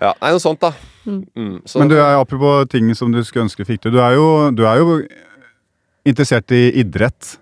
Ja, 0.00 0.12
nei, 0.20 0.30
noe 0.34 0.42
sånt, 0.42 0.60
da. 0.62 0.72
Mm. 1.06 1.20
Mm, 1.38 1.54
så, 1.68 1.78
Men 1.78 1.90
du 1.92 1.96
er 2.00 2.16
apropos 2.18 2.66
ting 2.72 2.90
som 2.98 3.12
du 3.14 3.20
skulle 3.24 3.46
ønske 3.46 3.66
fikk 3.68 3.84
til. 3.84 3.94
Du 3.94 4.00
er 4.02 4.16
jo, 4.16 4.26
du 4.56 4.64
er 4.66 4.80
jo 4.82 4.96
interessert 6.06 6.50
i 6.56 6.64
idrett. 6.82 7.36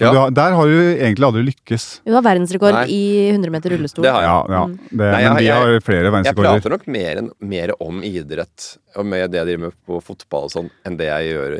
Ja. 0.00 0.10
Du 0.14 0.18
har, 0.18 0.30
der 0.32 0.54
har 0.56 0.70
du 0.70 0.76
egentlig 0.96 1.26
aldri 1.28 1.42
lykkes. 1.50 1.86
Du 2.08 2.14
har 2.16 2.22
verdensrekord 2.24 2.72
Nei. 2.72 2.86
i 2.88 3.02
100 3.34 3.50
meter 3.52 3.74
rullestol. 3.74 4.06
Det 4.06 4.12
har 4.14 4.22
jeg. 4.24 4.30
Ja, 4.30 4.38
ja. 4.56 4.62
Mm. 4.66 4.78
Det, 4.90 4.96
Nei, 5.10 5.20
jeg- 5.20 5.32
men 5.34 5.42
vi 5.44 5.50
har 5.52 5.80
flere 5.84 6.12
jeg 6.24 6.36
prater 6.36 6.70
nok 6.76 6.86
mer, 6.88 7.18
en, 7.20 7.30
mer 7.40 7.74
om 7.80 8.00
idrett 8.02 8.70
og 8.96 9.04
med 9.06 9.30
det 9.30 9.38
jeg 9.42 9.46
driver 9.50 9.66
med 9.66 9.76
på 9.86 10.00
fotball 10.02 10.48
og 10.48 10.54
sånn, 10.56 10.70
enn 10.88 10.96
det 10.96 11.06
jeg 11.10 11.34
gjør 11.34 11.58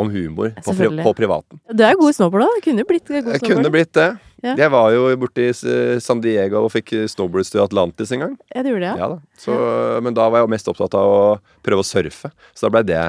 om 0.00 0.10
humor 0.10 0.50
på, 0.64 0.72
på 1.04 1.12
privaten. 1.14 1.60
Du 1.72 1.82
er 1.84 1.92
jo 1.92 2.00
god 2.00 2.10
i 2.10 2.16
snowboard 2.16 2.42
da. 2.46 2.60
Kunne 2.64 2.82
jo 2.84 2.88
blitt 2.88 3.06
god 3.06 3.16
Jeg 3.16 3.24
snowboard. 3.40 3.56
kunne 3.56 3.72
blitt 3.74 3.92
det. 3.92 4.08
Ja. 4.42 4.54
Jeg 4.56 4.70
var 4.72 4.90
jo 4.94 5.02
borte 5.20 5.42
i 5.44 5.50
eh, 5.50 5.98
San 6.00 6.20
Diego 6.24 6.62
og 6.66 6.72
fikk 6.72 6.94
snowboards 7.12 7.50
til 7.52 7.60
Atlantis 7.64 8.12
en 8.16 8.22
gang. 8.24 8.36
Ja, 8.54 8.62
du 8.64 8.70
gjorde 8.72 8.86
det, 8.86 8.92
ja. 8.92 8.96
Ja 9.02 9.08
da. 9.14 9.18
Så, 9.40 9.56
men 10.04 10.16
da 10.16 10.26
var 10.32 10.42
jeg 10.44 10.52
mest 10.52 10.68
opptatt 10.68 10.94
av 10.96 11.08
å 11.12 11.22
prøve 11.64 11.84
å 11.84 11.86
surfe. 11.86 12.30
Så 12.56 12.66
da 12.66 12.70
blei 12.74 12.82
det 12.88 13.00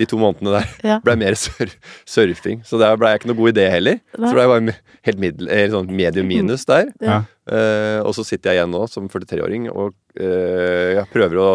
De 0.00 0.06
to 0.08 0.16
månedene 0.20 0.58
der 0.58 0.68
Ja. 0.94 0.98
ble 1.04 1.16
mer 1.20 1.36
sur 1.40 1.68
surfing. 2.08 2.62
Så 2.68 2.80
der 2.80 2.96
blei 3.00 3.14
jeg 3.14 3.22
ikke 3.22 3.30
noe 3.32 3.40
god 3.42 3.52
idé 3.54 3.68
heller. 3.72 4.00
Nei. 4.16 4.28
Så 4.28 4.34
ble 4.36 4.44
jeg 4.44 4.52
bare 4.54 4.76
helt 5.08 5.22
middel, 5.24 5.48
eh, 5.52 5.66
sånn 5.72 5.88
medium 5.92 6.28
minus 6.28 6.64
der. 6.68 6.90
Ja. 7.04 7.22
Uh, 7.44 8.00
og 8.08 8.14
så 8.16 8.22
sitter 8.24 8.54
jeg 8.54 8.56
igjen 8.62 8.70
nå 8.72 8.86
som 8.88 9.04
43-åring 9.12 9.66
og 9.68 9.90
uh, 10.16 10.94
jeg 10.96 11.04
prøver 11.12 11.36
å 11.42 11.48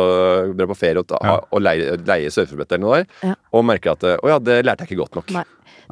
dra 0.53 0.67
på 0.69 0.75
ferie 0.77 1.01
og, 1.01 1.07
ta, 1.09 1.17
Ja. 1.25 1.39
og 1.49 1.63
leie, 1.65 1.95
leie 2.05 2.29
surfebrett 2.29 2.75
eller 2.77 2.83
noe 2.83 2.99
der. 2.99 3.07
Ja. 3.31 3.33
Og 3.57 3.65
merker 3.65 3.95
at 3.95 4.05
eh, 4.05 4.19
å 4.21 4.29
ja, 4.29 4.37
det 4.37 4.59
lærte 4.67 4.85
jeg 4.85 4.91
ikke 4.93 4.99
godt 5.01 5.17
nok. 5.17 5.33
Nei. 5.33 5.45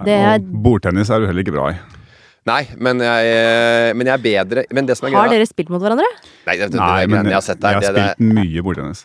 Det 0.06 0.14
er, 0.14 0.36
Og 0.38 0.60
bordtennis 0.68 1.10
er 1.10 1.24
du 1.24 1.26
heller 1.32 1.42
ikke 1.42 1.56
bra 1.58 1.72
i. 1.74 1.80
Nei, 2.48 2.62
men 2.80 3.02
jeg, 3.04 3.94
men 3.98 4.08
jeg 4.08 4.14
er 4.14 4.22
bedre 4.24 4.64
Men 4.72 4.88
det 4.88 4.96
som 4.96 5.10
er 5.10 5.16
har 5.18 5.28
greia 5.28 5.42
dere 5.42 5.48
spilt 5.50 5.72
mot 5.74 5.84
hverandre? 5.84 6.08
Nei, 6.48 6.56
det, 6.56 6.70
det, 6.70 6.78
det, 6.78 6.80
Nei, 6.80 7.08
men 7.12 7.28
jeg 7.28 7.36
har 7.36 7.46
sett 7.46 7.60
der. 7.60 7.76
jeg 7.76 7.90
har 7.90 7.98
det, 7.98 8.04
det, 8.04 8.12
spilt 8.16 8.38
mye 8.38 8.64
bordtennis. 8.64 9.04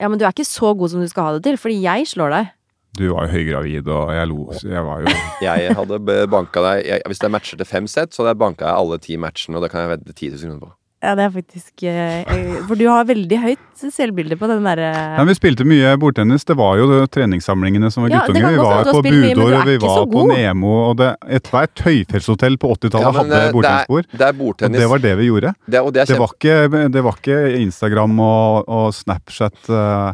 Ja, 0.00 0.08
men 0.08 0.18
du 0.18 0.24
er 0.24 0.32
ikke 0.32 0.48
så 0.48 0.72
god 0.74 0.90
som 0.94 1.04
du 1.04 1.10
skal 1.10 1.28
ha 1.28 1.36
det 1.36 1.44
til, 1.44 1.60
fordi 1.60 1.76
jeg 1.84 2.08
slår 2.08 2.34
deg. 2.34 2.50
Du 2.98 3.04
var 3.12 3.28
jo 3.28 3.36
høygravid, 3.36 3.88
og 3.94 4.10
jeg 4.16 4.28
lo. 4.32 4.40
Jeg 4.66 4.82
var 4.86 5.04
jo 5.04 5.14
Jeg 5.46 5.76
hadde 5.78 6.18
banka 6.32 6.64
deg 6.64 6.88
jeg, 6.88 7.02
Hvis 7.06 7.22
er 7.22 7.32
matcher 7.32 7.60
til 7.60 7.68
fem 7.68 7.86
sett, 7.90 8.14
så 8.14 8.24
hadde 8.24 8.34
jeg 8.34 8.42
banka 8.42 8.66
deg 8.66 8.82
alle 8.82 8.98
ti 9.04 9.18
matchene, 9.20 9.60
og 9.60 9.64
det 9.66 9.70
kan 9.72 9.84
jeg 9.84 9.92
vedde 9.94 10.16
10 10.16 10.32
000 10.34 10.48
kroner 10.48 10.62
på. 10.64 10.72
Ja, 11.00 11.14
det 11.16 11.24
er 11.24 11.30
faktisk 11.32 11.82
eh, 11.88 12.28
For 12.68 12.76
du 12.76 12.82
har 12.90 13.06
veldig 13.08 13.36
høyt 13.40 13.84
selvbilde 13.88 14.36
på 14.36 14.48
den 14.50 14.66
derre 14.68 14.90
Nei, 15.16 15.24
Vi 15.30 15.36
spilte 15.38 15.64
mye 15.64 15.94
bordtennis. 16.00 16.44
Det 16.44 16.56
var 16.60 16.76
jo 16.76 17.06
treningssamlingene 17.08 17.88
som 17.92 18.04
var 18.04 18.12
Ja. 18.12 18.20
Vi 18.28 18.42
var 18.58 18.84
på 18.84 18.98
og 18.98 19.06
vi 19.08 19.78
var 19.80 20.04
på. 20.10 20.26
Nemo. 20.28 20.74
Og 20.90 20.98
det, 21.00 21.14
ethvert 21.40 21.80
høyfjellshotell 21.86 22.58
på 22.60 22.74
80-tallet 22.76 23.06
Ja, 23.06 23.14
hadde 23.16 23.40
eh, 23.40 23.54
bordtennisbord. 23.56 24.10
Det 24.12 24.28
er 24.28 24.44
Og 24.44 24.76
det 24.76 24.90
var 24.92 25.04
det 25.06 25.14
vi 25.22 25.30
gjorde. 25.30 25.54
Det, 25.64 25.80
og 25.80 25.94
det 25.96 26.04
er 26.04 26.12
Det 26.12 26.20
var 26.20 26.36
ikke, 26.36 26.84
det 26.92 27.04
var 27.08 27.18
ikke 27.22 27.40
Instagram 27.62 28.20
og, 28.26 28.68
og 28.68 28.92
Snapchat, 28.94 29.58
eh, 29.72 30.12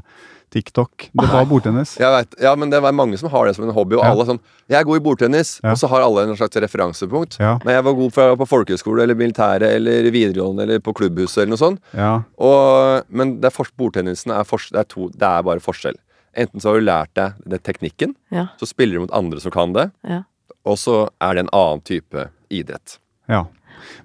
TikTok. 0.56 1.10
Det 1.12 1.28
var 1.32 1.44
bordtennis. 1.50 1.96
Jeg 2.00 2.08
vet, 2.14 2.36
ja, 2.42 2.54
men 2.56 2.70
det 2.72 2.80
var 2.82 2.94
mange 2.96 3.18
som 3.20 3.28
har 3.32 3.46
det 3.46 3.54
som 3.58 3.66
en 3.68 3.74
hobby, 3.76 3.96
og 3.98 4.04
Ja. 4.04 4.10
alle 4.12 4.24
sånn 4.24 4.40
'Jeg 4.68 4.80
er 4.80 4.84
god 4.88 4.96
i 4.96 5.04
bordtennis', 5.04 5.60
Ja. 5.62 5.70
og 5.72 5.76
så 5.78 5.88
har 5.88 6.00
alle 6.02 6.22
en 6.24 6.36
slags 6.36 6.56
referansepunkt. 6.56 7.38
Ja. 7.38 7.58
Nei, 7.64 7.74
jeg 7.74 7.84
var 7.84 7.92
god 7.94 8.12
fra, 8.12 8.34
på 8.36 8.46
folkehøyskole 8.48 9.02
eller 9.02 9.14
militæret 9.14 9.68
eller 9.76 10.10
videregående 10.10 10.62
eller 10.62 10.78
på 10.80 10.94
klubbhuset 10.94 11.42
eller 11.44 11.54
noe 11.54 11.62
sånt. 11.62 11.78
Ja. 11.94 12.22
Og, 12.38 13.04
men 13.10 13.36
det 13.40 13.46
er 13.46 13.50
for, 13.54 13.66
bordtennisen 13.78 14.32
er, 14.32 14.42
det 14.44 14.78
er, 14.80 14.84
to, 14.88 15.08
det 15.10 15.22
er 15.22 15.42
bare 15.42 15.60
forskjell. 15.60 15.94
Enten 16.36 16.60
så 16.60 16.68
har 16.72 16.80
du 16.80 16.84
lært 16.84 17.14
deg 17.14 17.32
den 17.48 17.58
teknikken, 17.60 18.14
Ja. 18.32 18.48
så 18.60 18.66
spiller 18.66 18.94
du 18.94 19.00
mot 19.00 19.10
andre 19.12 19.40
som 19.40 19.50
kan 19.50 19.72
det, 19.72 19.90
Ja. 20.08 20.22
og 20.64 20.76
så 20.76 21.08
er 21.20 21.34
det 21.34 21.38
en 21.44 21.50
annen 21.52 21.80
type 21.84 22.28
idrett. 22.50 22.98
ja. 23.28 23.44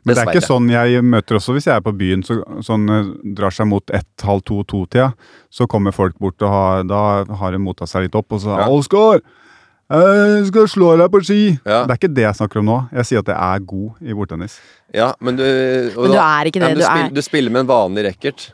Men 0.05 0.15
det 0.15 0.23
er 0.23 0.31
ikke 0.33 0.45
sånn 0.47 0.69
jeg 0.71 1.03
møter 1.03 1.37
også 1.39 1.53
hvis 1.55 1.67
jeg 1.69 1.75
er 1.75 1.83
på 1.85 1.93
byen, 1.97 2.23
så, 2.25 2.39
sånn 2.65 2.87
eh, 2.89 3.11
drar 3.37 3.53
seg 3.55 3.67
mot 3.71 3.93
ett, 3.93 4.09
halv 4.27 4.43
to, 4.47 4.61
to-tida. 4.63 5.11
Så 5.53 5.67
kommer 5.71 5.91
folk 5.95 6.17
bort 6.21 6.41
og 6.41 6.49
har, 6.53 6.83
da 6.89 7.01
har 7.41 7.51
de 7.55 7.61
motta 7.61 7.87
seg 7.89 8.07
litt 8.07 8.15
opp 8.19 8.31
og 8.31 8.41
så 8.43 8.57
Ja. 8.57 8.67
'Oskar, 8.69 9.21
jeg 9.91 10.45
skal 10.47 10.67
slå 10.71 10.93
deg 10.97 11.11
på 11.11 11.19
ski!' 11.23 11.59
Ja. 11.65 11.83
Det 11.85 11.91
er 11.91 11.99
ikke 11.99 12.13
det 12.15 12.23
jeg 12.23 12.35
snakker 12.39 12.59
om 12.63 12.65
nå. 12.65 12.77
Jeg 12.95 13.05
sier 13.09 13.19
at 13.19 13.27
jeg 13.27 13.35
er 13.37 13.59
god 13.59 13.89
i 14.01 14.13
bordtennis. 14.15 14.59
Ja, 14.93 15.13
men 15.19 15.35
du 15.35 15.43
og 15.97 16.03
Men 16.07 16.11
du 16.11 16.17
er 16.17 16.45
ikke 16.47 16.59
det. 16.63 16.69
Ja, 16.69 16.73
Du 16.73 16.79
du, 16.79 16.85
er 16.85 16.89
spiller, 16.95 17.15
du 17.15 17.21
spiller 17.21 17.51
med 17.51 17.61
en 17.65 17.67
vanlig 17.67 18.05
racket. 18.07 18.51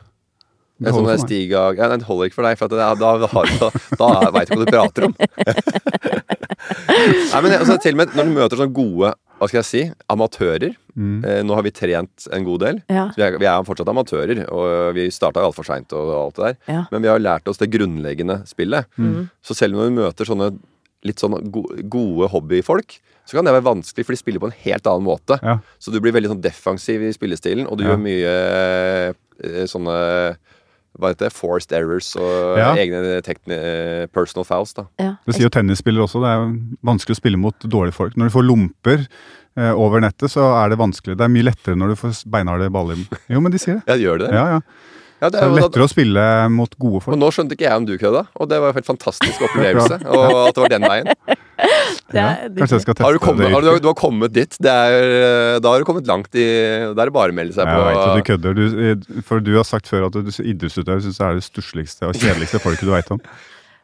Det 0.78 0.92
En 0.92 0.94
sånn. 0.94 1.18
Stiga 1.26 1.74
ja, 1.74 1.88
det 1.90 2.04
holder 2.06 2.28
ikke 2.28 2.34
for 2.38 2.46
deg, 2.46 2.58
for 2.58 2.66
at 2.66 2.70
det 2.70 2.78
er, 2.78 2.94
da, 2.94 3.26
har 3.26 3.46
du- 3.46 3.58
da, 3.58 3.70
da 3.98 4.30
veit 4.30 4.48
du 4.48 4.54
hva 4.54 4.64
du 4.64 4.70
prater 4.70 5.04
om. 5.08 5.14
Nei, 7.32 7.40
men 7.42 7.52
altså, 7.58 7.76
til 7.82 7.94
og 7.96 8.00
med 8.02 8.14
når 8.14 8.28
du 8.28 8.34
møter 8.36 8.60
sånne 8.60 8.74
gode 8.76 9.10
hva 9.38 9.46
skal 9.48 9.60
jeg 9.62 9.68
si, 9.70 9.82
amatører 10.10 10.76
Mm. 10.98 11.22
eh, 11.24 11.42
Nå 11.46 11.54
har 11.54 11.62
vi 11.62 11.70
trent 11.70 12.24
en 12.34 12.42
god 12.42 12.58
del. 12.64 12.78
Ja. 12.90 13.04
Vi, 13.14 13.22
er, 13.22 13.36
vi 13.38 13.46
er 13.46 13.62
fortsatt 13.62 13.86
amatører, 13.86 14.40
og 14.50 14.94
vi 14.96 15.04
starta 15.14 15.44
altfor 15.46 15.62
seint 15.64 15.92
og 15.94 16.08
alt 16.10 16.34
det 16.40 16.44
der. 16.48 16.56
Ja. 16.74 16.80
Men 16.90 17.02
vi 17.04 17.08
har 17.12 17.20
lært 17.22 17.46
oss 17.46 17.60
det 17.60 17.68
grunnleggende 17.70 18.40
spillet. 18.50 18.88
Mm. 18.98 19.28
Så 19.40 19.54
selv 19.54 19.76
når 19.78 19.86
vi 19.92 19.94
møter 20.00 20.26
sånne 20.26 20.48
litt 21.06 21.22
sånn 21.22 21.38
gode 21.52 22.26
hobbyfolk, 22.32 22.98
så 23.28 23.36
kan 23.38 23.44
det 23.46 23.52
være 23.54 23.68
vanskelig, 23.68 24.04
for 24.08 24.16
de 24.16 24.18
spiller 24.18 24.42
på 24.42 24.48
en 24.50 24.58
helt 24.64 24.90
annen 24.90 25.06
måte. 25.06 25.38
Ja. 25.38 25.60
Så 25.78 25.92
du 25.94 26.00
blir 26.02 26.16
veldig 26.16 26.32
sånn 26.32 26.42
defensiv 26.42 27.04
i 27.06 27.12
spillestilen, 27.14 27.68
og 27.70 27.78
du 27.78 27.84
Ja. 27.84 27.94
gjør 27.94 28.02
mye 28.02 28.34
eh, 29.44 29.66
sånne 29.70 30.36
hva 30.98 31.12
heter 31.12 31.28
det, 31.28 31.32
forced 31.36 31.72
errors 31.78 32.10
og 32.18 32.58
Ja. 32.58 32.72
egne 32.74 33.18
eh, 33.54 34.06
personal 34.12 34.44
fouls. 34.44 34.74
da. 34.74 34.86
ja. 34.98 35.12
Det 35.26 35.34
sier 35.36 35.46
jo 35.48 35.54
tennisspillere 35.54 36.04
også. 36.08 36.20
Det 36.24 36.30
er 36.34 36.46
vanskelig 36.84 37.16
å 37.16 37.20
spille 37.20 37.38
mot 37.40 37.54
dårlige 37.64 37.94
folk. 37.94 38.16
Når 38.18 38.28
du 38.30 38.34
får 38.34 38.46
lomper 38.48 39.06
eh, 39.56 39.72
over 39.72 40.00
nettet, 40.00 40.30
så 40.34 40.48
er 40.64 40.68
det 40.74 40.78
vanskelig. 40.78 41.16
Det 41.18 41.24
er 41.26 41.34
mye 41.34 41.46
lettere 41.50 41.76
når 41.78 41.94
du 41.94 42.00
får 42.02 42.22
beinharde 42.30 42.70
baller. 42.74 42.96
Jo, 43.30 43.40
men 43.40 43.52
de 43.54 43.58
sier 43.62 43.80
det. 43.80 43.84
Ja, 43.88 43.96
gjør 44.08 44.18
det 44.24 44.30
det? 44.30 44.34
Ja, 44.34 44.46
ja. 44.58 44.60
Ja, 45.18 45.28
det 45.28 45.34
Det 45.34 45.42
er 45.42 45.48
er 45.48 45.54
da, 45.56 45.60
lettere 45.66 45.86
å 45.86 45.90
spille 45.90 46.24
mot 46.54 46.74
gode 46.78 47.00
og 47.00 47.02
folk. 47.02 47.18
nå 47.18 47.28
skjønte 47.34 47.56
ikke 47.56 47.66
jeg 47.66 47.80
om 47.80 47.86
du 47.88 47.94
kødda, 47.98 48.20
og 48.38 48.48
det 48.50 48.60
var 48.62 48.70
en 48.70 48.76
helt 48.78 48.86
fantastisk 48.86 49.40
opplevelse. 49.48 49.98
Og 50.14 50.36
at 50.48 50.54
det 50.54 50.62
var 50.62 50.74
den 50.76 50.86
veien. 50.88 51.12
Ja, 52.14 52.28
kanskje 52.54 52.76
jeg 52.78 52.82
skal 52.84 52.94
teste 52.94 53.04
Har 53.04 53.12
du, 53.12 53.18
kommet, 53.20 53.42
det. 53.44 53.52
har 53.52 53.64
du, 53.66 53.80
du 53.82 53.88
har 53.90 53.96
kommet 53.98 54.32
dit. 54.32 54.54
Det 54.62 54.70
er, 54.70 55.58
da 55.60 55.72
har 55.74 55.82
du 55.82 55.84
kommet 55.84 56.06
langt 56.08 56.30
i 56.38 56.44
Da 56.94 57.02
er 57.02 57.10
det 57.10 57.12
bare 57.12 57.34
å 57.34 57.36
melde 57.36 57.52
seg 57.52 57.66
Jeg 57.68 57.82
vet 57.84 57.98
at 57.98 58.14
du 58.16 58.22
kødder. 58.30 58.54
Du, 59.02 59.20
for 59.26 59.42
du 59.44 59.50
har 59.58 59.66
sagt 59.68 59.90
før 59.90 60.06
at 60.06 60.14
du 60.16 60.30
idrettsutøver 60.30 61.02
syns 61.04 61.18
det 61.18 61.26
er 61.26 61.36
det 61.40 61.44
stussligste 61.44 62.08
og 62.08 62.16
kjedeligste 62.16 62.62
folket 62.62 62.86
du 62.88 62.94
veit 62.94 63.10
om. 63.12 63.20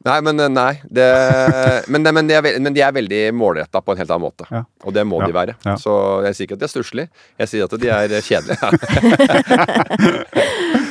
Nei, 0.05 0.16
men 0.26 0.40
eh, 0.40 0.49
nei. 0.53 0.72
Det, 0.84 1.05
men, 1.92 2.03
det- 2.05 2.12
men, 2.12 2.26
de 2.28 2.34
er, 2.36 2.42
men 2.61 2.74
de 2.76 2.82
er 2.84 2.92
veldig 2.92 3.20
målretta 3.36 3.80
på 3.80 3.95
en 3.95 3.99
helt 4.03 4.11
annen 4.11 4.26
måte. 4.26 4.45
Ja. 4.51 4.64
Og 4.84 4.92
det 4.97 5.05
må 5.09 5.20
Ja, 5.22 5.26
de 5.30 5.36
være. 5.36 5.55
ja. 5.64 5.76
Så 5.80 5.95
jeg 6.26 6.34
sier 6.36 6.47
ikke 6.49 6.59
at 6.59 6.64
de 6.64 6.68
er 6.68 6.74
stusslige. 6.74 7.09
Jeg 7.40 7.49
sier 7.49 7.64
at 7.64 7.78
de 7.80 7.88
er 7.88 8.09
kjedelige. 8.26 8.59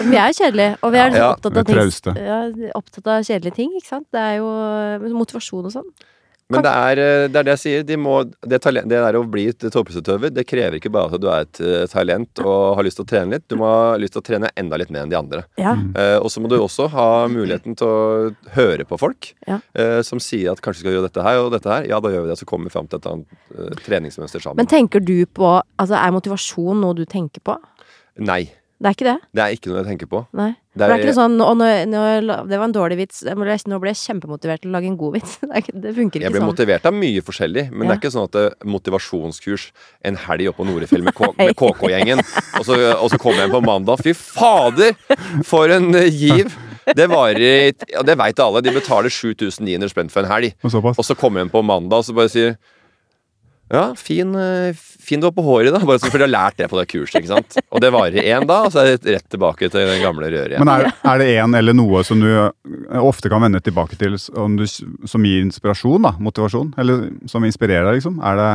Vi 0.09 0.17
er 0.19 0.33
kjedelige, 0.35 0.73
og 0.83 0.91
vi 0.91 0.99
er 0.99 1.13
Ja, 1.15 1.29
opptatt, 1.33 1.57
av 1.57 1.63
ting, 1.69 1.77
ja, 2.19 2.39
opptatt 2.75 3.07
av 3.07 3.23
kjedelige 3.23 3.55
ting. 3.55 3.69
ikke 3.77 3.87
sant? 3.87 4.07
Det 4.11 4.19
er 4.19 4.35
jo 4.41 4.49
eh, 4.51 5.05
motivasjon 5.15 5.69
og 5.69 5.73
sånn. 5.77 5.87
Men 6.53 6.65
det 6.65 6.73
er, 6.73 7.01
eh, 7.01 7.25
det 7.31 7.39
er 7.39 7.47
det 7.47 7.55
jeg 7.55 7.61
sier. 7.63 7.85
De 7.87 7.97
må, 7.99 8.15
det, 8.45 8.59
talent, 8.63 8.89
det 8.89 9.01
der 9.03 9.17
å 9.19 9.23
bli 9.27 9.47
et 9.51 9.65
toppidrettsutøver, 9.65 10.33
det 10.33 10.45
krever 10.49 10.77
ikke 10.79 10.91
bare 10.93 11.17
at 11.17 11.23
du 11.23 11.27
er 11.31 11.47
et 11.47 11.61
eh, 11.63 11.85
talent 11.91 12.43
og 12.43 12.77
har 12.79 12.87
lyst 12.87 12.99
til 12.99 13.05
å 13.07 13.09
trene 13.09 13.35
litt. 13.35 13.45
Du 13.51 13.57
må 13.59 13.69
ha 13.69 13.97
lyst 14.01 14.15
til 14.17 14.23
å 14.23 14.27
trene 14.29 14.51
enda 14.59 14.79
litt 14.79 14.93
mer 14.93 15.05
enn 15.05 15.13
de 15.13 15.19
andre. 15.19 15.43
Ja. 15.59 15.75
Uh, 15.97 16.17
og 16.23 16.29
så 16.31 16.41
må 16.43 16.49
du 16.51 16.57
også 16.59 16.87
ha 16.93 17.07
muligheten 17.31 17.77
til 17.79 17.89
å 17.89 18.53
høre 18.55 18.85
på 18.87 18.99
folk 19.01 19.33
Ja. 19.47 19.59
uh, 19.77 19.99
som 20.05 20.21
sier 20.23 20.53
at 20.53 20.61
kanskje 20.63 20.83
skal 20.83 20.97
gjøre 20.97 21.07
dette 21.09 21.25
her 21.25 21.41
og 21.43 21.51
dette 21.55 21.69
her. 21.69 21.87
Ja, 21.89 21.99
da 22.03 22.11
gjør 22.13 22.25
vi 22.25 22.33
det. 22.33 22.39
Så 22.41 22.47
kommer 22.49 22.69
vi 22.69 22.75
fram 22.75 22.89
til 22.89 23.01
et 23.01 23.09
annet 23.09 23.37
uh, 23.53 23.69
treningsmønster 23.85 24.43
sammen. 24.43 24.61
Men 24.61 24.71
tenker 24.71 25.03
du 25.03 25.17
på 25.25 25.53
Altså, 25.53 25.95
er 25.97 26.13
motivasjon 26.15 26.79
noe 26.83 26.95
du 26.97 27.03
tenker 27.09 27.41
på? 27.45 27.55
Nei. 28.23 28.45
Det 28.83 28.89
er 28.89 28.95
ikke 28.97 29.05
det? 29.07 29.15
Det 29.31 29.41
er 29.45 29.53
ikke 29.55 29.69
noe 29.71 29.77
jeg 29.79 29.87
tenker 29.93 30.07
på. 30.11 30.19
Nei. 30.35 30.49
Det 30.73 30.81
er, 30.83 30.89
det 30.89 30.93
er 30.95 31.01
ikke 31.03 31.11
noe 31.11 31.15
sånn 31.19 31.35
og 31.45 31.51
nå, 31.59 31.67
nå, 31.87 31.99
Det 32.49 32.57
var 32.57 32.65
en 32.65 32.73
dårlig 32.75 32.95
vits. 32.99 33.19
Jeg 33.23 33.37
Nå 33.69 33.77
ble 33.79 33.91
jeg 33.93 33.99
kjempemotivert 34.01 34.63
til 34.63 34.71
å 34.71 34.73
lage 34.73 34.89
en 34.89 34.97
god 34.99 35.13
vits. 35.15 35.37
Det, 35.43 35.49
er 35.53 35.61
ikke, 35.63 35.75
det 35.85 35.93
funker 35.95 36.19
Jeg 36.19 36.27
ikke 36.27 36.33
ble 36.33 36.41
sånn. 36.41 36.49
motivert 36.49 36.87
av 36.89 36.97
mye 36.97 37.21
forskjellig, 37.23 37.63
men 37.71 37.87
det 37.87 37.93
er 37.95 38.01
ikke 38.01 38.11
sånn 38.15 38.27
at 38.27 38.33
det 38.35 38.43
er 38.49 38.69
motivasjonskurs 38.73 39.67
en 40.09 40.19
helg 40.25 40.49
oppe 40.51 40.59
på 40.59 40.67
Norefjell 40.67 41.05
med, 41.07 41.21
med 41.39 41.55
KK-gjengen, 41.61 42.23
og, 42.59 42.65
så- 42.67 42.79
og 42.97 43.07
så 43.13 43.21
kommer 43.21 43.45
jeg 43.45 43.53
på 43.53 43.63
mandag. 43.63 44.03
Fy 44.03 44.13
fader, 44.17 44.97
for 45.47 45.71
en 45.71 45.89
eh, 46.01 46.09
giv! 46.11 46.51
Det 46.83 47.05
varer 47.07 47.39
i 47.39 47.71
Ja, 47.93 48.01
det 48.03 48.17
veit 48.19 48.39
alle. 48.43 48.59
De 48.65 48.73
betaler 48.75 49.07
7900 49.13 49.93
spenn 49.93 50.09
for 50.11 50.25
en 50.25 50.31
helg. 50.33 50.51
Og. 50.67 50.89
Og 50.97 51.05
så 51.07 51.15
kommer 51.15 51.39
jeg 51.45 51.53
på 51.53 51.61
mandag 51.63 52.01
og 52.03 52.09
så 52.09 52.15
bare 52.17 52.27
sier 52.33 52.57
ja, 53.73 53.83
fin, 53.97 54.35
eh, 54.37 54.75
fin 54.77 55.19
du 55.19 55.25
var 55.27 55.33
på 55.35 55.43
håret, 55.47 55.73
da. 55.73 55.79
Bare 55.83 55.99
så 55.99 56.11
du 56.13 56.21
har 56.21 56.29
lært 56.29 56.59
det 56.61 56.67
på 56.71 56.77
det 56.79 56.85
kurset. 56.91 57.19
ikke 57.23 57.31
sant? 57.33 57.57
Og 57.73 57.81
det 57.81 57.89
varer 57.95 58.21
én 58.21 58.45
da, 58.49 58.59
og 58.67 58.73
så 58.75 58.83
er 58.83 58.91
det 59.01 59.15
rett 59.17 59.29
tilbake 59.33 59.69
til 59.73 59.89
den 59.89 60.03
gamle 60.03 60.29
røret 60.29 60.53
igjen. 60.53 60.61
Men 60.63 60.85
er, 60.85 60.91
er 61.09 61.23
det 61.23 61.29
en 61.41 61.57
eller 61.57 61.75
noe 61.77 62.03
som 62.05 62.21
du 62.21 62.29
eh, 62.29 62.99
ofte 63.01 63.31
kan 63.33 63.41
vende 63.43 63.59
tilbake 63.65 63.97
til, 63.99 64.19
som, 64.21 64.55
du, 64.59 64.67
som 64.69 65.25
gir 65.25 65.41
inspirasjon, 65.47 66.05
da? 66.05 66.13
Motivasjon? 66.21 66.75
Eller 66.77 67.09
som 67.31 67.43
inspirerer 67.49 67.89
deg, 67.89 67.99
liksom? 68.01 68.21
Er 68.23 68.39
det 68.39 68.51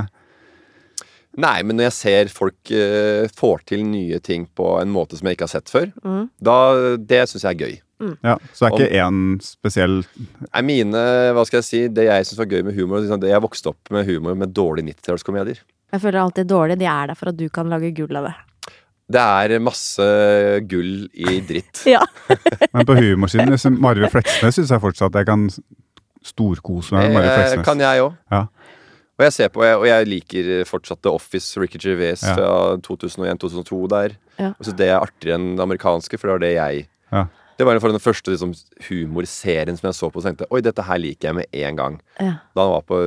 Nei, 1.38 1.60
men 1.62 1.76
når 1.78 1.84
jeg 1.90 1.94
ser 1.94 2.30
folk 2.34 2.70
uh, 2.74 3.28
får 3.38 3.60
til 3.68 3.84
nye 3.86 4.16
ting 4.24 4.48
på 4.58 4.72
en 4.80 4.90
måte 4.90 5.14
som 5.18 5.28
jeg 5.28 5.36
ikke 5.36 5.46
har 5.46 5.52
sett 5.52 5.70
før, 5.70 5.84
Mm. 6.02 6.24
da, 6.42 6.56
det 6.98 7.20
syns 7.30 7.44
jeg 7.44 7.52
er 7.54 7.60
gøy. 7.62 7.76
Ja, 8.22 8.36
så 8.54 8.68
det 8.68 8.68
er 8.68 8.74
ikke 8.86 9.00
én 9.08 9.20
spesiell 9.42 9.96
Nei, 10.54 10.62
mine, 10.62 11.00
hva 11.34 11.42
skal 11.48 11.58
jeg 11.58 11.66
si, 11.66 11.80
Det 11.88 12.04
jeg 12.06 12.26
syns 12.28 12.38
var 12.38 12.46
gøy 12.46 12.62
med 12.68 12.76
humor 12.76 13.00
liksom, 13.02 13.18
det 13.20 13.32
Jeg 13.32 13.42
vokste 13.42 13.72
opp 13.72 13.90
med 13.90 14.06
humor 14.06 14.36
med 14.38 14.52
dårlige 14.54 14.92
90-tallskomedier. 14.94 15.58
Jeg 15.92 16.00
føler 16.04 16.20
alltid 16.22 16.46
dårlig. 16.46 16.76
De 16.78 16.84
er 16.86 17.06
der 17.10 17.14
for 17.18 17.30
at 17.32 17.36
du 17.40 17.48
kan 17.48 17.66
lage 17.72 17.90
gull 17.96 18.14
av 18.20 18.28
det. 18.28 18.34
Det 19.10 19.20
er 19.24 19.58
masse 19.64 20.06
gull 20.68 21.08
i 21.16 21.38
dritt. 21.48 21.82
Ja. 21.96 22.02
Men 22.76 22.84
på 22.86 22.94
humorsiden, 23.00 23.50
liksom, 23.54 23.80
Marve 23.80 24.10
Fleksnes 24.12 24.58
syns 24.60 24.70
jeg 24.70 24.82
fortsatt 24.84 25.16
jeg 25.16 25.26
kan 25.26 25.48
storkose 26.28 26.92
meg 26.94 27.08
med 27.08 27.16
Marve 27.18 27.30
Eh, 27.32 27.38
Fleksnes. 27.40 27.64
kan 27.66 27.80
jeg 27.82 28.02
òg. 28.04 28.16
Ja. 28.30 28.42
Og 29.18 29.24
jeg 29.26 29.32
ser 29.34 29.48
på, 29.50 29.64
og 29.66 29.86
jeg 29.88 30.06
liker 30.06 30.50
fortsatt 30.68 31.00
The 31.02 31.10
Office, 31.10 31.58
Ricky 31.58 31.78
Gervais 31.82 32.22
Ja. 32.22 32.34
fra 32.36 32.76
2001-2002 32.86 33.88
der. 33.90 34.12
Ja. 34.38 34.52
Og 34.54 34.62
så 34.68 34.76
det 34.76 34.86
er 34.92 35.00
artigere 35.00 35.34
enn 35.40 35.56
det 35.56 35.64
amerikanske, 35.64 36.18
for 36.20 36.28
det 36.28 36.34
var 36.36 36.44
det 36.44 36.52
jeg 36.54 36.86
Ja. 37.10 37.24
Det 37.58 37.66
var 37.66 37.80
for 37.82 37.90
den 37.90 38.02
første 38.02 38.30
liksom, 38.30 38.52
humorserien 38.86 39.74
som 39.78 39.88
jeg 39.88 39.96
så 39.98 40.08
på 40.14 40.20
og 40.20 40.26
tenkte 40.28 40.46
Oi, 40.54 40.60
dette 40.62 40.84
her 40.86 41.00
liker 41.02 41.28
jeg 41.28 41.36
med 41.40 41.56
en 41.58 41.80
gang. 41.80 41.96
Ja. 42.20 42.36
Da, 42.54 42.62
han 42.62 42.74
var 42.76 42.84
på, 42.86 42.98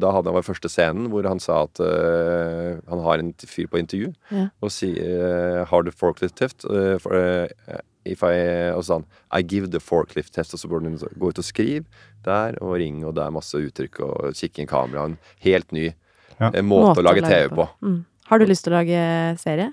da 0.00 0.12
hadde 0.16 0.30
han 0.30 0.38
var 0.38 0.46
første 0.46 0.70
scenen 0.72 1.10
hvor 1.12 1.28
han 1.28 1.42
sa 1.44 1.58
at 1.66 1.82
uh, 1.84 2.80
han 2.88 3.02
har 3.04 3.20
en 3.20 3.34
fyr 3.44 3.68
på 3.68 3.80
intervju 3.82 4.14
Ja. 4.32 4.46
og 4.64 4.72
sier 4.72 5.12
uh, 5.12 5.60
Har 5.68 5.84
du 5.84 5.92
forklift 5.92 6.38
test? 6.40 6.64
Uh, 6.64 6.96
for, 7.02 7.12
øh, 7.12 7.82
if 8.08 8.22
I, 8.24 8.72
og 8.72 8.80
så 8.80 8.86
sa 8.88 8.98
han 9.02 9.06
I 9.36 9.42
give 9.44 9.68
the 9.68 9.80
forklift 9.80 10.32
test. 10.34 10.54
Og 10.56 10.62
så 10.62 10.68
burde 10.72 10.88
han 10.88 10.96
gå 10.96 11.28
ut 11.28 11.38
og 11.42 11.44
skrive 11.44 11.84
der 12.24 12.56
og 12.64 12.78
ringe, 12.80 13.04
og 13.06 13.12
det 13.16 13.26
er 13.26 13.34
masse 13.34 13.60
uttrykk 13.60 14.00
og 14.06 14.32
kikke 14.38 14.64
i 14.64 14.70
kamera. 14.70 15.04
En 15.04 15.18
helt 15.44 15.72
ny 15.72 15.90
Ja. 16.38 16.48
måte, 16.48 16.62
måte, 16.62 17.00
å 17.02 17.04
lage 17.04 17.26
TV 17.26 17.50
på. 17.50 17.64
Mm. 17.82 18.04
Har 18.28 18.38
du 18.38 18.44
lyst 18.46 18.64
til 18.64 18.72
å 18.72 18.76
lage 18.78 19.02
serie? 19.40 19.72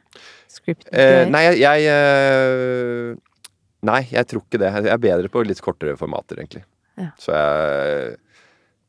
Script? 0.50 0.88
Eh, 0.92 1.28
nei, 1.30 1.44
jeg, 1.46 1.60
jeg 1.62 1.88
eh, 1.92 3.16
Nei, 3.86 4.02
jeg 4.10 4.26
tror 4.32 4.42
ikke 4.46 4.60
det. 4.62 4.72
Jeg 4.74 4.92
er 4.94 5.02
bedre 5.04 5.30
på 5.32 5.44
litt 5.46 5.62
kortere 5.64 5.96
formater, 6.00 6.40
egentlig. 6.42 6.64
Ja. 6.98 7.10
Så 7.20 7.34
jeg 7.36 8.16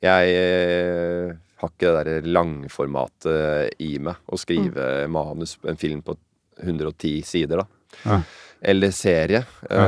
Jeg 0.06 0.32
eh, 0.38 1.30
har 1.60 1.70
ikke 1.72 1.88
det 1.88 1.94
derre 1.96 2.32
langformatet 2.36 3.70
i 3.82 3.96
meg. 4.02 4.18
Å 4.28 4.38
skrive 4.38 5.06
manus, 5.10 5.56
en 5.66 5.78
film 5.80 6.02
på 6.04 6.16
110 6.62 7.22
sider, 7.26 7.62
da. 7.62 7.66
Ja. 8.04 8.18
Eller 8.66 8.92
serie. 8.96 9.42
Ja. 9.70 9.86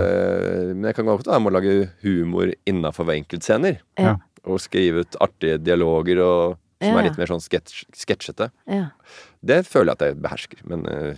men 0.75 0.85
jeg 0.91 0.97
kan 0.99 1.07
godt 1.09 1.27
være 1.29 1.41
med 1.41 1.53
å 1.53 1.57
lage 1.59 1.77
humor 2.05 2.51
innafor 2.69 3.09
enkeltscener. 3.15 3.81
Ja. 3.99 4.17
Og 4.49 4.61
skrive 4.65 5.05
ut 5.05 5.17
artige 5.25 5.59
dialoger 5.61 6.21
og, 6.25 6.59
som 6.81 6.93
Ja. 6.95 6.99
er 7.01 7.09
litt 7.09 7.19
mer 7.19 7.27
sånn 7.27 7.43
sketsj- 7.43 7.89
sketsjete. 7.97 8.51
Ja. 8.67 8.91
Det 9.45 9.65
føler 9.67 9.93
jeg 9.93 9.97
at 9.99 10.05
jeg 10.09 10.23
behersker, 10.23 10.61
men 10.65 10.87
eh, 10.87 11.17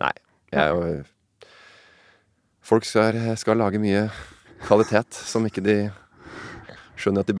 nei. 0.00 0.12
Jeg 0.52 0.60
er 0.60 0.70
jo 0.74 1.04
Folk 2.64 2.84
skal, 2.84 3.36
skal 3.36 3.56
lage 3.60 3.78
mye 3.78 4.06
kvalitet 4.64 5.12
som 5.12 5.44
ikke 5.44 5.60
de 5.64 5.78
skjønner 6.96 7.20
at 7.20 7.28
de 7.28 7.40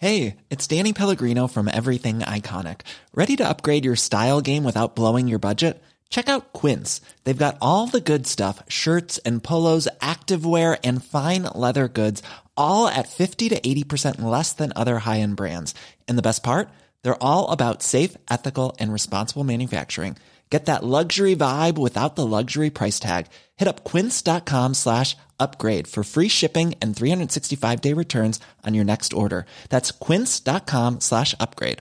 Hey, 0.00 0.36
it's 0.50 0.66
Danny 0.66 0.92
Pellegrino 0.92 1.46
from 1.46 1.68
Everything 1.68 2.20
Iconic. 2.20 2.80
Ready 3.14 3.36
to 3.36 3.46
upgrade 3.48 3.84
your 3.84 3.96
style 3.96 4.40
game 4.40 4.64
without 4.64 4.96
blowing 4.96 5.28
your 5.28 5.38
budget? 5.38 5.80
Check 6.08 6.28
out 6.28 6.52
Quince. 6.52 7.02
They've 7.24 7.44
got 7.46 7.58
all 7.60 7.86
the 7.86 8.00
good 8.00 8.26
stuff 8.26 8.62
shirts 8.66 9.18
and 9.18 9.44
polos, 9.44 9.86
activewear, 10.00 10.78
and 10.82 11.04
fine 11.04 11.42
leather 11.54 11.86
goods, 11.86 12.22
all 12.56 12.88
at 12.88 13.08
50 13.08 13.50
to 13.50 13.60
80% 13.60 14.22
less 14.22 14.54
than 14.54 14.72
other 14.74 15.00
high 15.00 15.20
end 15.20 15.36
brands. 15.36 15.74
And 16.08 16.18
the 16.18 16.22
best 16.22 16.42
part? 16.42 16.70
They're 17.02 17.22
all 17.22 17.50
about 17.50 17.82
safe, 17.82 18.16
ethical, 18.30 18.76
and 18.80 18.92
responsible 18.92 19.44
manufacturing. 19.44 20.16
Get 20.50 20.66
that 20.66 20.82
luxury 20.82 21.36
vibe 21.36 21.78
without 21.78 22.16
the 22.16 22.26
luxury 22.26 22.70
price 22.70 22.98
tag. 22.98 23.26
Hit 23.56 23.68
up 23.68 23.84
quince.com 23.84 24.74
slash 24.74 25.16
upgrade 25.38 25.86
for 25.86 26.02
free 26.02 26.28
shipping 26.28 26.74
and 26.82 26.96
365 26.96 27.80
day 27.80 27.92
returns 27.94 28.40
on 28.66 28.74
your 28.74 28.84
next 28.84 29.12
order. 29.12 29.46
That's 29.68 29.92
quince.com 29.92 31.00
slash 31.00 31.34
upgrade. 31.38 31.78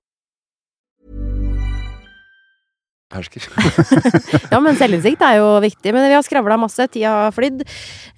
ja, 4.51 4.59
men 4.61 4.75
selvinnsikt 4.77 5.23
er 5.25 5.39
jo 5.39 5.47
viktig. 5.63 5.93
Men 5.95 6.05
vi 6.05 6.13
har 6.13 6.21
skravla 6.25 6.59
masse. 6.61 6.85
Tida 6.93 7.15
har 7.25 7.33
flydd. 7.33 7.63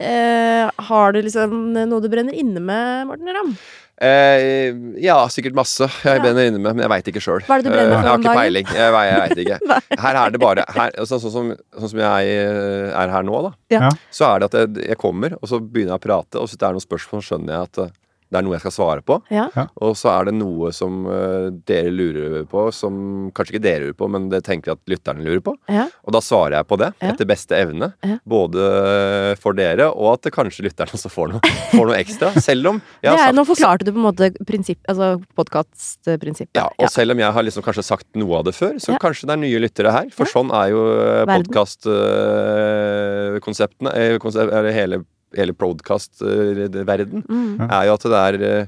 Eh, 0.04 0.68
har 0.92 1.16
du 1.16 1.22
liksom 1.24 1.72
noe 1.78 2.04
du 2.04 2.10
brenner 2.12 2.36
inne 2.36 2.60
med, 2.60 3.08
Morten 3.08 3.32
Ramm? 3.32 3.56
Eh, 4.02 4.74
ja, 5.04 5.16
sikkert 5.30 5.54
masse. 5.54 5.86
Jeg 6.02 6.18
Ja. 6.18 6.22
brenner 6.24 6.48
inne 6.50 6.58
med, 6.58 6.74
men 6.76 6.82
jeg 6.82 6.90
veit 6.90 7.10
ikke 7.12 7.22
sjøl. 7.22 7.44
For 7.46 7.62
jeg 7.62 7.92
har 8.02 8.18
ikke 8.18 8.34
peiling. 8.34 8.66
Jeg, 8.74 8.94
jeg, 8.96 9.12
jeg 9.12 9.22
vet 9.22 9.42
ikke. 9.44 9.60
Her 10.06 10.20
er 10.24 10.34
det 10.34 10.42
bare 10.42 10.66
her, 10.74 10.92
altså, 10.98 11.20
sånn, 11.22 11.32
som, 11.36 11.52
sånn 11.78 11.92
som 11.94 12.02
jeg 12.02 12.32
eh, 12.34 12.90
er 12.98 13.14
her 13.14 13.24
nå, 13.28 13.42
da. 13.46 13.52
Ja. 13.70 13.82
Ja. 13.86 13.92
Så 14.10 14.26
er 14.26 14.40
det 14.42 14.50
at 14.50 14.58
jeg, 14.58 14.88
jeg 14.90 14.98
kommer, 14.98 15.38
og 15.38 15.46
så 15.52 15.60
begynner 15.62 15.94
jeg 15.94 16.02
å 16.02 16.06
prate, 16.08 16.40
og 16.42 16.48
hvis 16.50 16.58
det 16.58 16.66
er 16.68 16.74
noen 16.80 16.88
spørsmål, 16.88 17.22
så 17.22 17.36
skjønner 17.36 17.54
jeg 17.60 17.70
at 17.70 17.82
eh, 17.86 17.94
det 18.32 18.38
er 18.40 18.44
noe 18.48 18.54
jeg 18.56 18.62
skal 18.64 18.72
svare 18.72 19.02
på. 19.04 19.18
Ja. 19.30 19.50
Og 19.84 19.92
så 20.00 20.08
er 20.14 20.26
det 20.30 20.34
noe 20.38 20.70
som 20.72 21.02
eh, 21.12 21.50
dere 21.68 21.92
lurer 21.92 22.46
på, 22.48 22.70
som 22.74 23.28
kanskje 23.36 23.54
ikke 23.58 23.64
dere 23.66 23.82
lurer 23.84 23.94
på, 24.00 24.08
men 24.10 24.30
det 24.32 24.40
tenker 24.48 24.72
jeg 24.72 24.78
at 24.80 24.88
lytterne 24.94 25.20
lurer 25.26 25.42
på. 25.44 25.52
Ja. 25.70 25.84
Og 26.08 26.14
da 26.16 26.22
svarer 26.24 26.56
jeg 26.62 26.68
på 26.72 26.78
det 26.80 26.88
Ja. 27.02 27.10
etter 27.12 27.26
beste 27.28 27.56
evne. 27.60 27.92
Ja. 28.08 28.16
Både 28.26 29.36
for 29.42 29.52
dere, 29.58 29.90
og 29.92 30.14
at 30.16 30.24
kanskje 30.32 30.64
lytterne 30.70 30.92
også 30.96 31.10
får 31.12 31.28
noe, 31.34 31.42
får 31.76 31.86
noe 31.92 32.00
ekstra. 32.00 32.32
Selv 32.42 32.68
om 32.72 32.80
jeg 33.04 33.12
har 33.12 33.18
sagt 33.20 33.30
er, 33.34 33.38
nå 33.38 33.44
forklarte 33.52 33.84
du 33.86 33.92
på 33.92 34.00
en 34.00 34.08
måte 34.08 34.32
prinsipp, 34.48 34.80
altså 34.88 35.20
podkastprinsippet. 35.36 36.56
ja, 36.56 36.70
og 36.80 36.88
selv 36.90 37.12
om 37.12 37.20
jeg 37.20 37.32
har 37.36 37.44
liksom 37.44 37.64
kanskje 37.68 37.84
sagt 37.84 38.08
noe 38.16 38.38
av 38.40 38.46
det 38.48 38.56
før, 38.56 38.80
så 38.80 38.92
Ja. 38.96 39.00
kanskje 39.04 39.28
det 39.28 39.34
er 39.36 39.44
nye 39.44 39.60
lyttere 39.60 39.92
her. 39.92 40.08
For 40.16 40.24
Ja. 40.26 40.32
sånn 40.40 40.48
er 40.56 40.70
jo 40.72 40.80
podkastkonseptene 41.28 43.92
eh, 43.96 44.18
konsept, 44.20 44.52
Eller 44.52 44.72
hele, 44.72 45.04
hele 45.38 45.54
podkastverden. 45.58 47.24
Mm. 47.28 47.62
Er 47.70 47.88
jo 47.88 47.96
at 47.96 48.06
det 48.12 48.20
er 48.22 48.38
eh, 48.50 48.68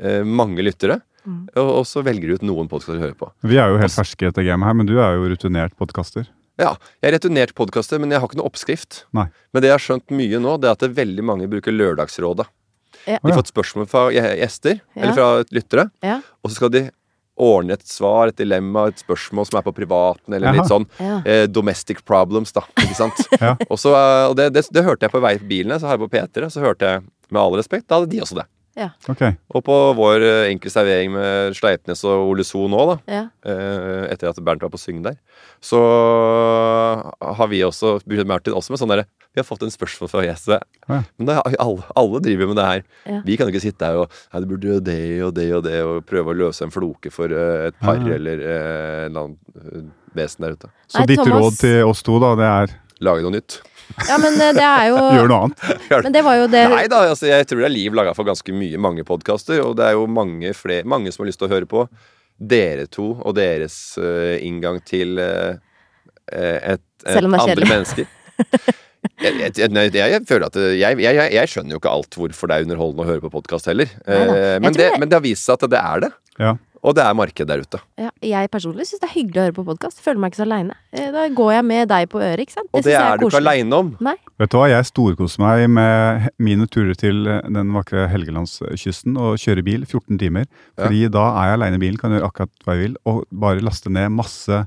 eh, 0.00 0.20
mange 0.26 0.64
lyttere. 0.64 1.00
Mm. 1.26 1.42
Og, 1.60 1.70
og 1.80 1.86
så 1.88 2.02
velger 2.04 2.30
du 2.30 2.38
ut 2.40 2.46
noen 2.48 2.68
podkaster 2.70 2.96
å 2.96 3.02
høre 3.04 3.18
på. 3.18 3.28
Vi 3.44 3.58
er 3.60 3.72
jo 3.72 3.80
helt 3.82 3.92
ferske 3.94 4.24
i 4.24 4.30
dette 4.30 4.44
gamet 4.46 4.70
her, 4.70 4.76
men 4.78 4.88
du 4.88 4.96
er 4.98 5.18
jo 5.18 5.28
rutinert 5.32 5.76
podkaster. 5.78 6.28
Ja, 6.60 6.74
jeg 7.00 7.10
er 7.10 7.14
returnert 7.16 7.52
podkaster, 7.56 8.00
men 8.00 8.12
jeg 8.12 8.20
har 8.20 8.28
ikke 8.28 8.40
noe 8.40 8.48
oppskrift. 8.50 9.04
Nei. 9.16 9.26
Men 9.52 9.62
det 9.64 9.70
jeg 9.70 9.76
har 9.78 9.84
skjønt 9.84 10.12
mye 10.12 10.40
nå, 10.42 10.56
det 10.60 10.68
er 10.68 10.76
at 10.76 10.82
det 10.84 10.90
veldig 10.96 11.24
mange 11.24 11.48
bruker 11.52 11.72
Lørdagsrådet. 11.76 12.48
Ja. 13.08 13.16
De 13.16 13.30
har 13.30 13.38
fått 13.38 13.52
spørsmål 13.52 13.86
fra 13.88 14.08
gjester, 14.12 14.80
Ja. 14.92 15.02
eller 15.02 15.14
fra 15.16 15.28
lyttere, 15.56 15.86
Ja. 16.04 16.18
og 16.44 16.50
så 16.50 16.56
skal 16.58 16.72
de 16.74 16.82
ordne 17.40 17.74
et 17.78 17.86
svar, 17.88 18.28
et 18.30 18.36
dilemma, 18.38 18.86
et 18.92 19.00
spørsmål 19.02 19.48
som 19.48 19.58
er 19.60 19.66
på 19.66 19.74
privaten, 19.76 20.36
eller 20.36 20.52
Aha. 20.52 20.60
litt 20.60 20.70
sånn 20.70 20.86
Ja. 21.00 21.18
eh, 21.24 21.46
domestic 21.48 22.04
problems, 22.04 22.52
da. 22.56 22.62
Ikke 22.84 22.98
sant? 23.00 23.24
Ja. 23.40 23.56
Og, 23.68 23.78
så, 23.80 23.94
eh, 23.96 24.28
og 24.30 24.36
det, 24.38 24.50
det, 24.54 24.66
det 24.70 24.84
hørte 24.86 25.08
jeg 25.08 25.14
på 25.16 25.22
vei 25.24 25.34
på 25.40 25.48
bilen, 25.50 25.78
så 25.80 25.88
her 25.90 26.00
på 26.02 26.10
P3, 26.12 26.50
så 26.52 26.60
hørte 26.64 26.94
jeg 26.94 27.04
med 27.30 27.40
all 27.42 27.56
respekt, 27.58 27.88
da 27.88 27.98
hadde 28.00 28.10
de 28.12 28.20
også 28.24 28.42
det. 28.42 28.48
Ok. 29.10 29.20
Og 29.52 29.60
på 29.66 29.74
vår 29.98 30.22
enkle 30.22 30.52
enkel 30.54 30.72
servering 30.72 31.10
med 31.12 31.56
Sleipnes 31.58 32.00
og 32.08 32.30
Ole 32.30 32.44
So 32.48 32.62
nå, 32.70 32.80
da, 32.88 32.96
Ja. 33.12 33.22
eh, 33.44 34.06
etter 34.14 34.30
at 34.30 34.38
Bernt 34.40 34.62
var 34.64 34.70
på 34.72 34.78
syng 34.80 35.02
der, 35.04 35.18
så 35.60 35.80
har 37.20 37.48
vi 37.50 37.60
også 37.66 37.98
begynt 38.08 38.30
Martin 38.30 38.54
også 38.56 38.72
med 38.72 38.80
sånn 38.80 38.92
derre 38.94 39.06
Vi 39.34 39.38
har 39.38 39.46
fått 39.46 39.62
en 39.62 39.70
spørsmål 39.70 40.08
fra 40.10 40.22
gjestet. 40.26 40.64
Ja. 40.88 41.02
Men 41.20 41.28
er- 41.36 41.54
alle, 41.62 41.84
alle 41.96 42.20
driver 42.24 42.48
med 42.50 42.56
det 42.58 42.64
her. 42.66 42.82
Ja. 43.06 43.20
Vi 43.24 43.36
kan 43.38 43.46
jo 43.46 43.52
ikke 43.54 43.62
sitte 43.62 43.86
her 43.86 44.00
og 44.02 44.10
ja, 44.32 44.40
du 44.42 44.46
burde 44.50 44.66
gjøre 44.72 44.82
det 44.88 45.22
og 45.22 45.34
det 45.36 45.48
og 45.54 45.62
det, 45.68 45.76
og 45.86 46.00
prøve 46.10 46.32
å 46.34 46.38
løse 46.40 46.64
en 46.66 46.72
floke 46.74 47.12
for 47.14 47.30
uh, 47.30 47.68
et 47.70 47.78
par 47.78 48.00
Ja. 48.02 48.14
eller 48.18 48.42
uh, 48.42 49.06
en 49.06 49.16
annen 49.20 49.36
eh, 49.60 49.84
vesen 50.18 50.42
der 50.48 50.56
ute. 50.58 50.70
Så 50.90 50.98
Nei, 51.04 51.06
ditt 51.12 51.20
Thomas- 51.22 51.44
råd 51.46 51.58
til 51.62 51.84
oss 51.86 52.02
to, 52.02 52.18
da, 52.22 52.32
det 52.40 52.48
er 52.50 52.74
Lage 53.00 53.22
noe 53.24 53.32
nytt. 53.32 53.60
ja, 54.10 54.18
men 54.20 54.34
det 54.36 54.60
er 54.60 54.88
jo 54.90 54.96
gjør 55.16 55.28
noe 55.30 55.44
annet. 55.46 55.62
Men 56.04 56.12
det 56.12 56.20
var 56.26 56.36
jo 56.36 56.48
det 56.52 56.64
Nei 56.74 56.82
da, 56.90 56.98
altså, 57.14 57.30
jeg 57.30 57.46
tror 57.48 57.62
det 57.62 57.68
er 57.70 57.76
liv 57.78 57.94
laga 57.96 58.12
for 58.18 58.26
ganske 58.28 58.52
mye, 58.52 58.76
mange 58.82 59.06
podkaster, 59.08 59.62
og 59.64 59.78
det 59.78 59.86
er 59.86 59.94
jo 59.96 60.04
mange, 60.10 60.52
flere, 60.58 60.84
mange 60.84 61.14
som 61.14 61.22
har 61.24 61.30
lyst 61.30 61.40
til 61.40 61.48
å 61.48 61.54
høre 61.54 61.70
på 61.70 61.86
dere 62.40 62.84
to 62.92 63.12
og 63.22 63.34
deres 63.38 63.78
uh, 64.02 64.34
inngang 64.42 64.82
til 64.84 65.16
uh, 65.22 65.54
et, 66.30 66.82
et 67.06 67.14
Selv 67.14 67.30
om 67.30 67.32
det 67.32 67.40
er 67.40 67.42
andre 67.42 67.54
kjedelig. 67.54 67.72
mennesker. 67.72 68.76
Jeg, 69.20 69.52
jeg, 69.56 69.92
jeg, 69.96 70.22
føler 70.28 70.46
at 70.50 70.56
jeg, 70.60 70.80
jeg, 70.80 71.14
jeg, 71.16 71.32
jeg 71.36 71.48
skjønner 71.52 71.76
jo 71.76 71.78
ikke 71.80 71.92
alt 71.92 72.16
hvorfor 72.20 72.48
det 72.50 72.56
er 72.58 72.66
underholdende 72.66 73.04
å 73.04 73.08
høre 73.08 73.22
på 73.24 73.30
podkast 73.32 73.68
heller. 73.70 73.88
Eh, 74.06 74.58
men, 74.60 74.72
det, 74.72 74.90
det- 74.90 74.98
men 75.00 75.08
det 75.08 75.16
har 75.16 75.24
vist 75.24 75.46
seg 75.48 75.56
at 75.60 75.70
det 75.72 75.80
er 75.80 76.02
det. 76.06 76.10
Ja. 76.40 76.56
Og 76.80 76.94
det 76.96 77.02
er 77.04 77.12
marked 77.12 77.44
der 77.44 77.60
ute. 77.60 77.76
ja, 78.00 78.08
Jeg 78.24 78.48
personlig 78.48 78.86
syns 78.88 79.02
det 79.02 79.08
er 79.10 79.12
hyggelig 79.12 79.36
å 79.36 79.42
høre 79.44 79.56
på 79.58 79.64
podkast. 79.66 79.98
Føler 80.00 80.20
meg 80.22 80.30
ikke 80.32 80.38
så 80.40 80.46
aleine. 80.46 80.76
Da 80.96 81.26
går 81.36 81.50
jeg 81.52 81.64
med 81.68 81.88
deg 81.92 82.06
på 82.08 82.22
øret, 82.24 82.40
ikke 82.40 82.54
sant. 82.56 82.70
Og 82.72 82.78
synes 82.80 82.86
det 82.88 82.94
er, 82.96 83.04
er 83.10 83.20
du 83.20 83.26
ikke 83.26 83.40
aleine 83.42 83.80
om. 83.82 83.90
Nei. 84.00 84.14
Vet 84.40 84.54
du 84.54 84.56
hva, 84.56 84.68
jeg 84.72 84.88
storkoser 84.88 85.42
meg 85.44 85.64
med 85.76 86.30
mine 86.40 86.68
turer 86.72 86.96
til 86.96 87.20
eh, 87.28 87.42
den 87.52 87.74
vakre 87.76 88.06
Helgelandskysten 88.08 89.20
og 89.20 89.36
kjøre 89.42 89.64
bil 89.66 89.84
14 89.84 90.16
timer. 90.24 90.48
Fordi 90.80 91.02
da 91.12 91.26
er 91.42 91.50
jeg 91.52 91.58
aleine 91.60 91.76
i 91.80 91.84
bilen, 91.84 92.00
kan 92.00 92.16
gjøre 92.16 92.32
akkurat 92.32 92.64
hva 92.64 92.76
jeg 92.78 92.86
vil, 92.86 92.96
og 93.12 93.22
bare 93.44 93.60
laste 93.68 93.92
ned 93.92 94.08
masse 94.16 94.62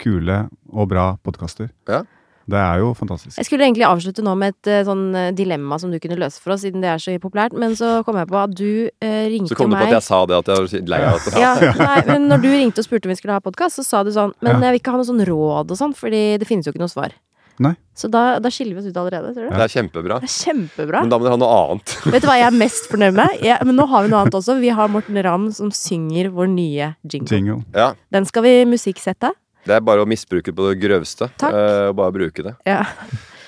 kule 0.00 0.42
og 0.72 0.88
bra 0.92 1.14
podkaster. 1.24 1.72
Ja. 1.88 2.02
Det 2.50 2.58
er 2.58 2.80
jo 2.82 2.90
fantastisk. 2.98 3.36
Jeg 3.38 3.46
skulle 3.46 3.66
egentlig 3.68 3.86
avslutte 3.86 4.24
nå 4.26 4.32
med 4.40 4.56
et 4.56 4.70
eh, 4.72 4.82
sånn 4.88 5.04
eh, 5.14 5.30
dilemma 5.36 5.78
som 5.78 5.92
du 5.92 5.98
kunne 6.02 6.18
løse 6.18 6.42
for 6.42 6.56
oss, 6.56 6.64
siden 6.66 6.82
det 6.82 6.90
er 6.90 7.02
så 7.02 7.14
populært, 7.22 7.54
men 7.54 7.76
så 7.78 8.00
kom 8.06 8.18
jeg 8.18 8.30
på 8.30 8.40
at 8.40 8.54
du 8.58 8.68
eh, 8.90 9.24
ringte 9.30 9.54
Så 9.54 9.58
kom 9.60 9.70
du 9.70 9.76
på 9.76 9.80
meg 9.84 9.92
at 9.92 9.98
jeg 10.00 10.08
sa 10.08 10.20
det, 10.26 10.40
at 10.42 10.50
jeg 10.50 10.66
var 10.66 10.92
lei 10.94 11.00
av 11.06 11.18
at 11.20 11.40
ja, 11.40 11.54
nei, 11.78 11.96
men 12.10 12.28
når 12.32 12.44
du 12.44 12.50
ringte 12.50 12.82
og 12.82 12.88
spurte 12.88 13.06
om 13.06 13.14
vi 13.14 13.18
skulle 13.20 13.38
ha 13.38 13.44
podkast, 13.44 13.78
så 13.80 13.86
sa 13.86 14.04
du 14.06 14.10
sånn 14.14 14.34
Men 14.42 14.56
Ja. 14.58 14.68
jeg 14.68 14.76
vil 14.76 14.82
ikke 14.82 14.94
ha 14.96 15.00
noe 15.02 15.10
sånn 15.12 15.22
råd 15.30 15.70
og 15.74 15.78
sånn, 15.78 15.94
fordi 15.96 16.24
det 16.42 16.48
finnes 16.48 16.66
jo 16.66 16.74
ikke 16.74 16.82
noe 16.82 16.90
svar. 16.92 17.14
Nei. 17.60 17.74
Så 17.92 18.08
da, 18.08 18.38
da 18.40 18.48
skiller 18.48 18.72
vi 18.72 18.80
oss 18.80 18.88
ut 18.88 18.96
allerede, 18.96 19.34
tror 19.36 19.50
du? 19.50 19.52
Det 19.52 19.64
er 19.66 19.72
kjempebra. 19.74 20.16
Det 20.22 20.30
er 20.30 20.32
kjempebra. 20.32 21.02
Men 21.04 21.10
da 21.12 21.18
må 21.20 21.26
dere 21.26 21.34
ha 21.36 21.40
noe 21.42 21.56
annet. 21.58 21.92
Vet 22.14 22.24
du 22.24 22.28
hva 22.30 22.38
jeg 22.40 22.46
er 22.48 22.56
mest 22.56 22.88
fornøyd 22.88 23.18
med? 23.18 23.34
Jeg, 23.44 23.66
men 23.68 23.76
nå 23.76 23.84
har 23.90 24.06
vi 24.06 24.12
noe 24.14 24.22
annet 24.24 24.38
også. 24.38 24.56
Vi 24.62 24.70
har 24.78 24.88
Morten 24.88 25.18
Ramm 25.26 25.50
som 25.52 25.68
synger 25.76 26.30
vår 26.32 26.48
nye 26.54 26.88
jingle. 27.04 27.36
Jingle. 27.36 27.58
Ja, 27.76 27.90
Den 28.16 28.24
skal 28.30 28.46
vi 28.48 28.54
musikksette. 28.70 29.34
Det 29.66 29.76
er 29.76 29.82
bare 29.84 30.04
å 30.04 30.08
misbruke 30.08 30.52
på 30.56 30.62
det 30.70 30.76
grøvste. 30.82 31.28
Takk. 31.40 31.52
eh, 31.52 31.86
og 31.90 31.96
bare 32.00 32.14
bruke 32.16 32.40
det. 32.46 32.54
Ja. 32.68 32.82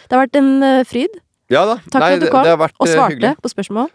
Det 0.07 0.13
har 0.17 0.25
vært 0.27 0.39
en 0.41 0.51
eh, 0.67 0.83
fryd. 0.89 1.13
Ja 1.53 1.65
da. 1.69 1.77
Takk 1.89 2.01
Nei, 2.03 2.09
for 2.09 2.17
at 2.17 2.25
du 2.25 2.31
kom 2.33 2.47
det 2.47 2.53
har 2.53 2.61
vært, 2.61 2.77
og 2.79 2.89
eh, 2.89 2.95
svarte 2.97 3.15
hyggelig. 3.17 3.35
på 3.45 3.49
spørsmål. 3.53 3.89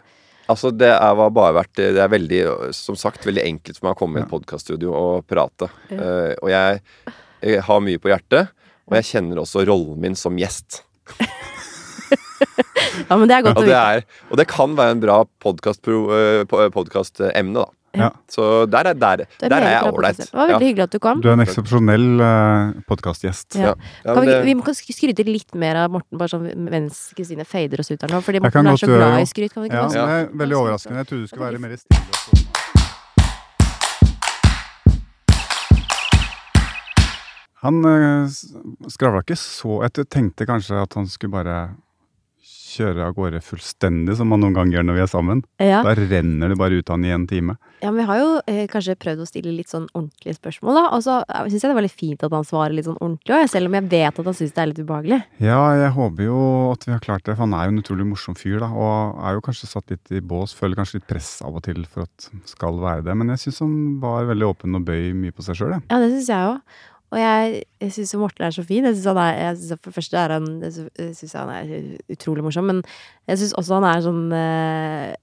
Altså, 0.48 0.70
det 0.72 0.88
er, 0.88 1.14
var 1.18 1.30
bare 1.36 1.52
vært 1.58 1.74
Det 1.76 2.00
er 2.00 2.08
veldig, 2.08 2.38
som 2.72 2.96
sagt, 2.96 3.26
veldig 3.28 3.42
enkelt 3.44 3.78
for 3.78 3.84
meg 3.90 3.96
å 3.96 3.98
komme 4.00 4.18
i 4.18 4.22
et 4.24 4.30
podkaststudio 4.30 4.94
og 4.96 5.26
prate. 5.28 5.68
Uh, 5.92 6.32
og 6.40 6.48
jeg, 6.48 6.80
jeg 7.44 7.60
har 7.66 7.82
mye 7.84 8.00
på 8.00 8.08
hjertet, 8.08 8.48
og 8.88 8.96
jeg 8.96 9.04
kjenner 9.10 9.42
også 9.42 9.66
rollen 9.68 10.00
min 10.00 10.16
som 10.16 10.38
gjest. 10.40 10.82
Ja, 13.08 13.16
men 13.16 13.28
det 13.30 13.36
er 13.36 13.42
godt 13.46 13.58
Og 13.58 13.62
å 13.62 13.66
vite. 13.66 13.78
er, 13.78 14.02
og 14.28 14.36
det 14.40 14.46
kan 14.50 14.74
være 14.78 14.90
en 14.96 15.02
bra 15.02 15.16
podkastemne, 15.42 17.62
da. 17.62 17.66
Ja. 17.98 18.10
Så 18.30 18.66
der 18.70 18.90
er, 18.92 18.94
der, 18.98 19.24
er 19.26 19.48
der 19.48 19.56
er 19.58 19.70
jeg 19.74 19.92
ålreit. 19.92 20.16
Det 20.22 20.28
var 20.34 20.48
veldig 20.52 20.68
hyggelig 20.70 20.86
at 20.88 20.94
du 20.94 20.98
kom. 21.02 21.20
Du 21.24 21.28
er 21.28 21.36
en 21.38 21.44
eksepsjonell 21.44 22.06
uh, 22.22 22.72
podkastgjest. 22.88 23.58
Ja. 23.58 23.72
Ja. 23.72 23.74
Ja, 24.04 24.14
Kan 24.14 24.26
vi, 24.28 24.36
vi 24.48 24.54
må 24.60 24.62
sk- 24.72 24.94
skryte 24.96 25.26
litt 25.28 25.54
mer 25.58 25.82
av 25.84 25.90
Morten, 25.98 26.18
bare 26.20 26.32
sånn 26.32 26.46
mens 26.68 27.08
Kristine 27.18 27.44
fader 27.48 27.80
oss 27.84 27.90
ut 27.90 28.02
her 28.06 28.12
nå. 28.14 28.22
Fordi 28.24 28.40
Morten 28.44 28.66
er 28.72 28.80
så 28.80 28.86
glad 28.90 29.20
i 29.22 29.26
skryt, 29.28 29.52
kan 29.54 29.64
vi 29.66 29.72
ikke 29.72 29.82
Ja, 29.82 29.88
det? 29.88 29.98
det 29.98 30.18
er 30.22 30.38
veldig 30.44 30.60
overraskende. 30.62 31.02
Jeg 31.04 31.10
trodde 31.12 31.26
du 31.26 31.32
skulle 31.34 31.50
være 31.50 31.62
mer 31.66 31.76
stille. 31.76 32.06
og 32.32 32.46
Han 37.62 37.80
uh, 37.84 38.28
skravla 38.90 39.24
ikke 39.24 39.36
så 39.38 39.80
Jeg 39.88 40.06
tenkte 40.14 40.46
kanskje 40.46 40.78
at 40.78 40.94
han 40.98 41.08
skulle 41.10 41.34
bare 41.34 41.56
kjøre 42.78 43.08
av 43.08 43.16
gårde 43.16 43.40
fullstendig, 43.44 44.16
som 44.18 44.30
man 44.30 44.42
noen 44.42 44.56
ganger 44.56 44.78
gjør 44.78 44.86
når 44.88 44.98
vi 44.98 45.02
er 45.04 45.10
sammen. 45.10 45.42
Ja. 45.62 45.82
Da 45.86 45.94
renner 45.98 46.52
det 46.52 46.58
bare 46.60 46.78
ut 46.78 46.88
av 46.88 46.98
han 46.98 47.06
i 47.06 47.12
en 47.14 47.26
time. 47.30 47.56
ja, 47.82 47.90
men 47.92 48.00
vi 48.00 48.06
har 48.08 48.18
jo 48.18 48.28
eh, 48.50 48.64
kanskje 48.70 48.96
prøvd 48.98 49.22
å 49.22 49.28
stille 49.28 49.52
litt 49.54 49.70
sånn 49.70 49.86
ordentlige 49.94 50.34
spørsmål, 50.38 50.78
da. 50.78 50.84
Og 50.96 51.04
så 51.06 51.18
syns 51.28 51.62
jeg 51.62 51.70
det 51.70 51.76
var 51.78 51.86
litt 51.86 51.94
fint 51.94 52.24
at 52.26 52.34
han 52.34 52.46
svarer 52.46 52.74
litt 52.74 52.88
sånn 52.88 52.98
ordentlig 52.98 53.36
òg, 53.36 53.44
selv 53.52 53.70
om 53.70 53.76
jeg 53.78 53.88
vet 53.92 54.18
at 54.22 54.30
han 54.30 54.38
syns 54.40 54.54
det 54.56 54.62
er 54.64 54.70
litt 54.72 54.82
ubehagelig. 54.82 55.20
Ja, 55.44 55.60
jeg 55.78 55.94
håper 55.94 56.26
jo 56.26 56.40
at 56.72 56.86
vi 56.88 56.94
har 56.94 57.04
klart 57.04 57.24
det, 57.28 57.36
for 57.36 57.46
han 57.46 57.54
er 57.58 57.68
jo 57.68 57.76
en 57.76 57.82
utrolig 57.84 58.08
morsom 58.10 58.38
fyr, 58.38 58.58
da. 58.64 58.70
Og 58.74 59.22
er 59.22 59.38
jo 59.38 59.44
kanskje 59.46 59.70
satt 59.70 59.94
litt 59.94 60.14
i 60.14 60.22
bås, 60.24 60.56
føler 60.58 60.80
kanskje 60.80 60.98
litt 60.98 61.08
press 61.10 61.36
av 61.46 61.58
og 61.58 61.66
til 61.68 61.84
for 61.86 62.06
at 62.08 62.30
skal 62.50 62.78
være 62.82 63.06
det. 63.06 63.14
Men 63.18 63.34
jeg 63.34 63.46
syns 63.46 63.62
han 63.66 63.74
var 64.02 64.26
veldig 64.30 64.48
åpen 64.50 64.78
og 64.78 64.86
bøy 64.88 65.12
mye 65.18 65.34
på 65.34 65.46
seg 65.46 65.60
sjøl, 65.60 65.76
jeg. 65.78 65.86
Ja, 65.90 66.00
det 66.02 66.10
syns 66.16 66.32
jeg 66.34 66.54
òg. 66.54 66.78
Og 67.08 67.16
jeg, 67.20 67.62
jeg 67.80 67.94
syns 67.94 68.12
jo 68.12 68.20
Morten 68.20 68.44
er 68.44 68.52
så 68.52 68.64
fin. 68.66 68.84
Jeg 68.84 68.96
synes 68.98 69.08
han 69.12 69.20
er, 69.22 69.38
jeg 69.40 69.56
synes 69.60 69.80
For 69.80 69.88
det 69.88 69.96
første 69.96 70.18
er 70.20 70.34
han 70.36 70.48
Jeg 70.60 71.14
synes 71.16 71.36
han 71.38 71.52
er 71.54 71.72
utrolig 72.12 72.44
morsom, 72.44 72.68
men 72.68 72.82
jeg 73.30 73.40
syns 73.40 73.56
også 73.56 73.78
han 73.78 73.88
er 73.88 74.04
sånn 74.04 74.20
eh, 74.36 75.14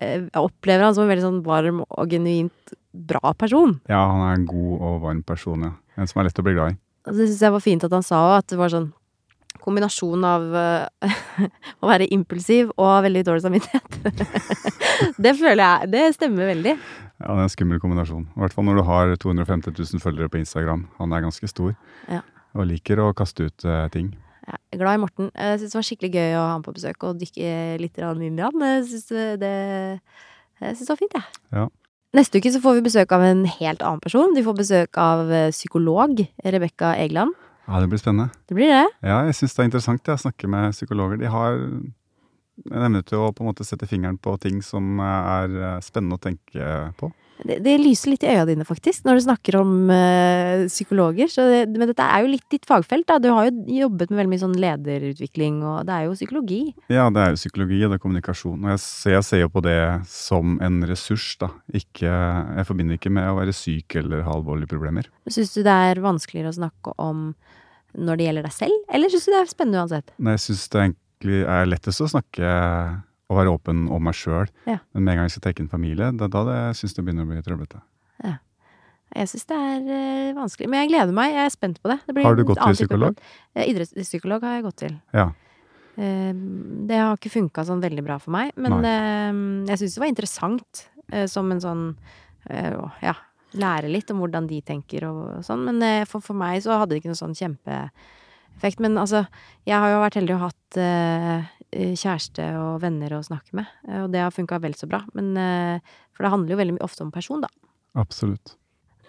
Jeg 0.00 0.40
opplever 0.40 0.86
han 0.86 0.96
som 0.96 1.04
en 1.04 1.12
veldig 1.12 1.26
sånn 1.26 1.42
varm 1.44 1.84
og 1.84 2.10
genuint 2.10 2.74
bra 2.94 3.34
person. 3.36 3.76
Ja, 3.90 4.00
han 4.06 4.22
er 4.24 4.36
en 4.38 4.48
god 4.48 4.74
og 4.78 5.00
varm 5.02 5.22
person, 5.26 5.66
ja. 5.66 5.74
En 5.98 6.08
som 6.10 6.20
er 6.20 6.28
lett 6.28 6.38
å 6.38 6.44
bli 6.46 6.54
glad 6.56 6.74
i. 6.74 6.78
Og 7.04 7.16
det 7.18 7.28
syns 7.28 7.42
jeg 7.44 7.54
var 7.54 7.62
fint 7.62 7.84
at 7.86 7.94
han 7.94 8.06
sa 8.06 8.20
òg, 8.24 8.36
at 8.40 8.52
det 8.52 8.58
var 8.58 8.72
sånn 8.72 8.92
kombinasjon 9.64 10.24
av 10.28 10.44
eh, 10.60 11.14
å 11.82 11.88
være 11.90 12.08
impulsiv 12.14 12.72
og 12.74 12.92
veldig 13.06 13.24
dårlig 13.26 13.44
samvittighet. 13.44 13.98
det 15.24 15.34
føler 15.38 15.62
jeg 15.64 15.92
Det 15.94 16.04
stemmer 16.16 16.50
veldig. 16.52 16.74
Ja, 17.24 17.32
det 17.32 17.40
er 17.40 17.48
en 17.48 17.52
skummel 17.52 17.80
kombinasjon. 17.80 18.26
I 18.36 18.42
hvert 18.42 18.52
fall 18.52 18.66
når 18.68 18.76
du 18.76 18.84
har 18.84 19.14
250 19.16 19.72
000 19.72 20.02
følgere 20.02 20.28
på 20.28 20.42
Instagram. 20.42 20.84
Han 20.98 21.14
er 21.16 21.24
ganske 21.24 21.48
stor. 21.48 21.72
Ja. 22.10 22.20
Og 22.52 22.68
liker 22.68 23.00
å 23.00 23.14
kaste 23.16 23.48
ut 23.48 23.64
uh, 23.64 23.86
ting. 23.94 24.12
Jeg 24.44 24.76
er 24.76 24.82
glad 24.82 24.98
i 24.98 25.00
Morten. 25.00 25.30
Jeg 25.32 25.62
syns 25.62 25.72
det 25.72 25.78
var 25.78 25.86
skikkelig 25.88 26.10
gøy 26.12 26.36
å 26.36 26.42
ha 26.42 26.50
ham 26.52 26.66
på 26.66 26.74
besøk 26.76 27.06
og 27.08 27.22
dykke 27.22 27.54
litt 27.80 27.96
i 27.96 28.04
han. 28.04 28.20
Jeg 28.28 28.84
syns 28.90 29.08
det, 29.40 29.54
jeg 30.60 30.76
synes 30.76 30.84
det 30.84 30.92
var 30.92 31.00
fint, 31.00 31.16
jeg. 31.16 31.40
Ja. 31.56 31.64
Neste 32.14 32.38
uke 32.38 32.52
så 32.52 32.60
får 32.62 32.76
vi 32.76 32.84
besøk 32.84 33.16
av 33.16 33.24
en 33.26 33.42
helt 33.56 33.80
annen 33.82 34.04
person. 34.04 34.36
Vi 34.36 34.44
får 34.46 34.58
besøk 34.60 35.00
av 35.00 35.32
eh, 35.32 35.48
psykolog 35.50 36.20
Rebekka 36.44 36.92
Egeland. 37.00 37.32
Ja, 37.64 37.80
det 37.80 37.88
blir 37.90 37.98
spennende. 37.98 38.28
Det 38.46 38.54
blir 38.54 38.70
det. 38.70 38.84
Ja, 39.00 39.24
jeg 39.26 39.34
syns 39.40 39.56
det 39.56 39.64
er 39.64 39.70
interessant 39.70 40.10
ja, 40.12 40.14
å 40.14 40.22
snakke 40.22 40.50
med 40.52 40.76
psykologer. 40.76 41.18
De 41.24 41.32
har 41.32 41.56
en 42.70 42.86
evne 42.86 43.02
til 43.06 43.20
å 43.20 43.32
på 43.34 43.44
en 43.44 43.50
måte 43.50 43.66
sette 43.66 43.88
fingeren 43.90 44.18
på 44.22 44.36
ting 44.42 44.62
som 44.64 45.00
er 45.02 45.58
eh, 45.58 45.82
spennende 45.84 46.18
å 46.18 46.22
tenke 46.22 46.72
på. 47.00 47.10
Det, 47.42 47.56
det 47.64 47.72
lyser 47.80 48.12
litt 48.12 48.24
i 48.24 48.30
øya 48.30 48.44
dine, 48.46 48.64
faktisk, 48.66 49.02
når 49.04 49.18
du 49.18 49.22
snakker 49.24 49.56
om 49.58 49.90
øh, 49.90 50.66
psykologer. 50.70 51.30
Så 51.32 51.46
det, 51.50 51.64
men 51.74 51.90
dette 51.90 52.06
er 52.06 52.22
jo 52.22 52.30
litt 52.30 52.46
ditt 52.52 52.68
fagfelt, 52.68 53.08
da. 53.10 53.18
Du 53.18 53.28
har 53.34 53.48
jo 53.48 53.80
jobbet 53.82 54.12
med 54.12 54.20
veldig 54.20 54.32
mye 54.32 54.42
sånn 54.44 54.56
lederutvikling, 54.62 55.58
og 55.66 55.82
det 55.88 55.96
er 55.96 56.06
jo 56.06 56.14
psykologi. 56.14 56.62
Ja, 56.92 57.08
det 57.10 57.24
er 57.24 57.34
jo 57.34 57.40
psykologi 57.40 57.82
og 57.82 57.90
det 57.90 57.98
er 57.98 58.04
kommunikasjon. 58.06 58.62
Og 58.62 58.74
jeg 58.76 58.84
ser, 58.84 59.16
jeg 59.16 59.28
ser 59.30 59.44
jo 59.44 59.50
på 59.56 59.64
det 59.66 59.78
som 60.10 60.56
en 60.64 60.80
ressurs, 60.88 61.26
da. 61.42 61.50
Ikke, 61.74 62.06
jeg 62.08 62.70
forbinder 62.70 63.00
ikke 63.00 63.12
med 63.18 63.28
å 63.32 63.38
være 63.40 63.56
syk 63.56 63.98
eller 64.00 64.24
ha 64.28 64.38
alvorlige 64.38 64.70
problemer. 64.70 65.10
Syns 65.26 65.56
du 65.56 65.64
det 65.66 65.78
er 65.90 66.04
vanskeligere 66.04 66.54
å 66.54 66.60
snakke 66.62 66.94
om 67.02 67.32
når 67.94 68.18
det 68.18 68.28
gjelder 68.28 68.46
deg 68.48 68.54
selv, 68.54 68.78
eller 68.90 69.10
syns 69.10 69.26
du 69.26 69.30
det 69.34 69.40
er 69.40 69.50
spennende 69.50 69.82
uansett? 69.82 70.14
Nei, 70.18 70.34
jeg 70.34 70.46
syns 70.48 70.68
det 70.72 70.86
egentlig 71.24 71.44
er 71.48 71.68
lettest 71.70 72.04
å 72.04 72.10
snakke 72.10 72.48
og 73.32 73.38
være 73.38 73.52
åpen 73.56 73.86
om 73.92 74.02
meg 74.04 74.16
sjøl. 74.18 74.48
Ja. 74.68 74.78
Men 74.92 75.04
med 75.04 75.14
en 75.14 75.18
gang 75.18 75.28
jeg 75.28 75.36
skal 75.38 75.46
tenke 75.48 75.64
en 75.64 75.72
familie, 75.72 76.10
det 76.12 76.26
er 76.26 76.32
da 76.32 76.42
det 76.44 76.58
syns 76.76 76.94
det 76.94 77.04
begynner 77.04 77.24
å 77.24 77.30
bli 77.30 77.44
trøblete. 77.44 77.80
Jeg 79.14 79.28
syns 79.30 79.44
det 79.46 79.56
er 79.62 79.82
uh, 79.86 80.28
vanskelig, 80.40 80.66
men 80.66 80.80
jeg 80.80 80.88
gleder 80.90 81.14
meg. 81.14 81.36
Jeg 81.36 81.46
er 81.46 81.52
spent 81.54 81.76
på 81.78 81.86
det. 81.86 82.00
det 82.02 82.14
blir 82.16 82.24
Har 82.26 82.34
du 82.34 82.42
gått 82.48 82.58
til 82.58 82.74
psykolog? 82.80 83.20
Eh, 83.54 83.68
Idrettspsykolog 83.70 84.42
har 84.42 84.56
jeg 84.56 84.64
gått 84.64 84.78
til. 84.80 84.96
Ja. 85.14 85.28
Eh, 85.94 86.32
Det 86.88 86.98
har 86.98 87.14
ikke 87.14 87.30
funka 87.30 87.62
sånn 87.68 87.84
veldig 87.84 88.02
bra 88.02 88.16
for 88.18 88.34
meg, 88.34 88.50
men 88.58 88.74
eh, 88.82 89.68
jeg 89.70 89.84
syns 89.84 89.94
det 89.94 90.02
var 90.02 90.10
interessant 90.10 90.82
eh, 91.12 91.28
som 91.30 91.52
en 91.54 91.62
sånn 91.62 91.84
eh, 92.50 92.74
Ja. 93.04 93.14
lære 93.54 93.92
litt 93.92 94.10
om 94.10 94.18
hvordan 94.24 94.50
de 94.50 94.58
tenker 94.66 95.06
og 95.06 95.46
sånn. 95.46 95.62
Men 95.68 96.08
for, 96.10 96.18
for 96.24 96.34
meg 96.34 96.64
så 96.64 96.74
hadde 96.80 96.96
det 96.96 97.04
ikke 97.04 97.14
noe 97.14 97.22
sånn 97.22 97.38
kjempeeffekt. 98.54 98.80
Men 98.80 98.96
altså, 98.98 99.24
jeg 99.66 99.78
har 99.78 99.90
jo 99.92 100.00
vært 100.02 100.14
heldig 100.20 100.34
og 100.36 100.44
hatt 100.48 100.78
eh, 100.78 101.44
kjæreste 101.98 102.46
og 102.60 102.80
venner 102.82 103.12
å 103.18 103.22
snakke 103.26 103.52
med, 103.58 103.66
eh, 103.88 104.02
og 104.04 104.12
det 104.12 104.20
har 104.22 104.30
funka 104.34 104.60
vel 104.62 104.74
så 104.74 104.86
bra. 104.88 105.02
Men 105.14 105.36
eh, 105.36 105.80
For 106.14 106.22
det 106.24 106.30
handler 106.32 106.50
jo 106.54 106.60
veldig 106.60 106.80
ofte 106.84 107.02
om 107.02 107.10
person, 107.12 107.40
da. 107.42 107.48
Absolutt. 107.98 108.56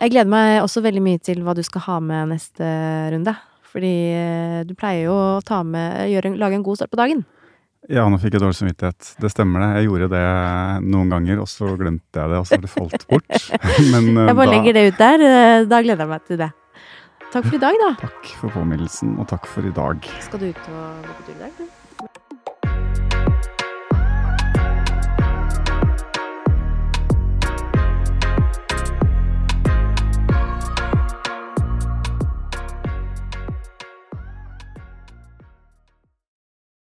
Jeg 0.02 0.12
gleder 0.12 0.28
meg 0.30 0.62
også 0.64 0.82
veldig 0.84 1.02
mye 1.06 1.20
til 1.24 1.42
hva 1.46 1.54
du 1.56 1.64
skal 1.64 1.82
ha 1.86 2.00
med 2.04 2.30
neste 2.34 2.66
runde. 3.14 3.36
Fordi 3.72 3.94
eh, 4.16 4.64
du 4.68 4.74
pleier 4.76 5.06
jo 5.08 5.14
å 5.16 5.42
ta 5.46 5.62
med, 5.64 6.10
en- 6.24 6.38
lage 6.40 6.56
en 6.56 6.64
god 6.64 6.78
start 6.80 6.92
på 6.92 6.98
dagen. 7.00 7.24
Ja, 7.88 8.08
nå 8.10 8.18
fikk 8.18 8.34
jeg 8.34 8.42
dårlig 8.42 8.58
samvittighet. 8.58 9.12
Det 9.22 9.30
stemmer 9.30 9.62
det. 9.62 9.68
Jeg 9.78 9.86
gjorde 9.92 10.08
det 10.10 10.22
noen 10.90 11.12
ganger, 11.14 11.38
og 11.44 11.48
så 11.52 11.70
glemte 11.78 12.18
jeg 12.18 12.32
det, 12.32 12.40
og 12.42 12.48
så 12.50 12.56
har 12.58 12.64
det 12.66 12.72
falt 12.74 13.04
bort. 13.12 13.36
Men 13.94 14.08
eh, 14.18 14.30
Jeg 14.32 14.38
bare 14.40 14.48
da, 14.50 14.54
legger 14.56 14.74
det 14.80 14.86
ut 14.90 14.98
der. 15.04 15.26
eh, 15.30 15.66
Da 15.70 15.82
gleder 15.86 16.02
jeg 16.08 16.10
meg 16.16 16.26
til 16.32 16.40
det. 16.42 16.48
Takk 17.36 17.50
for 17.50 17.58
i 17.58 17.60
dag, 17.60 17.76
da. 17.82 17.88
takk 18.00 18.28
for 18.40 18.54
påminnelsen, 18.56 19.18
og 19.20 19.28
takk 19.28 19.50
for 19.52 19.68
i 19.68 19.74
dag. 19.76 20.06
Skal 20.24 20.40
du 20.40 20.46
ut 20.54 20.70
og 20.72 21.02
gå 21.04 21.16
på 21.18 21.26
tur 21.28 21.34
i 21.36 21.42
dag? 21.42 21.66